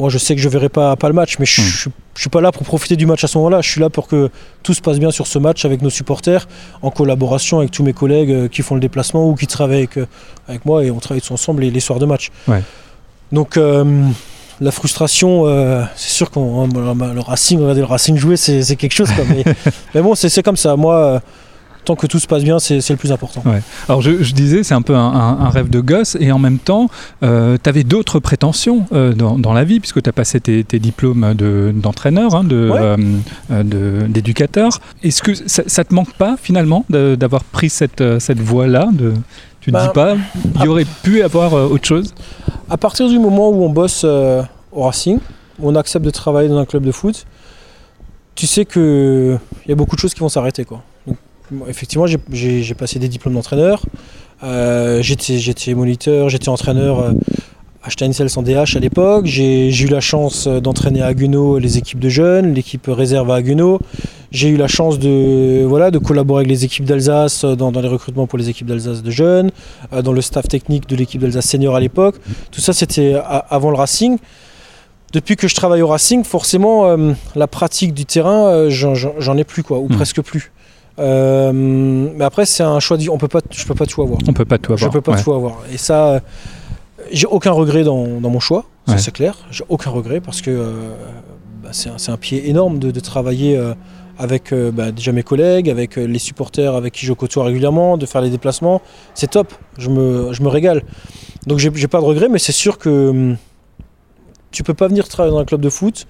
moi 0.00 0.08
je 0.10 0.18
sais 0.18 0.34
que 0.34 0.40
je 0.40 0.48
verrai 0.48 0.68
pas, 0.68 0.94
pas 0.96 1.08
le 1.08 1.14
match, 1.14 1.38
mais 1.38 1.46
je, 1.46 1.60
Mm. 1.60 1.64
je, 1.64 1.88
je 2.14 2.20
suis 2.20 2.30
pas 2.30 2.40
là 2.40 2.52
pour 2.52 2.64
profiter 2.64 2.96
du 2.96 3.06
match 3.06 3.24
à 3.24 3.28
ce 3.28 3.36
moment-là. 3.38 3.60
Je 3.60 3.70
suis 3.70 3.80
là 3.80 3.90
pour 3.90 4.06
que 4.08 4.30
tout 4.62 4.74
se 4.74 4.80
passe 4.80 4.98
bien 4.98 5.10
sur 5.10 5.26
ce 5.26 5.38
match 5.38 5.64
avec 5.64 5.82
nos 5.82 5.90
supporters, 5.90 6.46
en 6.82 6.90
collaboration 6.90 7.58
avec 7.58 7.70
tous 7.70 7.82
mes 7.82 7.92
collègues 7.92 8.30
euh, 8.30 8.48
qui 8.48 8.62
font 8.62 8.74
le 8.74 8.80
déplacement 8.80 9.28
ou 9.28 9.34
qui 9.34 9.46
travaillent 9.46 9.78
avec, 9.78 9.96
euh, 9.98 10.06
avec 10.48 10.64
moi 10.64 10.84
et 10.84 10.90
on 10.90 10.98
travaille 10.98 11.20
tous 11.20 11.32
ensemble 11.32 11.62
les, 11.62 11.70
les 11.70 11.80
soirs 11.80 11.98
de 11.98 12.06
match. 12.06 12.30
Ouais. 12.46 12.62
Donc 13.32 13.56
euh, 13.56 14.08
la 14.60 14.70
frustration, 14.72 15.46
euh, 15.46 15.84
c'est 15.94 16.10
sûr 16.10 16.30
qu'on 16.30 16.66
le, 16.66 17.20
Racing, 17.20 17.60
regarder 17.60 17.80
le 17.80 17.86
Racing 17.86 18.16
jouer, 18.16 18.36
c'est 18.36 18.76
quelque 18.76 18.94
chose. 18.94 19.10
Quoi, 19.12 19.24
mais, 19.28 19.44
mais 19.94 20.02
bon, 20.02 20.14
c'est 20.14 20.42
comme 20.42 20.56
ça. 20.56 20.74
Moi, 20.76 21.20
tant 21.88 21.96
que 21.96 22.06
tout 22.06 22.18
se 22.18 22.26
passe 22.26 22.44
bien, 22.44 22.58
c'est 22.58 22.86
le 22.88 22.96
plus 22.96 23.12
important. 23.12 23.42
Alors 23.88 24.02
je, 24.02 24.22
je 24.22 24.34
disais, 24.34 24.62
c'est 24.62 24.74
un 24.74 24.82
peu 24.82 24.94
un, 24.94 25.00
un- 25.00 25.38
un 25.40 25.48
rêve 25.50 25.70
de 25.70 25.80
gosse 25.80 26.16
et 26.20 26.30
en 26.32 26.38
même 26.38 26.58
temps, 26.58 26.88
euh, 27.22 27.56
tu 27.62 27.68
avais 27.68 27.82
d'autres 27.84 28.20
prétentions 28.20 28.84
euh, 28.92 29.12
dans, 29.14 29.38
dans 29.38 29.52
la 29.54 29.64
vie 29.64 29.80
puisque 29.80 30.02
tu 30.02 30.08
as 30.08 30.12
passé 30.12 30.38
tes, 30.40 30.64
tes 30.64 30.78
diplômes 30.78 31.34
de- 31.34 31.72
d'entraîneur, 31.74 32.34
hein, 32.34 32.44
de, 32.44 32.70
Ouais. 32.70 32.78
euh, 32.80 32.96
euh, 33.50 33.62
de- 33.62 34.06
d'éducateur. 34.06 34.70
Est-ce 35.02 35.22
que 35.22 35.34
ça, 35.34 35.62
ça 35.66 35.82
te 35.84 35.94
manque 35.94 36.12
pas 36.14 36.36
finalement 36.40 36.84
d'avoir 36.90 37.42
pris 37.44 37.70
cette, 37.70 38.02
cette 38.18 38.40
voie-là 38.40 38.88
Tu 39.62 39.70
te 39.72 39.76
Bah, 39.76 39.86
dis 39.86 39.92
pas, 39.94 40.16
il 40.56 40.64
y 40.64 40.68
aurait 40.68 40.86
pu 41.02 41.22
avoir 41.22 41.52
autre 41.54 41.86
chose? 41.86 42.14
À 42.70 42.76
partir 42.76 43.08
du 43.08 43.18
moment 43.18 43.48
où 43.48 43.62
on 43.64 43.70
bosse 43.70 44.04
au 44.04 44.82
Racing, 44.82 45.18
où 45.58 45.70
on 45.70 45.74
accepte 45.74 46.04
de 46.04 46.10
travailler 46.10 46.48
dans 46.50 46.58
un 46.58 46.66
club 46.66 46.84
de 46.84 46.92
foot, 46.92 47.24
tu 48.34 48.46
sais 48.46 48.64
que 48.64 49.36
il 49.64 49.68
y 49.70 49.72
a 49.72 49.74
beaucoup 49.74 49.96
de 49.96 50.00
choses 50.00 50.14
qui 50.14 50.20
vont 50.20 50.28
s'arrêter. 50.28 50.64
quoi. 50.64 50.82
Effectivement, 51.68 52.06
j'ai- 52.06 52.74
passé 52.74 52.98
des 52.98 53.08
diplômes 53.08 53.34
d'entraîneur. 53.34 53.82
Euh, 54.44 55.02
j'étais 55.02 55.74
moniteur, 55.74 56.28
j'étais 56.28 56.48
entraîneur 56.48 57.00
euh, 57.00 57.12
à 57.82 57.90
Steinsels 57.90 58.28
en 58.36 58.42
DH 58.42 58.76
à 58.76 58.78
l'époque. 58.80 59.26
J'ai 59.26 59.70
eu 59.82 59.86
la 59.88 60.00
chance 60.00 60.46
euh, 60.46 60.60
d'entraîner 60.60 61.00
à 61.02 61.06
Haguenau 61.06 61.58
les 61.58 61.78
équipes 61.78 61.98
de 61.98 62.08
jeunes, 62.08 62.54
l'équipe 62.54 62.86
réserve 62.88 63.30
à 63.30 63.36
Haguenau. 63.36 63.80
J'ai 64.30 64.48
eu 64.48 64.56
la 64.56 64.68
chance 64.68 64.98
de, 64.98 65.64
voilà, 65.66 65.90
de 65.90 65.98
collaborer 65.98 66.40
avec 66.42 66.50
les 66.50 66.64
équipes 66.64 66.84
d'Alsace 66.84 67.44
dans, 67.46 67.72
dans 67.72 67.80
les 67.80 67.88
recrutements 67.88 68.26
pour 68.26 68.38
les 68.38 68.50
équipes 68.50 68.66
d'Alsace 68.66 69.02
de 69.02 69.10
jeunes, 69.10 69.50
dans 70.04 70.12
le 70.12 70.20
staff 70.20 70.46
technique 70.48 70.86
de 70.88 70.96
l'équipe 70.96 71.20
d'Alsace 71.20 71.46
senior 71.46 71.74
à 71.74 71.80
l'époque. 71.80 72.16
Tout 72.52 72.60
ça, 72.60 72.74
c'était 72.74 73.16
avant 73.48 73.70
le 73.70 73.76
Racing. 73.76 74.18
Depuis 75.14 75.36
que 75.36 75.48
je 75.48 75.54
travaille 75.54 75.80
au 75.80 75.86
Racing, 75.88 76.22
forcément, 76.24 76.86
euh, 76.90 77.12
la 77.34 77.46
pratique 77.46 77.94
du 77.94 78.04
terrain, 78.04 78.68
j'en- 78.68 79.36
ai 79.38 79.44
plus, 79.44 79.62
quoi, 79.62 79.78
ou 79.78 79.88
Mhm. 79.88 79.96
presque 79.96 80.20
plus. 80.20 80.52
Euh, 80.98 81.52
mais 81.52 82.24
après, 82.24 82.46
c'est 82.46 82.62
un 82.62 82.80
choix 82.80 82.96
de 82.96 83.02
vie. 83.02 83.10
On 83.10 83.18
peut 83.18 83.28
pas, 83.28 83.40
je 83.50 83.64
peux 83.64 83.74
pas 83.74 83.86
tout 83.86 84.02
avoir. 84.02 84.18
On 84.26 84.32
peut 84.32 84.44
pas 84.44 84.58
tout 84.58 84.72
avoir. 84.72 84.90
Je 84.90 84.92
peux 84.92 85.00
pas 85.00 85.12
ouais. 85.12 85.22
tout 85.22 85.32
avoir. 85.32 85.58
Et 85.72 85.78
ça, 85.78 86.08
euh, 86.08 86.20
j'ai 87.12 87.26
aucun 87.26 87.52
regret 87.52 87.84
dans, 87.84 88.20
dans 88.20 88.30
mon 88.30 88.40
choix, 88.40 88.64
ça 88.86 88.94
Ouais. 88.94 88.98
c'est 88.98 89.12
clair. 89.12 89.36
J'ai 89.50 89.64
aucun 89.68 89.90
regret 89.90 90.20
parce 90.20 90.40
que 90.40 90.50
euh, 90.50 90.94
bah, 91.62 91.70
c'est 91.72 92.10
un, 92.10 92.16
pied 92.16 92.48
énorme 92.48 92.78
de, 92.78 92.90
de 92.90 93.00
travailler 93.00 93.56
euh, 93.56 93.74
avec 94.18 94.52
bah, 94.52 94.90
déjà 94.90 95.12
mes 95.12 95.22
collègues, 95.22 95.70
avec 95.70 95.94
les 95.96 96.18
supporters 96.18 96.74
avec 96.74 96.94
qui 96.94 97.06
je 97.06 97.12
côtoie 97.12 97.44
régulièrement, 97.44 97.96
de 97.96 98.04
faire 98.04 98.20
les 98.20 98.30
déplacements. 98.30 98.82
C'est 99.14 99.30
top, 99.30 99.54
je 99.78 99.90
me, 99.90 100.32
je 100.32 100.42
me 100.42 100.48
régale. 100.48 100.82
Donc 101.46 101.58
j'ai 101.58 101.70
j'ai 101.74 101.86
pas 101.86 102.00
de 102.00 102.04
regret, 102.04 102.28
mais 102.28 102.40
c'est 102.40 102.52
sûr 102.52 102.78
que 102.78 103.10
hum, 103.10 103.36
tu 104.50 104.64
peux 104.64 104.74
pas 104.74 104.88
venir 104.88 105.06
travailler 105.06 105.32
dans 105.32 105.40
un 105.40 105.44
club 105.44 105.60
de 105.60 105.70
foot 105.70 106.06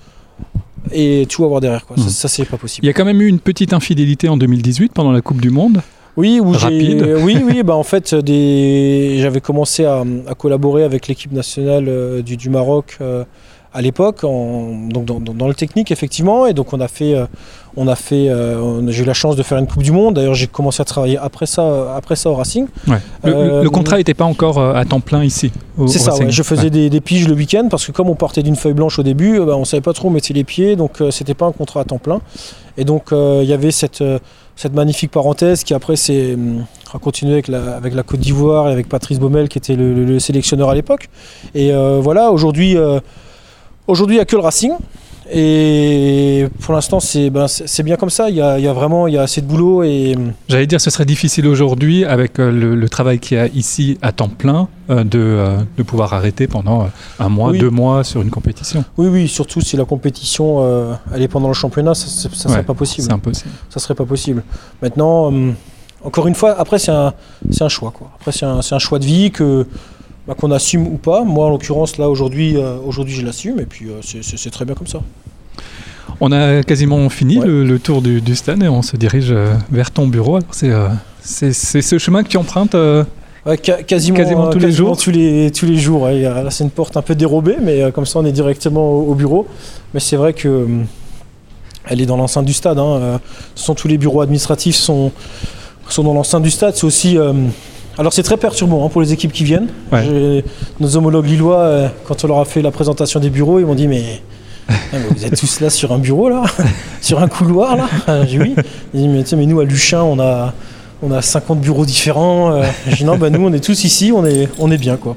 et 0.92 1.26
tout 1.28 1.44
avoir 1.44 1.60
derrière. 1.60 1.84
Quoi. 1.86 1.96
Mhm. 1.96 2.04
Ça, 2.04 2.10
ça, 2.10 2.28
c'est 2.28 2.44
pas 2.44 2.56
Il 2.56 2.60
possible. 2.60 2.86
y 2.86 2.90
a 2.90 2.92
quand 2.92 3.04
même 3.04 3.20
eu 3.20 3.26
une 3.26 3.40
petite 3.40 3.72
infidélité 3.72 4.28
en 4.28 4.36
2018 4.36 4.92
pendant 4.92 5.12
la 5.12 5.20
Coupe 5.20 5.40
du 5.40 5.50
Monde. 5.50 5.82
Oui, 6.16 6.40
où 6.40 6.50
Rapide. 6.50 7.16
oui, 7.22 7.38
oui, 7.44 7.62
bah 7.62 7.76
en 7.76 7.84
fait, 7.84 8.14
des, 8.14 9.18
j'avais 9.20 9.40
commencé 9.40 9.84
à, 9.84 10.02
à 10.26 10.34
collaborer 10.34 10.82
avec 10.82 11.06
l'équipe 11.06 11.32
nationale 11.32 11.84
euh, 11.88 12.22
du, 12.22 12.36
du 12.36 12.50
Maroc 12.50 12.98
euh, 13.00 13.24
à 13.78 13.82
l'époque, 13.82 14.22
donc 14.22 15.04
dans, 15.04 15.20
dans- 15.20 15.34
dans 15.34 15.48
le 15.48 15.54
technique 15.54 15.90
effectivement, 15.92 16.46
et 16.46 16.52
donc 16.52 16.72
on 16.72 16.80
a 16.80 16.88
fait, 16.88 17.14
euh, 17.14 17.26
on 17.76 17.86
a 17.86 17.94
fait, 17.94 18.28
euh, 18.28 18.82
j'ai 18.90 19.02
eu 19.04 19.06
la 19.06 19.14
chance 19.14 19.36
de 19.36 19.42
faire 19.44 19.56
une 19.58 19.68
Coupe 19.68 19.84
du 19.84 19.92
Monde. 19.92 20.14
D'ailleurs, 20.14 20.34
j'ai 20.34 20.48
commencé 20.48 20.80
à 20.82 20.84
travailler 20.84 21.16
après 21.16 21.46
ça, 21.46 21.94
après 21.96 22.16
ça 22.16 22.28
au 22.30 22.34
Racing. 22.34 22.66
Ouais. 22.88 22.96
Le, 23.22 23.32
Euh, 23.34 23.62
le 23.62 23.70
contrat 23.70 23.96
n'était 23.98 24.14
pas 24.14 24.24
encore 24.24 24.58
euh, 24.58 24.74
à 24.74 24.84
temps 24.84 24.98
plein 25.00 25.22
ici. 25.22 25.52
C'est 25.86 26.00
ça, 26.00 26.14
ouais. 26.16 26.26
je 26.28 26.42
faisais 26.42 26.64
Ouais. 26.64 26.70
des, 26.70 26.90
des 26.90 27.00
piges 27.00 27.28
le 27.28 27.34
week-end 27.34 27.68
parce 27.70 27.86
que 27.86 27.92
comme 27.92 28.10
on 28.10 28.16
partait 28.16 28.42
d'une 28.42 28.56
feuille 28.56 28.72
blanche 28.74 28.98
au 28.98 29.04
début, 29.04 29.38
euh, 29.38 29.44
bah, 29.44 29.56
on 29.56 29.64
savait 29.64 29.80
pas 29.80 29.92
trop 29.92 30.08
où 30.08 30.10
mettre 30.10 30.32
les 30.32 30.42
pieds, 30.44 30.74
donc 30.74 31.00
euh, 31.00 31.12
c'était 31.12 31.34
pas 31.34 31.46
un 31.46 31.52
contrat 31.52 31.80
à 31.82 31.84
temps 31.84 31.98
plein. 31.98 32.20
Et 32.76 32.84
donc 32.84 33.12
euh, 33.12 33.40
il 33.44 33.48
y 33.48 33.52
avait 33.52 33.70
cette, 33.70 34.00
euh, 34.02 34.18
cette 34.56 34.74
magnifique 34.74 35.12
parenthèse 35.12 35.62
qui 35.62 35.72
après 35.72 35.94
s'est 35.94 36.34
hum, 36.34 36.64
a 36.92 36.98
continué 36.98 37.34
avec 37.34 37.46
la, 37.48 37.76
avec 37.76 37.94
la 37.94 38.02
Côte 38.02 38.18
d'Ivoire 38.20 38.68
et 38.68 38.72
avec 38.72 38.88
Patrice 38.88 39.20
Baumel 39.20 39.48
qui 39.48 39.58
était 39.58 39.76
le, 39.76 39.94
le- 39.94 40.04
le 40.04 40.18
sélectionneur 40.18 40.68
à 40.70 40.74
l'époque. 40.74 41.08
Et 41.54 41.70
euh, 41.72 42.00
voilà, 42.02 42.32
aujourd'hui, 42.32 42.76
euh, 42.76 42.98
aujourd'hui 43.88 44.16
il 44.16 44.18
n'y 44.18 44.22
a 44.22 44.26
que 44.26 44.36
le 44.36 44.42
Racing. 44.42 44.72
Et 45.30 46.46
pour 46.60 46.72
l'instant, 46.72 47.00
c'est 47.00 47.28
ben, 47.28 47.46
bien 47.84 47.96
comme 47.96 48.08
ça. 48.08 48.30
Il 48.30 48.36
y 48.36 48.40
a, 48.40 48.58
il 48.58 48.64
y 48.64 48.68
a 48.68 48.72
vraiment 48.72 49.06
il 49.06 49.14
y 49.14 49.18
a 49.18 49.22
assez 49.22 49.42
de 49.42 49.46
boulot. 49.46 49.82
Et 49.82 50.16
J'allais 50.48 50.66
dire, 50.66 50.80
ce 50.80 50.88
serait 50.88 51.04
difficile 51.04 51.46
aujourd'hui, 51.46 52.06
avec 52.06 52.38
euh, 52.38 52.50
le, 52.50 52.74
le 52.74 52.88
travail 52.88 53.18
qu'il 53.18 53.36
y 53.36 53.40
a 53.40 53.46
ici 53.48 53.98
à 54.00 54.12
temps 54.12 54.30
plein, 54.30 54.68
euh, 54.88 55.04
de, 55.04 55.18
euh, 55.18 55.58
de 55.76 55.82
pouvoir 55.82 56.14
arrêter 56.14 56.46
pendant 56.46 56.88
un 57.18 57.28
mois, 57.28 57.50
Oui. 57.50 57.58
deux 57.58 57.68
mois 57.68 58.04
sur 58.04 58.22
une 58.22 58.30
compétition. 58.30 58.84
oui, 58.96 59.08
oui, 59.08 59.28
surtout 59.28 59.60
si 59.60 59.76
la 59.76 59.84
compétition 59.84 60.62
euh, 60.62 60.94
elle 61.14 61.20
est 61.20 61.28
pendant 61.28 61.48
le 61.48 61.54
championnat, 61.54 61.94
ça 61.94 62.06
ne 62.28 62.34
serait 62.34 62.62
pas 62.62 62.72
possible. 62.74 63.06
C'est 63.08 63.12
impossible. 63.12 63.50
ça 63.68 63.80
serait 63.80 63.94
pas 63.94 64.06
possible. 64.06 64.42
Maintenant, 64.80 65.30
encore 66.04 66.26
une 66.26 66.34
fois, 66.34 66.58
après 66.58 66.78
c'est 66.78 66.90
un, 66.92 67.12
choix. 67.68 67.90
Quoi. 67.90 68.10
Après 68.18 68.32
c'est 68.32 68.46
un, 68.46 68.62
c'est 68.62 68.74
un 68.74 68.78
choix 68.78 68.98
de 68.98 69.04
vie 69.04 69.30
que 69.30 69.66
bah, 70.28 70.34
qu'on 70.38 70.50
assume 70.52 70.86
ou 70.86 70.98
pas. 70.98 71.24
Moi 71.24 71.46
en 71.46 71.50
l'occurrence 71.50 71.96
là 71.98 72.08
aujourd'hui, 72.08 72.56
euh, 72.56 72.76
aujourd'hui 72.86 73.14
je 73.14 73.24
l'assume 73.24 73.58
et 73.58 73.66
puis 73.66 73.86
euh, 73.88 73.94
c'est- 74.02 74.50
très 74.50 74.64
bien 74.64 74.74
comme 74.74 74.86
ça. 74.86 75.00
On 76.20 76.30
a 76.32 76.62
quasiment 76.62 77.08
fini 77.08 77.38
Ouais. 77.38 77.46
le, 77.46 77.64
le 77.64 77.78
tour 77.78 78.02
du, 78.02 78.20
du 78.20 78.34
stade 78.36 78.62
et 78.62 78.68
on 78.68 78.82
se 78.82 78.96
dirige 78.96 79.30
euh, 79.32 79.54
vers 79.70 79.90
ton 79.90 80.06
bureau. 80.06 80.38
C'est, 80.50 80.70
euh, 80.70 80.88
ce 81.22 81.98
chemin 81.98 82.22
que 82.22 82.28
tu 82.28 82.36
empruntes 82.36 82.74
euh, 82.74 83.04
Ouais, 83.46 83.58
ca- 83.62 83.82
quasiment, 83.82 84.16
Quasiment 84.18 84.50
tous 84.50 84.58
les 84.58 84.72
jours. 84.72 84.96
tous 84.96 85.10
les, 85.10 85.50
tous 85.52 85.64
les 85.64 85.76
jours. 85.78 86.02
ouais. 86.02 86.20
Là 86.20 86.50
c'est 86.50 86.64
une 86.64 86.70
porte 86.70 86.96
un 86.96 87.02
peu 87.02 87.14
dérobée, 87.14 87.56
mais 87.62 87.90
comme 87.92 88.04
ça 88.04 88.18
on 88.18 88.24
est 88.26 88.32
directement 88.32 88.90
au, 88.90 89.12
au 89.12 89.14
bureau. 89.14 89.46
Mais 89.94 90.00
c'est 90.00 90.16
vrai 90.16 90.32
que 90.34 90.48
hum, 90.48 90.86
elle 91.86 92.00
est 92.02 92.06
dans 92.06 92.16
l'enceinte 92.18 92.44
du 92.44 92.52
stade. 92.52 92.78
hein. 92.78 93.20
Ce 93.54 93.64
sont 93.64 93.74
tous 93.74 93.88
les 93.88 93.96
bureaux 93.96 94.20
administratifs 94.20 94.76
sont, 94.76 95.10
sont 95.88 96.02
dans 96.04 96.12
l'enceinte 96.14 96.42
du 96.42 96.50
stade. 96.50 96.74
C'est 96.76 96.84
aussi 96.84 97.16
euh, 97.16 97.32
alors 97.98 98.12
c'est 98.12 98.22
très 98.22 98.36
perturbant 98.36 98.86
hein, 98.86 98.88
pour 98.88 99.00
les 99.00 99.12
équipes 99.12 99.32
qui 99.32 99.44
viennent. 99.44 99.68
Ouais. 99.90 100.44
Nos 100.78 100.96
homologues 100.96 101.26
lillois, 101.26 101.58
euh, 101.58 101.88
quand 102.06 102.24
on 102.24 102.28
leur 102.28 102.38
a 102.38 102.44
fait 102.44 102.62
la 102.62 102.70
présentation 102.70 103.18
des 103.18 103.28
bureaux, 103.28 103.58
ils 103.58 103.66
m'ont 103.66 103.74
dit 103.74 103.88
mais, 103.88 104.22
vous 104.92 105.24
êtes 105.24 105.36
tous 105.36 105.60
là 105.60 105.68
sur 105.68 105.92
un 105.92 105.98
bureau 105.98 106.28
là, 106.28 106.44
sur 107.00 107.20
un 107.20 107.28
couloir 107.28 107.76
là. 107.76 107.88
Euh, 108.08 108.24
J'ai 108.28 108.38
dit 108.38 108.44
oui. 108.44 108.54
Ils 108.94 109.00
disent 109.00 109.32
mais, 109.32 109.38
mais 109.38 109.46
nous 109.46 109.60
à 109.60 109.64
Luchin 109.64 110.02
on 110.02 110.20
a 110.20 110.54
on 111.02 111.10
a 111.10 111.22
50 111.22 111.60
bureaux 111.60 111.84
différents. 111.84 112.52
Euh, 112.52 112.62
J'ai 112.86 112.96
dit 112.96 113.04
non 113.04 113.18
bah 113.18 113.30
nous 113.30 113.44
on 113.44 113.52
est 113.52 113.64
tous 113.64 113.84
ici, 113.84 114.12
on 114.14 114.24
est 114.24 114.48
on 114.58 114.70
est 114.70 114.78
bien 114.78 114.96
quoi. 114.96 115.16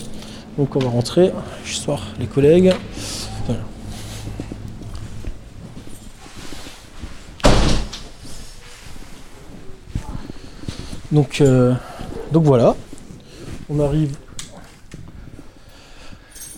Donc 0.57 0.75
on 0.75 0.79
va 0.79 0.89
rentrer, 0.89 1.31
je 1.63 1.79
voir 1.85 2.01
les 2.19 2.25
collègues. 2.25 2.73
Voilà. 3.45 3.61
Donc, 11.11 11.41
euh, 11.41 11.73
donc 12.31 12.43
voilà. 12.43 12.75
on 13.69 13.79
arrive. 13.79 14.15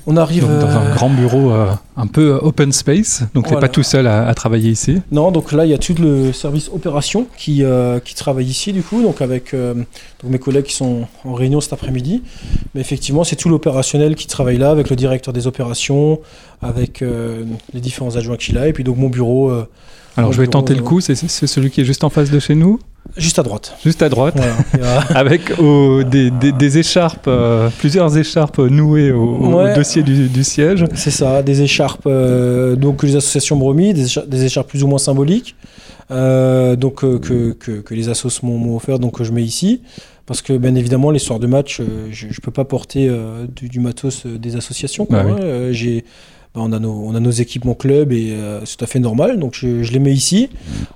On 0.06 0.18
arrive 0.18 0.42
Donc, 0.46 0.60
dans 0.60 0.68
un 0.68 0.82
euh, 0.88 0.94
grand 0.96 1.10
bureau 1.10 1.52
euh, 1.52 1.72
un 1.96 2.08
peu 2.08 2.34
open 2.42 2.74
space, 2.74 3.24
donc 3.34 3.46
t'es 3.46 3.52
Voilà. 3.52 3.68
pas 3.68 3.72
tout 3.72 3.84
seul 3.84 4.06
à, 4.06 4.28
à 4.28 4.34
travailler 4.34 4.70
ici. 4.70 5.02
Non, 5.14 5.32
donc 5.32 5.54
là, 5.54 5.66
il 5.66 5.70
y 5.72 5.74
a 5.74 5.78
tout 5.78 5.96
le 5.98 6.34
service 6.34 6.70
opération 6.74 7.26
qui, 7.38 7.64
euh, 7.64 8.00
qui 8.02 8.14
travaille 8.14 8.48
ici, 8.48 8.74
du 8.74 8.84
coup, 8.84 9.02
donc 9.02 9.22
avec 9.22 9.56
donc 9.56 9.86
mes 10.30 10.40
collègues 10.40 10.66
qui 10.66 10.74
sont 10.76 11.08
en 11.24 11.34
réunion 11.34 11.62
cet 11.62 11.72
après-midi. 11.72 12.22
Mais 12.76 12.82
effectivement, 12.82 13.24
c'est 13.24 13.38
tout 13.38 13.48
l'opérationnel 13.48 14.16
qui 14.16 14.28
travaille 14.28 14.58
là, 14.58 14.72
avec 14.72 14.90
le 14.90 14.98
directeur 14.98 15.34
des 15.34 15.48
opérations, 15.48 16.20
avec 16.62 17.02
les 17.74 17.80
différents 17.80 18.18
adjoints 18.18 18.36
qu'il 18.36 18.58
a, 18.58 18.68
et 18.68 18.74
puis 18.74 18.84
donc 18.84 18.98
mon 18.98 19.10
bureau 19.10 19.52
Alors 19.52 19.68
Mon 20.18 20.32
je 20.34 20.38
vais 20.38 20.48
bureau, 20.48 20.52
tenter 20.52 20.76
le 20.76 20.82
coup, 20.84 21.00
c'est 21.00 21.16
celui 21.16 21.70
qui 21.72 21.80
est 21.80 21.86
juste 21.86 22.04
en 22.04 22.10
face 22.10 22.30
de 22.30 22.40
chez 22.40 22.56
nous, 22.56 22.78
juste 23.18 23.38
à 23.40 23.44
droite. 23.44 23.76
juste 23.84 24.02
à 24.02 24.10
droite. 24.10 24.36
Voilà. 24.74 25.00
Avec 25.16 25.60
au- 25.60 26.04
des, 26.04 26.32
des- 26.32 26.52
des 26.52 26.78
écharpes, 26.78 27.28
euh, 27.28 27.70
plusieurs 27.80 28.18
écharpes 28.18 28.60
nouées 28.60 29.12
au, 29.12 29.64
dossier 29.76 30.04
du, 30.04 30.28
du 30.30 30.44
siège. 30.44 30.86
C'est 30.96 31.12
ça, 31.12 31.44
des 31.44 31.62
écharpes 31.62 32.08
euh, 32.08 32.76
donc 32.76 32.98
que 32.98 33.06
les 33.06 33.16
associations 33.16 33.56
m'ont 33.56 33.66
remis, 33.66 33.94
des 33.94 34.06
écharpes, 34.06 34.28
des 34.30 34.44
écharpes 34.46 34.70
plus 34.70 34.84
ou 34.84 34.88
moins 34.88 35.00
symboliques, 35.00 35.56
euh, 36.12 36.76
donc 36.76 37.04
euh, 37.04 37.20
que, 37.20 37.52
que, 37.54 37.72
que 37.82 37.94
les 37.94 38.10
assos 38.10 38.30
m'ont 38.44 38.76
offert, 38.76 39.00
donc 39.00 39.18
que 39.18 39.24
je 39.24 39.32
mets 39.32 39.44
ici. 39.44 39.82
Parce 40.26 40.42
que 40.42 40.54
bien 40.54 40.74
évidemment, 40.76 41.12
les 41.12 41.20
soirs 41.20 41.40
de 41.40 41.48
match, 41.48 41.82
je 42.12 42.28
ne 42.28 42.34
peux 42.42 42.52
pas 42.52 42.64
porter 42.64 43.12
du, 43.54 43.68
du 43.68 43.82
matos 43.82 44.26
des 44.26 44.56
associations. 44.56 45.06
Bah 45.10 45.24
oui. 45.26 45.34
hein. 45.34 45.68
J'ai, 45.72 46.06
bah, 46.56 46.62
on, 46.64 46.72
a 46.72 46.78
nos, 46.78 46.92
on 47.08 47.16
a 47.16 47.20
nos 47.20 47.32
équipements 47.32 47.74
club 47.74 48.12
et 48.12 48.32
euh, 48.32 48.64
c'est 48.66 48.78
tout 48.78 48.84
à 48.84 48.88
fait 48.88 49.00
normal. 49.00 49.40
Donc 49.40 49.54
je, 49.56 49.82
je 49.82 49.92
les 49.92 49.98
mets 49.98 50.14
ici, 50.14 50.50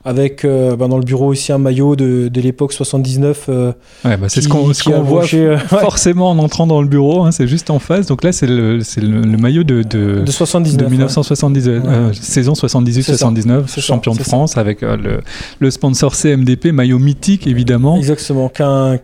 avec 0.05 0.45
euh, 0.45 0.76
bah, 0.76 0.88
dans 0.88 0.99
le 0.99 1.03
bureau 1.03 1.28
aussi 1.28 1.51
un 1.51 1.58
maillot 1.58 1.95
de, 1.95 2.28
de 2.28 2.41
l'époque 2.41 2.74
79. 2.74 3.45
euh, 3.49 3.72
Ouais, 4.05 4.18
bah, 4.18 4.30
c'est 4.30 4.41
ce 4.41 4.47
qu'on 4.49 4.64
voit 5.01 5.24
ouais, 5.34 5.58
forcément 5.58 6.30
en 6.30 6.38
entrant 6.38 6.68
dans 6.68 6.82
le 6.82 6.88
bureau, 6.88 7.24
hein, 7.24 7.32
c'est 7.32 7.47
juste 7.47 7.72
en 7.72 7.80
face. 7.80 8.05
Donc 8.05 8.24
là, 8.24 8.32
c'est 8.32 8.45
le, 8.45 8.82
c'est 8.82 9.01
le, 9.01 9.22
le 9.22 9.38
maillot 9.38 9.64
de, 9.64 9.82
de, 9.82 10.22
de 10.22 10.32
79. 10.32 10.78
de 10.78 10.84
ouais. 10.84 10.91
1970, 10.91 11.68
euh, 11.68 12.14
saison 12.14 12.53
C'est 12.53 12.68
ça, 12.68 12.78
78-79, 12.80 13.64
c'est 13.66 13.76
ça, 13.76 13.82
champion 13.82 14.12
de 14.14 14.18
ça. 14.20 14.24
France 14.26 14.58
avec 14.58 14.82
le, 14.82 15.22
le 15.60 15.72
sponsor 15.72 16.14
CMDP, 16.14 16.68
maillot 16.68 16.99
mythique 16.99 17.47
évidemment. 17.47 17.97
Exactement, 17.97 18.49
qu'un 18.49 18.97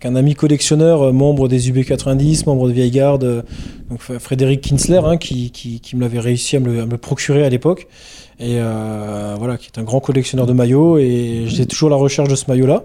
qu'un 0.00 0.16
ami 0.16 0.34
collectionneur, 0.34 1.02
euh, 1.02 1.12
membre 1.12 1.48
des 1.48 1.70
UB90, 1.70 2.46
membre 2.46 2.68
de 2.68 2.72
Vieille 2.72 2.90
Garde, 2.90 3.24
euh, 3.24 4.18
Frédéric 4.18 4.62
Kinsler, 4.62 5.00
hein, 5.04 5.16
qui, 5.16 5.82
me 5.94 6.00
l'avait 6.00 6.20
réussi 6.20 6.56
à 6.56 6.60
me, 6.60 6.82
à 6.82 6.98
procurer 6.98 7.44
à 7.44 7.48
l'époque, 7.48 7.86
et 8.38 8.58
euh, 8.58 9.34
voilà, 9.38 9.56
qui 9.56 9.66
est 9.66 9.80
un 9.80 9.84
grand 9.84 10.00
collectionneur 10.00 10.46
de 10.46 10.52
maillots, 10.52 10.98
et 10.98 11.44
j'ai 11.46 11.66
toujours 11.66 11.90
la 11.90 11.96
recherche 11.96 12.28
de 12.28 12.36
ce 12.36 12.44
maillot-là. 12.48 12.84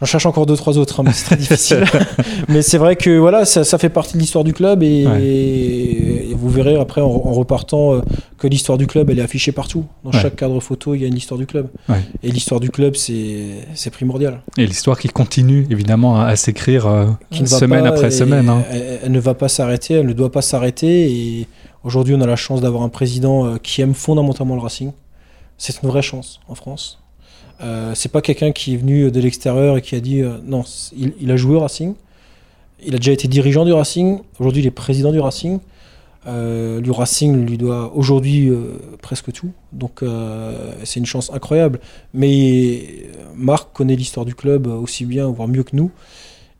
J'en 0.00 0.06
cherche 0.06 0.26
encore 0.26 0.44
deux, 0.44 0.56
trois 0.56 0.76
autres, 0.76 1.00
hein, 1.00 1.04
mais 1.06 1.12
c'est 1.12 1.24
très 1.24 1.36
difficile. 1.36 1.84
mais 2.48 2.62
c'est 2.62 2.78
vrai 2.78 2.96
que 2.96 3.16
voilà, 3.16 3.44
ça, 3.44 3.62
ça 3.62 3.78
fait 3.78 3.88
partie 3.88 4.14
de 4.14 4.18
l'histoire 4.18 4.42
du 4.42 4.52
club, 4.52 4.82
et, 4.82 5.06
Ouais. 5.06 5.22
et 5.22 6.34
vous 6.36 6.50
verrez 6.50 6.76
après 6.76 7.00
en, 7.00 7.06
en 7.06 7.32
repartant 7.32 7.94
euh, 7.94 8.00
que 8.36 8.48
l'histoire 8.48 8.76
du 8.76 8.86
club, 8.88 9.08
elle 9.10 9.20
est 9.20 9.22
affichée 9.22 9.52
partout. 9.52 9.84
Dans 10.02 10.10
Ouais. 10.10 10.18
chaque 10.20 10.34
cadre 10.36 10.58
photo, 10.60 10.94
il 10.94 11.00
y 11.02 11.04
a 11.04 11.06
une 11.06 11.16
histoire 11.16 11.38
du 11.38 11.46
club. 11.46 11.68
Ouais. 11.88 12.02
Et 12.24 12.30
l'histoire 12.32 12.58
du 12.60 12.70
club, 12.70 12.96
c'est 12.96 13.90
primordial. 13.92 14.40
Et 14.58 14.66
l'histoire 14.66 14.98
qui 14.98 15.08
continue 15.08 15.66
évidemment 15.70 16.20
à, 16.20 16.26
à 16.26 16.36
s'écrire 16.36 16.86
euh, 16.86 17.06
semaine 17.44 17.86
après 17.86 18.10
semaine. 18.10 18.48
hein. 18.48 18.64
Elle, 18.70 18.98
elle 19.04 19.12
ne 19.12 19.20
va 19.20 19.34
pas 19.34 19.48
s'arrêter, 19.48 19.94
elle 19.94 20.06
ne 20.06 20.12
doit 20.12 20.32
pas 20.32 20.42
s'arrêter. 20.42 21.08
Et 21.10 21.46
aujourd'hui, 21.84 22.14
on 22.16 22.20
a 22.20 22.26
la 22.26 22.36
chance 22.36 22.60
d'avoir 22.60 22.82
un 22.82 22.88
président 22.88 23.46
euh, 23.46 23.56
qui 23.62 23.80
aime 23.80 23.94
fondamentalement 23.94 24.56
le 24.56 24.60
Racing. 24.60 24.90
C'est 25.56 25.80
une 25.84 25.88
vraie 25.88 26.02
chance 26.02 26.40
en 26.48 26.56
France. 26.56 26.98
Euh, 27.60 27.92
c'est 27.94 28.10
pas 28.10 28.20
quelqu'un 28.20 28.52
qui 28.52 28.74
est 28.74 28.76
venu 28.76 29.10
de 29.10 29.20
l'extérieur 29.20 29.76
et 29.76 29.82
qui 29.82 29.94
a 29.94 30.00
dit 30.00 30.20
euh, 30.22 30.38
non, 30.44 30.64
il, 30.96 31.12
il 31.20 31.30
a 31.30 31.36
joué 31.36 31.54
au 31.56 31.60
Racing. 31.60 31.94
Il 32.84 32.94
a 32.94 32.98
déjà 32.98 33.12
été 33.12 33.28
dirigeant 33.28 33.64
du 33.64 33.72
Racing. 33.72 34.20
Aujourd'hui, 34.38 34.62
il 34.62 34.66
est 34.66 34.70
président 34.72 35.12
du 35.12 35.20
Racing. 35.20 35.60
Euh, 36.26 36.80
le 36.80 36.90
Racing 36.92 37.46
lui 37.46 37.56
doit 37.58 37.92
aujourd'hui 37.94 38.50
presque 39.00 39.32
tout. 39.32 39.50
Donc, 39.72 40.02
c'est 40.82 41.00
une 41.00 41.06
chance 41.06 41.30
incroyable. 41.32 41.80
Mais 42.12 42.82
Marc 43.36 43.68
connaît 43.72 43.96
l'histoire 43.96 44.26
du 44.26 44.34
club 44.34 44.66
aussi 44.66 45.06
bien, 45.06 45.28
voire 45.28 45.48
mieux 45.48 45.62
que 45.62 45.74
nous. 45.76 45.90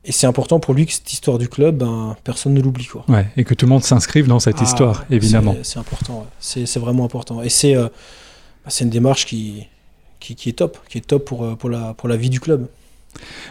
Et 0.06 0.12
c'est 0.12 0.26
important 0.26 0.60
pour 0.60 0.74
lui 0.74 0.84
que 0.86 0.92
cette 0.92 1.10
histoire 1.12 1.38
du 1.38 1.48
club, 1.48 1.78
ben, 1.78 2.14
personne 2.24 2.52
ne 2.54 2.60
l'oublie. 2.60 2.84
quoi. 2.86 3.04
Ouais, 3.08 3.26
et 3.38 3.44
que 3.44 3.54
tout 3.54 3.64
le 3.66 3.70
monde 3.70 3.82
s'inscrive 3.84 4.26
dans 4.26 4.38
cette 4.38 4.56
Ah, 4.60 4.64
histoire, 4.64 5.04
évidemment. 5.10 5.56
c'est- 5.62 5.78
important, 5.78 6.18
ouais. 6.20 6.26
c'est 6.66 6.78
vraiment 6.78 7.04
important. 7.04 7.42
Et 7.42 7.48
c'est 7.48 7.74
c'est 8.68 8.84
une 8.84 8.90
démarche 8.90 9.26
qui, 9.26 9.66
qui, 10.24 10.34
qui 10.34 10.48
est 10.48 10.52
top, 10.54 10.78
qui 10.88 10.98
est 10.98 11.06
top 11.06 11.24
pour, 11.26 11.44
euh, 11.44 11.54
pour, 11.54 11.68
la, 11.70 11.94
pour 11.98 12.08
la 12.08 12.16
vie 12.16 12.30
du 12.30 12.40
club. 12.40 12.66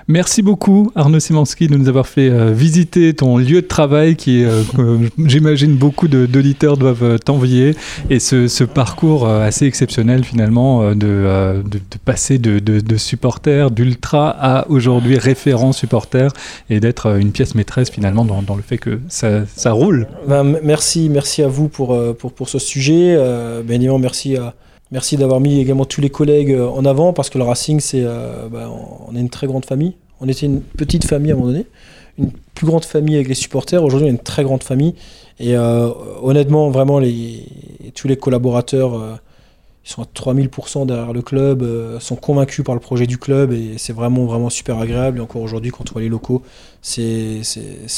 Merci 0.09 0.41
beaucoup 0.41 0.91
Arnaud 0.93 1.21
Simanski 1.21 1.67
de 1.69 1.78
nous 1.78 1.88
avoir 1.88 2.05
fait 2.05 2.30
euh, 2.30 2.51
visiter 2.51 3.13
ton 3.13 3.38
lieu 3.38 3.61
de 3.61 3.67
travail 3.67 4.17
qui 4.17 4.41
est, 4.41 4.45
euh, 4.45 4.61
que 4.76 4.99
j'imagine 5.30 5.76
beaucoup 5.78 6.09
de- 6.09 6.26
d'auditeurs 6.26 6.76
doivent 6.76 7.03
euh, 7.03 7.17
t'envier 7.17 7.74
et 8.09 8.19
ce, 8.19 8.49
ce 8.49 8.65
parcours 8.65 9.26
euh, 9.26 9.47
assez 9.47 9.65
exceptionnel 9.65 10.26
finalement 10.26 10.82
euh, 10.84 10.95
de, 10.95 11.07
euh, 11.07 11.61
de, 11.63 11.78
de 11.78 11.97
passer 12.03 12.39
de, 12.39 12.59
de, 12.59 12.82
de 12.82 12.97
supporter 12.97 13.71
d'ultra 13.71 14.30
à 14.38 14.67
aujourd'hui 14.69 15.17
référent 15.17 15.71
supporter 15.71 16.28
et 16.69 16.82
d'être 16.82 17.05
euh, 17.05 17.17
une 17.19 17.32
pièce 17.32 17.55
maîtresse 17.55 17.89
finalement 17.89 18.26
dans, 18.26 18.41
dans 18.41 18.57
le 18.57 18.63
fait 18.63 18.78
que 18.78 18.99
ça, 19.07 19.45
ça 19.55 19.71
roule. 19.71 20.07
Ben, 20.28 20.43
merci, 20.61 21.07
merci 21.09 21.41
à 21.41 21.47
vous 21.47 21.69
pour, 21.69 21.93
euh, 21.93 22.11
pour, 22.11 22.34
pour 22.34 22.49
ce 22.49 22.59
sujet. 22.59 23.15
Euh, 23.17 23.61
bien 23.63 23.76
évidemment, 23.78 23.99
merci, 23.99 24.36
à, 24.36 24.53
merci 24.94 25.18
d'avoir 25.18 25.41
mis 25.41 25.60
également 25.60 25.86
tous 25.86 26.00
les 26.00 26.12
collègues 26.12 26.52
euh, 26.52 26.70
en 26.70 26.86
avant 26.86 27.12
parce 27.12 27.30
que 27.30 27.38
le 27.38 27.44
Racing, 27.44 27.82
c'est, 27.82 28.04
euh, 28.06 28.48
ben, 28.48 28.72
on 29.08 29.16
est 29.16 29.20
une 29.20 29.30
très 29.30 29.48
grande 29.48 29.66
famille. 29.66 29.96
On 30.22 30.30
était 30.30 30.46
une 30.46 30.62
petite 30.62 31.04
famille 31.04 31.32
à 31.32 31.34
un 31.34 31.38
moment 31.38 31.52
donné, 31.52 31.66
une 32.18 32.32
plus 32.54 32.68
grande 32.68 32.86
famille 32.86 33.16
avec 33.16 33.28
les 33.28 33.34
supporters. 33.34 33.84
Aujourd'hui, 33.84 34.08
on 34.08 34.12
est 34.12 34.16
une 34.16 34.24
très 34.24 34.44
grande 34.44 34.64
famille. 34.64 34.94
Et 35.39 35.58
euh, 35.58 35.89
honnêtement, 36.22 36.70
vraiment, 36.70 37.00
les, 37.00 37.44
tous 37.96 38.08
les 38.08 38.16
collaborateurs, 38.16 39.20
ils 39.86 39.90
sont 39.90 40.02
à 40.02 40.06
3000% 40.06 40.86
derrière 40.86 41.12
le 41.12 41.22
club, 41.22 41.62
euh, 41.62 42.00
sont 42.00 42.16
convaincus 42.16 42.64
par 42.64 42.74
le 42.74 42.80
projet 42.80 43.06
du 43.06 43.18
club 43.18 43.52
et 43.52 43.78
c'est 43.78 43.92
vraiment, 43.92 44.26
vraiment 44.26 44.50
super 44.50 44.80
agréable. 44.80 45.18
Et 45.18 45.22
encore 45.22 45.42
aujourd'hui, 45.42 45.72
quand 45.72 45.84
on 45.90 45.94
voit 45.94 46.02
les 46.02 46.10
locaux, 46.10 46.42
c'est 46.82 47.42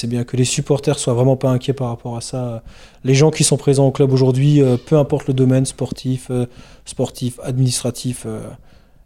bien 0.07 0.23
que 0.23 0.35
les 0.35 0.45
supporters 0.45 0.97
soient 0.97 1.13
vraiment 1.13 1.37
pas 1.37 1.49
inquiets 1.49 1.73
par 1.73 1.89
rapport 1.89 2.17
à 2.17 2.21
ça. 2.21 2.63
Les 3.03 3.13
gens 3.13 3.29
qui 3.29 3.43
sont 3.43 3.57
présents 3.57 3.85
au 3.85 3.91
club 3.91 4.11
aujourd'hui, 4.11 4.63
euh, 4.63 4.77
peu 4.83 4.97
importe 4.97 5.27
le 5.27 5.35
domaine 5.35 5.65
sportif, 5.65 6.27
euh, 6.31 6.47
sportif, 6.85 7.39
administratif, 7.43 8.25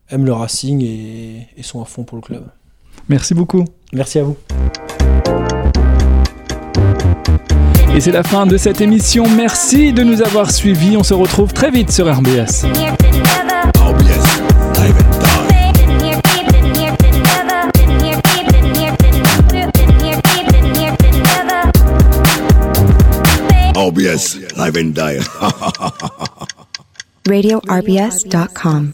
aiment 0.10 0.26
le 0.26 0.34
Racing 0.34 0.82
et, 0.82 1.48
et 1.58 1.64
sont 1.64 1.82
à 1.82 1.86
fond 1.86 2.04
pour 2.04 2.16
le 2.16 2.22
club. 2.22 2.44
Merci 3.10 3.34
beaucoup. 3.34 3.66
Merci 3.92 4.20
à 4.20 4.24
vous. 4.24 4.38
Et 8.00 8.02
c'est 8.02 8.14
la 8.14 8.24
fin 8.24 8.46
de 8.46 8.56
cette 8.56 8.80
émission. 8.80 9.28
Merci 9.28 9.92
de 9.92 10.04
nous 10.04 10.22
avoir 10.22 10.52
suivis. 10.52 10.96
On 10.96 11.04
se 11.04 11.14
retrouve 11.14 11.52
très 11.52 11.70
vite 11.70 11.92
sur 11.92 12.10
RBS. 12.10 12.64
OBS, 23.76 24.38
live 24.56 24.78
and 24.78 24.94
die. 24.94 25.20
RadioRBS.com. 27.28 28.94